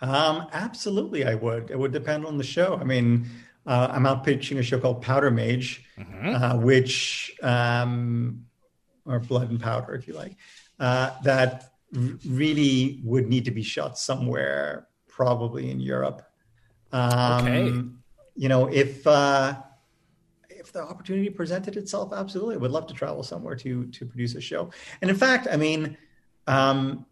Um, 0.01 0.47
absolutely, 0.53 1.26
I 1.26 1.36
would. 1.36 1.70
It 1.70 1.78
would 1.78 1.91
depend 1.91 2.26
on 2.26 2.38
the 2.38 2.43
show. 2.45 2.78
I 2.80 2.86
mean, 2.86 3.26
uh, 3.66 3.89
I'm 3.91 4.05
out 4.05 4.24
pitching 4.24 4.57
a 4.57 4.64
show 4.64 4.80
called 4.80 5.01
Powder 5.01 5.30
Mage, 5.32 5.84
uh, 6.24 6.57
which, 6.57 7.36
um, 7.43 8.45
or 9.10 9.20
Blood 9.20 9.49
and 9.49 9.60
Powder, 9.60 9.95
if 9.95 10.07
you 10.07 10.14
like, 10.14 10.36
uh, 10.80 11.10
that 11.24 11.74
r- 11.95 12.18
really 12.26 13.01
would 13.03 13.28
need 13.28 13.45
to 13.45 13.51
be 13.51 13.64
shot 13.64 13.97
somewhere, 13.97 14.88
probably 15.07 15.72
in 15.72 15.80
Europe. 15.80 16.22
Um, 16.91 17.47
Okay. 17.47 17.84
You 18.36 18.47
know, 18.47 18.68
if 18.68 19.05
uh, 19.05 19.55
if 20.49 20.72
the 20.72 20.82
opportunity 20.82 21.30
presented 21.30 21.76
itself, 21.76 22.14
absolutely, 22.14 22.55
I 22.55 22.60
would 22.60 22.72
love 22.72 22.88
to 22.88 22.93
travel 22.93 23.24
somewhere 23.24 23.55
to 23.55 23.86
to 23.88 24.05
produce 24.05 24.36
a 24.36 24.41
show. 24.41 24.70
And 25.01 25.10
in 25.12 25.18
fact, 25.18 25.47
I 25.51 25.57
mean. 25.57 25.97
Um, 26.47 27.05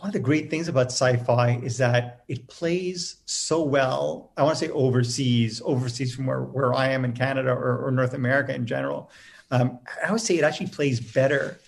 one 0.00 0.08
of 0.08 0.12
the 0.14 0.18
great 0.20 0.48
things 0.48 0.68
about 0.68 0.86
sci-fi 0.86 1.60
is 1.62 1.76
that 1.76 2.24
it 2.26 2.48
plays 2.48 3.16
so 3.26 3.62
well. 3.62 4.32
I 4.38 4.42
want 4.42 4.56
to 4.58 4.64
say 4.64 4.72
overseas, 4.72 5.60
overseas 5.62 6.14
from 6.14 6.24
where, 6.24 6.40
where 6.40 6.72
I 6.72 6.88
am 6.88 7.04
in 7.04 7.12
Canada 7.12 7.50
or, 7.52 7.84
or 7.84 7.90
North 7.90 8.14
America 8.14 8.54
in 8.54 8.64
general. 8.64 9.10
Um, 9.50 9.80
I 10.06 10.12
would 10.12 10.20
say 10.20 10.38
it 10.38 10.44
actually 10.44 10.68
plays 10.68 11.00
better, 11.00 11.58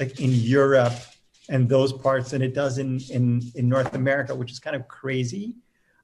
like 0.00 0.20
in 0.20 0.30
Europe 0.32 0.94
and 1.48 1.68
those 1.68 1.92
parts, 1.92 2.30
than 2.30 2.42
it 2.42 2.54
does 2.54 2.78
in 2.78 3.00
in, 3.10 3.42
in 3.54 3.68
North 3.68 3.94
America, 3.94 4.34
which 4.34 4.50
is 4.50 4.58
kind 4.58 4.74
of 4.76 4.88
crazy. 4.88 5.54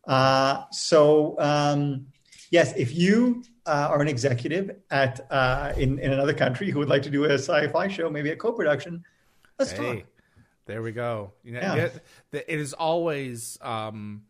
Uh, 0.06 0.64
so 0.70 1.36
um, 1.38 2.06
yes, 2.50 2.74
if 2.76 2.94
you 2.94 3.42
uh, 3.66 3.88
are 3.90 4.00
an 4.02 4.08
executive 4.08 4.76
at 4.90 5.26
uh, 5.30 5.72
in 5.76 5.98
in 5.98 6.12
another 6.12 6.34
country 6.34 6.70
who 6.70 6.78
would 6.78 6.88
like 6.88 7.02
to 7.02 7.10
do 7.10 7.24
a 7.24 7.34
sci-fi 7.34 7.88
show, 7.88 8.10
maybe 8.10 8.30
a 8.30 8.36
co-production, 8.36 9.04
let's 9.58 9.72
talk. 9.72 9.96
Hey, 9.96 10.04
there 10.66 10.82
we 10.82 10.92
go. 10.92 11.32
You 11.42 11.52
know, 11.52 11.60
Yeah. 11.60 11.88
it, 12.32 12.46
it 12.48 12.58
has 12.58 12.72
always 12.72 13.58
um, 13.62 14.22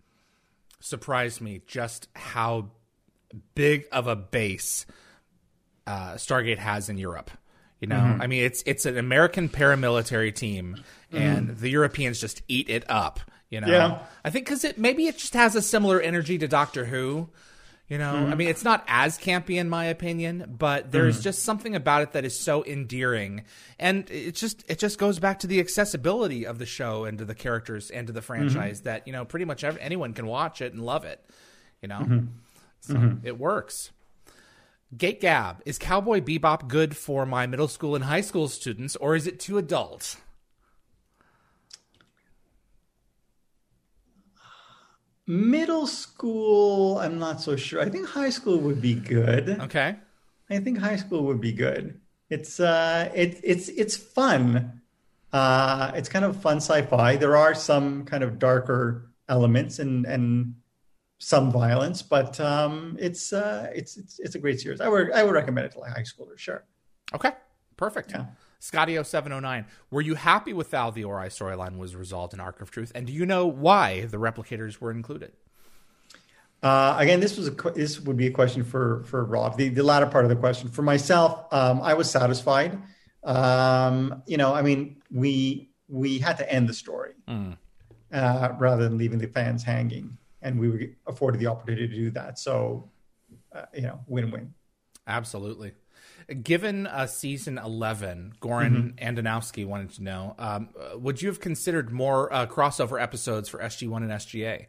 surprised 0.80 1.40
me 1.40 1.62
just 1.66 2.08
how 2.14 2.70
big 3.54 3.86
of 3.92 4.06
a 4.06 4.16
base 4.16 4.86
uh, 5.86 6.14
Stargate 6.14 6.58
has 6.58 6.88
in 6.88 6.98
Europe. 6.98 7.30
You 7.80 7.88
know, 7.88 7.96
Mm-hmm. 7.96 8.22
I 8.22 8.26
mean, 8.28 8.44
it's 8.44 8.62
it's 8.64 8.86
an 8.86 8.96
American 8.96 9.48
paramilitary 9.48 10.32
team, 10.34 10.76
and 11.10 11.56
the 11.58 11.68
Europeans 11.68 12.20
just 12.20 12.42
eat 12.46 12.68
it 12.70 12.84
up. 12.88 13.18
You 13.50 13.60
know, 13.60 13.66
Yeah. 13.68 13.98
I 14.24 14.30
think 14.30 14.46
because 14.46 14.64
it 14.64 14.78
maybe 14.78 15.06
it 15.08 15.18
just 15.18 15.34
has 15.34 15.56
a 15.56 15.62
similar 15.62 16.00
energy 16.00 16.38
to 16.38 16.46
Doctor 16.48 16.84
Who. 16.84 17.28
You 17.88 17.98
know, 17.98 18.12
Mm-hmm. 18.14 18.32
I 18.32 18.34
mean, 18.36 18.48
it's 18.48 18.62
not 18.64 18.84
as 18.86 19.18
campy 19.18 19.58
in 19.58 19.68
my 19.68 19.86
opinion, 19.86 20.54
but 20.56 20.92
there's 20.92 21.20
just 21.22 21.42
something 21.42 21.74
about 21.74 22.02
it 22.02 22.12
that 22.12 22.24
is 22.24 22.38
so 22.38 22.64
endearing, 22.64 23.42
and 23.80 24.08
it 24.10 24.36
just 24.36 24.64
it 24.70 24.78
just 24.78 24.96
goes 24.98 25.18
back 25.18 25.40
to 25.40 25.46
the 25.48 25.58
accessibility 25.58 26.46
of 26.46 26.58
the 26.60 26.64
show 26.66 27.04
and 27.04 27.18
to 27.18 27.24
the 27.24 27.34
characters 27.34 27.90
and 27.90 28.06
to 28.06 28.12
the 28.12 28.22
franchise 28.22 28.78
Mm-hmm. 28.78 28.84
that 28.88 29.06
you 29.08 29.12
know 29.12 29.24
pretty 29.24 29.44
much 29.44 29.64
ev- 29.64 29.76
anyone 29.80 30.14
can 30.14 30.26
watch 30.26 30.62
it 30.62 30.72
and 30.72 30.82
love 30.86 31.04
it. 31.04 31.22
You 31.82 31.88
know, 31.88 31.98
Mm-hmm. 31.98 32.26
so 32.80 33.16
it 33.24 33.36
works. 33.38 33.90
Gate 34.96 35.22
Gab 35.22 35.62
is 35.64 35.78
Cowboy 35.78 36.20
Bebop 36.20 36.68
good 36.68 36.96
for 36.96 37.24
my 37.24 37.46
middle 37.46 37.68
school 37.68 37.94
and 37.94 38.04
high 38.04 38.20
school 38.20 38.46
students, 38.48 38.94
or 38.96 39.16
is 39.16 39.26
it 39.26 39.40
too 39.40 39.56
adult? 39.56 40.16
Middle 45.26 45.86
school, 45.86 46.98
I'm 46.98 47.18
not 47.18 47.40
so 47.40 47.56
sure. 47.56 47.80
I 47.80 47.88
think 47.88 48.06
high 48.06 48.28
school 48.28 48.58
would 48.58 48.82
be 48.82 48.94
good. 48.94 49.48
Okay, 49.60 49.96
I 50.50 50.58
think 50.58 50.78
high 50.78 50.96
school 50.96 51.22
would 51.24 51.40
be 51.40 51.52
good. 51.52 51.98
It's 52.28 52.60
uh, 52.60 53.10
it, 53.14 53.40
it's 53.42 53.68
it's 53.70 53.96
fun. 53.96 54.82
Uh, 55.32 55.92
it's 55.94 56.10
kind 56.10 56.26
of 56.26 56.42
fun 56.42 56.58
sci-fi. 56.58 57.16
There 57.16 57.36
are 57.36 57.54
some 57.54 58.04
kind 58.04 58.22
of 58.22 58.38
darker 58.38 59.10
elements 59.26 59.78
and 59.78 60.04
and 60.04 60.56
some 61.22 61.52
violence, 61.52 62.02
but 62.02 62.38
um, 62.40 62.96
it's, 62.98 63.32
uh, 63.32 63.70
it's 63.74 63.96
it's 63.96 64.18
it's 64.18 64.34
a 64.34 64.38
great 64.38 64.60
series. 64.60 64.80
I 64.80 64.88
would 64.88 65.12
I 65.12 65.22
would 65.22 65.34
recommend 65.34 65.66
it 65.66 65.72
to 65.72 65.78
like 65.78 65.92
high 65.92 66.02
schoolers. 66.02 66.38
Sure. 66.38 66.64
Okay. 67.14 67.30
Perfect. 67.76 68.10
Yeah. 68.10 68.26
Scotty 68.58 68.94
0709, 69.02 69.66
were 69.90 70.00
you 70.00 70.14
happy 70.14 70.52
with 70.52 70.70
how 70.70 70.90
the 70.90 71.02
Ori 71.04 71.28
storyline 71.28 71.78
was 71.78 71.96
resolved 71.96 72.32
in 72.32 72.38
Ark 72.38 72.60
of 72.60 72.70
Truth? 72.70 72.92
And 72.94 73.06
do 73.08 73.12
you 73.12 73.26
know 73.26 73.44
why 73.46 74.06
the 74.06 74.18
replicators 74.18 74.80
were 74.80 74.92
included? 74.92 75.32
Uh, 76.62 76.94
again, 76.98 77.18
this 77.18 77.36
was 77.36 77.48
a 77.48 77.50
this 77.74 77.98
would 78.00 78.16
be 78.16 78.26
a 78.28 78.30
question 78.30 78.62
for 78.64 79.02
for 79.04 79.24
Rob. 79.24 79.56
The 79.56 79.68
the 79.68 79.82
latter 79.82 80.06
part 80.06 80.24
of 80.24 80.28
the 80.28 80.36
question 80.36 80.68
for 80.68 80.82
myself, 80.82 81.52
um, 81.52 81.80
I 81.82 81.94
was 81.94 82.08
satisfied. 82.10 82.80
Um, 83.24 84.22
you 84.26 84.36
know, 84.36 84.54
I 84.54 84.62
mean, 84.62 85.02
we 85.10 85.70
we 85.88 86.18
had 86.18 86.36
to 86.38 86.52
end 86.52 86.68
the 86.68 86.74
story 86.74 87.12
Mm. 87.28 87.56
uh, 88.12 88.52
rather 88.58 88.84
than 88.88 88.96
leaving 88.98 89.18
the 89.18 89.26
fans 89.26 89.62
hanging, 89.64 90.16
and 90.42 90.58
we 90.58 90.68
were 90.68 90.80
afforded 91.06 91.40
the 91.40 91.46
opportunity 91.46 91.88
to 91.88 91.94
do 91.94 92.10
that. 92.10 92.38
So, 92.38 92.90
uh, 93.54 93.62
you 93.74 93.82
know, 93.82 94.00
win 94.06 94.30
win. 94.30 94.54
Absolutely. 95.06 95.72
Given 96.42 96.86
uh, 96.86 97.06
season 97.06 97.58
11, 97.58 98.34
Goran 98.40 98.94
Andanowski 99.00 99.66
wanted 99.66 99.90
to 99.94 100.02
know 100.04 100.34
um, 100.38 100.68
uh, 100.78 100.96
would 100.98 101.20
you 101.20 101.28
have 101.28 101.40
considered 101.40 101.90
more 101.90 102.32
uh, 102.32 102.46
crossover 102.46 103.00
episodes 103.00 103.48
for 103.48 103.58
SG1 103.58 103.96
and 103.98 104.10
SGA? 104.10 104.66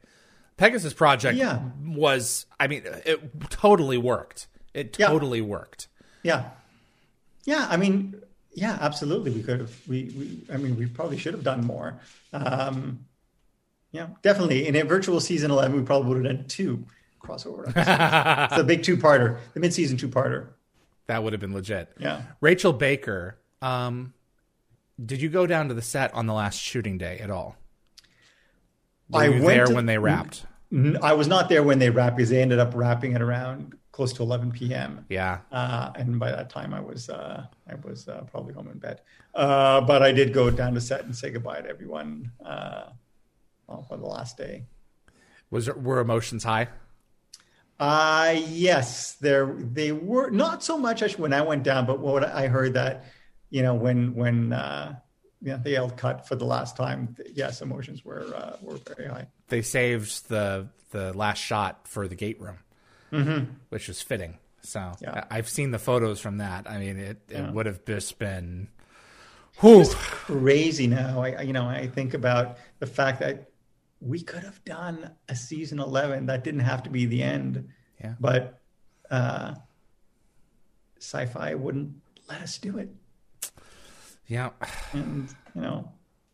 Pegasus 0.57 0.93
Project 0.93 1.37
Yeah. 1.37 1.61
was, 1.85 2.45
I 2.59 2.67
mean, 2.67 2.83
it 2.85 3.19
totally 3.49 3.97
worked. 3.97 4.47
It 4.73 4.95
Yeah. 4.99 5.07
totally 5.07 5.41
worked. 5.41 5.87
Yeah, 6.23 6.49
yeah. 7.45 7.67
I 7.69 7.77
mean, 7.77 8.15
yeah, 8.55 8.77
absolutely. 8.81 9.31
We 9.31 9.43
could 9.43 9.59
have. 9.59 9.75
We, 9.87 10.03
we 10.17 10.39
I 10.53 10.57
mean, 10.57 10.75
we 10.77 10.85
probably 10.87 11.17
should 11.17 11.33
have 11.33 11.43
done 11.43 11.65
more. 11.65 11.99
Um, 12.33 13.05
yeah, 13.93 14.07
definitely. 14.21 14.67
In 14.67 14.75
a 14.75 14.83
virtual 14.83 15.21
season 15.21 15.49
eleven, 15.51 15.77
we 15.77 15.83
probably 15.83 16.09
would 16.09 16.25
have 16.25 16.35
done 16.37 16.45
two 16.47 16.85
crossover. 17.23 17.69
episodes. 17.75 18.51
it's 18.51 18.61
a 18.61 18.65
big 18.65 18.83
two-parter, 18.83 19.37
the 19.53 19.61
mid-season 19.61 19.95
two-parter. 19.95 20.49
That 21.07 21.23
would 21.23 21.31
have 21.31 21.39
been 21.39 21.53
legit. 21.53 21.89
Yeah. 21.97 22.23
Rachel 22.41 22.73
Baker, 22.73 23.37
um, 23.61 24.13
did 25.03 25.21
you 25.21 25.29
go 25.29 25.47
down 25.47 25.69
to 25.69 25.73
the 25.73 25.81
set 25.81 26.13
on 26.13 26.25
the 26.27 26.33
last 26.33 26.59
shooting 26.59 26.97
day 26.97 27.19
at 27.19 27.29
all? 27.29 27.55
Were 29.09 29.21
I 29.21 29.29
went 29.29 29.45
there 29.45 29.65
to- 29.67 29.73
when 29.73 29.85
they 29.85 29.97
wrapped? 29.97 30.45
I 31.03 31.13
was 31.13 31.27
not 31.27 31.49
there 31.49 31.61
when 31.61 31.77
they 31.77 31.91
wrapped 31.91 32.17
because 32.17 32.31
they 32.31 32.41
ended 32.41 32.57
up 32.57 32.71
wrapping 32.73 33.11
it 33.13 33.21
around 33.21 33.77
close 33.91 34.11
to 34.13 34.23
11 34.23 34.51
p.m. 34.53 35.05
Yeah. 35.07 35.41
Uh, 35.51 35.91
and 35.95 36.19
by 36.19 36.31
that 36.31 36.49
time, 36.49 36.73
I 36.73 36.79
was 36.79 37.09
uh, 37.09 37.45
I 37.69 37.75
was 37.75 38.07
uh, 38.07 38.21
probably 38.31 38.55
home 38.55 38.67
in 38.69 38.79
bed. 38.79 39.01
Uh, 39.35 39.81
but 39.81 40.01
I 40.01 40.11
did 40.11 40.33
go 40.33 40.49
down 40.49 40.73
to 40.73 40.81
set 40.81 41.05
and 41.05 41.15
say 41.15 41.29
goodbye 41.29 41.61
to 41.61 41.69
everyone 41.69 42.31
uh, 42.43 42.85
for 43.67 43.97
the 43.97 44.05
last 44.05 44.37
day. 44.37 44.65
Was 45.49 45.65
there, 45.65 45.75
were 45.75 45.99
emotions 45.99 46.43
high? 46.43 46.67
Uh 47.79 48.35
yes, 48.47 49.13
there 49.15 49.45
they 49.57 49.91
were 49.91 50.29
not 50.29 50.63
so 50.63 50.77
much 50.77 51.01
when 51.17 51.33
I 51.33 51.41
went 51.41 51.63
down, 51.63 51.85
but 51.85 51.99
what 51.99 52.23
I 52.23 52.47
heard 52.47 52.75
that 52.75 53.05
you 53.49 53.61
know 53.63 53.73
when 53.73 54.13
when 54.15 54.53
uh, 54.53 54.95
yeah 55.41 55.57
they 55.57 55.71
yelled 55.71 55.97
cut 55.97 56.27
for 56.27 56.35
the 56.35 56.45
last 56.45 56.77
time. 56.77 57.15
Yes, 57.33 57.61
emotions 57.61 58.05
were 58.05 58.25
uh, 58.35 58.57
were 58.61 58.77
very 58.95 59.09
high. 59.09 59.27
They 59.47 59.63
saved 59.63 60.29
the 60.29 60.67
the 60.91 61.13
last 61.13 61.39
shot 61.39 61.87
for 61.87 62.07
the 62.07 62.15
gate 62.15 62.39
room, 62.39 62.59
which 63.69 63.87
was 63.87 64.01
fitting. 64.01 64.37
So 64.61 64.79
Mm-hmm. 64.79 65.03
Yeah. 65.03 65.23
I've 65.29 65.49
seen 65.49 65.71
the 65.71 65.79
photos 65.79 66.21
from 66.21 66.37
that. 66.37 66.69
I 66.69 66.77
mean, 66.77 66.97
it, 66.97 67.17
it 67.29 67.51
would 67.51 67.65
have 67.65 67.83
just 67.85 68.17
been, 68.17 68.69
whew. 69.59 69.83
Crazy 69.93 70.87
now. 70.87 71.21
I- 71.21 71.41
you 71.41 71.51
know 71.53 71.67
I 71.67 71.87
think 71.87 72.13
about 72.13 72.57
the 72.79 72.85
fact 72.87 73.19
that 73.19 73.49
we 74.05 74.21
could 74.21 74.43
have 74.43 74.63
done 74.65 75.11
a 75.29 75.35
season 75.35 75.79
eleven 75.79 76.25
that 76.25 76.43
didn't 76.43 76.61
have 76.61 76.83
to 76.83 76.89
be 76.89 77.05
the 77.05 77.23
end. 77.23 77.69
Yeah. 78.03 78.15
But 78.19 78.59
uh, 79.09 79.55
sci-fi 80.99 81.55
wouldn't 81.55 81.95
let 82.27 82.41
us 82.41 82.57
do 82.57 82.77
it, 82.77 82.89
yeah, 84.27 84.49
and 84.91 85.29
you 85.55 85.61
know 85.61 85.91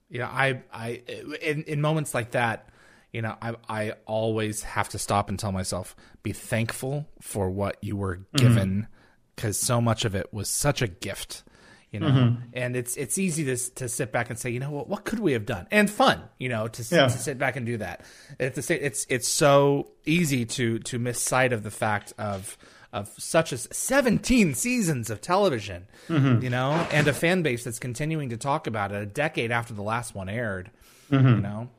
yeah. 0.09 0.28
I, 0.28 0.61
I, 0.74 1.01
in 1.41 1.63
in 1.63 1.82
moments 1.82 2.13
like 2.13 2.32
that, 2.32 2.70
you 3.11 3.22
know, 3.22 3.36
I, 3.41 3.55
I 3.67 3.93
always 4.05 4.63
have 4.63 4.89
to 4.89 4.99
stop 4.99 5.30
and 5.30 5.38
tell 5.38 5.51
myself, 5.51 5.95
be 6.24 6.32
thankful 6.32 7.07
for 7.22 7.49
what 7.49 7.78
you 7.82 7.97
were 7.97 8.22
given, 8.36 8.88
because 9.36 9.59
so 9.59 9.82
much 9.82 10.05
of 10.05 10.15
it 10.15 10.34
was 10.34 10.49
such 10.49 10.82
a 10.82 10.88
gift. 10.88 11.43
You 11.92 12.00
know, 12.00 12.08
mm-hmm. 12.08 12.42
and 12.54 12.76
it's 12.76 12.96
it's 12.98 13.18
easy 13.18 13.46
to 13.46 13.58
to 13.76 13.90
sit 13.90 14.12
back 14.12 14.30
and 14.30 14.38
say, 14.38 14.52
you 14.52 14.60
know 14.60 14.70
what, 14.70 14.88
what 14.88 15.06
could 15.06 15.20
we 15.20 15.34
have 15.34 15.46
done? 15.46 15.68
And 15.72 15.90
fun, 15.90 16.22
you 16.38 16.48
know, 16.48 16.68
to, 16.68 16.84
Yeah. 16.84 17.08
to 17.08 17.18
sit 17.18 17.40
back 17.40 17.56
and 17.56 17.66
do 17.66 17.78
that. 17.78 18.06
At 18.40 18.54
the 18.54 18.62
same, 18.62 18.80
it's 18.82 19.08
it's 19.10 19.28
so 19.28 19.92
easy 20.06 20.46
to 20.46 20.80
to 20.80 21.00
miss 21.00 21.20
sight 21.20 21.52
of 21.52 21.64
the 21.64 21.72
fact 21.72 22.14
of 22.20 22.58
of 22.92 23.10
such 23.18 23.54
as 23.54 23.68
17 23.72 24.56
seasons 24.56 25.10
of 25.10 25.22
television, 25.22 25.88
mm-hmm. 26.08 26.44
you 26.44 26.50
know, 26.50 26.72
and 26.92 27.08
a 27.08 27.14
fan 27.14 27.44
base 27.44 27.64
that's 27.64 27.80
continuing 27.80 28.30
to 28.30 28.38
talk 28.38 28.68
about 28.68 28.92
it 28.92 29.02
a 29.02 29.06
decade 29.06 29.52
after 29.52 29.74
the 29.74 29.84
last 29.84 30.16
one 30.16 30.30
aired. 30.30 30.72
Mm-hmm. 31.12 31.28
You 31.28 31.42
know, 31.42 31.70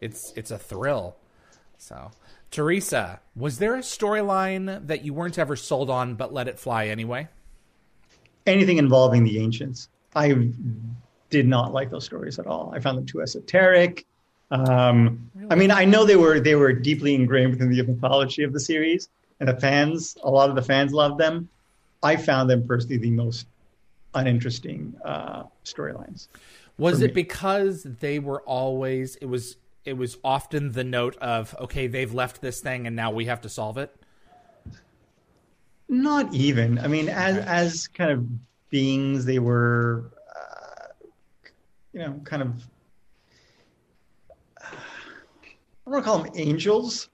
it's 0.00 0.32
it's 0.36 0.52
a 0.52 0.58
thrill. 0.58 1.16
So, 1.78 2.10
Teresa, 2.50 3.20
was 3.36 3.58
there 3.58 3.74
a 3.74 3.80
storyline 3.80 4.86
that 4.86 5.04
you 5.04 5.14
weren't 5.14 5.38
ever 5.38 5.56
sold 5.56 5.90
on 5.90 6.14
but 6.14 6.32
let 6.32 6.48
it 6.48 6.58
fly 6.58 6.86
anyway? 6.86 7.28
Anything 8.48 8.78
involving 8.78 9.24
the 9.24 9.38
ancients. 9.38 9.88
I 10.14 10.50
did 11.30 11.46
not 11.46 11.72
like 11.72 11.90
those 11.90 12.04
stories 12.04 12.38
at 12.38 12.46
all. 12.46 12.72
I 12.74 12.80
found 12.80 12.98
them 12.98 13.06
too 13.06 13.22
esoteric. 13.22 14.06
Um, 14.50 15.30
I 15.50 15.54
mean, 15.54 15.70
I 15.70 15.84
know 15.84 16.04
they 16.04 16.16
were 16.16 16.40
they 16.40 16.54
were 16.54 16.72
deeply 16.72 17.14
ingrained 17.14 17.50
within 17.50 17.70
the 17.70 17.82
mythology 17.82 18.42
of 18.42 18.52
the 18.52 18.60
series, 18.60 19.10
and 19.40 19.48
the 19.48 19.56
fans, 19.60 20.16
a 20.22 20.30
lot 20.30 20.48
of 20.48 20.56
the 20.56 20.62
fans 20.62 20.92
loved 20.92 21.18
them. 21.18 21.48
I 22.02 22.16
found 22.16 22.48
them 22.48 22.66
personally 22.66 22.96
the 22.96 23.10
most 23.10 23.46
uninteresting 24.14 24.94
uh, 25.04 25.44
storylines. 25.64 26.28
Was 26.78 27.02
it 27.02 27.08
me. 27.08 27.12
because 27.22 27.82
they 27.82 28.18
were 28.18 28.40
always 28.42 29.16
it 29.16 29.26
was 29.26 29.56
it 29.84 29.94
was 29.94 30.16
often 30.22 30.72
the 30.72 30.84
note 30.84 31.16
of 31.16 31.54
okay, 31.60 31.86
they've 31.86 32.12
left 32.12 32.40
this 32.40 32.60
thing 32.60 32.86
and 32.86 32.94
now 32.96 33.10
we 33.10 33.26
have 33.26 33.40
to 33.42 33.48
solve 33.48 33.78
it? 33.78 33.94
Not 35.88 36.34
even. 36.34 36.78
I 36.78 36.86
mean, 36.86 37.08
as 37.08 37.38
as 37.38 37.88
kind 37.88 38.10
of 38.10 38.26
beings, 38.70 39.24
they 39.24 39.38
were, 39.38 40.10
uh, 40.36 40.86
you 41.92 42.00
know, 42.00 42.20
kind 42.24 42.42
of. 42.42 42.68
I 44.60 45.90
don't 45.90 45.92
want 45.92 46.04
to 46.04 46.10
call 46.10 46.18
them 46.22 46.32
angels, 46.36 47.08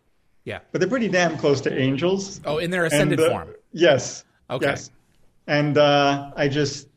Yeah. 0.45 0.59
but 0.73 0.81
they're 0.81 0.91
pretty 0.91 1.09
damn 1.09 1.39
close 1.39 1.61
to 1.61 1.79
angels. 1.81 2.41
Oh, 2.45 2.59
in 2.59 2.71
their 2.73 2.87
ascended 2.87 3.21
And, 3.21 3.29
uh, 3.29 3.31
form. 3.31 3.49
Yes. 3.71 4.25
Okay. 4.51 4.67
Yes. 4.67 4.91
And 5.47 5.79
uh, 5.79 6.33
I 6.35 6.49
just, 6.49 6.89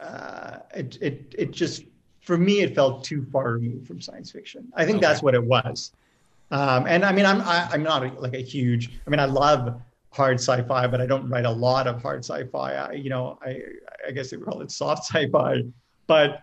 uh, 0.00 0.60
it, 0.74 0.96
it, 1.02 1.34
it 1.36 1.50
just, 1.50 1.84
for 2.22 2.38
me, 2.38 2.62
it 2.62 2.74
felt 2.74 3.04
too 3.04 3.26
far 3.30 3.52
removed 3.52 3.86
from 3.86 4.00
science 4.00 4.30
fiction. 4.30 4.72
I 4.74 4.86
think 4.86 4.98
Okay. 4.98 5.06
that's 5.06 5.22
what 5.22 5.34
it 5.34 5.44
was. 5.44 5.92
Um, 6.50 6.86
and 6.86 7.04
I 7.04 7.12
mean, 7.12 7.26
I'm, 7.26 7.42
I, 7.42 7.68
I'm 7.72 7.82
not 7.82 8.02
a, 8.04 8.08
like 8.18 8.32
a 8.32 8.40
huge, 8.40 8.90
I 9.06 9.10
mean, 9.10 9.20
I 9.20 9.26
love 9.26 9.78
hard 10.10 10.36
sci-fi, 10.40 10.86
but 10.86 11.00
I 11.00 11.06
don't 11.06 11.28
write 11.28 11.44
a 11.44 11.50
lot 11.50 11.86
of 11.86 12.00
hard 12.02 12.24
sci-fi. 12.24 12.74
I, 12.74 12.92
you 12.92 13.10
know, 13.10 13.38
I, 13.42 13.60
I 14.06 14.10
guess 14.12 14.30
they 14.30 14.36
call 14.36 14.60
it 14.62 14.70
soft 14.70 15.04
sci-fi, 15.04 15.62
but 16.06 16.40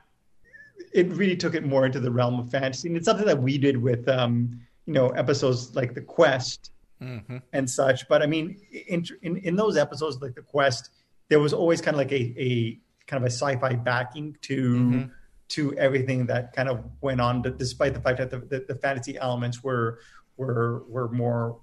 it 0.94 1.10
really 1.14 1.36
took 1.36 1.56
it 1.56 1.66
more 1.66 1.86
into 1.86 2.00
the 2.00 2.12
realm 2.12 2.40
of 2.40 2.50
fantasy. 2.52 2.88
And 2.88 2.98
it's 2.98 3.06
something 3.06 3.26
that 3.26 3.42
we 3.42 3.58
did 3.58 3.78
with, 3.78 4.08
um, 4.08 4.60
you 4.86 4.94
know, 4.94 5.10
episodes 5.10 5.76
like 5.76 5.94
The 5.94 6.02
Quest, 6.02 6.72
hmm 7.02 7.38
and 7.52 7.70
such. 7.70 8.08
But 8.08 8.22
I 8.22 8.26
mean, 8.26 8.58
in, 8.88 9.04
in 9.22 9.38
in 9.38 9.56
those 9.56 9.76
episodes 9.76 10.22
like 10.22 10.36
the 10.36 10.42
Quest, 10.42 10.92
there 11.30 11.40
was 11.40 11.54
always 11.54 11.82
kind 11.82 11.96
of 11.96 12.00
like 12.00 12.12
a, 12.14 12.34
a 12.38 12.80
kind 13.08 13.22
of 13.24 13.28
a 13.28 13.32
sci-fi 13.32 13.76
backing 13.76 14.38
to 14.44 14.76
Mhm. 14.78 15.12
to 15.50 15.74
everything 15.78 16.26
that 16.28 16.54
kind 16.54 16.70
of 16.70 16.86
went 17.02 17.20
on, 17.20 17.42
despite 17.42 17.94
the 17.94 18.00
fact 18.00 18.18
that 18.20 18.30
the, 18.30 18.40
the, 18.40 18.66
the 18.68 18.76
fantasy 18.76 19.18
elements 19.18 19.64
were 19.64 20.00
were 20.38 20.84
were 20.88 21.10
more 21.10 21.60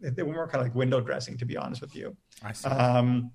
they 0.00 0.22
were 0.22 0.32
more 0.32 0.46
kind 0.46 0.60
of 0.60 0.68
like 0.68 0.74
window 0.74 1.00
dressing, 1.00 1.36
to 1.38 1.44
be 1.44 1.56
honest 1.56 1.80
with 1.80 1.94
you. 1.94 2.16
I 2.42 2.52
see. 2.52 2.68
Um, 2.68 3.32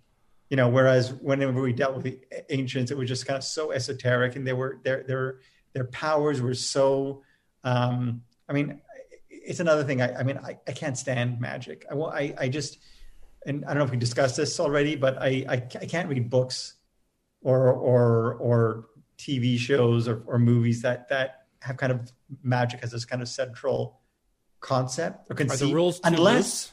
you 0.49 0.57
know, 0.57 0.67
whereas 0.67 1.13
whenever 1.13 1.61
we 1.61 1.71
dealt 1.71 1.95
with 1.95 2.03
the 2.03 2.19
ancients, 2.49 2.91
it 2.91 2.97
was 2.97 3.07
just 3.07 3.25
kind 3.25 3.37
of 3.37 3.43
so 3.43 3.71
esoteric, 3.71 4.35
and 4.35 4.45
they 4.45 4.53
were 4.53 4.79
their 4.83 5.03
their 5.03 5.39
their 5.73 5.85
powers 5.85 6.41
were 6.41 6.53
so. 6.53 7.23
Um, 7.63 8.23
I 8.49 8.53
mean, 8.53 8.81
it's 9.29 9.61
another 9.61 9.83
thing. 9.85 10.01
I, 10.01 10.13
I 10.19 10.23
mean, 10.23 10.37
I, 10.37 10.59
I 10.67 10.73
can't 10.73 10.97
stand 10.97 11.39
magic. 11.39 11.85
I, 11.89 11.95
I 11.95 12.33
I 12.37 12.49
just, 12.49 12.79
and 13.45 13.63
I 13.63 13.69
don't 13.69 13.77
know 13.77 13.85
if 13.85 13.91
we 13.91 13.97
discussed 13.97 14.35
this 14.35 14.59
already, 14.59 14.95
but 14.97 15.21
I 15.21 15.45
I, 15.47 15.53
I 15.53 15.85
can't 15.85 16.09
read 16.09 16.29
books, 16.29 16.73
or 17.41 17.71
or 17.71 18.33
or 18.35 18.85
TV 19.17 19.57
shows 19.57 20.09
or, 20.09 20.21
or 20.25 20.37
movies 20.37 20.81
that 20.81 21.07
that 21.09 21.45
have 21.61 21.77
kind 21.77 21.93
of 21.93 22.11
magic 22.43 22.81
as 22.83 22.91
this 22.91 23.05
kind 23.05 23.21
of 23.21 23.29
central 23.29 24.00
concept 24.61 25.29
or 25.29 25.35
Are 25.39 25.57
the 25.57 25.71
rules 25.73 25.99
unless 26.03 26.71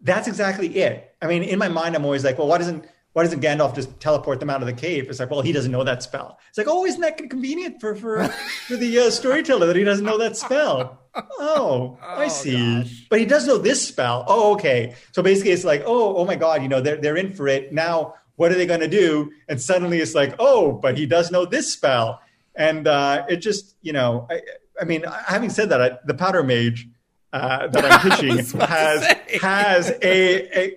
that's 0.00 0.28
exactly 0.28 0.68
it. 0.78 1.12
I 1.20 1.26
mean, 1.26 1.42
in 1.42 1.58
my 1.58 1.68
mind, 1.68 1.96
I'm 1.96 2.04
always 2.04 2.24
like, 2.24 2.38
well, 2.38 2.46
why 2.46 2.58
doesn't 2.58 2.84
why 3.14 3.24
doesn't 3.24 3.40
Gandalf 3.40 3.74
just 3.74 3.98
teleport 3.98 4.38
them 4.38 4.48
out 4.50 4.60
of 4.60 4.66
the 4.66 4.72
cave? 4.74 5.08
It's 5.08 5.18
like, 5.18 5.30
well, 5.30 5.40
he 5.40 5.50
doesn't 5.50 5.72
know 5.72 5.82
that 5.82 6.02
spell. 6.04 6.38
It's 6.50 6.58
like, 6.58 6.68
oh, 6.68 6.84
isn't 6.86 7.00
that 7.00 7.18
convenient 7.30 7.80
for 7.80 7.94
for 7.96 8.28
for 8.68 8.76
the 8.76 8.98
uh, 9.00 9.10
storyteller 9.10 9.66
that 9.66 9.74
he 9.76 9.82
doesn't 9.82 10.04
know 10.04 10.18
that 10.18 10.36
spell? 10.36 11.00
oh, 11.40 11.98
I 12.00 12.26
Oh, 12.26 12.28
see. 12.28 12.82
gosh. 12.82 13.06
But 13.10 13.18
he 13.18 13.24
does 13.26 13.46
know 13.46 13.58
this 13.58 13.86
spell. 13.88 14.24
Oh, 14.28 14.52
okay. 14.52 14.94
So 15.12 15.22
basically, 15.22 15.50
it's 15.50 15.64
like, 15.64 15.82
oh, 15.84 16.16
oh 16.16 16.24
my 16.24 16.36
God, 16.36 16.62
you 16.62 16.68
know, 16.68 16.80
they're 16.80 16.98
they're 16.98 17.16
in 17.16 17.32
for 17.32 17.48
it 17.48 17.72
now. 17.72 18.14
What 18.36 18.52
are 18.52 18.54
they 18.54 18.66
going 18.66 18.80
to 18.80 18.88
do? 18.88 19.32
And 19.48 19.60
suddenly, 19.60 19.98
it's 19.98 20.14
like, 20.14 20.36
oh, 20.38 20.70
but 20.72 20.96
he 20.96 21.06
does 21.06 21.32
know 21.32 21.44
this 21.44 21.72
spell, 21.72 22.20
and 22.54 22.86
uh, 22.86 23.24
it 23.28 23.38
just, 23.38 23.74
you 23.82 23.92
know, 23.92 24.28
I, 24.30 24.42
I 24.80 24.84
mean, 24.84 25.02
having 25.26 25.50
said 25.50 25.70
that, 25.70 25.82
I, 25.82 25.98
the 26.06 26.14
powder 26.14 26.44
mage. 26.44 26.86
Uh, 27.30 27.66
that 27.66 27.84
I'm 27.84 28.00
pitching 28.10 28.36
was 28.36 28.54
about 28.54 28.68
to 28.68 28.74
has 28.74 29.42
has 29.42 29.90
a, 30.02 30.76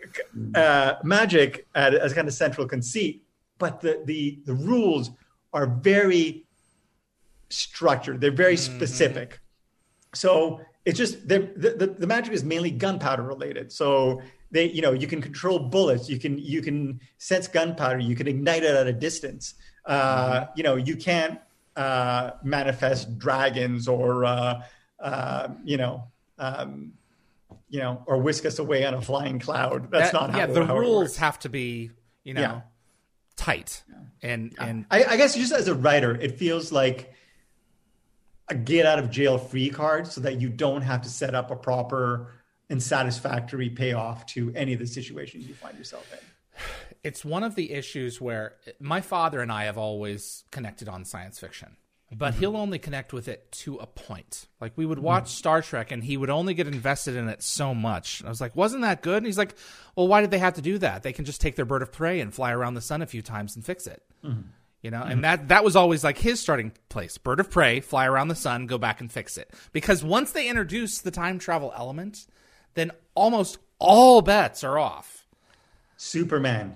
a 0.53 0.59
uh, 0.59 0.99
magic 1.03 1.65
as 1.73 2.13
kind 2.13 2.27
of 2.27 2.33
central 2.33 2.67
conceit, 2.67 3.23
but 3.57 3.79
the 3.79 4.01
the 4.05 4.39
the 4.45 4.53
rules 4.53 5.11
are 5.53 5.65
very 5.65 6.45
structured. 7.49 8.19
They're 8.19 8.31
very 8.31 8.57
specific. 8.57 9.39
So 10.13 10.59
it's 10.85 10.97
just 10.97 11.27
the, 11.27 11.51
the 11.55 11.87
the 11.87 12.07
magic 12.07 12.33
is 12.33 12.43
mainly 12.43 12.71
gunpowder 12.71 13.23
related. 13.23 13.71
So 13.71 14.21
they 14.51 14.69
you 14.69 14.81
know 14.81 14.91
you 14.91 15.07
can 15.07 15.21
control 15.21 15.59
bullets, 15.59 16.09
you 16.09 16.19
can 16.19 16.37
you 16.37 16.61
can 16.61 16.99
sense 17.17 17.47
gunpowder, 17.47 17.99
you 17.99 18.15
can 18.15 18.27
ignite 18.27 18.63
it 18.63 18.75
at 18.75 18.87
a 18.87 18.93
distance. 18.93 19.53
Uh, 19.85 20.47
You 20.55 20.63
know 20.63 20.75
you 20.75 20.95
can't 20.95 21.39
uh, 21.75 22.31
manifest 22.43 23.17
dragons 23.17 23.87
or 23.87 24.25
uh, 24.25 24.63
uh, 24.99 25.47
you 25.63 25.77
know. 25.77 26.10
Um, 26.41 26.93
you 27.69 27.79
know, 27.79 28.03
or 28.07 28.17
whisk 28.17 28.45
us 28.45 28.59
away 28.59 28.83
on 28.85 28.93
a 28.93 29.01
flying 29.01 29.37
cloud. 29.39 29.91
That's 29.91 30.11
That- 30.11 30.19
not 30.21 30.31
how, 30.31 30.37
yeah, 30.39 30.45
the 30.47 30.65
how 30.65 30.75
it 30.75 30.79
rules 30.79 31.17
have 31.17 31.37
to 31.39 31.49
be, 31.49 31.91
you 32.23 32.33
know, 32.33 32.41
Yeah. 32.41 32.61
tight. 33.35 33.83
And 34.21 34.53
and 34.59 34.85
I, 34.89 35.03
I 35.03 35.17
guess 35.17 35.35
just 35.35 35.51
as 35.53 35.67
a 35.67 35.75
writer, 35.75 36.15
it 36.15 36.37
feels 36.37 36.71
like 36.71 37.13
a 38.49 38.55
get 38.55 38.85
out 38.85 38.99
of 38.99 39.09
jail 39.11 39.37
free 39.37 39.69
card 39.69 40.07
so 40.07 40.21
that 40.21 40.41
you 40.41 40.49
don't 40.49 40.81
have 40.81 41.01
to 41.03 41.09
set 41.09 41.35
up 41.35 41.51
a 41.51 41.55
proper 41.55 42.33
and 42.69 42.81
satisfactory 42.81 43.69
payoff 43.69 44.25
to 44.27 44.51
any 44.55 44.73
of 44.73 44.79
the 44.79 44.87
situations 44.87 45.45
you 45.47 45.53
find 45.53 45.77
yourself 45.77 46.11
in. 46.13 46.19
it's 47.03 47.23
one 47.25 47.43
of 47.43 47.55
the 47.55 47.71
issues 47.71 48.19
where 48.21 48.55
my 48.79 49.01
father 49.01 49.41
and 49.41 49.51
I 49.51 49.65
have 49.65 49.77
always 49.77 50.43
connected 50.51 50.87
on 50.89 51.03
science 51.05 51.39
fiction, 51.39 51.77
but 52.13 52.33
he'll 52.33 52.57
only 52.57 52.77
connect 52.77 53.13
with 53.13 53.27
it 53.27 53.51
to 53.51 53.77
a 53.77 53.87
point. 53.87 54.47
Like 54.59 54.73
we 54.75 54.85
would 54.85 54.97
hmm. 54.97 55.05
watch 55.05 55.29
Star 55.29 55.61
Trek 55.61 55.91
and 55.91 56.03
he 56.03 56.17
would 56.17 56.29
only 56.29 56.53
get 56.53 56.67
invested 56.67 57.15
in 57.15 57.29
it 57.29 57.41
so 57.41 57.73
much. 57.73 58.23
I 58.25 58.29
was 58.29 58.41
like, 58.41 58.55
wasn't 58.55 58.81
that 58.81 59.01
good? 59.01 59.17
And 59.17 59.25
he's 59.25 59.37
like, 59.37 59.55
well, 59.95 60.07
why 60.07 60.21
did 60.21 60.31
they 60.31 60.39
have 60.39 60.55
to 60.55 60.61
do 60.61 60.77
that? 60.79 61.03
They 61.03 61.13
can 61.13 61.25
just 61.25 61.39
take 61.39 61.55
their 61.55 61.65
bird 61.65 61.81
of 61.81 61.91
prey 61.91 62.19
and 62.19 62.33
fly 62.33 62.51
around 62.51 62.73
the 62.73 62.81
sun 62.81 63.01
a 63.01 63.05
few 63.05 63.21
times 63.21 63.55
and 63.55 63.65
fix 63.65 63.87
it. 63.87 64.03
Hmm. 64.23 64.41
You 64.81 64.89
know, 64.89 65.03
and 65.03 65.15
hmm. 65.15 65.21
that 65.21 65.47
that 65.49 65.63
was 65.63 65.75
always 65.75 66.03
like 66.03 66.17
his 66.17 66.39
starting 66.39 66.73
place. 66.89 67.17
Bird 67.17 67.39
of 67.39 67.49
prey, 67.49 67.79
fly 67.79 68.07
around 68.07 68.27
the 68.27 68.35
sun, 68.35 68.65
go 68.65 68.77
back 68.77 68.99
and 68.99 69.11
fix 69.11 69.37
it. 69.37 69.53
Because 69.71 70.03
once 70.03 70.31
they 70.31 70.49
introduce 70.49 70.99
the 70.99 71.11
time 71.11 71.39
travel 71.39 71.71
element, 71.75 72.25
then 72.73 72.91
almost 73.15 73.57
all 73.79 74.21
bets 74.21 74.63
are 74.63 74.77
off. 74.77 75.27
Superman. 75.97 76.75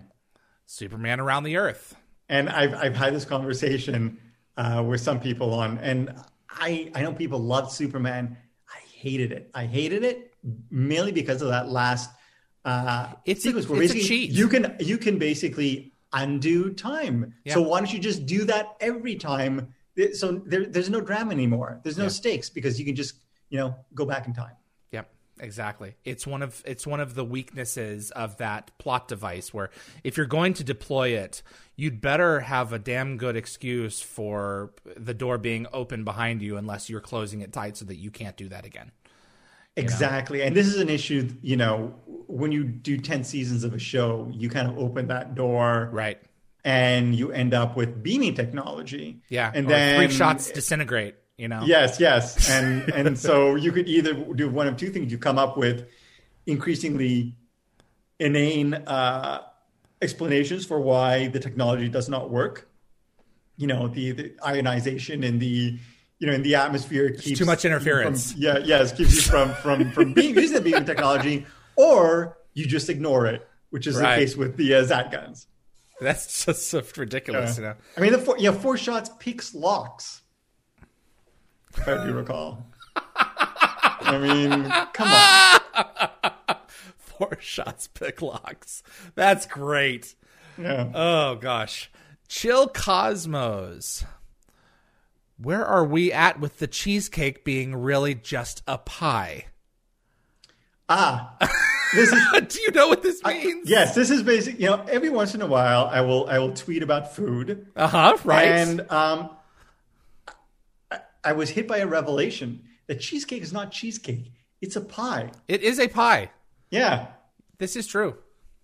Superman 0.65 1.19
around 1.19 1.43
the 1.43 1.57
earth. 1.57 1.95
And 2.29 2.49
I've, 2.49 2.73
I've 2.73 2.95
had 2.95 3.13
this 3.13 3.25
conversation 3.25 4.19
uh, 4.57 4.83
with 4.85 5.01
some 5.01 5.19
people 5.19 5.53
on, 5.53 5.77
and 5.79 6.13
I, 6.49 6.91
I 6.95 7.01
know 7.01 7.13
people 7.13 7.39
loved 7.39 7.71
Superman. 7.71 8.37
I 8.69 8.79
hated 8.97 9.31
it. 9.31 9.49
I 9.53 9.65
hated 9.65 10.03
it 10.03 10.33
mainly 10.69 11.11
because 11.11 11.41
of 11.41 11.49
that 11.49 11.69
last 11.69 12.09
uh, 12.63 13.13
It's 13.25 13.39
a- 13.41 13.49
sequence 13.49 13.67
where 13.67 13.81
it's 13.81 13.91
a 13.91 13.95
basically 13.95 14.27
cheat. 14.27 14.31
you 14.31 14.47
can 14.47 14.75
you 14.79 14.97
can 14.97 15.17
basically 15.17 15.93
undo 16.13 16.71
time. 16.73 17.33
So 17.47 17.61
why 17.61 17.79
don't 17.79 17.91
you 17.91 17.99
just 17.99 18.25
do 18.25 18.45
that 18.45 18.75
every 18.79 19.15
time? 19.15 19.73
So 20.13 20.41
there, 20.45 20.65
there's 20.65 20.89
no 20.89 21.01
drama 21.01 21.31
anymore. 21.31 21.79
There's 21.83 21.97
no 21.97 22.03
Yeah. 22.05 22.09
stakes 22.09 22.49
because 22.49 22.79
you 22.79 22.85
can 22.85 22.95
just 22.95 23.15
you 23.49 23.57
know 23.57 23.75
go 23.93 24.05
back 24.05 24.25
in 24.27 24.33
time. 24.33 24.55
Exactly. 25.39 25.95
It's 26.05 26.25
one 26.25 26.41
of 26.41 26.63
it's 26.65 26.87
one 26.87 26.99
of 27.01 27.13
the 27.13 27.25
weaknesses 27.25 28.09
of 28.11 28.37
that 28.37 28.71
plot 28.77 29.07
device 29.09 29.53
where 29.53 29.69
if 30.03 30.15
you're 30.15 30.25
going 30.25 30.53
to 30.53 30.63
deploy 30.63 31.09
it, 31.09 31.43
you'd 31.75 31.99
better 31.99 32.39
have 32.39 32.71
a 32.71 32.79
damn 32.79 33.17
good 33.17 33.35
excuse 33.35 34.01
for 34.01 34.71
the 34.95 35.13
door 35.13 35.37
being 35.37 35.67
open 35.73 36.03
behind 36.05 36.41
you 36.41 36.55
unless 36.55 36.89
you're 36.89 37.01
closing 37.01 37.41
it 37.41 37.51
tight 37.51 37.75
so 37.75 37.83
that 37.85 37.97
you 37.97 38.11
can't 38.11 38.37
do 38.37 38.47
that 38.47 38.65
again. 38.65 38.91
Exactly. 39.77 40.41
And 40.41 40.55
this 40.55 40.67
is 40.67 40.77
an 40.79 40.87
issue, 40.89 41.29
you 41.41 41.57
know, 41.57 41.93
when 42.27 42.51
you 42.53 42.63
do 42.63 42.97
10 42.97 43.25
seasons 43.25 43.63
of 43.65 43.73
a 43.73 43.79
show, 43.79 44.31
you 44.31 44.49
kind 44.49 44.69
of 44.69 44.77
open 44.77 45.07
that 45.07 45.35
door 45.35 45.89
Right. 45.91 46.17
and 46.63 47.13
you 47.13 47.31
end 47.33 47.53
up 47.53 47.75
with 47.75 48.01
beaming 48.01 48.35
technology. 48.35 49.19
Yeah. 49.27 49.51
And 49.53 49.67
then 49.67 49.97
three 50.07 50.15
shots 50.15 50.49
disintegrate, 50.49 51.15
you 51.37 51.47
know. 51.47 51.61
Yes, 51.65 51.99
yes. 51.99 52.49
And 52.49 52.89
and 52.93 53.17
so 53.17 53.55
you 53.55 53.71
could 53.71 53.87
either 53.87 54.13
do 54.13 54.49
one 54.49 54.67
of 54.67 54.77
two 54.77 54.89
things. 54.89 55.11
You 55.11 55.17
come 55.17 55.37
up 55.37 55.57
with 55.57 55.87
increasingly 56.45 57.35
inane 58.19 58.73
uh, 58.73 59.41
explanations 60.01 60.65
for 60.65 60.79
why 60.79 61.27
the 61.27 61.39
technology 61.39 61.89
does 61.89 62.09
not 62.09 62.29
work. 62.29 62.69
You 63.57 63.67
know, 63.67 63.87
the, 63.87 64.11
the 64.11 64.33
ionization 64.45 65.23
in 65.23 65.39
the 65.39 65.77
you 66.19 66.27
know 66.27 66.33
in 66.33 66.43
the 66.43 66.55
atmosphere 66.55 67.09
keeps 67.11 67.39
too 67.39 67.45
much 67.45 67.63
you 67.63 67.69
from- 67.69 67.77
interference. 67.77 68.35
yeah, 68.35 68.57
yes, 68.59 68.91
keeps 68.91 69.15
you 69.15 69.21
from 69.21 69.53
from 69.55 69.91
from 69.91 70.13
being 70.13 70.35
using 70.35 70.55
the 70.55 70.61
beaming 70.61 70.85
technology, 70.85 71.45
or 71.75 72.37
you 72.53 72.65
just 72.65 72.89
ignore 72.89 73.25
it, 73.27 73.47
which 73.69 73.87
is 73.87 73.97
Right. 73.99 74.15
the 74.15 74.21
case 74.25 74.35
with 74.37 74.55
the 74.57 74.75
uh, 74.75 74.83
Zat 74.83 75.11
guns. 75.11 75.47
That's 76.01 76.45
just 76.45 76.67
so 76.69 76.81
ridiculous, 76.97 77.57
you 77.57 77.63
know. 77.63 77.75
I 77.97 78.01
mean, 78.01 78.11
the 78.11 78.17
four, 78.17 78.37
yeah, 78.37 78.51
four 78.51 78.75
shots 78.77 79.09
peaks 79.19 79.55
locks. 79.55 80.21
If 81.77 81.87
I 81.87 82.05
do 82.05 82.13
recall. 82.13 82.65
I 82.95 84.17
mean, 84.19 84.71
come 84.93 85.07
on. 85.07 86.57
Four 86.97 87.37
shots 87.39 87.87
pick 87.87 88.21
locks. 88.21 88.83
That's 89.15 89.45
great. 89.45 90.15
Yeah. 90.57 90.89
Oh 90.93 91.35
gosh. 91.35 91.91
Chill 92.27 92.67
Cosmos. 92.67 94.03
Where 95.37 95.65
are 95.65 95.83
we 95.85 96.11
at 96.13 96.39
with 96.39 96.59
the 96.59 96.67
cheesecake 96.67 97.43
being 97.43 97.75
really 97.75 98.15
just 98.15 98.63
a 98.67 98.77
pie? 98.77 99.45
Ah, 100.87 101.35
this 101.95 102.11
is 102.11 102.23
Do 102.47 102.61
you 102.61 102.71
know 102.71 102.87
what 102.87 103.01
this 103.03 103.23
means? 103.23 103.69
yes. 103.69 103.95
This 103.95 104.09
is 104.11 104.21
basic. 104.23 104.59
You 104.59 104.67
know, 104.67 104.85
every 104.89 105.09
once 105.09 105.33
in 105.35 105.41
a 105.41 105.47
while, 105.47 105.87
I 105.91 106.01
will 106.01 106.27
I 106.29 106.37
will 106.39 106.53
tweet 106.53 106.83
about 106.83 107.15
food, 107.15 107.67
Uh 107.75 107.87
huh. 107.87 108.17
Right. 108.23 108.47
and 108.47 108.89
um, 108.91 109.29
I, 111.25 111.33
was 111.33 111.49
hit 111.51 111.67
by 111.67 111.79
a 111.79 111.87
revelation 111.87 112.61
that 112.87 112.99
cheesecake 113.01 113.41
is 113.41 113.51
not 113.51 113.71
cheesecake; 113.71 114.31
it's 114.61 114.75
a 114.75 114.81
pie. 114.81 115.31
it 115.47 115.61
is 115.63 115.79
a 115.79 115.87
pie. 115.87 116.29
Yeah, 116.71 117.07
This 117.57 117.75
is 117.75 117.87
true. 117.87 118.15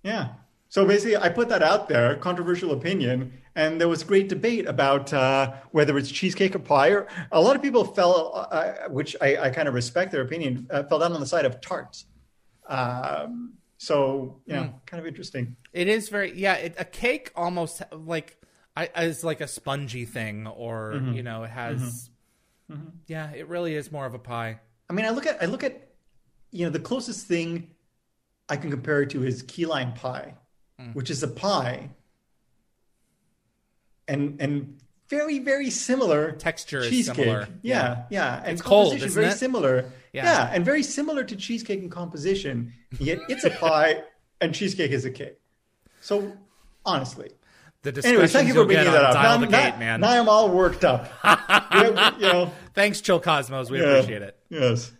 Yeah. 0.04 0.30
So 0.70 0.86
basically, 0.86 1.18
I 1.18 1.30
put 1.30 1.50
that 1.50 1.62
out 1.62 1.90
there, 1.90 2.16
controversial 2.16 2.72
opinion, 2.72 3.34
and 3.56 3.80
there 3.80 3.90
was 3.90 4.04
great 4.04 4.30
debate 4.30 4.66
about 4.68 5.12
uh, 5.14 5.52
whether 5.72 5.98
it's 5.98 6.10
cheesecake 6.10 6.56
or 6.56 6.60
pie. 6.60 6.90
Or 6.92 7.08
a 7.32 7.42
lot 7.42 7.56
of 7.58 7.62
people 7.62 7.84
fell, 7.84 8.48
uh, 8.52 8.88
which 8.90 9.16
I, 9.22 9.38
I 9.38 9.50
kind 9.50 9.68
of 9.68 9.74
respect 9.74 10.12
their 10.14 10.22
opinion, 10.22 10.68
uh, 10.70 10.84
fell 10.84 11.00
down 11.00 11.12
on 11.12 11.20
the 11.20 11.26
side 11.28 11.46
of 11.46 11.60
tarts. 11.60 12.06
Um, 12.68 13.54
so 13.78 14.42
you 14.46 14.54
know, 14.56 14.74
kind 14.86 15.02
of 15.02 15.08
interesting. 15.08 15.56
It 15.74 15.88
is 15.88 16.10
very 16.10 16.34
yeah. 16.40 16.54
It, 16.56 16.76
a 16.78 16.86
cake 16.86 17.32
almost 17.36 17.82
like 17.92 18.38
I, 18.76 18.90
is 18.98 19.24
like 19.24 19.42
a 19.42 19.48
spongy 19.48 20.06
thing, 20.06 20.48
or 20.48 20.94
Mm-hmm. 20.96 21.14
you 21.14 21.24
know, 21.24 21.44
it 21.44 21.50
has. 21.52 22.10
Mm-hmm. 22.72 22.90
Yeah, 23.08 23.32
it 23.32 23.48
really 23.48 23.76
is 23.76 23.92
more 23.92 24.06
of 24.06 24.14
a 24.14 24.20
pie. 24.20 24.60
I 24.90 24.94
mean, 24.94 25.06
I 25.06 25.10
look 25.10 25.26
at 25.26 25.42
I 25.42 25.46
look 25.46 25.64
at 25.64 25.90
you 26.52 26.66
know 26.66 26.72
the 26.72 26.80
closest 26.80 27.28
thing 27.28 27.70
I 28.50 28.58
can 28.58 28.70
compare 28.72 29.02
it 29.02 29.10
to 29.12 29.24
is 29.24 29.42
key 29.44 29.66
lime 29.66 29.94
pie, 29.94 30.36
mm. 30.80 30.94
which 30.96 31.10
is 31.10 31.24
a 31.24 31.28
pie, 31.28 31.90
and 34.08 34.40
and 34.42 34.80
very 35.10 35.40
very 35.40 35.70
similar 35.70 36.32
Texture 36.34 36.80
is 36.80 36.90
cheesecake. 36.90 37.16
similar. 37.16 37.48
Yeah, 37.62 38.04
yeah, 38.10 38.42
and 38.44 38.54
It's 38.54 38.62
cold, 38.62 38.92
composition 38.92 39.08
isn't 39.08 39.22
very 39.22 39.34
it? 39.34 39.38
similar. 39.38 39.92
Yeah. 40.14 40.26
Yeah. 40.26 40.52
and 40.54 40.66
very 40.66 40.84
similar 40.84 41.24
to 41.24 41.36
cheesecake 41.36 41.80
in 41.82 41.90
composition. 41.90 42.74
Yet 43.00 43.20
it's 43.30 43.44
a 43.46 43.50
pie 43.50 44.04
and 44.42 44.54
cheesecake 44.54 44.92
is 44.92 45.06
a 45.06 45.12
cake. 45.12 45.40
So 46.02 46.34
honestly, 46.86 47.32
The 47.84 47.92
discussions 47.92 48.14
anyway, 48.18 48.28
thank 48.28 48.48
you 48.48 48.54
for 48.54 48.66
bringing 48.66 48.86
that 48.86 49.04
up. 49.04 49.14
Dial 49.14 49.40
now, 49.40 49.46
the 49.46 49.52
now- 49.52 49.70
Gate, 49.72 49.80
man. 49.80 50.02
now 50.02 50.10
I'm 50.22 50.30
all 50.30 50.50
worked 50.50 50.84
up. 50.86 51.12
You 52.20 52.28
know, 52.28 52.52
Thanks, 52.76 53.02
Chill 53.02 53.20
Cosmos. 53.20 53.72
We 53.72 53.80
yeah. 53.80 53.86
appreciate 53.86 54.22
it. 54.22 54.38
Yes. 54.50 54.92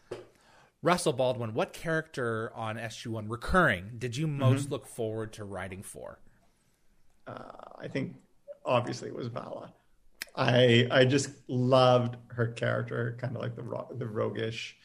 Russell 0.82 1.14
Baldwin, 1.14 1.54
what 1.54 1.74
character 1.74 2.52
on 2.56 2.76
SG1 2.78 3.26
recurring 3.30 3.92
did 4.00 4.18
you 4.18 4.26
most 4.26 4.64
Mm-hmm. 4.64 4.72
look 4.72 4.88
forward 4.88 5.34
to 5.34 5.44
writing 5.44 5.84
for? 5.84 6.20
I 7.28 7.88
think 7.88 8.16
obviously 8.66 9.10
it 9.10 9.16
was 9.16 9.28
Vala. 9.28 9.72
I 10.36 10.88
I 10.92 11.06
just 11.06 11.30
loved 11.48 12.18
her 12.30 12.48
character, 12.48 13.18
kind 13.20 13.36
of 13.36 13.42
like 13.42 13.56
the 13.56 13.86
the 13.98 14.08
roguish, 14.08 14.76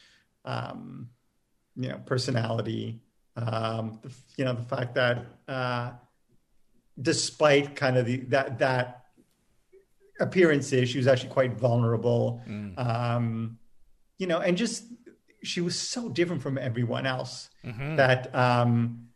um, 0.44 1.08
you 1.76 1.88
know, 1.88 1.98
personality. 2.04 3.00
Um, 3.36 3.98
the, 4.02 4.12
you 4.36 4.44
know, 4.44 4.54
the 4.54 4.62
fact 4.76 4.94
that 4.96 5.24
uh, 5.48 5.92
despite 7.00 7.76
kind 7.76 7.96
of 7.96 8.06
the 8.06 8.18
that 8.28 8.58
that 8.58 9.04
appearances, 10.20 10.88
she 10.88 10.98
was 10.98 11.06
actually 11.06 11.30
quite 11.30 11.54
vulnerable. 11.58 12.40
Um, 12.78 13.58
you 14.18 14.26
know, 14.26 14.38
and 14.40 14.56
just 14.56 14.84
she 15.42 15.60
was 15.60 15.78
so 15.78 16.08
different 16.08 16.42
from 16.42 16.58
everyone 16.58 17.06
else 17.06 17.50
Mm-hmm. 17.64 17.96
that 17.96 18.32
um, 18.34 19.08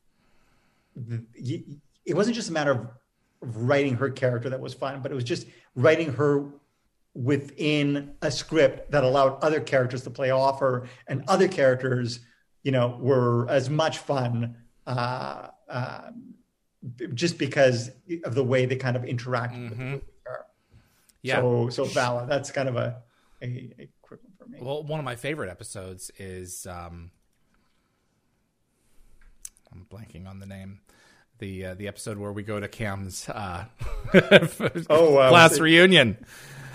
the, 0.96 1.22
it 2.04 2.14
wasn't 2.14 2.34
just 2.34 2.50
a 2.50 2.52
matter 2.52 2.72
of 2.72 2.88
writing 3.40 3.94
her 3.94 4.10
character 4.10 4.50
that 4.50 4.58
was 4.60 4.74
fun, 4.74 5.00
but 5.02 5.12
it 5.12 5.14
was 5.14 5.22
just 5.24 5.46
writing 5.76 6.12
her 6.14 6.50
within 7.14 8.12
a 8.22 8.30
script 8.30 8.90
that 8.90 9.04
allowed 9.04 9.38
other 9.42 9.60
characters 9.60 10.02
to 10.02 10.10
play 10.10 10.30
off 10.30 10.58
her, 10.60 10.88
and 11.06 11.22
other 11.28 11.46
characters, 11.48 12.20
you 12.64 12.72
know, 12.72 12.98
were 13.00 13.48
as 13.48 13.70
much 13.70 13.98
fun. 13.98 14.56
Uh, 14.86 15.48
uh, 15.68 16.10
just 17.14 17.38
because 17.38 17.90
of 18.24 18.34
the 18.34 18.44
way 18.44 18.66
they 18.66 18.76
kind 18.76 18.96
of 18.96 19.04
interact 19.04 19.54
with, 19.54 19.70
with 19.70 19.78
her. 19.78 19.84
Mm-hmm. 19.84 19.96
Yeah. 21.22 21.40
So, 21.40 21.68
so 21.70 21.84
Vala, 21.84 22.26
that's 22.26 22.50
kind 22.50 22.68
of 22.68 22.76
a, 22.76 22.96
a, 23.42 23.46
a 23.78 23.88
quick 24.02 24.20
one 24.22 24.32
for 24.38 24.46
me. 24.48 24.58
Well, 24.62 24.82
one 24.82 24.98
of 24.98 25.04
my 25.04 25.16
favorite 25.16 25.50
episodes 25.50 26.10
is 26.18 26.66
um, 26.66 27.10
I'm 29.72 29.86
blanking 29.90 30.28
on 30.28 30.40
the 30.40 30.46
name. 30.46 30.80
The 31.38 31.66
uh, 31.66 31.74
the 31.74 31.88
episode 31.88 32.18
where 32.18 32.32
we 32.32 32.42
go 32.42 32.60
to 32.60 32.68
Cam's 32.68 33.28
uh, 33.28 33.64
Oh, 34.90 35.16
uh, 35.16 35.28
class 35.30 35.52
it- 35.56 35.60
reunion. 35.60 36.16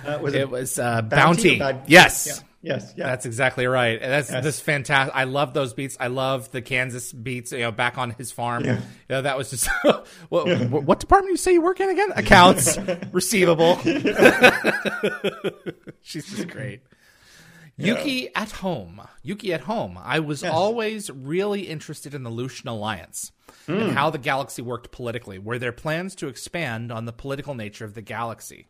Uh, 0.06 0.19
was 0.22 0.34
It 0.36 0.49
was 0.49 0.77
uh, 0.80 1.02
Bounty 1.02 1.57
Bounty. 1.57 1.60
Bad- 1.60 1.84
Yes. 1.88 2.27
Yeah. 2.27 2.34
Yes. 2.65 2.93
Yeah. 2.97 3.05
That's 3.05 3.27
exactly 3.27 3.67
right. 3.67 3.99
That's 4.01 4.31
Yes. 4.31 4.43
this 4.43 4.59
fantastic. 4.59 5.15
I 5.15 5.25
love 5.25 5.53
those 5.53 5.73
beats. 5.75 5.95
I 5.99 6.07
love 6.07 6.49
the 6.51 6.63
Kansas 6.63 7.13
beats. 7.13 7.51
You 7.51 7.59
know, 7.59 7.71
back 7.71 7.99
on 7.99 8.09
his 8.11 8.31
farm. 8.31 8.65
Yeah. 8.65 8.77
You 8.77 8.81
know, 9.09 9.21
that 9.21 9.37
was 9.37 9.51
just. 9.51 9.69
what, 10.29 10.47
what 10.69 10.99
department 10.99 11.31
you 11.31 11.37
say 11.37 11.53
you 11.53 11.61
work 11.61 11.79
in 11.79 11.89
again? 11.89 12.11
Accounts, 12.15 12.77
receivable. 13.11 13.77
She's 16.01 16.25
just 16.27 16.47
great. 16.47 16.81
Yuki 17.77 18.33
at 18.33 18.51
home. 18.51 19.01
Yuki 19.21 19.53
at 19.53 19.61
home. 19.61 19.99
I 20.01 20.19
was 20.19 20.41
Yes. 20.43 20.51
always 20.53 21.09
really 21.11 21.63
interested 21.63 22.13
in 22.13 22.23
the 22.23 22.29
Lucian 22.29 22.69
Alliance 22.69 23.31
and 23.67 23.89
hmm. 23.89 23.89
how 23.89 24.09
the 24.09 24.17
galaxy 24.17 24.61
worked 24.61 24.91
politically. 24.91 25.37
Were 25.37 25.59
there 25.59 25.71
plans 25.73 26.15
to 26.15 26.27
expand 26.27 26.91
on 26.91 27.05
the 27.05 27.13
political 27.13 27.53
nature 27.53 27.83
of 27.85 27.93
the 27.93 28.01
galaxy? 28.01 28.67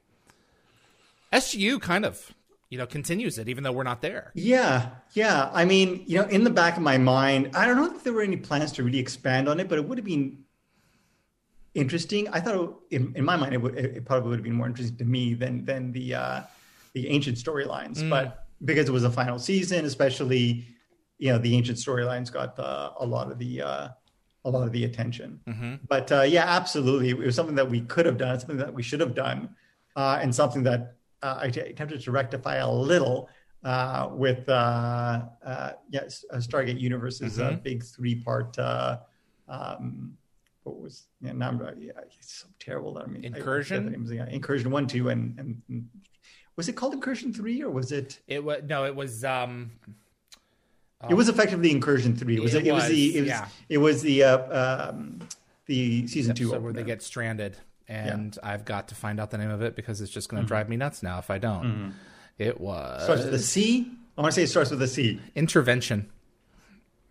SGU 1.31 1.79
kind 1.81 2.03
of, 2.05 2.33
you 2.69 2.77
know, 2.77 2.85
continues 2.85 3.37
it, 3.37 3.47
even 3.47 3.63
though 3.63 3.71
we're 3.71 3.83
not 3.83 4.01
there. 4.01 4.31
Yeah, 4.33 4.89
yeah. 5.13 5.49
I 5.53 5.65
mean, 5.65 6.03
you 6.07 6.19
know, 6.19 6.27
in 6.27 6.43
the 6.43 6.49
back 6.49 6.77
of 6.77 6.83
my 6.83 6.97
mind, 6.97 7.51
I 7.55 7.65
don't 7.65 7.77
know 7.77 7.95
if 7.95 8.03
there 8.03 8.13
were 8.13 8.23
any 8.23 8.37
plans 8.37 8.71
to 8.73 8.83
really 8.83 8.99
expand 8.99 9.47
on 9.47 9.59
it, 9.59 9.69
but 9.69 9.77
it 9.77 9.87
would 9.87 9.97
have 9.97 10.05
been 10.05 10.43
interesting. 11.73 12.27
I 12.29 12.39
thought, 12.39 12.81
it, 12.89 13.01
in, 13.01 13.13
in 13.15 13.25
my 13.25 13.35
mind, 13.35 13.53
it, 13.53 13.61
would, 13.61 13.75
it 13.75 14.05
probably 14.05 14.29
would 14.29 14.39
have 14.39 14.43
been 14.43 14.53
more 14.53 14.67
interesting 14.67 14.97
to 14.97 15.05
me 15.05 15.33
than 15.35 15.63
than 15.65 15.91
the 15.91 16.15
uh, 16.15 16.41
the 16.93 17.07
ancient 17.09 17.37
storylines. 17.37 18.09
But 18.09 18.45
because 18.63 18.89
it 18.89 18.91
was 18.91 19.03
a 19.03 19.11
final 19.11 19.37
season, 19.37 19.85
especially, 19.85 20.65
you 21.17 21.31
know, 21.31 21.37
the 21.37 21.55
ancient 21.55 21.77
storylines 21.77 22.31
got 22.31 22.55
the, 22.55 22.91
a 22.99 23.05
lot 23.05 23.31
of 23.31 23.37
the 23.37 23.61
uh, 23.61 23.89
a 24.43 24.49
lot 24.49 24.63
of 24.63 24.71
the 24.71 24.85
attention. 24.85 25.39
But 25.87 26.11
uh, 26.11 26.21
yeah, 26.21 26.45
absolutely, 26.45 27.09
it 27.09 27.17
was 27.17 27.35
something 27.35 27.55
that 27.55 27.69
we 27.69 27.81
could 27.81 28.05
have 28.05 28.17
done, 28.17 28.39
something 28.39 28.57
that 28.57 28.73
we 28.73 28.83
should 28.83 29.01
have 29.01 29.13
done, 29.13 29.55
uh, 29.95 30.19
and 30.21 30.33
something 30.33 30.63
that 30.63 30.95
uh, 31.25 31.39
I 31.41 31.45
attempted 31.45 32.01
to 32.01 32.11
rectify 32.11 32.55
a 32.57 32.71
little 32.71 33.29
uh, 33.63 34.09
with 34.11 34.47
uh, 34.47 35.23
uh, 35.43 35.71
yes, 35.89 36.23
uh, 36.31 36.37
Stargate 36.37 36.79
Universe's 36.79 37.39
uh, 37.39 37.57
big 37.63 37.83
three 37.83 38.15
part. 38.15 38.57
Uh, 38.59 38.97
um, 39.47 40.15
what 40.63 40.79
was 40.79 41.07
yeah, 41.21 41.31
now 41.31 41.49
I'm, 41.49 41.59
yeah, 41.79 41.91
it's 42.19 42.33
so 42.41 42.47
terrible. 42.59 42.93
That 42.93 43.05
I 43.05 43.07
mean, 43.07 43.23
I- 43.25 43.35
I 43.35 43.39
Incursion? 43.39 43.77
forget 43.85 43.91
the 43.91 43.97
names, 43.97 44.11
yeah, 44.11 44.27
Incursion 44.35 44.69
one, 44.71 44.87
two, 44.87 45.09
and, 45.09 45.37
and 45.39 45.61
and 45.69 45.87
was 46.55 46.69
it 46.69 46.73
called 46.73 46.93
Incursion 46.93 47.33
three 47.33 47.61
or 47.63 47.69
was 47.71 47.91
it? 47.91 48.19
It 48.27 48.43
was 48.43 48.61
no, 48.65 48.85
it 48.85 48.95
was 48.95 49.23
um 49.23 49.71
it 51.09 51.13
was 51.13 51.29
effectively 51.29 51.71
Incursion 51.71 52.15
three. 52.15 52.39
Was 52.39 52.53
it? 52.55 52.65
It 52.65 52.67
It, 52.69 52.71
was, 52.73 52.87
the. 52.87 53.17
It 53.17 53.21
was. 53.21 53.27
yeah. 53.29 53.47
It 53.69 53.77
was 53.79 54.01
the. 54.01 54.23
Uh, 54.23 54.89
um, 54.89 55.19
the 55.67 56.05
season 56.07 56.35
two 56.35 56.51
where 56.59 56.73
they 56.73 56.83
get 56.83 57.01
stranded, 57.01 57.57
and 57.87 58.37
I've 58.43 58.65
got 58.65 58.87
to 58.89 58.95
find 58.95 59.19
out 59.19 59.31
the 59.31 59.37
name 59.37 59.49
of 59.51 59.61
it 59.61 59.75
because 59.75 60.01
it's 60.01 60.11
just 60.11 60.29
going 60.29 60.41
to 60.43 60.47
drive 60.47 60.69
me 60.69 60.75
nuts 60.77 61.03
now 61.03 61.19
if 61.19 61.29
I 61.29 61.37
don't. 61.37 61.93
It 62.37 62.59
was 62.59 63.03
starts 63.03 63.23
with 63.25 63.33
a 63.33 63.39
C. 63.39 63.91
I 64.17 64.21
want 64.21 64.33
to 64.33 64.35
say 64.39 64.43
it 64.43 64.47
starts 64.49 64.71
with 64.71 64.81
a 64.81 64.87
C. 64.87 65.19
intervention. 65.35 66.09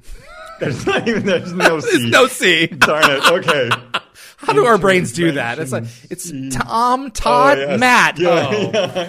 There's 0.60 0.86
not 0.86 1.08
even. 1.08 1.24
There's 1.26 1.52
no 1.52 1.80
C. 1.80 2.10
No 2.10 2.26
C. 2.26 2.66
Darn 2.66 3.04
it. 3.10 3.26
Okay. 3.30 3.70
How 4.36 4.52
do 4.52 4.66
our 4.66 4.78
brains 4.78 5.12
do 5.12 5.32
that? 5.32 5.58
It's 5.58 5.72
like 5.72 5.84
it's 6.10 6.30
Tom, 6.54 7.10
Todd, 7.10 7.58
Oh, 7.58 7.60
yes. 7.60 7.80
Matt. 7.80 8.18
Yeah, 8.18 8.28
oh. 8.52 8.70
yeah, 8.72 9.08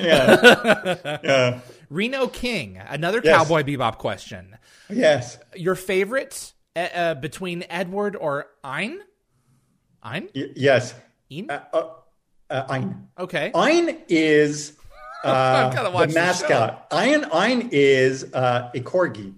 yeah, 1.04 1.18
yeah. 1.24 1.60
Reno 1.90 2.28
King. 2.28 2.78
Another 2.88 3.22
Yes. 3.24 3.38
Cowboy 3.38 3.64
Bebop 3.64 3.98
question. 3.98 4.58
Yes. 4.90 5.38
Your 5.56 5.76
favorite 5.76 6.54
uh, 6.76 6.80
uh, 6.80 7.14
between 7.16 7.66
Edward 7.70 8.16
or 8.16 8.48
Ein? 8.64 9.00
Ein? 10.02 10.30
Y- 10.34 10.50
yes. 10.56 10.94
Ein? 11.32 11.50
Uh, 11.50 11.60
uh, 11.74 11.90
uh, 12.50 12.66
Ein. 12.70 13.08
Okay. 13.18 13.52
Ein 13.54 13.98
is 14.08 14.74
uh, 15.24 15.70
the 15.70 15.90
watch 15.92 16.10
the 16.10 16.16
mascot. 16.16 16.88
Ein 16.92 17.26
Ein 17.32 17.70
is 17.72 18.26
uh, 18.34 18.70
a 18.74 18.80
corgi 18.80 19.34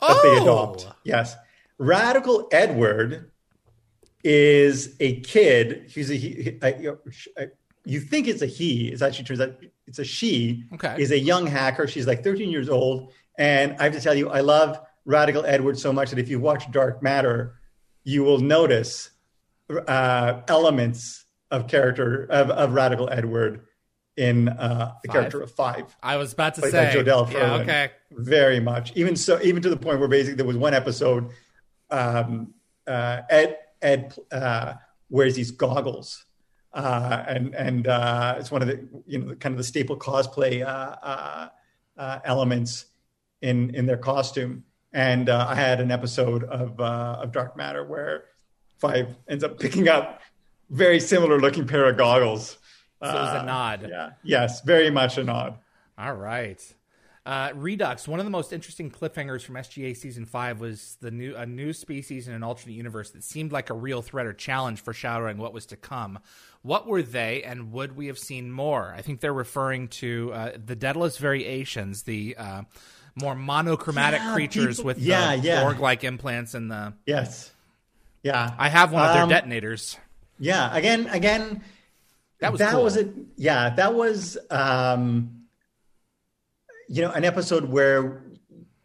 that 0.00 0.20
they 0.22 0.38
Oh! 0.38 0.42
adopt. 0.42 0.88
Yes. 1.04 1.36
Radical 1.78 2.48
Edward 2.52 3.30
is 4.22 4.96
a 5.00 5.20
kid. 5.20 5.86
He's 5.88 6.10
a, 6.10 6.14
he, 6.14 6.58
you 7.86 8.00
think 8.00 8.28
it's 8.28 8.42
a 8.42 8.46
he. 8.46 8.88
It 8.92 9.00
actually 9.00 9.24
turns 9.24 9.40
out 9.40 9.54
it's 9.86 9.98
a 9.98 10.04
she. 10.04 10.64
Okay. 10.74 10.96
Is 10.98 11.10
a 11.10 11.18
young 11.18 11.46
hacker. 11.46 11.86
She's 11.86 12.06
like 12.06 12.22
13 12.22 12.50
years 12.50 12.68
old. 12.68 13.12
And 13.38 13.74
I 13.80 13.84
have 13.84 13.94
to 13.94 14.00
tell 14.00 14.14
you, 14.14 14.28
I 14.28 14.40
love 14.40 14.78
Radical 15.06 15.44
Edward 15.46 15.78
so 15.78 15.90
much 15.92 16.10
that 16.10 16.18
if 16.18 16.28
you 16.28 16.38
watch 16.38 16.70
Dark 16.70 17.02
Matter, 17.02 17.54
you 18.04 18.22
will 18.22 18.38
notice 18.40 19.10
uh, 19.88 20.42
elements 20.48 21.24
of 21.50 21.66
character 21.68 22.24
of, 22.30 22.50
of 22.50 22.72
Radical 22.72 23.08
Edward 23.10 23.66
in 24.16 24.48
uh, 24.48 24.94
the 25.02 25.08
Five? 25.08 25.14
character 25.14 25.42
of 25.42 25.50
Five 25.52 25.96
I 26.02 26.16
was 26.16 26.32
about 26.32 26.54
to 26.56 26.62
say. 26.62 26.70
by 26.70 26.92
Jodelle 26.94 27.30
yeah, 27.32 27.54
okay. 27.54 27.90
Very 28.12 28.60
much. 28.60 28.92
Even 28.96 29.16
so, 29.16 29.40
even 29.42 29.62
to 29.62 29.70
the 29.70 29.76
point 29.76 29.98
where 29.98 30.08
basically 30.08 30.36
there 30.36 30.46
was 30.46 30.56
one 30.56 30.74
episode, 30.74 31.30
um, 31.90 32.54
uh, 32.86 33.22
Ed 33.30 33.58
Ed 33.82 34.14
uh, 34.32 34.74
wears 35.08 35.34
these 35.36 35.50
goggles, 35.50 36.24
uh, 36.72 37.24
and 37.26 37.54
and 37.54 37.86
uh, 37.86 38.36
it's 38.38 38.50
one 38.50 38.62
of 38.62 38.68
the 38.68 38.86
you 39.06 39.18
know 39.18 39.34
kind 39.36 39.52
of 39.52 39.58
the 39.58 39.64
staple 39.64 39.96
cosplay 39.96 40.62
uh, 40.66 40.96
uh, 41.02 41.48
uh, 41.96 42.18
elements 42.24 42.86
in 43.42 43.74
in 43.74 43.86
their 43.86 43.96
costume. 43.96 44.64
And 44.92 45.28
uh, 45.28 45.46
I 45.48 45.54
had 45.54 45.80
an 45.80 45.92
episode 45.92 46.44
of 46.44 46.80
uh, 46.80 47.20
of 47.22 47.32
Dark 47.32 47.56
Matter 47.56 47.84
where 47.84 48.24
Five 48.78 49.16
ends 49.28 49.44
up 49.44 49.58
picking 49.60 49.88
up 49.88 50.20
very 50.70 51.00
similar 51.00 51.38
looking 51.40 51.66
pair 51.66 51.84
of 51.88 51.96
goggles. 51.96 52.56
So 53.02 53.08
it 53.10 53.14
was 53.14 53.34
a 53.34 53.40
Uh, 53.40 53.44
nod. 53.44 53.86
Yeah. 53.88 54.10
Yes. 54.22 54.60
Very 54.62 54.90
much 54.90 55.18
a 55.18 55.24
nod. 55.24 55.58
All 55.98 56.14
right. 56.14 56.60
Uh, 57.26 57.50
Redux. 57.54 58.08
One 58.08 58.18
of 58.18 58.24
the 58.24 58.30
most 58.30 58.52
interesting 58.52 58.90
cliffhangers 58.90 59.42
from 59.42 59.56
SGA 59.56 59.94
season 59.94 60.24
five 60.24 60.58
was 60.58 60.96
the 61.00 61.10
new 61.10 61.36
a 61.36 61.44
new 61.44 61.72
species 61.74 62.26
in 62.28 62.34
an 62.34 62.42
alternate 62.42 62.72
universe 62.74 63.10
that 63.10 63.22
seemed 63.22 63.52
like 63.52 63.68
a 63.70 63.74
real 63.74 64.00
threat 64.00 64.26
or 64.26 64.32
challenge, 64.32 64.80
foreshadowing 64.80 65.36
what 65.36 65.52
was 65.52 65.66
to 65.66 65.76
come. 65.76 66.18
What 66.62 66.86
were 66.86 67.02
they, 67.02 67.42
and 67.42 67.72
would 67.72 67.94
we 67.96 68.06
have 68.06 68.18
seen 68.18 68.50
more? 68.50 68.92
I 68.96 69.02
think 69.02 69.20
they're 69.20 69.34
referring 69.34 69.88
to 69.88 70.32
uh, 70.32 70.52
the 70.64 70.74
Daedalus 70.76 71.18
variations, 71.18 72.02
the 72.04 72.36
uh, 72.38 72.62
more 73.14 73.34
monochromatic 73.34 74.20
Yeah, 74.20 74.32
creatures 74.34 74.76
people- 74.78 74.86
with 74.86 74.98
yeah, 74.98 75.36
the 75.36 75.42
yeah. 75.42 75.64
org-like 75.64 76.04
implants 76.04 76.54
and 76.54 76.70
the. 76.70 76.94
Yes. 77.06 77.50
Yeah. 78.22 78.54
I 78.58 78.68
have 78.70 78.92
one 78.92 79.06
of 79.06 79.12
their 79.14 79.22
Um, 79.24 79.28
detonators. 79.28 79.98
Yeah. 80.40 80.74
Again, 80.74 81.06
again, 81.08 81.62
That 82.40 82.50
was 82.52 82.58
that 82.58 82.72
cool. 82.72 82.84
was 82.84 82.96
it. 82.96 83.12
Yeah. 83.36 83.70
That 83.74 83.94
was, 83.94 84.36
um, 84.50 85.42
you 86.88 87.02
know, 87.02 87.10
an 87.12 87.24
episode 87.24 87.64
where, 87.66 88.24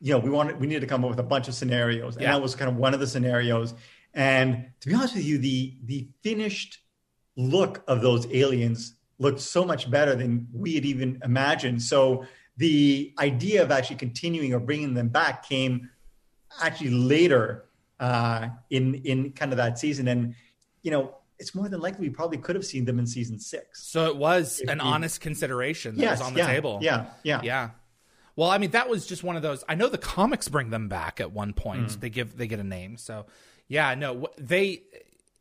you 0.01 0.11
know, 0.13 0.19
we 0.19 0.29
wanted, 0.29 0.59
we 0.59 0.67
needed 0.67 0.81
to 0.81 0.87
come 0.87 1.03
up 1.03 1.09
with 1.09 1.19
a 1.19 1.23
bunch 1.23 1.47
of 1.47 1.55
scenarios 1.55 2.15
and 2.15 2.23
Yeah. 2.23 2.33
that 2.33 2.41
was 2.41 2.53
kind 2.55 2.69
of 2.69 2.75
one 2.77 2.93
of 2.93 2.99
the 2.99 3.07
scenarios. 3.07 3.73
And 4.13 4.67
to 4.81 4.87
be 4.89 4.93
honest 4.93 5.15
with 5.15 5.25
you, 5.25 5.37
the, 5.39 5.75
the 5.85 6.07
finished 6.21 6.79
look 7.37 7.83
of 7.87 8.01
those 8.01 8.27
aliens 8.33 8.93
looked 9.17 9.39
so 9.39 9.63
much 9.65 9.89
better 9.89 10.13
than 10.15 10.47
we 10.53 10.75
had 10.75 10.85
even 10.85 11.19
imagined. 11.23 11.81
So 11.81 12.25
the 12.57 13.13
idea 13.19 13.63
of 13.63 13.71
actually 13.71 13.97
continuing 13.97 14.53
or 14.53 14.59
bringing 14.59 14.93
them 14.93 15.07
back 15.09 15.47
came 15.47 15.89
actually 16.61 16.91
later 16.91 17.65
uh, 17.99 18.49
in 18.69 18.95
in 19.05 19.31
kind 19.31 19.51
of 19.53 19.57
that 19.57 19.79
season, 19.79 20.07
and 20.09 20.35
you 20.83 20.91
know 20.91 21.15
it's 21.39 21.53
more 21.53 21.69
than 21.69 21.81
likely 21.81 22.07
we 22.07 22.13
probably 22.13 22.37
could 22.37 22.55
have 22.55 22.65
seen 22.65 22.85
them 22.85 22.99
in 22.99 23.07
season 23.07 23.39
six. 23.39 23.85
So 23.87 24.07
it 24.07 24.17
was 24.17 24.61
an 24.67 24.79
we- 24.79 24.83
honest 24.83 25.21
consideration 25.21 25.95
that 25.97 26.01
Yes, 26.01 26.19
was 26.19 26.27
on 26.27 26.33
the 26.33 26.39
yeah, 26.39 26.47
table. 26.47 26.79
Yeah, 26.81 27.05
yeah, 27.23 27.41
Yeah. 27.43 27.69
Well, 28.37 28.49
I 28.49 28.57
mean, 28.57 28.71
that 28.71 28.89
was 28.89 29.05
just 29.05 29.23
one 29.23 29.37
of 29.37 29.41
those. 29.41 29.63
I 29.69 29.75
know 29.75 29.87
the 29.87 29.97
comics 29.97 30.49
bring 30.49 30.69
them 30.69 30.89
back 30.89 31.21
at 31.21 31.31
one 31.31 31.53
point. 31.53 31.93
Hmm. 31.93 31.99
They 32.01 32.09
give 32.09 32.35
they 32.35 32.47
get 32.47 32.59
a 32.59 32.65
name. 32.65 32.97
So, 32.97 33.27
yeah, 33.67 33.95
no, 33.95 34.27
they 34.37 34.83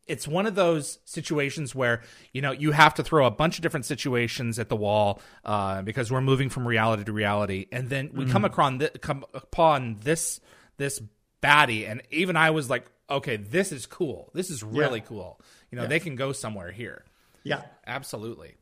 it's 0.07 0.29
one 0.29 0.47
of 0.47 0.55
those 0.55 0.99
situations 1.05 1.75
where 1.75 2.03
you 2.33 2.43
know 2.43 2.53
you 2.53 2.73
have 2.73 2.95
to 2.95 3.03
throw 3.03 3.27
a 3.27 3.31
bunch 3.31 3.59
of 3.59 3.63
different 3.63 3.87
situations 3.87 4.59
at 4.59 4.69
the 4.69 4.77
wall 4.77 5.21
uh, 5.45 5.83
because 5.83 6.11
we're 6.11 6.21
moving 6.21 6.49
from 6.49 6.69
reality 6.69 7.05
to 7.05 7.13
reality, 7.13 7.67
and 7.73 7.89
then 7.89 8.11
we 8.13 8.27
mm. 8.27 8.31
come 8.31 8.45
upon 8.45 8.79
th- 8.79 9.01
come 9.01 9.25
upon 9.35 9.97
this 10.03 10.41
this 10.77 11.01
baddie, 11.43 11.89
and 11.89 12.03
even 12.11 12.37
I 12.37 12.51
was 12.51 12.71
like, 12.71 12.87
okay, 13.09 13.37
this 13.37 13.73
is 13.73 13.87
cool. 13.87 14.31
This 14.35 14.51
is 14.51 14.63
really 14.63 15.01
yeah. 15.01 15.07
cool. 15.07 15.41
You 15.71 15.77
know, 15.77 15.83
yeah. 15.83 15.89
they 15.89 16.01
can 16.01 16.17
go 16.17 16.33
somewhere 16.33 16.73
here. 16.73 17.05
Yeah, 17.43 17.63
absolutely. 17.87 18.55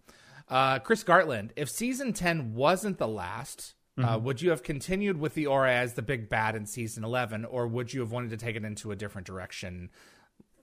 Uh, 0.48 0.78
Chris 0.80 1.04
Gartland, 1.04 1.50
if 1.56 1.70
season 1.70 2.12
ten 2.12 2.54
wasn't 2.54 2.98
the 2.98 3.08
last, 3.08 3.74
uh, 3.96 4.00
mm-hmm. 4.00 4.10
uh, 4.10 4.18
would 4.18 4.42
you 4.42 4.50
have 4.50 4.62
continued 4.62 5.18
with 5.18 5.34
the 5.34 5.46
Ori 5.46 5.72
as 5.72 5.94
the 5.94 6.02
big 6.02 6.28
bad 6.28 6.56
in 6.56 6.66
season 6.66 7.04
eleven, 7.04 7.44
or 7.44 7.66
would 7.66 7.92
you 7.92 8.00
have 8.00 8.10
wanted 8.10 8.30
to 8.30 8.36
take 8.36 8.56
it 8.56 8.64
into 8.64 8.90
a 8.90 8.96
different 8.96 9.26
direction? 9.26 9.90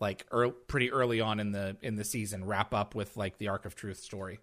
like 0.02 0.26
early, 0.32 0.54
pretty 0.68 0.90
early 0.92 1.20
on 1.20 1.42
in 1.42 1.52
the 1.52 1.76
in 1.82 1.98
the 1.98 2.06
season 2.06 2.46
wrap 2.46 2.74
up 2.74 2.96
with 2.96 3.18
like 3.18 3.38
the 3.38 3.50
Ark 3.50 3.66
of 3.66 3.76
Truth 3.76 4.00
story 4.00 4.40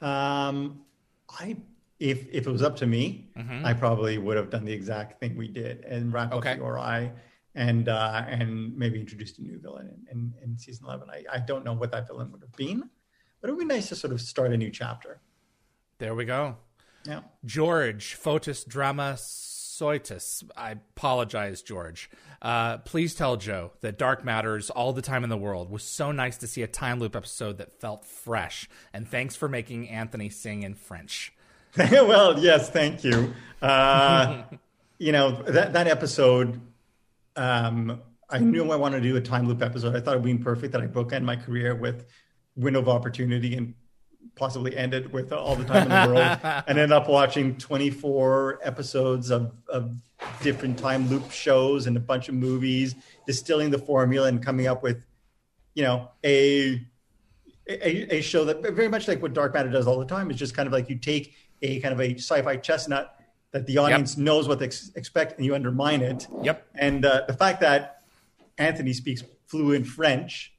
um 0.00 0.80
i 1.28 1.56
if 1.98 2.26
if 2.32 2.46
it 2.46 2.50
was 2.50 2.62
up 2.62 2.76
to 2.76 2.86
me 2.86 3.28
mm-hmm. 3.36 3.64
i 3.64 3.74
probably 3.74 4.16
would 4.18 4.36
have 4.36 4.50
done 4.50 4.64
the 4.64 4.72
exact 4.72 5.20
thing 5.20 5.36
we 5.36 5.48
did 5.48 5.84
and 5.84 6.12
wrap 6.12 6.32
okay. 6.32 6.52
up 6.52 6.56
the 6.58 6.62
ori 6.62 7.10
and 7.54 7.88
uh 7.88 8.24
and 8.28 8.76
maybe 8.76 9.00
introduced 9.00 9.38
a 9.38 9.42
new 9.42 9.58
villain 9.58 9.88
in, 10.10 10.18
in, 10.18 10.34
in 10.42 10.58
season 10.58 10.86
11 10.86 11.08
I, 11.10 11.24
I 11.32 11.38
don't 11.38 11.64
know 11.64 11.72
what 11.72 11.90
that 11.92 12.06
villain 12.06 12.30
would 12.32 12.42
have 12.42 12.56
been 12.56 12.88
but 13.40 13.50
it 13.50 13.52
would 13.52 13.60
be 13.60 13.74
nice 13.74 13.88
to 13.88 13.96
sort 13.96 14.12
of 14.12 14.20
start 14.20 14.52
a 14.52 14.56
new 14.56 14.70
chapter 14.70 15.20
there 15.98 16.14
we 16.14 16.24
go 16.24 16.56
yeah 17.06 17.20
george 17.44 18.16
photis 18.22 18.66
drama 18.66 19.16
Soitis. 19.80 20.44
I 20.56 20.72
apologize, 20.72 21.62
George. 21.62 22.10
Uh, 22.42 22.78
please 22.78 23.14
tell 23.14 23.36
Joe 23.36 23.72
that 23.80 23.98
Dark 23.98 24.24
Matters 24.24 24.70
all 24.70 24.92
the 24.92 25.02
time 25.02 25.24
in 25.24 25.30
the 25.30 25.36
world 25.36 25.70
was 25.70 25.82
so 25.82 26.12
nice 26.12 26.36
to 26.38 26.46
see 26.46 26.62
a 26.62 26.66
time 26.66 27.00
loop 27.00 27.16
episode 27.16 27.58
that 27.58 27.72
felt 27.80 28.04
fresh. 28.04 28.68
And 28.92 29.08
thanks 29.08 29.36
for 29.36 29.48
making 29.48 29.88
Anthony 29.88 30.28
sing 30.28 30.62
in 30.62 30.74
French. 30.74 31.32
well, 31.76 32.38
yes, 32.38 32.68
thank 32.70 33.04
you. 33.04 33.32
Uh, 33.62 34.42
you 34.98 35.12
know 35.12 35.42
that 35.42 35.72
that 35.72 35.86
episode. 35.86 36.60
Um, 37.40 38.02
I 38.28 38.38
knew 38.38 38.70
I 38.70 38.76
wanted 38.76 39.02
to 39.02 39.08
do 39.08 39.16
a 39.16 39.20
time 39.20 39.48
loop 39.48 39.62
episode. 39.62 39.96
I 39.96 40.00
thought 40.00 40.14
it 40.14 40.22
would 40.22 40.38
be 40.38 40.44
perfect 40.44 40.72
that 40.72 40.82
I 40.82 40.86
bookend 40.86 41.22
my 41.22 41.36
career 41.36 41.74
with 41.74 42.04
window 42.54 42.80
of 42.80 42.88
opportunity 42.88 43.56
and 43.56 43.74
possibly 44.36 44.76
ended 44.76 45.10
with 45.10 45.32
all 45.32 45.56
the 45.56 45.64
time 45.64 45.84
in 45.84 45.88
the 45.88 46.14
world 46.14 46.38
and 46.68 46.78
end 46.78 46.92
up 46.92 47.08
watching 47.08 47.56
24 47.56 48.60
episodes 48.62 49.30
of, 49.30 49.54
of 49.68 49.96
different 50.42 50.78
time 50.78 51.08
loop 51.08 51.30
shows 51.30 51.86
and 51.86 51.96
a 51.96 52.00
bunch 52.00 52.28
of 52.28 52.34
movies 52.34 52.94
distilling 53.26 53.70
the 53.70 53.78
formula 53.78 54.28
and 54.28 54.44
coming 54.44 54.66
up 54.66 54.82
with 54.82 55.06
you 55.74 55.82
know 55.82 56.10
a 56.24 56.86
a, 57.68 58.16
a 58.16 58.20
show 58.20 58.44
that 58.44 58.60
very 58.74 58.88
much 58.88 59.08
like 59.08 59.22
what 59.22 59.32
dark 59.32 59.54
matter 59.54 59.70
does 59.70 59.86
all 59.86 59.98
the 59.98 60.04
time 60.04 60.30
is 60.30 60.36
just 60.36 60.54
kind 60.54 60.66
of 60.66 60.72
like 60.72 60.90
you 60.90 60.96
take 60.96 61.34
a 61.62 61.80
kind 61.80 61.94
of 61.94 62.00
a 62.00 62.14
sci-fi 62.14 62.56
chestnut 62.56 63.19
that 63.52 63.66
the 63.66 63.78
audience 63.78 64.16
yep. 64.16 64.24
knows 64.24 64.48
what 64.48 64.58
they 64.58 64.66
ex- 64.66 64.92
expect 64.94 65.36
and 65.36 65.44
you 65.44 65.54
undermine 65.54 66.00
it 66.02 66.26
yep 66.42 66.66
and 66.74 67.04
uh, 67.04 67.22
the 67.26 67.34
fact 67.34 67.60
that 67.60 68.02
anthony 68.58 68.92
speaks 68.92 69.22
fluent 69.46 69.86
french 69.86 70.52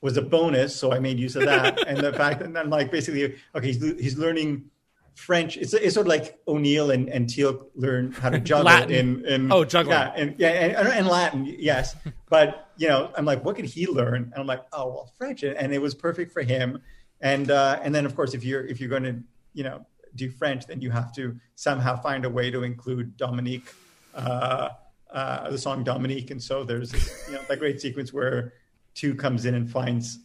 was 0.00 0.16
a 0.16 0.22
bonus, 0.22 0.76
so 0.76 0.92
I 0.92 0.98
made 0.98 1.18
use 1.18 1.36
of 1.36 1.44
that. 1.44 1.84
and 1.86 1.98
the 1.98 2.12
fact 2.12 2.40
that 2.40 2.56
I'm 2.56 2.70
like 2.70 2.90
basically 2.90 3.36
okay, 3.54 3.66
he's, 3.66 3.82
he's 3.98 4.18
learning 4.18 4.70
French. 5.14 5.56
It's, 5.56 5.74
it's 5.74 5.94
sort 5.94 6.06
of 6.06 6.08
like 6.08 6.38
O'Neill 6.46 6.92
and, 6.92 7.08
and 7.08 7.26
Teal'c 7.26 7.66
learn 7.74 8.12
how 8.12 8.30
to 8.30 8.38
juggle 8.38 8.66
Latin. 8.66 8.90
in, 8.92 9.26
in 9.26 9.52
oh 9.52 9.64
juggling 9.64 9.96
yeah 9.96 10.12
and 10.14 10.34
yeah 10.38 10.48
and, 10.48 10.88
and, 10.88 11.06
Latin 11.08 11.44
yes, 11.58 11.96
but 12.30 12.70
you 12.76 12.88
know 12.88 13.10
I'm 13.16 13.24
like 13.24 13.44
what 13.44 13.56
could 13.56 13.64
he 13.64 13.86
learn? 13.86 14.30
And 14.32 14.34
I'm 14.36 14.46
like 14.46 14.64
oh 14.72 14.88
well 14.88 15.12
French, 15.18 15.42
and 15.42 15.74
it 15.74 15.82
was 15.82 15.94
perfect 15.94 16.32
for 16.32 16.42
him. 16.42 16.80
And 17.20 17.50
uh, 17.50 17.80
and 17.82 17.92
then 17.92 18.06
of 18.06 18.14
course 18.14 18.34
if 18.34 18.44
you're 18.44 18.64
if 18.64 18.80
you're 18.80 18.90
going 18.90 19.02
to 19.02 19.16
you 19.54 19.64
know 19.64 19.84
do 20.14 20.30
French, 20.30 20.66
then 20.66 20.80
you 20.80 20.90
have 20.90 21.14
to 21.14 21.38
somehow 21.54 21.96
find 21.96 22.24
a 22.24 22.30
way 22.30 22.50
to 22.50 22.62
include 22.62 23.16
Dominique. 23.16 23.72
Uh, 24.14 24.70
uh, 25.10 25.50
the 25.50 25.58
song 25.58 25.82
Dominique, 25.82 26.30
and 26.30 26.42
so 26.42 26.64
there's 26.64 26.92
you 27.28 27.34
know 27.34 27.40
that 27.48 27.58
great 27.58 27.80
sequence 27.80 28.12
where 28.12 28.52
two 28.94 29.14
comes 29.14 29.46
in 29.46 29.54
and 29.54 29.70
finds 29.70 30.18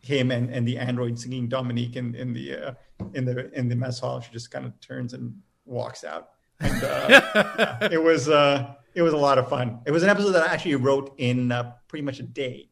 him 0.00 0.30
and, 0.32 0.50
and 0.50 0.66
the 0.66 0.76
android 0.76 1.18
singing 1.18 1.48
Dominique 1.48 1.96
in, 1.96 2.14
in 2.14 2.32
the 2.32 2.54
uh, 2.54 2.74
in 3.14 3.24
the 3.24 3.50
in 3.58 3.68
the 3.68 3.76
mess 3.76 4.00
hall. 4.00 4.20
She 4.20 4.30
just 4.32 4.50
kind 4.50 4.66
of 4.66 4.78
turns 4.80 5.14
and 5.14 5.34
walks 5.64 6.04
out. 6.04 6.30
And 6.60 6.84
uh, 6.84 7.06
yeah, 7.08 7.88
it 7.90 8.02
was 8.02 8.28
uh, 8.28 8.74
it 8.94 9.02
was 9.02 9.12
a 9.12 9.16
lot 9.16 9.38
of 9.38 9.48
fun. 9.48 9.80
It 9.86 9.90
was 9.90 10.02
an 10.02 10.08
episode 10.08 10.32
that 10.32 10.48
I 10.48 10.52
actually 10.52 10.74
wrote 10.76 11.14
in 11.18 11.52
uh, 11.52 11.72
pretty 11.88 12.04
much 12.04 12.18
a 12.18 12.24
day, 12.24 12.68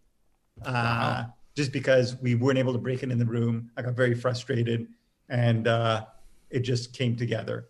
uh, 0.64 0.72
wow. 0.72 1.34
just 1.54 1.72
because 1.72 2.16
we 2.20 2.34
weren't 2.34 2.58
able 2.58 2.72
to 2.72 2.78
break 2.78 3.02
it 3.02 3.10
in 3.10 3.18
the 3.18 3.26
room. 3.26 3.70
I 3.76 3.82
got 3.82 3.94
very 3.94 4.14
frustrated, 4.14 4.88
and 5.28 5.66
uh, 5.66 6.04
it 6.50 6.60
just 6.60 6.92
came 6.92 7.16
together. 7.16 7.68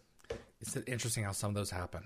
It's 0.60 0.76
interesting 0.76 1.24
how 1.24 1.32
some 1.32 1.50
of 1.50 1.54
those 1.54 1.70
happen. 1.70 2.04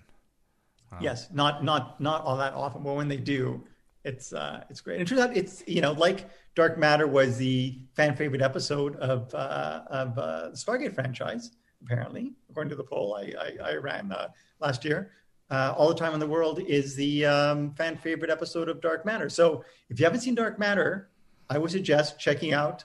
Wow. 0.92 0.98
Yes, 1.00 1.28
not 1.32 1.64
not 1.64 2.00
not 2.00 2.24
all 2.24 2.36
that 2.36 2.54
often, 2.54 2.82
but 2.82 2.94
when 2.94 3.08
they 3.08 3.16
do, 3.16 3.64
it's 4.04 4.32
uh, 4.32 4.62
it's 4.70 4.80
great. 4.80 5.00
It 5.00 5.08
turns 5.08 5.20
out 5.20 5.36
it's 5.36 5.64
you 5.66 5.80
know 5.80 5.92
like 5.92 6.28
Dark 6.54 6.78
Matter 6.78 7.06
was 7.06 7.36
the 7.36 7.78
fan 7.94 8.14
favorite 8.14 8.42
episode 8.42 8.96
of 8.96 9.34
uh, 9.34 9.82
of 9.88 10.18
uh, 10.18 10.50
the 10.50 10.56
Stargate 10.56 10.94
franchise. 10.94 11.52
Apparently, 11.82 12.32
according 12.48 12.70
to 12.70 12.76
the 12.76 12.84
poll 12.84 13.14
I 13.14 13.32
I, 13.38 13.72
I 13.72 13.74
ran 13.76 14.12
uh, 14.12 14.28
last 14.60 14.84
year, 14.84 15.10
uh, 15.50 15.74
all 15.76 15.88
the 15.88 15.94
time 15.94 16.14
in 16.14 16.20
the 16.20 16.26
world 16.26 16.60
is 16.60 16.94
the 16.94 17.26
um, 17.26 17.74
fan 17.74 17.96
favorite 17.96 18.30
episode 18.30 18.68
of 18.68 18.80
Dark 18.80 19.04
Matter. 19.04 19.28
So 19.28 19.64
if 19.88 19.98
you 19.98 20.04
haven't 20.04 20.20
seen 20.20 20.34
Dark 20.34 20.58
Matter, 20.58 21.10
I 21.50 21.58
would 21.58 21.70
suggest 21.70 22.18
checking 22.18 22.52
out 22.52 22.84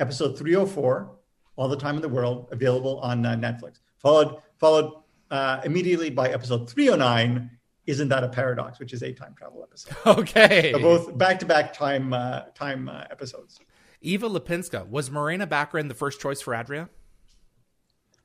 episode 0.00 0.38
304, 0.38 1.10
All 1.58 1.68
the 1.68 1.76
Time 1.76 1.96
in 1.96 2.02
the 2.02 2.08
World, 2.08 2.48
available 2.52 3.00
on 3.00 3.26
uh, 3.26 3.34
Netflix. 3.34 3.80
Followed 3.98 4.36
followed 4.58 4.92
uh, 5.30 5.60
immediately 5.64 6.08
by 6.08 6.28
episode 6.30 6.70
309 6.70 7.50
isn't 7.86 8.08
that 8.08 8.22
a 8.22 8.28
paradox, 8.28 8.78
which 8.78 8.92
is 8.92 9.02
a 9.02 9.12
time 9.12 9.34
travel 9.36 9.62
episode. 9.62 9.96
Okay, 10.20 10.70
so 10.72 10.78
both 10.78 11.18
back 11.18 11.40
to 11.40 11.46
back 11.46 11.72
time 11.72 12.12
uh, 12.12 12.42
time 12.54 12.88
uh, 12.88 13.04
episodes. 13.10 13.58
Eva 14.00 14.28
Lipinska 14.28 14.88
was 14.88 15.10
Morena 15.10 15.46
Baccarin 15.46 15.88
the 15.88 15.94
first 15.94 16.20
choice 16.20 16.40
for 16.40 16.54
Adria? 16.54 16.88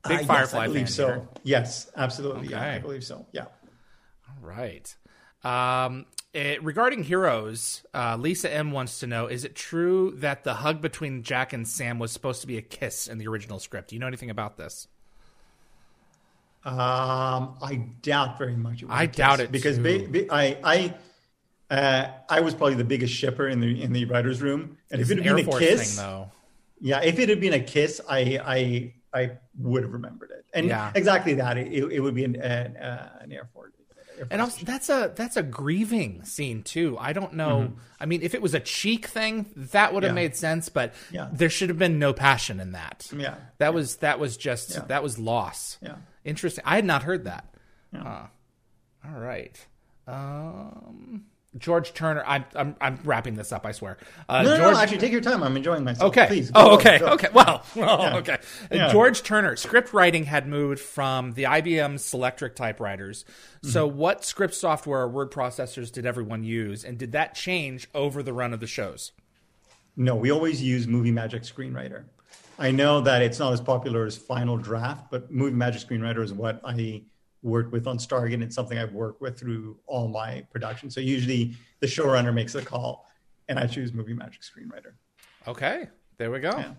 Big 0.08 0.20
uh, 0.22 0.24
Firefly 0.26 0.36
yes, 0.36 0.54
I 0.54 0.68
believe 0.68 0.90
so. 0.90 1.08
Here. 1.08 1.28
Yes, 1.44 1.92
absolutely. 1.96 2.48
Okay. 2.48 2.52
Yeah, 2.52 2.74
I 2.76 2.80
believe 2.80 3.04
so. 3.04 3.26
Yeah. 3.32 3.46
All 4.30 4.38
right. 4.42 4.96
Um, 5.44 6.06
it, 6.34 6.64
regarding 6.64 7.04
heroes, 7.04 7.86
uh, 7.94 8.18
Lisa 8.20 8.52
M 8.52 8.72
wants 8.72 9.00
to 9.00 9.08
know: 9.08 9.28
Is 9.28 9.44
it 9.44 9.56
true 9.56 10.12
that 10.18 10.44
the 10.44 10.56
hug 10.56 10.82
between 10.82 11.22
Jack 11.22 11.54
and 11.54 11.68
Sam 11.68 12.00
was 12.00 12.12
supposed 12.12 12.42
to 12.42 12.48
be 12.48 12.58
a 12.58 12.62
kiss 12.62 13.08
in 13.08 13.20
the 13.20 13.28
original 13.28 13.60
script? 13.60 13.90
Do 13.90 13.96
you 13.96 14.00
know 14.00 14.08
anything 14.08 14.32
about 14.32 14.58
this? 14.58 14.88
Um, 16.66 17.56
I 17.62 17.88
doubt 18.02 18.40
very 18.40 18.56
much. 18.56 18.84
I 18.90 19.06
doubt 19.06 19.42
it 19.42 19.52
because 19.52 19.78
ba- 19.78 20.08
ba- 20.10 20.34
I 20.34 20.58
I 20.64 21.76
uh, 21.76 22.08
I 22.30 22.40
was 22.40 22.56
probably 22.56 22.76
the 22.76 22.84
biggest 22.84 23.14
shipper 23.14 23.48
in 23.48 23.60
the 23.60 23.84
in 23.84 23.94
the 23.94 24.06
writers' 24.06 24.42
room, 24.42 24.78
and 24.90 25.02
it's 25.02 25.12
if 25.12 25.18
it 25.18 25.24
had 25.24 25.36
been 25.36 25.48
a 25.48 25.60
kiss, 25.60 25.96
thing, 25.96 26.04
though. 26.04 26.32
yeah, 26.82 27.02
if 27.04 27.20
it 27.20 27.30
had 27.30 27.42
been 27.42 27.54
a 27.54 27.60
kiss, 27.60 28.02
I 28.10 28.40
I 28.44 28.94
I 29.14 29.32
would 29.60 29.84
have 29.84 29.94
remembered 29.94 30.32
it, 30.32 30.46
and 30.54 30.68
yeah. 30.68 30.92
exactly 30.96 31.36
that. 31.36 31.58
It, 31.58 31.92
it 31.92 32.00
would 32.00 32.16
be 32.16 32.24
an 32.24 32.38
an, 32.38 32.78
uh, 32.78 33.20
an 33.22 33.32
Air 33.32 33.50
Force. 33.54 33.74
And 34.32 34.42
also, 34.42 34.66
that's 34.66 34.90
a 34.90 35.12
that's 35.16 35.38
a 35.38 35.44
grieving 35.44 36.24
scene 36.24 36.64
too. 36.64 36.98
I 37.00 37.14
don't 37.14 37.34
know. 37.34 37.62
Mm-hmm. 37.62 37.80
I 38.00 38.06
mean, 38.06 38.22
if 38.22 38.34
it 38.34 38.42
was 38.42 38.54
a 38.54 38.60
cheek 38.60 39.08
thing, 39.08 39.46
that 39.56 39.94
would 39.94 40.04
have 40.04 40.12
yeah. 40.12 40.16
made 40.16 40.36
sense. 40.36 40.70
But 40.70 40.94
yeah. 41.12 41.30
there 41.32 41.50
should 41.50 41.70
have 41.70 41.80
been 41.80 42.00
no 42.00 42.14
passion 42.14 42.60
in 42.60 42.74
that. 42.74 43.10
Yeah, 43.12 43.36
that 43.58 43.68
yeah. 43.68 43.70
was 43.70 43.98
that 43.98 44.20
was 44.20 44.38
just 44.38 44.88
that 44.88 45.04
was 45.04 45.20
loss. 45.20 45.78
Yeah. 45.82 45.96
Interesting. 46.26 46.64
I 46.66 46.76
had 46.76 46.86
not 46.86 47.04
heard 47.04 47.26
that. 47.26 47.54
Yeah. 47.92 48.28
all 49.06 49.20
right. 49.20 49.66
Um, 50.08 51.26
George 51.58 51.94
Turner. 51.94 52.24
I'm, 52.26 52.46
I'm 52.56 52.76
I'm 52.82 53.00
wrapping 53.04 53.36
this 53.36 53.52
up. 53.52 53.66
I 53.66 53.72
swear. 53.72 53.98
Uh, 54.28 54.44
no, 54.44 54.58
George, 54.58 54.74
no, 54.74 54.80
actually, 54.80 54.98
take 54.98 55.12
your 55.12 55.22
time. 55.22 55.44
I'm 55.44 55.56
enjoying 55.56 55.84
myself. 55.84 56.10
Okay. 56.10 56.28
Please. 56.28 56.52
oh, 56.56 56.76
okay. 56.76 57.00
Go. 57.00 57.08
Okay. 57.08 57.28
Well. 57.34 57.64
well 57.76 58.00
yeah. 58.02 58.18
Okay. 58.18 58.38
Yeah. 58.72 58.92
George 58.92 59.24
Turner. 59.24 59.56
Script 59.56 59.94
writing 59.94 60.26
had 60.26 60.48
moved 60.48 60.80
from 60.80 61.34
the 61.34 61.44
IBM 61.44 61.96
Selectric 61.96 62.56
typewriters. 62.56 63.26
So, 63.62 63.88
mm-hmm. 63.88 63.98
what 63.98 64.26
script 64.26 64.54
software 64.54 65.02
or 65.02 65.08
word 65.08 65.32
processors 65.32 65.92
did 65.92 66.06
everyone 66.06 66.44
use, 66.44 66.84
and 66.84 66.98
did 66.98 67.14
that 67.14 67.36
change 67.36 67.88
over 67.94 68.22
the 68.24 68.34
run 68.34 68.54
of 68.54 68.60
the 68.60 68.68
shows? 68.68 69.12
No, 69.96 70.16
we 70.16 70.32
always 70.32 70.62
use 70.62 70.88
Movie 70.88 71.12
Magic 71.12 71.44
Screenwriter. 71.44 72.06
I 72.58 72.72
know 72.72 73.02
that 73.02 73.22
it's 73.22 73.40
not 73.40 73.54
as 73.54 73.62
popular 73.62 74.06
as 74.06 74.18
Final 74.18 74.58
Draft, 74.58 75.10
but 75.12 75.32
Movie 75.32 75.56
Magic 75.56 75.88
Screenwriter 75.88 76.24
is 76.24 76.34
what 76.34 76.62
I 76.64 77.04
worked 77.44 77.72
with 77.72 77.86
on 77.88 77.98
Stargate. 77.98 78.42
It's 78.42 78.56
something 78.56 78.78
I've 78.78 78.94
worked 78.94 79.22
with 79.22 79.38
through 79.40 79.78
all 79.86 80.08
my 80.08 80.46
production. 80.52 80.90
So 80.90 81.00
usually 81.02 81.56
the 81.82 81.88
showrunner 81.88 82.34
makes 82.34 82.56
a 82.56 82.64
call, 82.64 83.08
and 83.50 83.60
I 83.60 83.68
choose 83.68 83.94
Movie 83.94 84.14
Magic 84.14 84.42
Screenwriter. 84.42 84.94
Okay, 85.48 85.90
there 86.18 86.32
we 86.32 86.40
go. 86.40 86.58
Yeah. 86.58 86.74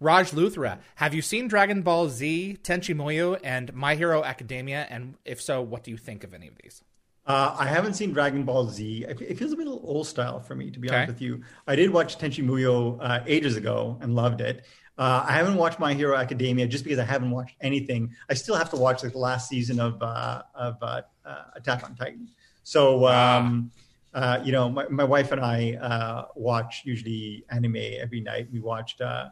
Raj 0.00 0.30
Luthra, 0.30 0.78
have 0.96 1.12
you 1.14 1.20
seen 1.22 1.46
Dragon 1.46 1.82
Ball 1.82 2.08
Z, 2.08 2.58
Tenchi 2.62 2.94
Muyo, 2.94 3.38
and 3.44 3.72
My 3.74 3.94
Hero 3.94 4.24
Academia? 4.24 4.86
And 4.88 5.14
if 5.24 5.40
so, 5.42 5.60
what 5.60 5.84
do 5.84 5.90
you 5.90 5.98
think 5.98 6.24
of 6.24 6.32
any 6.32 6.48
of 6.48 6.54
these? 6.62 6.82
Uh, 7.26 7.54
I 7.58 7.66
haven't 7.66 7.94
seen 7.94 8.12
Dragon 8.12 8.44
Ball 8.44 8.66
Z. 8.68 9.04
It 9.06 9.20
it 9.20 9.38
feels 9.38 9.52
a 9.52 9.56
little 9.56 9.80
old 9.84 10.06
style 10.06 10.40
for 10.40 10.54
me, 10.54 10.70
to 10.70 10.78
be 10.80 10.88
Okay. 10.88 10.96
honest 10.96 11.08
with 11.12 11.22
you. 11.22 11.42
I 11.66 11.76
did 11.76 11.90
watch 11.90 12.18
Tenchi 12.18 12.42
Muyo 12.42 12.98
uh, 13.00 13.22
ages 13.26 13.56
ago 13.56 13.98
and 14.00 14.14
loved 14.16 14.40
it. 14.40 14.64
Uh, 14.98 15.24
I 15.26 15.32
haven't 15.32 15.56
watched 15.56 15.78
My 15.78 15.94
Hero 15.94 16.16
Academia 16.16 16.66
just 16.66 16.84
because 16.84 16.98
I 16.98 17.04
haven't 17.04 17.30
watched 17.30 17.56
anything. 17.60 18.14
I 18.28 18.34
still 18.34 18.56
have 18.56 18.70
to 18.70 18.76
watch 18.76 19.02
like 19.02 19.12
the 19.12 19.18
last 19.18 19.48
season 19.48 19.80
of 19.80 20.02
uh, 20.02 20.42
of 20.54 20.76
uh, 20.82 21.02
uh, 21.24 21.42
Attack 21.56 21.84
on 21.84 21.94
Titan. 21.94 22.28
So, 22.62 23.06
um, 23.06 23.70
uh, 24.12 24.40
you 24.44 24.52
know, 24.52 24.68
my, 24.68 24.86
my 24.88 25.04
wife 25.04 25.32
and 25.32 25.40
I 25.40 25.74
uh, 25.74 26.26
watch 26.34 26.82
usually 26.84 27.44
anime 27.50 27.76
every 27.76 28.20
night. 28.20 28.48
We 28.52 28.60
watched, 28.60 29.00
uh, 29.00 29.30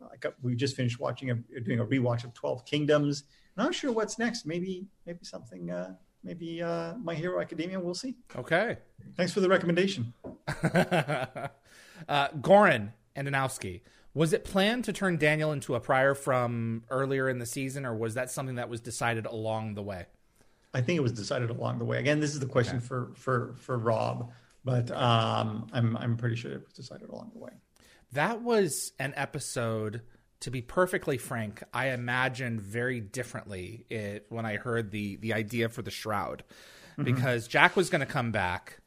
like, 0.00 0.24
uh, 0.24 0.30
we 0.42 0.54
just 0.54 0.76
finished 0.76 0.98
watching, 0.98 1.30
a, 1.30 1.34
doing 1.60 1.80
a 1.80 1.84
rewatch 1.84 2.24
of 2.24 2.32
Twelve 2.32 2.64
Kingdoms. 2.64 3.24
I'm 3.56 3.64
not 3.66 3.74
sure 3.74 3.92
what's 3.92 4.18
next. 4.18 4.46
Maybe, 4.46 4.86
maybe 5.06 5.20
something. 5.22 5.70
Uh, 5.70 5.94
maybe 6.24 6.62
uh, 6.62 6.94
My 6.94 7.14
Hero 7.14 7.40
Academia. 7.40 7.78
We'll 7.78 7.94
see. 7.94 8.16
Okay. 8.34 8.78
Thanks 9.16 9.32
for 9.32 9.40
the 9.40 9.48
recommendation. 9.48 10.14
uh, 10.46 11.48
Goran 12.08 12.92
Andanowski. 13.16 13.82
Was 14.12 14.32
it 14.32 14.44
planned 14.44 14.84
to 14.84 14.92
turn 14.92 15.18
Daniel 15.18 15.52
into 15.52 15.74
a 15.74 15.80
prior 15.80 16.14
from 16.14 16.82
earlier 16.90 17.28
in 17.28 17.38
the 17.38 17.46
season, 17.46 17.86
or 17.86 17.94
was 17.94 18.14
that 18.14 18.30
something 18.30 18.56
that 18.56 18.68
was 18.68 18.80
decided 18.80 19.26
along 19.26 19.74
the 19.74 19.82
way? 19.82 20.06
I 20.74 20.80
think 20.80 20.96
it 20.96 21.02
was 21.02 21.12
decided 21.12 21.50
along 21.50 21.78
the 21.78 21.84
way. 21.84 21.98
Again, 21.98 22.20
this 22.20 22.32
is 22.34 22.40
the 22.40 22.46
question 22.46 22.80
for 22.80 23.12
for 23.14 23.54
for 23.58 23.78
Rob, 23.78 24.32
but 24.64 24.90
um, 24.90 25.68
I'm 25.72 25.96
I'm 25.96 26.16
pretty 26.16 26.36
sure 26.36 26.52
it 26.52 26.64
was 26.64 26.72
decided 26.72 27.08
along 27.08 27.30
the 27.34 27.40
way. 27.40 27.50
That 28.12 28.42
was 28.42 28.92
an 28.98 29.14
episode. 29.16 30.02
To 30.40 30.50
be 30.50 30.62
perfectly 30.62 31.18
frank, 31.18 31.62
I 31.74 31.88
imagined 31.88 32.62
very 32.62 32.98
differently 32.98 33.84
it, 33.90 34.24
when 34.30 34.46
I 34.46 34.56
heard 34.56 34.90
the 34.90 35.16
the 35.16 35.34
idea 35.34 35.68
for 35.68 35.82
the 35.82 35.90
shroud, 35.90 36.44
because 36.96 37.46
Jack 37.46 37.76
was 37.76 37.90
going 37.90 38.00
to 38.00 38.06
come 38.06 38.32
back, 38.32 38.80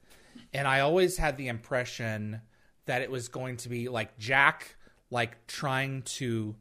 and 0.52 0.68
I 0.68 0.80
always 0.80 1.18
had 1.18 1.38
the 1.38 1.50
impression 1.50 2.42
that 2.86 3.04
it 3.04 3.12
was 3.12 3.28
going 3.28 3.58
to 3.58 3.70
be 3.70 3.88
like 3.88 4.18
Jack, 4.18 4.76
like 5.14 5.48
trying 5.48 6.02
to 6.02 6.56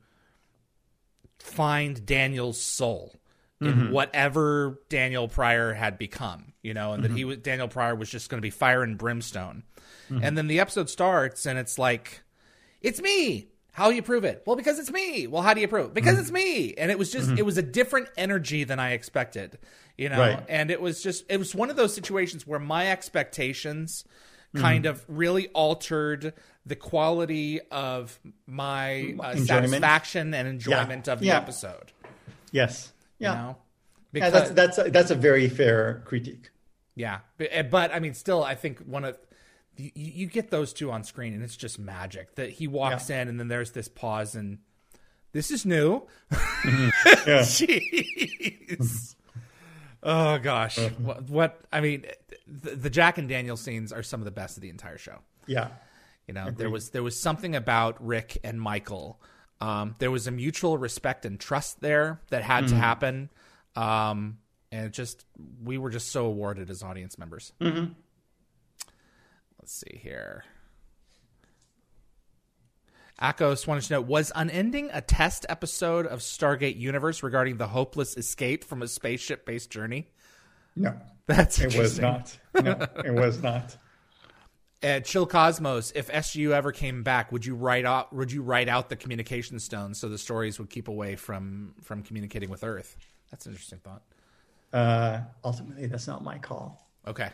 find 1.41 2.07
Daniel's 2.07 2.61
soul 2.61 3.13
in 3.61 3.67
mm-hmm. 3.67 3.93
whatever 3.93 4.81
Daniel 4.89 5.29
Prior 5.29 5.73
had 5.73 5.99
become, 5.99 6.53
you 6.63 6.75
know, 6.75 6.93
and 6.93 7.05
that 7.05 7.11
he 7.11 7.21
mm-hmm. 7.21 7.29
was 7.29 7.39
Daniel 7.39 7.69
Prior 7.69 7.95
was 7.95 8.11
just 8.11 8.29
going 8.29 8.39
to 8.39 8.43
be 8.43 8.51
fire 8.51 8.83
and 8.83 8.99
brimstone. 8.99 9.65
Mm-hmm. 10.11 10.23
And 10.23 10.39
then 10.39 10.47
the 10.47 10.61
episode 10.61 10.91
starts 10.91 11.47
and 11.47 11.59
it's 11.59 11.79
like, 11.79 12.23
it's 12.81 13.01
me. 13.01 13.49
How 13.73 13.89
do 13.89 13.95
you 13.95 14.03
prove 14.03 14.25
it? 14.25 14.43
Well, 14.47 14.57
because 14.57 14.79
it's 14.79 14.91
me. 14.91 15.27
Well, 15.27 15.43
how 15.43 15.55
do 15.55 15.61
you 15.61 15.69
prove? 15.69 15.87
it? 15.87 15.95
Because 15.95 16.19
it's 16.19 16.31
me. 16.31 16.75
And 16.75 16.91
it 16.91 16.99
was 16.99 17.11
just, 17.11 17.31
it 17.31 17.47
was 17.47 17.57
a 17.57 17.63
different 17.63 18.09
energy 18.19 18.65
than 18.65 18.79
I 18.79 18.93
expected, 18.93 19.59
you 19.97 20.11
know, 20.11 20.19
Right. 20.19 20.45
and 20.49 20.71
it 20.71 20.81
was 20.81 21.03
just, 21.03 21.25
it 21.31 21.39
was 21.39 21.55
one 21.55 21.71
of 21.71 21.77
those 21.77 21.95
situations 21.95 22.47
where 22.47 22.61
my 22.61 22.91
expectations 22.91 24.05
kind 24.55 24.85
of 24.85 25.05
really 25.09 25.49
altered 25.49 26.35
the 26.67 26.77
quality 26.77 27.61
of 27.71 28.19
my 28.47 29.15
uh, 29.19 29.37
satisfaction 29.37 30.33
and 30.35 30.47
enjoyment 30.47 31.09
of 31.09 31.21
the 31.21 31.27
Yeah. 31.27 31.39
episode. 31.39 31.93
Yes. 32.53 32.93
You 33.19 33.27
Yeah. 33.29 33.35
know, 33.35 33.57
Yeah, 34.13 34.31
because 34.31 34.33
that's 34.33 34.51
that's 34.51 34.79
a, 34.79 34.91
that's 34.91 35.11
a 35.11 35.15
very 35.15 35.49
fair 35.49 36.03
critique. 36.05 36.51
yeah, 36.95 37.21
but, 37.39 37.49
eh, 37.51 37.63
but 37.63 37.93
I 37.93 37.99
mean, 38.01 38.15
still, 38.15 38.45
I 38.45 38.55
think 38.55 38.79
one 38.81 39.05
of 39.05 39.19
you, 39.77 39.91
you 39.95 40.27
get 40.27 40.51
those 40.51 40.73
two 40.75 40.91
on 40.93 41.03
screen, 41.03 41.33
and 41.33 41.43
it's 41.43 41.57
just 41.57 41.79
magic 41.79 42.35
that 42.35 42.51
he 42.51 42.69
walks 42.69 43.09
in, 43.11 43.27
and 43.29 43.41
then 43.41 43.49
there's 43.49 43.71
this 43.73 43.89
pause, 43.89 44.35
and 44.35 44.59
this 45.33 45.51
is 45.51 45.65
new. 45.65 46.07
Yeah. 47.27 47.41
Jeez. 47.41 49.15
oh 50.03 50.39
gosh, 50.39 50.79
what, 50.99 51.23
what? 51.29 51.61
I 51.73 51.81
mean, 51.81 52.05
the, 52.47 52.71
the 52.77 52.91
Jack 52.91 53.19
and 53.19 53.29
Daniel 53.29 53.57
scenes 53.57 53.93
are 53.93 54.03
some 54.03 54.21
of 54.21 54.25
the 54.25 54.31
best 54.31 54.57
of 54.57 54.63
the 54.63 54.69
entire 54.71 54.99
show. 54.99 55.19
Yeah. 55.47 55.69
You 56.33 56.41
know, 56.41 56.51
there 56.51 56.71
was 56.71 56.89
there 56.89 57.03
was 57.03 57.21
something 57.21 57.55
about 57.55 58.03
Rick 58.03 58.39
and 58.43 58.59
Michael. 58.59 59.21
Um, 59.61 59.97
there 59.99 60.11
was 60.11 60.27
a 60.27 60.31
mutual 60.31 60.79
respect 60.79 61.27
and 61.27 61.39
trust 61.39 61.83
there 61.83 62.23
that 62.31 62.43
had 62.43 62.69
to 62.69 62.75
happen, 62.75 63.29
um, 63.77 64.39
and 64.71 64.87
it 64.87 64.93
just 64.95 65.27
we 65.63 65.77
were 65.77 65.91
just 65.91 66.11
so 66.11 66.25
awarded 66.25 66.71
as 66.71 66.83
audience 66.83 67.19
members. 67.19 67.53
Mm-hmm. 67.61 67.93
Let's 69.61 69.75
see 69.75 70.01
here. 70.03 70.45
Akos 73.21 73.67
wanted 73.67 73.83
to 73.85 73.93
know 73.93 74.01
was 74.01 74.33
Unending 74.35 74.89
a 74.91 75.03
test 75.03 75.45
episode 75.51 76.07
of 76.07 76.21
Stargate 76.21 76.79
Universe 76.79 77.23
regarding 77.23 77.59
the 77.59 77.69
hopeless 77.69 78.17
escape 78.17 78.65
from 78.65 78.81
a 78.81 78.89
spaceship 78.89 79.45
based 79.45 79.69
journey? 79.69 80.09
No, 80.75 80.95
That's 81.27 81.61
it 81.61 81.77
was 81.77 82.01
not. 82.01 82.39
No, 82.55 82.87
it 83.05 83.13
was 83.13 83.43
not. 83.43 83.77
At 84.83 85.05
Chill 85.05 85.27
Cosmos, 85.27 85.93
if 85.95 86.09
SGU 86.09 86.51
ever 86.51 86.73
came 86.73 87.05
back, 87.05 87.31
would 87.31 87.47
you 87.47 87.55
write 87.55 87.85
out 87.85 88.13
would 88.13 88.33
you 88.33 88.43
write 88.43 88.69
out 88.69 88.89
the 88.89 88.97
communication 88.97 89.61
stones 89.61 89.99
so 89.99 90.09
the 90.09 90.19
stories 90.19 90.59
would 90.59 90.71
keep 90.71 90.89
away 90.89 91.15
from 91.15 91.75
from 91.83 92.03
communicating 92.03 92.51
with 92.51 92.65
Earth? 92.65 92.97
That's 93.31 93.47
an 93.47 93.53
interesting 93.53 93.79
thought. 93.79 94.03
Uh, 94.73 95.21
ultimately, 95.45 95.87
that's 95.87 96.09
not 96.09 96.25
my 96.25 96.39
call. 96.39 96.89
Okay. 97.07 97.31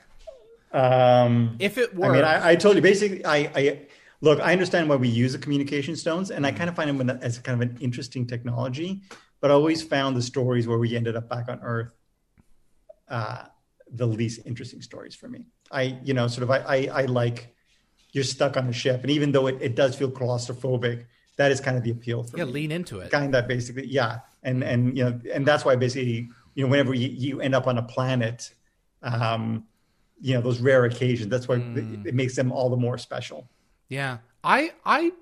Um, 0.73 1.57
If 1.59 1.79
it 1.79 1.95
were 1.95 2.07
I 2.07 2.13
mean, 2.13 2.25
I, 2.25 2.51
I 2.51 2.57
told 2.57 2.77
you 2.77 2.83
basically. 2.83 3.25
I, 3.25 3.51
I 3.55 3.87
look. 4.21 4.41
I 4.41 4.53
understand 4.53 4.89
why 4.89 4.97
we 4.97 5.09
use 5.09 5.33
the 5.33 5.39
communication 5.39 5.97
stones, 5.97 6.31
and 6.31 6.47
I 6.47 6.53
kind 6.53 6.69
of 6.69 6.77
find 6.77 7.01
them 7.01 7.09
as 7.23 7.39
kind 7.39 7.63
of 7.63 7.69
an 7.71 7.79
interesting 7.81 8.27
technology. 8.27 9.03
But 9.41 9.51
I 9.51 9.55
always 9.55 9.83
found 9.83 10.17
the 10.17 10.23
stories 10.23 10.67
where 10.67 10.79
we 10.79 10.97
ended 10.97 11.17
up 11.17 11.29
back 11.29 11.49
on 11.49 11.61
Earth 11.63 11.93
uh, 13.09 13.45
the 13.91 14.07
least 14.07 14.41
interesting 14.47 14.83
stories 14.83 15.15
for 15.15 15.29
me. 15.29 15.47
I, 15.71 15.99
you 16.05 16.15
know, 16.15 16.29
sort 16.29 16.43
of. 16.45 16.51
I, 16.51 16.59
I, 16.59 16.89
I 17.03 17.05
like 17.07 17.55
you're 18.13 18.25
stuck 18.25 18.57
on 18.57 18.67
a 18.69 18.73
ship, 18.73 19.03
and 19.03 19.11
even 19.11 19.33
though 19.33 19.47
it, 19.47 19.59
it 19.61 19.75
does 19.75 19.95
feel 19.97 20.11
claustrophobic, 20.11 21.07
that 21.37 21.51
is 21.53 21.61
kind 21.61 21.77
of 21.77 21.83
the 21.85 21.91
appeal 21.91 22.23
for 22.25 22.37
me. 22.37 22.41
yeah, 22.41 22.47
me. 22.47 22.53
lean 22.53 22.73
into 22.73 23.01
it. 23.01 23.11
kind 23.11 23.35
of 23.35 23.47
basically 23.47 23.87
yeah 23.87 24.21
and 24.43 24.65
and 24.65 24.97
you 24.97 25.05
know 25.05 25.21
and 25.33 25.47
that's 25.47 25.65
why 25.65 25.77
basically 25.77 26.29
you 26.55 26.65
know 26.65 26.69
whenever 26.69 26.95
you, 26.95 27.09
you 27.09 27.41
end 27.41 27.55
up 27.55 27.67
on 27.69 27.79
a 27.79 27.83
planet 27.83 28.53
um 29.03 29.65
you 30.21 30.35
know 30.35 30.41
those 30.41 30.59
rare 30.59 30.85
occasions 30.85 31.29
that's 31.31 31.47
why 31.47 31.57
Hmm. 31.57 31.79
it, 31.79 32.09
it 32.09 32.15
makes 32.15 32.35
them 32.35 32.51
all 32.51 32.69
the 32.71 32.77
more 32.77 32.99
special 32.99 33.49
Yeah. 33.89 34.19
I 34.43 34.73
I 34.85 35.13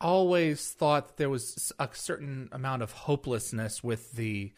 always 0.00 0.70
thought 0.70 1.08
that 1.08 1.16
there 1.16 1.30
was 1.30 1.72
a 1.78 1.88
certain 1.92 2.48
amount 2.52 2.82
of 2.82 2.92
hopelessness 2.92 3.82
with 3.84 4.12
the 4.12 4.52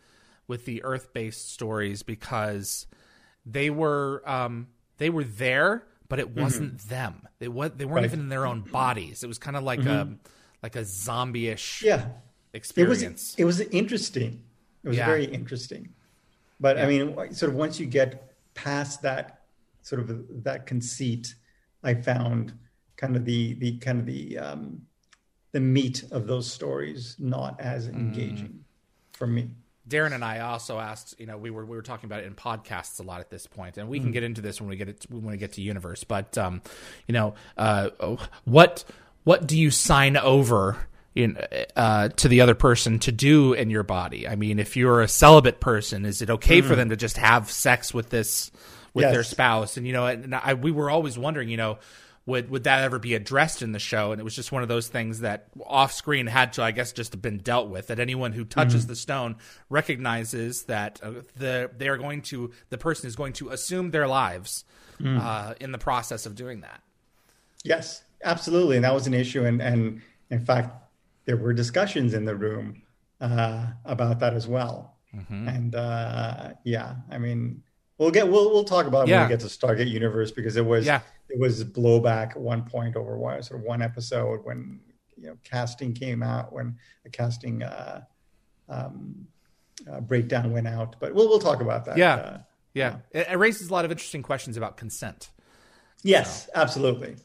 with 0.46 0.64
the 0.64 0.82
earth-based 0.84 1.50
stories 1.52 2.02
because 2.02 2.86
they 3.46 3.70
were 3.70 4.22
um 4.28 4.68
they 4.98 5.10
were 5.10 5.24
there 5.24 5.86
but 6.08 6.18
it 6.18 6.36
wasn't 6.36 6.78
them. 6.88 7.26
They 7.38 7.48
what 7.48 7.78
they 7.78 7.84
weren't 7.86 7.96
Right. 7.96 8.04
even 8.04 8.20
in 8.20 8.28
their 8.28 8.46
own 8.46 8.60
bodies. 8.60 9.24
It 9.24 9.26
was 9.26 9.38
kind 9.38 9.56
of 9.56 9.62
like 9.64 9.84
a 9.86 10.16
like 10.62 10.76
a 10.76 10.84
zombie-ish 10.84 11.82
yeah 11.82 12.06
it 12.06 12.56
experience. 12.56 13.32
was 13.32 13.34
it 13.38 13.44
was 13.44 13.60
interesting 13.60 14.42
it 14.82 14.88
was 14.88 14.96
Yeah. 14.98 15.06
very 15.06 15.24
interesting 15.26 15.88
but 16.60 16.78
i 16.78 16.86
mean 16.86 17.14
sort 17.34 17.50
of 17.50 17.56
once 17.56 17.80
you 17.80 17.86
get 17.86 18.32
past 18.54 19.02
that 19.02 19.42
sort 19.82 20.00
of 20.00 20.44
that 20.44 20.64
conceit 20.66 21.34
i 21.82 21.92
found 21.92 22.54
kind 22.96 23.16
of 23.16 23.24
the 23.24 23.54
the 23.54 23.76
kind 23.78 23.98
of 23.98 24.06
the 24.06 24.38
um 24.38 24.80
the 25.52 25.60
meat 25.60 26.04
of 26.12 26.26
those 26.26 26.50
stories 26.50 27.16
not 27.18 27.60
as 27.60 27.88
Mm. 27.88 27.94
engaging 27.94 28.64
for 29.12 29.26
me 29.26 29.50
Darren 29.88 30.12
and 30.14 30.24
I 30.24 30.40
also 30.40 30.78
asked, 30.78 31.14
you 31.18 31.26
know, 31.26 31.36
we 31.36 31.50
were 31.50 31.64
we 31.66 31.76
were 31.76 31.82
talking 31.82 32.06
about 32.06 32.20
it 32.20 32.26
in 32.26 32.34
podcasts 32.34 33.00
a 33.00 33.02
lot 33.02 33.20
at 33.20 33.28
this 33.30 33.46
point, 33.46 33.76
and 33.76 33.88
we 33.88 34.00
can 34.00 34.12
get 34.12 34.22
into 34.22 34.40
this 34.40 34.60
when 34.60 34.70
we 34.70 34.76
get 34.76 34.88
it 34.88 35.04
when 35.10 35.24
we 35.26 35.36
get 35.36 35.52
to 35.54 35.62
universe. 35.62 36.04
But 36.04 36.38
um, 36.38 36.62
you 37.06 37.12
know, 37.12 37.34
uh, 37.58 37.90
what 38.44 38.84
what 39.24 39.46
do 39.46 39.58
you 39.58 39.70
sign 39.70 40.16
over 40.16 40.78
in 41.14 41.36
uh, 41.76 42.08
to 42.08 42.28
the 42.28 42.40
other 42.40 42.54
person 42.54 42.98
to 43.00 43.12
do 43.12 43.52
in 43.52 43.68
your 43.68 43.82
body? 43.82 44.26
I 44.26 44.36
mean, 44.36 44.58
if 44.58 44.76
you're 44.76 45.02
a 45.02 45.08
celibate 45.08 45.60
person, 45.60 46.06
is 46.06 46.22
it 46.22 46.30
okay 46.30 46.62
for 46.62 46.74
them 46.74 46.88
to 46.88 46.96
just 46.96 47.18
have 47.18 47.50
sex 47.50 47.92
with 47.92 48.08
this 48.08 48.50
with 48.94 49.02
Yes. 49.02 49.12
their 49.12 49.22
spouse? 49.22 49.76
And 49.76 49.86
you 49.86 49.92
know, 49.92 50.06
and 50.06 50.34
I, 50.34 50.54
we 50.54 50.70
were 50.70 50.88
always 50.90 51.18
wondering, 51.18 51.48
you 51.50 51.56
know. 51.58 51.78
Would 52.26 52.48
would 52.48 52.64
that 52.64 52.82
ever 52.82 52.98
be 52.98 53.14
addressed 53.14 53.60
in 53.60 53.72
the 53.72 53.78
show? 53.78 54.12
And 54.12 54.18
it 54.20 54.24
was 54.24 54.34
just 54.34 54.50
one 54.50 54.62
of 54.62 54.68
those 54.68 54.88
things 54.88 55.20
that 55.20 55.48
off 55.66 55.92
screen 55.92 56.26
had 56.26 56.54
to, 56.54 56.62
I 56.62 56.70
guess, 56.70 56.92
just 56.92 57.12
have 57.12 57.20
been 57.20 57.36
dealt 57.38 57.68
with. 57.68 57.88
That 57.88 58.00
anyone 58.00 58.32
who 58.32 58.44
touches 58.46 58.86
the 58.86 58.96
stone 58.96 59.36
recognizes 59.68 60.62
that 60.64 61.00
uh, 61.02 61.10
the 61.36 61.70
they 61.76 61.88
are 61.88 61.98
going 61.98 62.22
to 62.22 62.50
the 62.70 62.78
person 62.78 63.08
is 63.08 63.14
going 63.16 63.34
to 63.34 63.50
assume 63.50 63.90
their 63.90 64.08
lives 64.08 64.64
uh, 65.04 65.52
in 65.60 65.72
the 65.72 65.78
process 65.78 66.24
of 66.24 66.34
doing 66.34 66.62
that. 66.62 66.80
Yes, 67.62 68.02
absolutely, 68.24 68.76
and 68.76 68.84
that 68.84 68.94
was 68.94 69.06
an 69.06 69.14
issue. 69.14 69.44
And 69.44 69.60
and 69.60 70.00
in 70.30 70.44
fact, 70.44 70.74
there 71.26 71.36
were 71.36 71.52
discussions 71.52 72.14
in 72.14 72.24
the 72.24 72.34
room 72.34 72.82
uh, 73.20 73.66
about 73.84 74.20
that 74.20 74.32
as 74.32 74.48
well. 74.48 74.96
Mm-hmm. 75.14 75.48
And 75.48 75.74
uh, 75.74 76.52
yeah, 76.64 76.96
I 77.10 77.18
mean, 77.18 77.62
we'll 77.98 78.10
get 78.10 78.28
we'll 78.28 78.50
we'll 78.50 78.64
talk 78.64 78.86
about 78.86 79.08
it 79.08 79.10
Yeah. 79.10 79.20
when 79.20 79.28
we 79.28 79.32
get 79.36 79.40
to 79.40 79.46
Stargate 79.46 79.90
Universe 79.90 80.30
because 80.30 80.56
it 80.56 80.64
was 80.64 80.86
Yeah. 80.86 81.00
It 81.28 81.38
was 81.38 81.64
blowback 81.64 82.30
at 82.32 82.40
one 82.40 82.62
point 82.62 82.96
over 82.96 83.16
one 83.16 83.42
sort 83.42 83.60
of 83.60 83.66
one 83.66 83.82
episode 83.82 84.44
when 84.44 84.80
you 85.16 85.28
know 85.28 85.36
casting 85.44 85.92
came 85.92 86.22
out 86.22 86.52
when 86.52 86.76
the 87.02 87.10
casting 87.10 87.62
uh, 87.62 88.02
um, 88.68 89.26
uh, 89.90 90.00
breakdown 90.00 90.52
went 90.52 90.66
out. 90.66 90.96
But 91.00 91.14
we'll 91.14 91.28
we'll 91.28 91.38
talk 91.38 91.60
about 91.60 91.84
that. 91.86 91.96
Yeah. 91.96 92.14
uh, 92.14 92.38
Yeah, 92.74 92.96
it, 93.10 93.28
it 93.30 93.38
raises 93.38 93.68
a 93.70 93.72
lot 93.72 93.84
of 93.84 93.90
interesting 93.90 94.22
questions 94.22 94.56
about 94.56 94.76
consent. 94.76 95.30
Yes, 96.02 96.48
absolutely. 96.54 97.16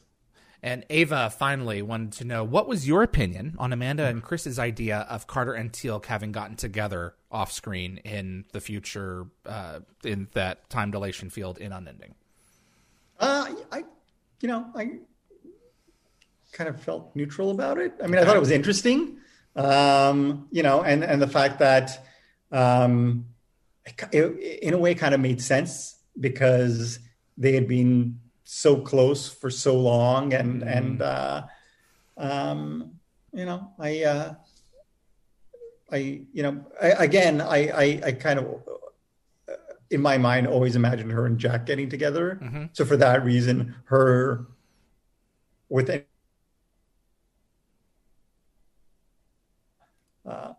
And 0.62 0.84
Ava 0.90 1.30
finally 1.30 1.80
wanted 1.80 2.12
to 2.12 2.24
know 2.24 2.44
what 2.44 2.68
was 2.68 2.86
your 2.86 3.02
opinion 3.02 3.54
on 3.58 3.72
Amanda 3.72 4.06
and 4.06 4.22
Chris's 4.22 4.58
idea 4.58 5.06
of 5.08 5.26
Carter 5.26 5.54
and 5.54 5.72
Teal'c 5.72 6.04
having 6.04 6.32
gotten 6.32 6.56
together 6.56 7.14
off 7.30 7.50
screen 7.50 7.98
in 7.98 8.44
the 8.52 8.60
future, 8.60 9.26
uh, 9.46 9.80
in 10.04 10.28
that 10.32 10.68
time 10.68 10.90
dilation 10.90 11.30
field 11.30 11.56
in 11.58 11.72
Unending. 11.72 12.14
Uh, 13.20 13.54
I, 13.70 13.84
you 14.40 14.48
know, 14.48 14.66
I 14.74 14.98
kind 16.52 16.68
of 16.68 16.80
felt 16.80 17.14
neutral 17.14 17.50
about 17.50 17.78
it. 17.78 17.94
I 18.02 18.06
mean, 18.06 18.18
I 18.18 18.24
thought 18.24 18.36
it 18.36 18.40
was 18.40 18.50
interesting, 18.50 19.18
um, 19.54 20.48
you 20.50 20.62
know, 20.62 20.82
and 20.82 21.04
and 21.04 21.20
the 21.20 21.28
fact 21.28 21.58
that, 21.60 22.06
um, 22.50 23.26
it, 23.84 24.08
it, 24.12 24.58
in 24.62 24.74
a 24.74 24.78
way, 24.78 24.94
kind 24.94 25.14
of 25.14 25.20
made 25.20 25.40
sense 25.40 25.96
because 26.18 26.98
they 27.36 27.52
had 27.52 27.68
been 27.68 28.18
so 28.52 28.76
close 28.76 29.28
for 29.28 29.48
so 29.48 29.78
long 29.78 30.34
and 30.34 30.62
mm. 30.62 30.76
and 30.76 31.02
uh, 31.02 31.42
um, 32.16 32.90
you 33.32 33.44
know 33.44 33.70
i 33.78 34.02
uh, 34.02 34.34
i 35.92 36.20
you 36.32 36.42
know 36.42 36.66
I, 36.82 36.88
again 37.04 37.40
I, 37.40 37.68
I, 37.68 38.00
I 38.06 38.12
kind 38.12 38.40
of 38.40 38.46
in 39.90 40.00
my 40.00 40.18
mind 40.18 40.46
always 40.46 40.76
imagined 40.76 41.10
her 41.12 41.26
and 41.26 41.38
jack 41.38 41.66
getting 41.66 41.88
together 41.88 42.38
mm-hmm. 42.42 42.64
so 42.72 42.84
for 42.84 42.96
that 42.96 43.24
reason 43.24 43.74
her 43.84 44.46
with 45.68 45.90
any, 45.90 46.04
uh, 50.26 50.52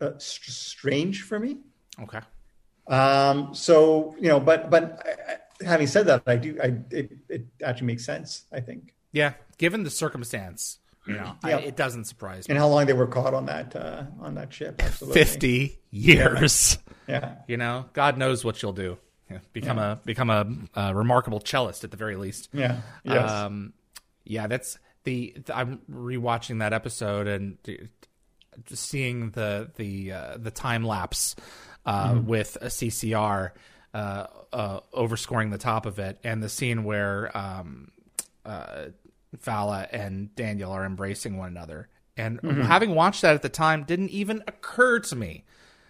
uh, 0.00 0.10
strange 0.18 1.22
for 1.22 1.38
me 1.38 1.58
okay 2.00 2.20
um 2.88 3.54
so 3.54 4.14
you 4.20 4.28
know 4.28 4.38
but 4.38 4.70
but 4.70 5.02
I, 5.04 5.36
having 5.64 5.86
said 5.86 6.06
that, 6.06 6.22
I 6.26 6.36
do. 6.36 6.58
I 6.62 6.74
it, 6.90 7.12
it 7.28 7.46
actually 7.62 7.86
makes 7.86 8.04
sense. 8.04 8.44
I 8.52 8.60
think. 8.60 8.94
Yeah, 9.12 9.34
given 9.58 9.84
the 9.84 9.90
circumstance, 9.90 10.78
you 11.06 11.14
know, 11.14 11.36
yeah. 11.44 11.56
I, 11.56 11.60
it 11.60 11.76
doesn't 11.76 12.04
surprise 12.04 12.48
me. 12.48 12.52
And 12.52 12.58
how 12.58 12.68
long 12.68 12.86
they 12.86 12.92
were 12.92 13.06
caught 13.06 13.34
on 13.34 13.46
that 13.46 13.74
uh, 13.76 14.04
on 14.20 14.34
that 14.34 14.52
ship? 14.52 14.82
Absolutely. 14.82 15.24
Fifty 15.24 15.78
years. 15.90 16.78
Yeah. 17.08 17.20
yeah. 17.20 17.34
You 17.46 17.56
know, 17.56 17.86
God 17.92 18.18
knows 18.18 18.44
what 18.44 18.62
you'll 18.62 18.72
do. 18.72 18.98
Yeah. 19.30 19.38
Become 19.52 19.78
yeah. 19.78 19.92
a 19.92 19.96
become 19.96 20.30
a, 20.30 20.46
a, 20.74 20.94
remarkable 20.94 21.40
cellist 21.40 21.84
at 21.84 21.90
the 21.90 21.96
very 21.96 22.16
least. 22.16 22.48
Yeah. 22.52 22.80
Yes. 23.04 23.30
Um, 23.30 23.72
yeah. 24.24 24.46
That's 24.46 24.78
the, 25.04 25.34
the, 25.44 25.56
I'm 25.56 25.80
rewatching 25.90 26.60
that 26.60 26.72
episode 26.72 27.26
and 27.26 27.58
just 28.64 28.88
seeing 28.88 29.30
the 29.30 29.70
the 29.76 30.12
uh, 30.12 30.36
the 30.38 30.50
time 30.50 30.84
lapse 30.84 31.36
uh, 31.84 32.10
mm-hmm. 32.10 32.26
with 32.26 32.56
a 32.60 32.66
CCR 32.66 33.52
uh, 33.94 34.26
uh, 34.52 34.80
overscoring 34.92 35.50
the 35.50 35.58
top 35.58 35.86
of 35.86 35.98
it, 35.98 36.18
and 36.24 36.42
the 36.42 36.48
scene 36.48 36.84
where 36.84 37.36
um, 37.36 37.90
Vala 39.42 39.88
and 39.90 40.34
Daniel 40.34 40.72
are 40.72 40.84
embracing 40.84 41.36
one 41.36 41.48
another. 41.48 41.88
And 42.16 42.40
mm-hmm. 42.40 42.62
having 42.62 42.94
watched 42.94 43.22
that 43.22 43.34
at 43.34 43.42
the 43.42 43.48
time, 43.48 43.84
didn't 43.84 44.10
even 44.10 44.42
occur 44.46 45.00
to 45.00 45.16
me 45.16 45.44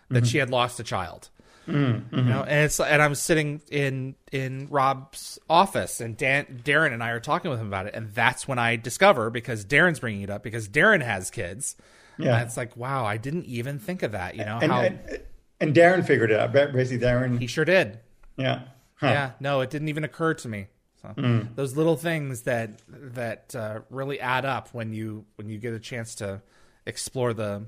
that 0.09 0.18
mm-hmm. 0.18 0.24
she 0.27 0.39
had 0.39 0.51
lost 0.51 0.81
a 0.81 0.85
child. 0.85 1.28
Mm-hmm. 1.68 2.16
You 2.16 2.24
know, 2.24 2.43
and 2.43 2.64
it's 2.64 2.78
and 2.78 3.02
I'm 3.02 3.14
sitting 3.16 3.60
in 3.70 4.14
in 4.31 4.68
Rob's 4.70 5.39
office, 5.51 6.01
and 6.01 6.16
Dan, 6.16 6.62
Darren 6.64 6.93
and 6.93 7.02
I 7.02 7.10
are 7.10 7.20
talking 7.20 7.51
with 7.51 7.60
him 7.60 7.66
about 7.66 7.86
it, 7.86 7.94
and 7.94 8.12
that's 8.14 8.47
when 8.47 8.59
I 8.59 8.77
discover 8.77 9.31
because 9.31 9.64
Darren's 9.64 9.98
bringing 9.98 10.23
it 10.23 10.31
up 10.31 10.44
because 10.44 10.68
Darren 10.68 11.02
has 11.02 11.28
kids. 11.28 11.74
Yeah, 12.18 12.36
and 12.36 12.47
it's 12.47 12.56
like 12.56 12.77
wow, 12.77 13.05
I 13.05 13.16
didn't 13.16 13.47
even 13.47 13.81
think 13.81 14.05
of 14.05 14.12
that. 14.12 14.36
You 14.36 14.44
know, 14.44 14.59
and, 14.62 14.70
how, 14.70 14.81
and, 14.82 15.20
and 15.60 15.74
Darren 15.74 16.06
figured 16.06 16.31
it 16.31 16.39
out. 16.39 16.52
Basically, 16.52 17.05
Darren. 17.05 17.40
He 17.40 17.48
sure 17.48 17.64
did. 17.64 17.98
Yeah. 18.36 18.62
Huh. 18.94 19.09
Yeah. 19.09 19.31
No, 19.40 19.60
it 19.60 19.70
didn't 19.70 19.89
even 19.89 20.05
occur 20.05 20.35
to 20.35 20.48
me. 20.48 20.68
So 21.14 21.22
mm. 21.22 21.54
those 21.54 21.76
little 21.76 21.96
things 21.96 22.42
that 22.42 22.80
that 22.88 23.54
uh, 23.54 23.80
really 23.90 24.20
add 24.20 24.44
up 24.44 24.68
when 24.72 24.92
you 24.92 25.24
when 25.36 25.48
you 25.48 25.58
get 25.58 25.74
a 25.74 25.80
chance 25.80 26.16
to 26.16 26.42
explore 26.86 27.34
the 27.34 27.66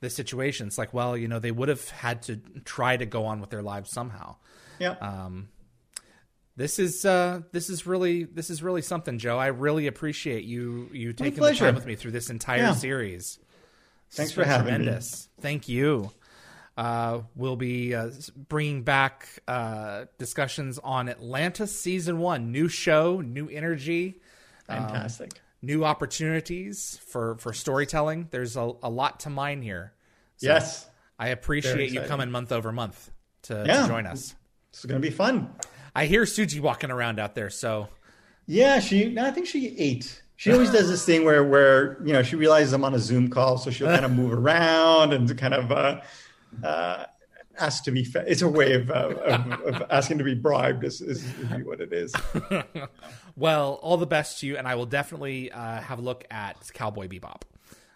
the 0.00 0.10
situation. 0.10 0.66
It's 0.66 0.78
like, 0.78 0.92
well, 0.92 1.16
you 1.16 1.28
know, 1.28 1.38
they 1.38 1.52
would 1.52 1.68
have 1.68 1.88
had 1.88 2.22
to 2.24 2.36
try 2.64 2.96
to 2.96 3.06
go 3.06 3.26
on 3.26 3.40
with 3.40 3.50
their 3.50 3.62
lives 3.62 3.90
somehow. 3.90 4.36
Yeah. 4.78 4.96
Um, 5.00 5.48
this 6.56 6.78
is 6.78 7.04
uh, 7.04 7.42
this 7.52 7.68
is 7.68 7.86
really 7.86 8.24
this 8.24 8.50
is 8.50 8.62
really 8.62 8.82
something, 8.82 9.18
Joe. 9.18 9.38
I 9.38 9.48
really 9.48 9.86
appreciate 9.86 10.44
you 10.44 10.88
you 10.92 11.12
taking 11.12 11.42
the 11.42 11.54
time 11.54 11.74
with 11.74 11.86
me 11.86 11.96
through 11.96 12.12
this 12.12 12.30
entire 12.30 12.58
yeah. 12.58 12.72
series. 12.72 13.38
Thanks 14.10 14.32
for 14.32 14.44
having 14.44 14.74
tremendous. 14.74 15.28
me. 15.36 15.42
Thank 15.42 15.68
you. 15.68 16.10
Uh, 16.76 17.22
we'll 17.34 17.56
be 17.56 17.94
uh, 17.94 18.10
bringing 18.48 18.82
back 18.82 19.28
uh, 19.48 20.04
discussions 20.18 20.78
on 20.78 21.08
Atlantis 21.08 21.78
season 21.78 22.18
one. 22.18 22.52
New 22.52 22.68
show, 22.68 23.22
new 23.22 23.48
energy, 23.48 24.20
fantastic, 24.66 25.32
um, 25.32 25.40
new 25.62 25.84
opportunities 25.84 27.00
for 27.06 27.36
for 27.38 27.54
storytelling. 27.54 28.28
There's 28.30 28.56
a, 28.56 28.72
a 28.82 28.90
lot 28.90 29.20
to 29.20 29.30
mine 29.30 29.62
here. 29.62 29.94
So 30.36 30.48
yes, 30.48 30.86
I 31.18 31.28
appreciate 31.28 31.92
you 31.92 32.02
coming 32.02 32.30
month 32.30 32.52
over 32.52 32.70
month 32.72 33.10
to, 33.42 33.64
yeah. 33.66 33.82
to 33.82 33.88
join 33.88 34.06
us. 34.06 34.34
It's 34.68 34.84
going 34.84 35.00
to 35.00 35.08
be 35.08 35.14
fun. 35.14 35.50
I 35.94 36.04
hear 36.04 36.24
Suji 36.24 36.60
walking 36.60 36.90
around 36.90 37.18
out 37.18 37.34
there. 37.34 37.48
So 37.48 37.88
yeah, 38.46 38.80
she. 38.80 39.18
I 39.18 39.30
think 39.30 39.46
she 39.46 39.74
ate. 39.78 40.22
She 40.36 40.52
always 40.52 40.70
does 40.70 40.90
this 40.90 41.06
thing 41.06 41.24
where 41.24 41.42
where 41.42 41.96
you 42.04 42.12
know 42.12 42.22
she 42.22 42.36
realizes 42.36 42.74
I'm 42.74 42.84
on 42.84 42.92
a 42.92 42.98
Zoom 42.98 43.28
call, 43.28 43.56
so 43.56 43.70
she'll 43.70 43.86
kind 43.86 44.04
of 44.04 44.12
move 44.12 44.34
around 44.34 45.14
and 45.14 45.38
kind 45.38 45.54
of. 45.54 46.02
Uh, 46.64 47.04
asked 47.58 47.84
to 47.84 47.90
be 47.90 48.04
fed. 48.04 48.26
It's 48.28 48.42
a 48.42 48.48
way 48.48 48.74
of, 48.74 48.90
uh, 48.90 49.14
of, 49.24 49.52
of, 49.52 49.82
asking 49.90 50.18
to 50.18 50.24
be 50.24 50.34
bribed, 50.34 50.84
is, 50.84 51.00
is, 51.00 51.24
what 51.64 51.80
it 51.80 51.92
is. 51.92 52.14
well, 53.36 53.78
all 53.82 53.96
the 53.96 54.06
best 54.06 54.40
to 54.40 54.46
you, 54.46 54.56
and 54.56 54.66
I 54.66 54.74
will 54.74 54.86
definitely 54.86 55.50
uh, 55.50 55.80
have 55.80 55.98
a 55.98 56.02
look 56.02 56.24
at 56.30 56.56
Cowboy 56.74 57.08
Bebop. 57.08 57.42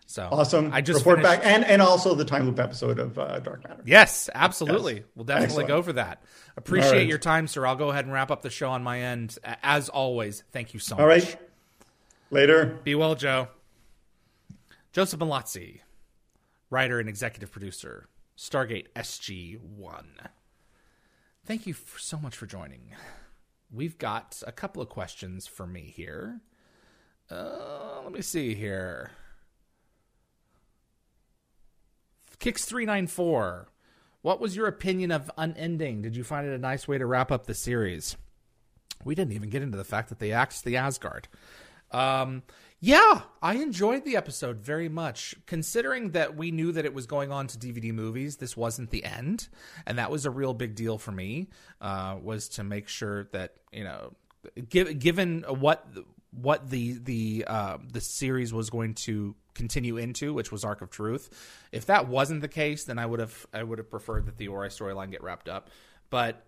So 0.07 0.29
awesome! 0.33 0.73
I 0.73 0.81
just 0.81 1.01
report 1.01 1.19
finished... 1.19 1.43
back, 1.43 1.47
and 1.47 1.65
and 1.65 1.81
also 1.81 2.17
the 2.17 2.25
time 2.25 2.45
loop 2.47 2.59
episode 2.59 2.99
of 2.99 3.17
uh, 3.17 3.39
Dark 3.39 3.63
Matter. 3.63 3.83
Yes, 3.87 4.29
absolutely. 4.35 4.95
Yes. 4.95 5.05
We'll 5.15 5.25
definitely 5.25 5.45
Excellent. 5.45 5.69
go 5.69 5.83
for 5.83 5.93
that. 5.93 6.25
Appreciate 6.57 6.91
right. 6.93 7.07
your 7.07 7.19
time, 7.19 7.47
sir. 7.47 7.65
I'll 7.65 7.77
go 7.77 7.91
ahead 7.91 8.07
and 8.07 8.13
wrap 8.13 8.33
up 8.33 8.43
the 8.43 8.51
show 8.51 8.71
on 8.71 8.83
my 8.83 9.03
end. 9.03 9.39
As 9.63 9.89
always, 9.89 10.43
thank 10.51 10.75
you 10.75 10.81
so 10.81 10.97
all 10.97 11.07
much. 11.07 11.25
All 11.25 11.31
right. 11.31 11.37
Later. 12.33 12.81
Be 12.83 12.97
well, 12.97 13.15
Joe. 13.15 13.49
Joseph 14.93 15.21
Mallozzi, 15.21 15.79
writer 16.71 16.99
and 16.99 17.09
executive 17.09 17.53
producer 17.53 18.09
Stargate 18.41 18.87
SG1. 18.97 20.05
Thank 21.45 21.67
you 21.67 21.75
so 21.99 22.19
much 22.19 22.35
for 22.35 22.47
joining. 22.47 22.95
We've 23.71 23.99
got 23.99 24.43
a 24.47 24.51
couple 24.51 24.81
of 24.81 24.89
questions 24.89 25.47
for 25.47 25.67
me 25.67 25.93
here. 25.95 26.41
Uh, 27.31 28.01
let 28.03 28.13
me 28.13 28.23
see 28.23 28.55
here. 28.55 29.11
Kicks394. 32.39 33.67
What 34.23 34.41
was 34.41 34.57
your 34.57 34.69
opinion 34.69 35.11
of 35.11 35.31
Unending? 35.37 36.01
Did 36.01 36.17
you 36.17 36.25
find 36.25 36.49
it 36.49 36.55
a 36.55 36.59
nice 36.59 36.89
way 36.89 36.97
to 36.97 37.05
wrap 37.05 37.31
up 37.31 37.45
the 37.45 37.55
series? 37.55 38.17
We 39.05 39.15
didn't 39.15 39.35
even 39.35 39.51
get 39.51 39.61
into 39.61 39.77
the 39.77 39.85
fact 39.85 40.09
that 40.09 40.19
they 40.19 40.33
axed 40.33 40.65
the 40.65 40.79
Asgard. 40.79 41.29
Um, 41.91 42.43
yeah, 42.81 43.23
I 43.43 43.55
enjoyed 43.57 44.05
the 44.05 44.17
episode 44.17 44.61
very 44.61 44.89
much. 44.89 45.35
Considering 45.47 46.13
that 46.13 46.35
we 46.37 46.51
knew 46.51 46.73
that 46.73 46.87
it 46.87 46.95
was 46.95 47.07
going 47.07 47.31
on 47.31 47.47
to 47.49 47.59
DVD 47.59 47.93
movies, 47.93 48.37
this 48.37 48.57
wasn't 48.57 48.91
the 48.91 49.05
end, 49.05 49.49
and 49.87 49.99
that 49.99 50.11
was 50.11 50.25
a 50.25 50.31
real 50.31 50.55
big 50.55 50.75
deal 50.75 50.97
for 50.97 51.13
me. 51.13 51.49
Uh, 51.81 52.17
was 52.23 52.49
to 52.51 52.65
make 52.65 52.89
sure 52.89 53.25
that 53.33 53.57
you 53.71 53.85
know, 53.85 54.15
give, 54.71 54.99
given 54.99 55.45
what 55.47 55.87
what 56.31 56.71
the 56.71 56.99
the 57.05 57.45
uh, 57.47 57.77
the 57.93 58.01
series 58.01 58.53
was 58.53 58.71
going 58.71 58.95
to 58.95 59.35
continue 59.53 59.99
into, 59.99 60.33
which 60.33 60.51
was 60.51 60.65
Ark 60.65 60.81
of 60.81 60.89
Truth. 60.89 61.29
If 61.73 61.87
that 61.87 62.09
wasn't 62.09 62.41
the 62.41 62.49
case, 62.49 62.85
then 62.85 62.99
I 62.99 63.05
would 63.05 63.21
have 63.21 63.47
I 63.53 63.63
would 63.63 63.77
have 63.77 63.91
preferred 63.91 64.25
that 64.25 64.39
the 64.39 64.49
Ori 64.49 64.71
storyline 64.71 65.11
get 65.11 65.23
wrapped 65.23 65.51
up. 65.51 65.69
But 66.09 66.45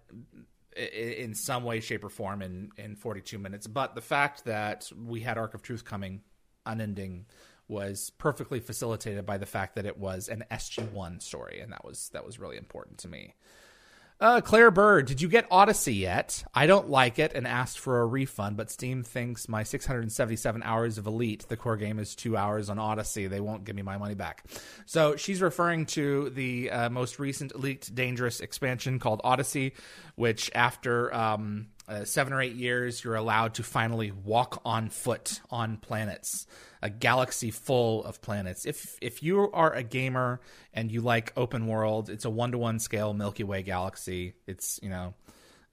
in 0.76 1.34
some 1.34 1.64
way, 1.64 1.80
shape, 1.80 2.04
or 2.04 2.08
form 2.08 2.42
in 2.42 2.70
in 2.76 2.96
42 2.96 3.38
minutes. 3.38 3.66
But 3.66 3.94
the 3.94 4.00
fact 4.00 4.44
that 4.44 4.90
we 4.96 5.20
had 5.20 5.38
Ark 5.38 5.54
of 5.54 5.62
Truth 5.62 5.84
coming 5.84 6.22
unending 6.66 7.26
was 7.68 8.10
perfectly 8.10 8.60
facilitated 8.60 9.24
by 9.24 9.38
the 9.38 9.46
fact 9.46 9.76
that 9.76 9.86
it 9.86 9.98
was 9.98 10.28
an 10.28 10.44
SG1 10.50 11.22
story, 11.22 11.60
and 11.60 11.72
that 11.72 11.84
was 11.84 12.10
that 12.12 12.24
was 12.24 12.38
really 12.38 12.56
important 12.56 12.98
to 12.98 13.08
me. 13.08 13.34
Uh, 14.22 14.40
Claire 14.40 14.70
Bird, 14.70 15.06
did 15.06 15.20
you 15.20 15.26
get 15.26 15.48
Odyssey 15.50 15.94
yet? 15.94 16.44
I 16.54 16.68
don't 16.68 16.88
like 16.88 17.18
it 17.18 17.32
and 17.34 17.44
asked 17.44 17.80
for 17.80 18.02
a 18.02 18.06
refund, 18.06 18.56
but 18.56 18.70
Steam 18.70 19.02
thinks 19.02 19.48
my 19.48 19.64
677 19.64 20.62
hours 20.62 20.96
of 20.96 21.08
Elite, 21.08 21.44
the 21.48 21.56
core 21.56 21.76
game, 21.76 21.98
is 21.98 22.14
two 22.14 22.36
hours 22.36 22.70
on 22.70 22.78
Odyssey. 22.78 23.26
They 23.26 23.40
won't 23.40 23.64
give 23.64 23.74
me 23.74 23.82
my 23.82 23.98
money 23.98 24.14
back. 24.14 24.44
So 24.86 25.16
she's 25.16 25.42
referring 25.42 25.86
to 25.86 26.30
the 26.30 26.70
uh, 26.70 26.88
most 26.88 27.18
recent 27.18 27.50
Elite 27.50 27.90
Dangerous 27.92 28.38
expansion 28.38 29.00
called 29.00 29.20
Odyssey, 29.24 29.74
which 30.14 30.52
after 30.54 31.12
um, 31.12 31.66
uh, 31.92 32.04
seven 32.06 32.32
or 32.32 32.40
eight 32.40 32.54
years, 32.54 33.04
you're 33.04 33.16
allowed 33.16 33.54
to 33.54 33.62
finally 33.62 34.10
walk 34.10 34.62
on 34.64 34.88
foot 34.88 35.40
on 35.50 35.76
planets, 35.76 36.46
a 36.80 36.88
galaxy 36.88 37.50
full 37.50 38.02
of 38.04 38.22
planets. 38.22 38.64
If 38.64 38.96
if 39.02 39.22
you 39.22 39.50
are 39.52 39.72
a 39.74 39.82
gamer 39.82 40.40
and 40.72 40.90
you 40.90 41.02
like 41.02 41.32
open 41.36 41.66
world, 41.66 42.08
it's 42.08 42.24
a 42.24 42.30
one 42.30 42.52
to 42.52 42.58
one 42.58 42.78
scale 42.78 43.12
Milky 43.12 43.44
Way 43.44 43.62
galaxy. 43.62 44.34
It's 44.46 44.80
you 44.82 44.88
know. 44.88 45.14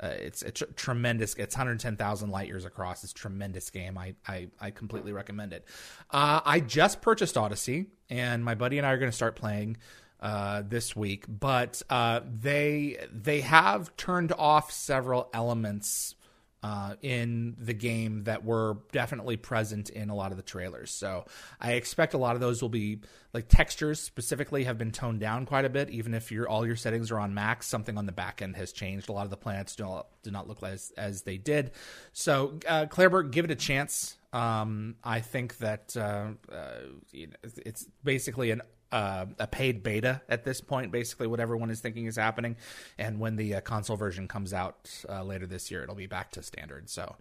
Uh, 0.02 0.14
it's 0.18 0.44
a 0.44 0.52
tr- 0.52 0.64
tremendous. 0.78 1.34
It's 1.34 1.58
110,000 1.58 2.30
light 2.30 2.48
years 2.48 2.64
across. 2.64 3.04
It's 3.04 3.12
a 3.12 3.16
tremendous 3.16 3.70
game. 3.70 3.98
I, 3.98 4.16
I, 4.26 4.48
I 4.58 4.72
completely 4.72 5.12
recommend 5.12 5.52
it. 5.52 5.66
Uh, 6.10 6.40
I 6.46 6.62
just 6.62 7.02
purchased 7.02 7.38
Odyssey, 7.38 7.88
and 8.10 8.46
my 8.46 8.56
buddy 8.56 8.78
and 8.78 8.88
I 8.88 8.92
are 8.92 8.98
going 8.98 9.12
to 9.12 9.16
start 9.16 9.36
playing 9.36 9.76
uh, 10.22 10.64
this 10.68 10.96
week, 10.96 11.26
but 11.28 11.82
uh, 11.90 12.22
they 12.42 12.98
they 13.12 13.42
have 13.42 13.96
turned 13.96 14.34
off 14.34 14.72
several 14.72 15.30
elements 15.34 16.16
uh, 16.62 16.96
in 17.02 17.56
the 17.58 17.74
game 17.74 18.26
that 18.26 18.44
were 18.44 18.80
definitely 18.92 19.38
present 19.38 19.90
in 19.90 20.10
a 20.10 20.16
lot 20.16 20.32
of 20.32 20.38
the 20.38 20.44
trailers. 20.44 20.92
So 20.92 21.26
I 21.60 21.74
expect 21.74 22.14
a 22.14 22.18
lot 22.18 22.36
of 22.36 22.42
those 22.42 22.62
will 22.62 22.70
be 22.70 23.00
like 23.34 23.48
textures 23.48 24.00
specifically 24.00 24.66
have 24.66 24.78
been 24.78 24.92
toned 24.92 25.22
down 25.22 25.46
quite 25.46 25.64
a 25.64 25.70
bit. 25.70 25.90
Even 25.90 26.14
if 26.14 26.32
your 26.32 26.50
all 26.50 26.66
your 26.66 26.76
settings 26.76 27.12
are 27.12 27.20
on 27.20 27.34
max, 27.34 27.68
something 27.68 27.98
on 27.98 28.06
the 28.06 28.12
back 28.12 28.42
end 28.42 28.58
has 28.58 28.74
changed. 28.74 29.10
A 29.10 29.14
lot 29.14 29.24
of 29.24 29.30
the 29.30 29.38
planets 29.38 29.76
do 29.76 29.84
not 29.84 30.08
do 30.22 30.32
not 30.32 30.48
look 30.48 30.62
as 30.64 30.92
as 30.98 31.22
they 31.22 31.38
did. 31.38 31.72
So 32.12 32.60
uh, 32.68 32.88
Clairberg, 32.88 33.32
give 33.32 33.46
it 33.46 33.52
a 33.52 33.56
chance. 33.56 34.18
Um, 34.34 34.96
I 35.04 35.22
think 35.22 35.58
that 35.60 35.96
uh, 35.96 36.32
uh, 36.52 36.80
it's 37.14 37.88
basically 38.04 38.52
an 38.52 38.62
uh, 38.92 39.26
a 39.38 39.48
paid 39.48 39.84
beta 39.84 40.22
at 40.30 40.44
this 40.44 40.62
point, 40.62 40.92
basically 40.92 41.28
what 41.28 41.40
everyone 41.40 41.70
is 41.70 41.80
thinking 41.80 42.06
is 42.06 42.16
happening. 42.16 42.58
And 42.98 43.20
when 43.20 43.36
the 43.36 43.56
uh, 43.56 43.62
console 43.62 43.98
version 43.98 44.28
comes 44.28 44.54
out 44.54 44.90
uh, 45.08 45.24
later 45.24 45.46
this 45.46 45.70
year, 45.72 45.84
it'll 45.84 45.96
be 45.96 46.08
back 46.08 46.32
to 46.32 46.44
standard. 46.44 46.90
So, 46.90 47.16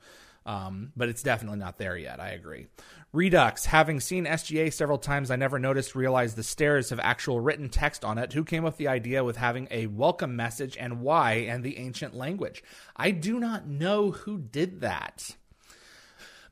um, 0.47 0.93
but 0.97 1.09
it's 1.09 1.23
definitely 1.23 1.59
not 1.59 1.77
there 1.77 1.97
yet. 1.97 2.20
I 2.20 2.31
agree. 2.31 2.69
Redux, 3.12 3.66
having 3.66 4.01
seen 4.01 4.24
SGA 4.24 4.73
several 4.73 4.99
times, 4.99 5.31
I 5.31 5.36
never 5.36 5.59
noticed, 5.59 5.95
realized 5.95 6.36
the 6.36 6.43
stairs 6.43 6.90
have 6.90 7.01
actual 7.01 7.40
written 7.40 7.69
text 7.69 8.05
on 8.05 8.19
it. 8.19 8.32
Who 8.32 8.45
came 8.45 8.65
up 8.65 8.74
with 8.74 8.77
the 8.78 8.89
idea 8.89 9.24
with 9.24 9.36
having 9.36 9.69
a 9.70 9.86
welcome 9.89 10.36
message 10.36 10.77
and 10.78 11.01
why 11.01 11.35
and 11.35 11.62
the 11.62 11.78
ancient 11.78 12.15
language? 12.15 12.62
I 12.97 13.11
do 13.11 13.39
not 13.39 13.66
know 13.66 14.11
who 14.11 14.39
did 14.39 14.81
that. 14.81 15.36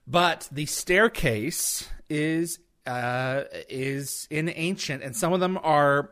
But 0.06 0.48
the 0.52 0.66
staircase 0.66 1.88
is 2.08 2.58
uh, 2.86 3.44
is 3.68 4.26
in 4.30 4.48
ancient, 4.48 5.02
and 5.02 5.16
some 5.16 5.32
of 5.32 5.40
them 5.40 5.58
are 5.62 6.10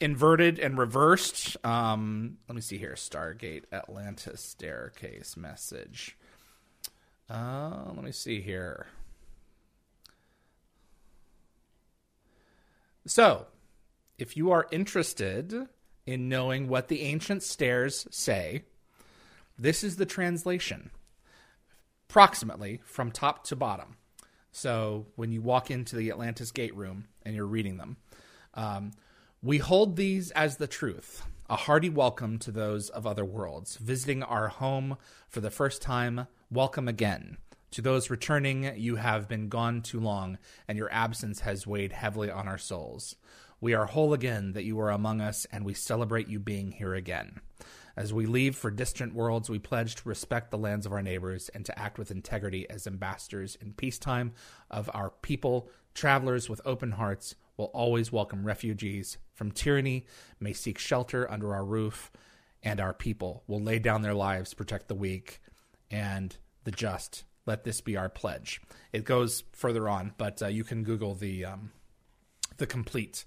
inverted 0.00 0.58
and 0.58 0.78
reversed. 0.78 1.56
Um, 1.64 2.38
let 2.48 2.54
me 2.54 2.60
see 2.60 2.78
here: 2.78 2.94
Stargate 2.94 3.64
Atlantis 3.72 4.40
staircase 4.40 5.36
message. 5.36 6.16
Uh, 7.28 7.90
let 7.94 8.04
me 8.04 8.12
see 8.12 8.40
here. 8.40 8.86
So, 13.06 13.46
if 14.18 14.36
you 14.36 14.52
are 14.52 14.66
interested 14.70 15.66
in 16.06 16.28
knowing 16.28 16.68
what 16.68 16.88
the 16.88 17.02
ancient 17.02 17.42
stairs 17.42 18.06
say, 18.10 18.64
this 19.58 19.82
is 19.82 19.96
the 19.96 20.06
translation, 20.06 20.90
approximately 22.08 22.80
from 22.84 23.10
top 23.10 23.44
to 23.44 23.56
bottom. 23.56 23.96
So 24.52 25.06
when 25.16 25.32
you 25.32 25.40
walk 25.40 25.70
into 25.70 25.96
the 25.96 26.10
Atlantis 26.10 26.50
Gate 26.50 26.76
room 26.76 27.06
and 27.24 27.34
you're 27.34 27.46
reading 27.46 27.78
them, 27.78 27.96
um, 28.54 28.92
we 29.42 29.58
hold 29.58 29.96
these 29.96 30.30
as 30.32 30.58
the 30.58 30.66
truth. 30.66 31.24
A 31.48 31.56
hearty 31.56 31.90
welcome 31.90 32.38
to 32.40 32.52
those 32.52 32.90
of 32.90 33.06
other 33.06 33.24
worlds. 33.24 33.76
Visiting 33.76 34.22
our 34.22 34.48
home 34.48 34.98
for 35.28 35.40
the 35.40 35.50
first 35.50 35.82
time, 35.82 36.26
welcome 36.50 36.86
again. 36.86 37.38
To 37.72 37.82
those 37.82 38.10
returning, 38.10 38.76
you 38.76 38.96
have 38.96 39.26
been 39.26 39.48
gone 39.48 39.80
too 39.80 39.98
long, 39.98 40.36
and 40.68 40.76
your 40.76 40.92
absence 40.92 41.40
has 41.40 41.66
weighed 41.66 41.92
heavily 41.92 42.30
on 42.30 42.46
our 42.46 42.58
souls. 42.58 43.16
We 43.60 43.72
are 43.72 43.86
whole 43.86 44.12
again 44.12 44.52
that 44.52 44.64
you 44.64 44.78
are 44.80 44.90
among 44.90 45.22
us, 45.22 45.46
and 45.50 45.64
we 45.64 45.72
celebrate 45.72 46.28
you 46.28 46.38
being 46.38 46.72
here 46.72 46.94
again. 46.94 47.40
As 47.96 48.12
we 48.12 48.26
leave 48.26 48.56
for 48.56 48.70
distant 48.70 49.14
worlds, 49.14 49.50
we 49.50 49.58
pledge 49.58 49.96
to 49.96 50.08
respect 50.08 50.50
the 50.50 50.58
lands 50.58 50.86
of 50.86 50.92
our 50.92 51.02
neighbors 51.02 51.50
and 51.54 51.64
to 51.66 51.78
act 51.78 51.98
with 51.98 52.10
integrity 52.10 52.68
as 52.70 52.86
ambassadors 52.86 53.56
in 53.60 53.74
peacetime 53.74 54.32
of 54.70 54.90
our 54.94 55.10
people. 55.10 55.68
Travelers 55.94 56.48
with 56.48 56.60
open 56.64 56.92
hearts 56.92 57.34
will 57.56 57.66
always 57.66 58.10
welcome 58.10 58.46
refugees 58.46 59.18
from 59.34 59.52
tyranny, 59.52 60.06
may 60.40 60.52
seek 60.52 60.78
shelter 60.78 61.30
under 61.30 61.54
our 61.54 61.64
roof, 61.64 62.10
and 62.62 62.80
our 62.80 62.94
people 62.94 63.42
will 63.46 63.60
lay 63.60 63.78
down 63.78 64.02
their 64.02 64.14
lives 64.14 64.54
protect 64.54 64.88
the 64.88 64.94
weak 64.94 65.40
and 65.90 66.36
the 66.64 66.70
just. 66.70 67.24
Let 67.44 67.64
this 67.64 67.80
be 67.80 67.96
our 67.96 68.08
pledge. 68.08 68.62
It 68.92 69.04
goes 69.04 69.42
further 69.52 69.88
on, 69.88 70.14
but 70.16 70.40
uh, 70.42 70.46
you 70.46 70.64
can 70.64 70.84
Google 70.84 71.14
the 71.14 71.44
um, 71.44 71.72
the 72.56 72.66
complete 72.66 73.24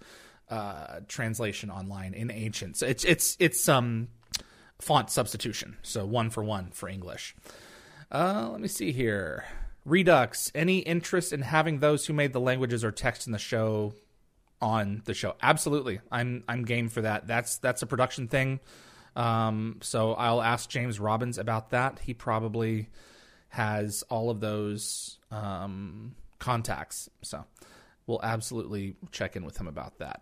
uh, 0.50 1.02
translation 1.08 1.70
online 1.70 2.14
in 2.14 2.32
ancient. 2.32 2.78
So 2.78 2.88
it's 2.88 3.04
it's 3.04 3.36
it's 3.40 3.68
um 3.68 4.08
font 4.80 5.10
substitution. 5.10 5.78
So 5.82 6.06
one 6.06 6.30
for 6.30 6.44
one 6.44 6.72
for 6.72 6.90
English. 6.90 7.36
Uh, 8.12 8.50
let 8.52 8.62
me 8.62 8.68
see 8.68 8.92
here. 8.92 9.46
Redux. 9.86 10.52
Any 10.56 10.80
interest 10.80 11.32
in 11.32 11.42
having 11.42 11.80
those 11.80 12.06
who 12.06 12.14
made 12.14 12.34
the 12.34 12.40
languages 12.40 12.84
or 12.84 12.92
text 12.92 13.28
in 13.28 13.34
the 13.34 13.40
show 13.40 13.94
on 14.62 15.02
the 15.06 15.14
show? 15.14 15.36
Absolutely. 15.42 16.00
I'm 16.12 16.44
I'm 16.48 16.66
game 16.66 16.90
for 16.90 17.02
that. 17.02 17.28
That's 17.28 17.58
that's 17.58 17.82
a 17.82 17.88
production 17.88 18.28
thing. 18.28 18.60
Um, 19.16 19.78
so 19.82 20.14
I'll 20.14 20.42
ask 20.42 20.70
James 20.70 21.00
Robbins 21.00 21.38
about 21.38 21.70
that. 21.70 22.00
He 22.00 22.14
probably 22.14 22.90
has 23.50 24.04
all 24.10 24.30
of 24.30 24.42
those 24.42 25.20
um, 25.32 26.16
contacts. 26.40 27.10
So 27.22 27.46
we'll 28.08 28.22
absolutely 28.24 28.96
check 29.12 29.36
in 29.36 29.46
with 29.46 29.58
him 29.58 29.68
about 29.68 30.00
that. 30.00 30.22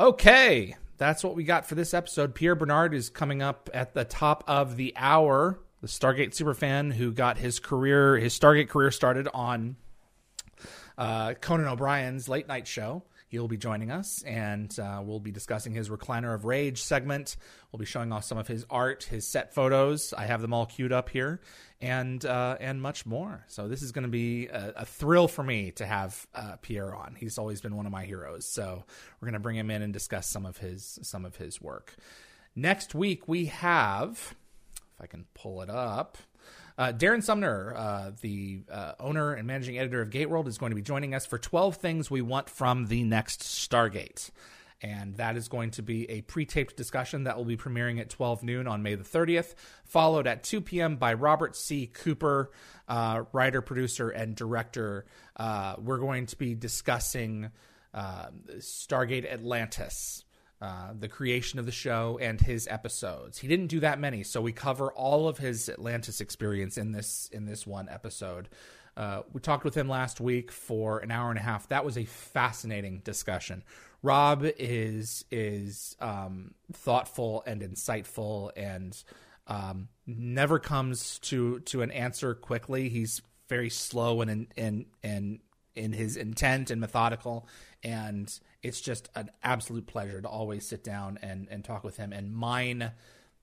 Okay, 0.00 0.74
that's 0.96 1.24
what 1.24 1.34
we 1.34 1.44
got 1.44 1.66
for 1.66 1.74
this 1.74 1.94
episode. 1.94 2.34
Pierre 2.34 2.54
Bernard 2.54 2.94
is 2.94 3.10
coming 3.10 3.42
up 3.42 3.68
at 3.74 3.94
the 3.94 4.04
top 4.04 4.44
of 4.46 4.76
the 4.76 4.92
hour. 4.96 5.58
The 5.80 5.88
Stargate 5.88 6.30
superfan 6.30 6.92
who 6.92 7.12
got 7.12 7.36
his 7.36 7.58
career, 7.58 8.16
his 8.16 8.38
Stargate 8.38 8.68
career 8.68 8.90
started 8.90 9.28
on 9.34 9.76
uh, 10.96 11.34
Conan 11.34 11.66
O'Brien's 11.66 12.28
late 12.28 12.48
night 12.48 12.66
show. 12.66 13.02
He'll 13.26 13.48
be 13.48 13.56
joining 13.56 13.90
us, 13.90 14.22
and 14.22 14.76
uh, 14.78 15.00
we'll 15.02 15.18
be 15.18 15.32
discussing 15.32 15.72
his 15.72 15.88
Recliner 15.88 16.34
of 16.34 16.44
Rage 16.44 16.82
segment. 16.82 17.36
We'll 17.72 17.80
be 17.80 17.86
showing 17.86 18.12
off 18.12 18.24
some 18.24 18.38
of 18.38 18.46
his 18.46 18.64
art, 18.70 19.04
his 19.04 19.26
set 19.26 19.54
photos. 19.54 20.12
I 20.12 20.26
have 20.26 20.40
them 20.40 20.52
all 20.52 20.66
queued 20.66 20.92
up 20.92 21.08
here, 21.08 21.40
and 21.80 22.24
uh, 22.24 22.56
and 22.60 22.80
much 22.80 23.06
more. 23.06 23.44
So 23.48 23.66
this 23.66 23.82
is 23.82 23.92
going 23.92 24.04
to 24.04 24.10
be 24.10 24.46
a, 24.46 24.72
a, 24.76 24.84
thrill 24.84 25.26
for 25.26 25.42
me 25.42 25.72
to 25.72 25.86
have 25.86 26.26
uh, 26.34 26.56
Pierre 26.62 26.94
on. 26.94 27.16
He's 27.18 27.38
always 27.38 27.60
been 27.60 27.74
one 27.74 27.86
of 27.86 27.92
my 27.92 28.04
heroes. 28.04 28.46
So 28.46 28.84
we're 29.20 29.26
going 29.26 29.32
to 29.34 29.40
bring 29.40 29.56
him 29.56 29.70
in 29.70 29.82
and 29.82 29.92
discuss 29.92 30.30
some 30.30 30.46
of 30.46 30.58
his 30.58 30.98
some 31.02 31.24
of 31.24 31.36
his 31.36 31.60
work. 31.60 31.96
Next 32.54 32.94
week 32.94 33.26
we 33.26 33.46
have, 33.46 34.34
if 34.76 35.00
I 35.00 35.06
can 35.06 35.24
pull 35.34 35.62
it 35.62 35.70
up. 35.70 36.18
Uh, 36.76 36.92
Darren 36.92 37.22
Sumner, 37.22 37.72
uh, 37.76 38.10
the 38.20 38.62
uh, 38.70 38.92
owner 38.98 39.32
and 39.32 39.46
managing 39.46 39.78
editor 39.78 40.02
of 40.02 40.10
Gateworld, 40.10 40.48
is 40.48 40.58
going 40.58 40.70
to 40.70 40.76
be 40.76 40.82
joining 40.82 41.14
us 41.14 41.24
for 41.24 41.38
12 41.38 41.76
things 41.76 42.10
we 42.10 42.20
want 42.20 42.50
from 42.50 42.86
the 42.86 43.04
next 43.04 43.42
Stargate. 43.42 44.30
And 44.82 45.16
that 45.16 45.36
is 45.36 45.48
going 45.48 45.70
to 45.72 45.82
be 45.82 46.10
a 46.10 46.22
pre 46.22 46.44
taped 46.44 46.76
discussion 46.76 47.24
that 47.24 47.36
will 47.36 47.44
be 47.44 47.56
premiering 47.56 48.00
at 48.00 48.10
12 48.10 48.42
noon 48.42 48.66
on 48.66 48.82
May 48.82 48.96
the 48.96 49.04
30th, 49.04 49.54
followed 49.84 50.26
at 50.26 50.42
2 50.42 50.60
p.m. 50.60 50.96
by 50.96 51.14
Robert 51.14 51.56
C. 51.56 51.86
Cooper, 51.86 52.50
uh, 52.88 53.22
writer, 53.32 53.62
producer, 53.62 54.10
and 54.10 54.34
director. 54.34 55.06
Uh, 55.36 55.76
we're 55.78 55.98
going 55.98 56.26
to 56.26 56.36
be 56.36 56.54
discussing 56.54 57.50
uh, 57.94 58.26
Stargate 58.58 59.32
Atlantis. 59.32 60.24
Uh, 60.62 60.94
the 60.98 61.08
creation 61.08 61.58
of 61.58 61.66
the 61.66 61.72
show 61.72 62.18
and 62.22 62.40
his 62.40 62.66
episodes. 62.70 63.38
He 63.38 63.48
didn't 63.48 63.66
do 63.66 63.80
that 63.80 63.98
many, 63.98 64.22
so 64.22 64.40
we 64.40 64.52
cover 64.52 64.90
all 64.92 65.28
of 65.28 65.36
his 65.36 65.68
Atlantis 65.68 66.22
experience 66.22 66.78
in 66.78 66.92
this 66.92 67.28
in 67.32 67.44
this 67.44 67.66
one 67.66 67.88
episode. 67.90 68.48
Uh, 68.96 69.22
we 69.32 69.40
talked 69.40 69.64
with 69.64 69.74
him 69.74 69.88
last 69.88 70.20
week 70.20 70.52
for 70.52 71.00
an 71.00 71.10
hour 71.10 71.30
and 71.30 71.38
a 71.38 71.42
half. 71.42 71.68
That 71.68 71.84
was 71.84 71.98
a 71.98 72.04
fascinating 72.04 73.00
discussion. 73.00 73.64
Rob 74.02 74.44
is 74.58 75.24
is 75.30 75.96
um, 76.00 76.54
thoughtful 76.72 77.42
and 77.46 77.60
insightful 77.60 78.50
and 78.56 78.96
um, 79.46 79.88
never 80.06 80.58
comes 80.58 81.18
to 81.20 81.60
to 81.60 81.82
an 81.82 81.90
answer 81.90 82.34
quickly. 82.34 82.88
He's 82.88 83.20
very 83.48 83.70
slow 83.70 84.20
and 84.20 84.46
and 84.56 84.86
and 85.02 85.40
in 85.74 85.92
his 85.92 86.16
intent 86.16 86.70
and 86.70 86.80
methodical 86.80 87.48
and 87.82 88.38
it's 88.64 88.80
just 88.80 89.10
an 89.14 89.30
absolute 89.42 89.86
pleasure 89.86 90.22
to 90.22 90.28
always 90.28 90.66
sit 90.66 90.82
down 90.82 91.18
and, 91.22 91.46
and 91.50 91.62
talk 91.62 91.84
with 91.84 91.98
him 91.98 92.12
and 92.12 92.34
mine 92.34 92.90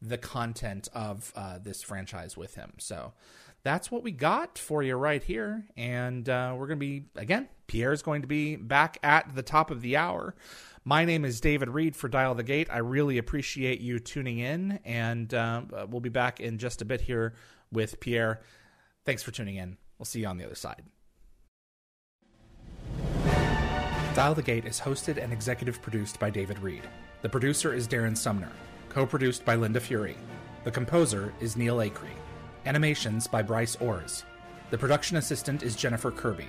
the 0.01 0.17
content 0.17 0.89
of 0.93 1.31
uh, 1.35 1.59
this 1.59 1.83
franchise 1.83 2.35
with 2.35 2.55
him. 2.55 2.73
So 2.79 3.13
that's 3.61 3.91
what 3.91 4.01
we 4.01 4.11
got 4.11 4.57
for 4.57 4.81
you 4.81 4.95
right 4.95 5.21
here. 5.21 5.63
And 5.77 6.27
uh, 6.27 6.55
we're 6.57 6.65
going 6.65 6.79
to 6.79 6.85
be, 6.85 7.05
again, 7.15 7.47
Pierre's 7.67 8.01
going 8.01 8.23
to 8.23 8.27
be 8.27 8.55
back 8.55 8.97
at 9.03 9.35
the 9.35 9.43
top 9.43 9.69
of 9.69 9.81
the 9.81 9.95
hour. 9.95 10.35
My 10.83 11.05
name 11.05 11.23
is 11.23 11.39
David 11.39 11.69
Read 11.69 11.95
for 11.95 12.09
Dial 12.09 12.33
the 12.33 12.41
Gate. 12.41 12.67
I 12.71 12.79
really 12.79 13.19
appreciate 13.19 13.79
you 13.79 13.99
tuning 13.99 14.39
in, 14.39 14.79
and 14.83 15.31
uh, 15.31 15.61
we'll 15.87 16.01
be 16.01 16.09
back 16.09 16.39
in 16.39 16.57
just 16.57 16.81
a 16.81 16.85
bit 16.85 17.01
here 17.01 17.35
with 17.71 17.99
Pierre. 17.99 18.41
Thanks 19.05 19.21
for 19.21 19.29
tuning 19.29 19.57
in. 19.57 19.77
We'll 19.99 20.07
see 20.07 20.21
you 20.21 20.27
on 20.27 20.37
the 20.37 20.45
other 20.45 20.55
side. 20.55 20.81
Dial 24.13 24.35
the 24.35 24.43
Gate 24.43 24.65
is 24.65 24.77
hosted 24.77 25.23
and 25.23 25.31
executive 25.31 25.81
produced 25.81 26.19
by 26.19 26.29
David 26.29 26.59
Read. 26.59 26.83
The 27.21 27.29
producer 27.29 27.73
is 27.73 27.87
Darren 27.87 28.17
Sumner, 28.17 28.51
co 28.89 29.05
produced 29.05 29.45
by 29.45 29.55
Linda 29.55 29.79
Fury. 29.79 30.17
The 30.65 30.71
composer 30.71 31.33
is 31.39 31.55
Neil 31.55 31.77
Acree. 31.77 32.17
Animations 32.65 33.25
by 33.25 33.41
Bryce 33.41 33.77
Orrs. 33.77 34.23
The 34.69 34.77
production 34.77 35.15
assistant 35.15 35.63
is 35.63 35.77
Jennifer 35.77 36.11
Kirby. 36.11 36.47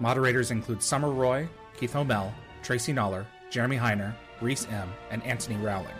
Moderators 0.00 0.50
include 0.50 0.82
Summer 0.82 1.10
Roy, 1.10 1.46
Keith 1.76 1.94
O'Mell, 1.94 2.32
Tracy 2.62 2.94
Noller, 2.94 3.26
Jeremy 3.50 3.76
Heiner, 3.76 4.14
Reese 4.40 4.66
M., 4.68 4.90
and 5.10 5.22
Anthony 5.24 5.56
Rowling. 5.56 5.94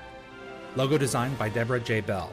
Logo 0.75 0.97
design 0.97 1.35
by 1.35 1.51
Deborah 1.51 1.81
J. 1.81 2.01
Bell. 2.01 2.33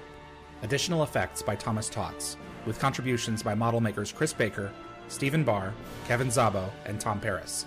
Additional 0.63 1.03
effects 1.03 1.41
by 1.41 1.57
Thomas 1.57 1.89
Tots, 1.89 2.37
with 2.65 2.79
contributions 2.79 3.43
by 3.43 3.53
model 3.53 3.81
makers 3.81 4.13
Chris 4.13 4.31
Baker, 4.31 4.71
Stephen 5.09 5.43
Barr, 5.43 5.73
Kevin 6.07 6.29
Zabo, 6.29 6.69
and 6.85 7.01
Tom 7.01 7.19
Paris. 7.19 7.65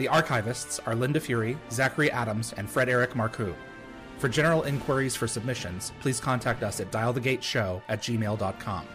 The 0.00 0.06
archivists 0.06 0.80
are 0.86 0.94
Linda 0.94 1.20
Fury, 1.20 1.58
Zachary 1.70 2.10
Adams, 2.10 2.54
and 2.56 2.70
Fred 2.70 2.88
Eric 2.88 3.10
Marcoux. 3.10 3.54
For 4.16 4.30
general 4.30 4.62
inquiries 4.62 5.14
for 5.14 5.28
submissions, 5.28 5.92
please 6.00 6.18
contact 6.18 6.62
us 6.62 6.80
at 6.80 6.90
dialthegateshow 6.90 7.82
at 7.86 8.00
gmail.com. 8.00 8.86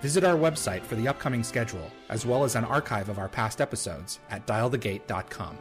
Visit 0.00 0.24
our 0.24 0.36
website 0.36 0.82
for 0.84 0.94
the 0.94 1.06
upcoming 1.06 1.44
schedule, 1.44 1.92
as 2.08 2.24
well 2.24 2.44
as 2.44 2.54
an 2.54 2.64
archive 2.64 3.10
of 3.10 3.18
our 3.18 3.28
past 3.28 3.60
episodes 3.60 4.20
at 4.30 4.46
dialthegate.com. 4.46 5.58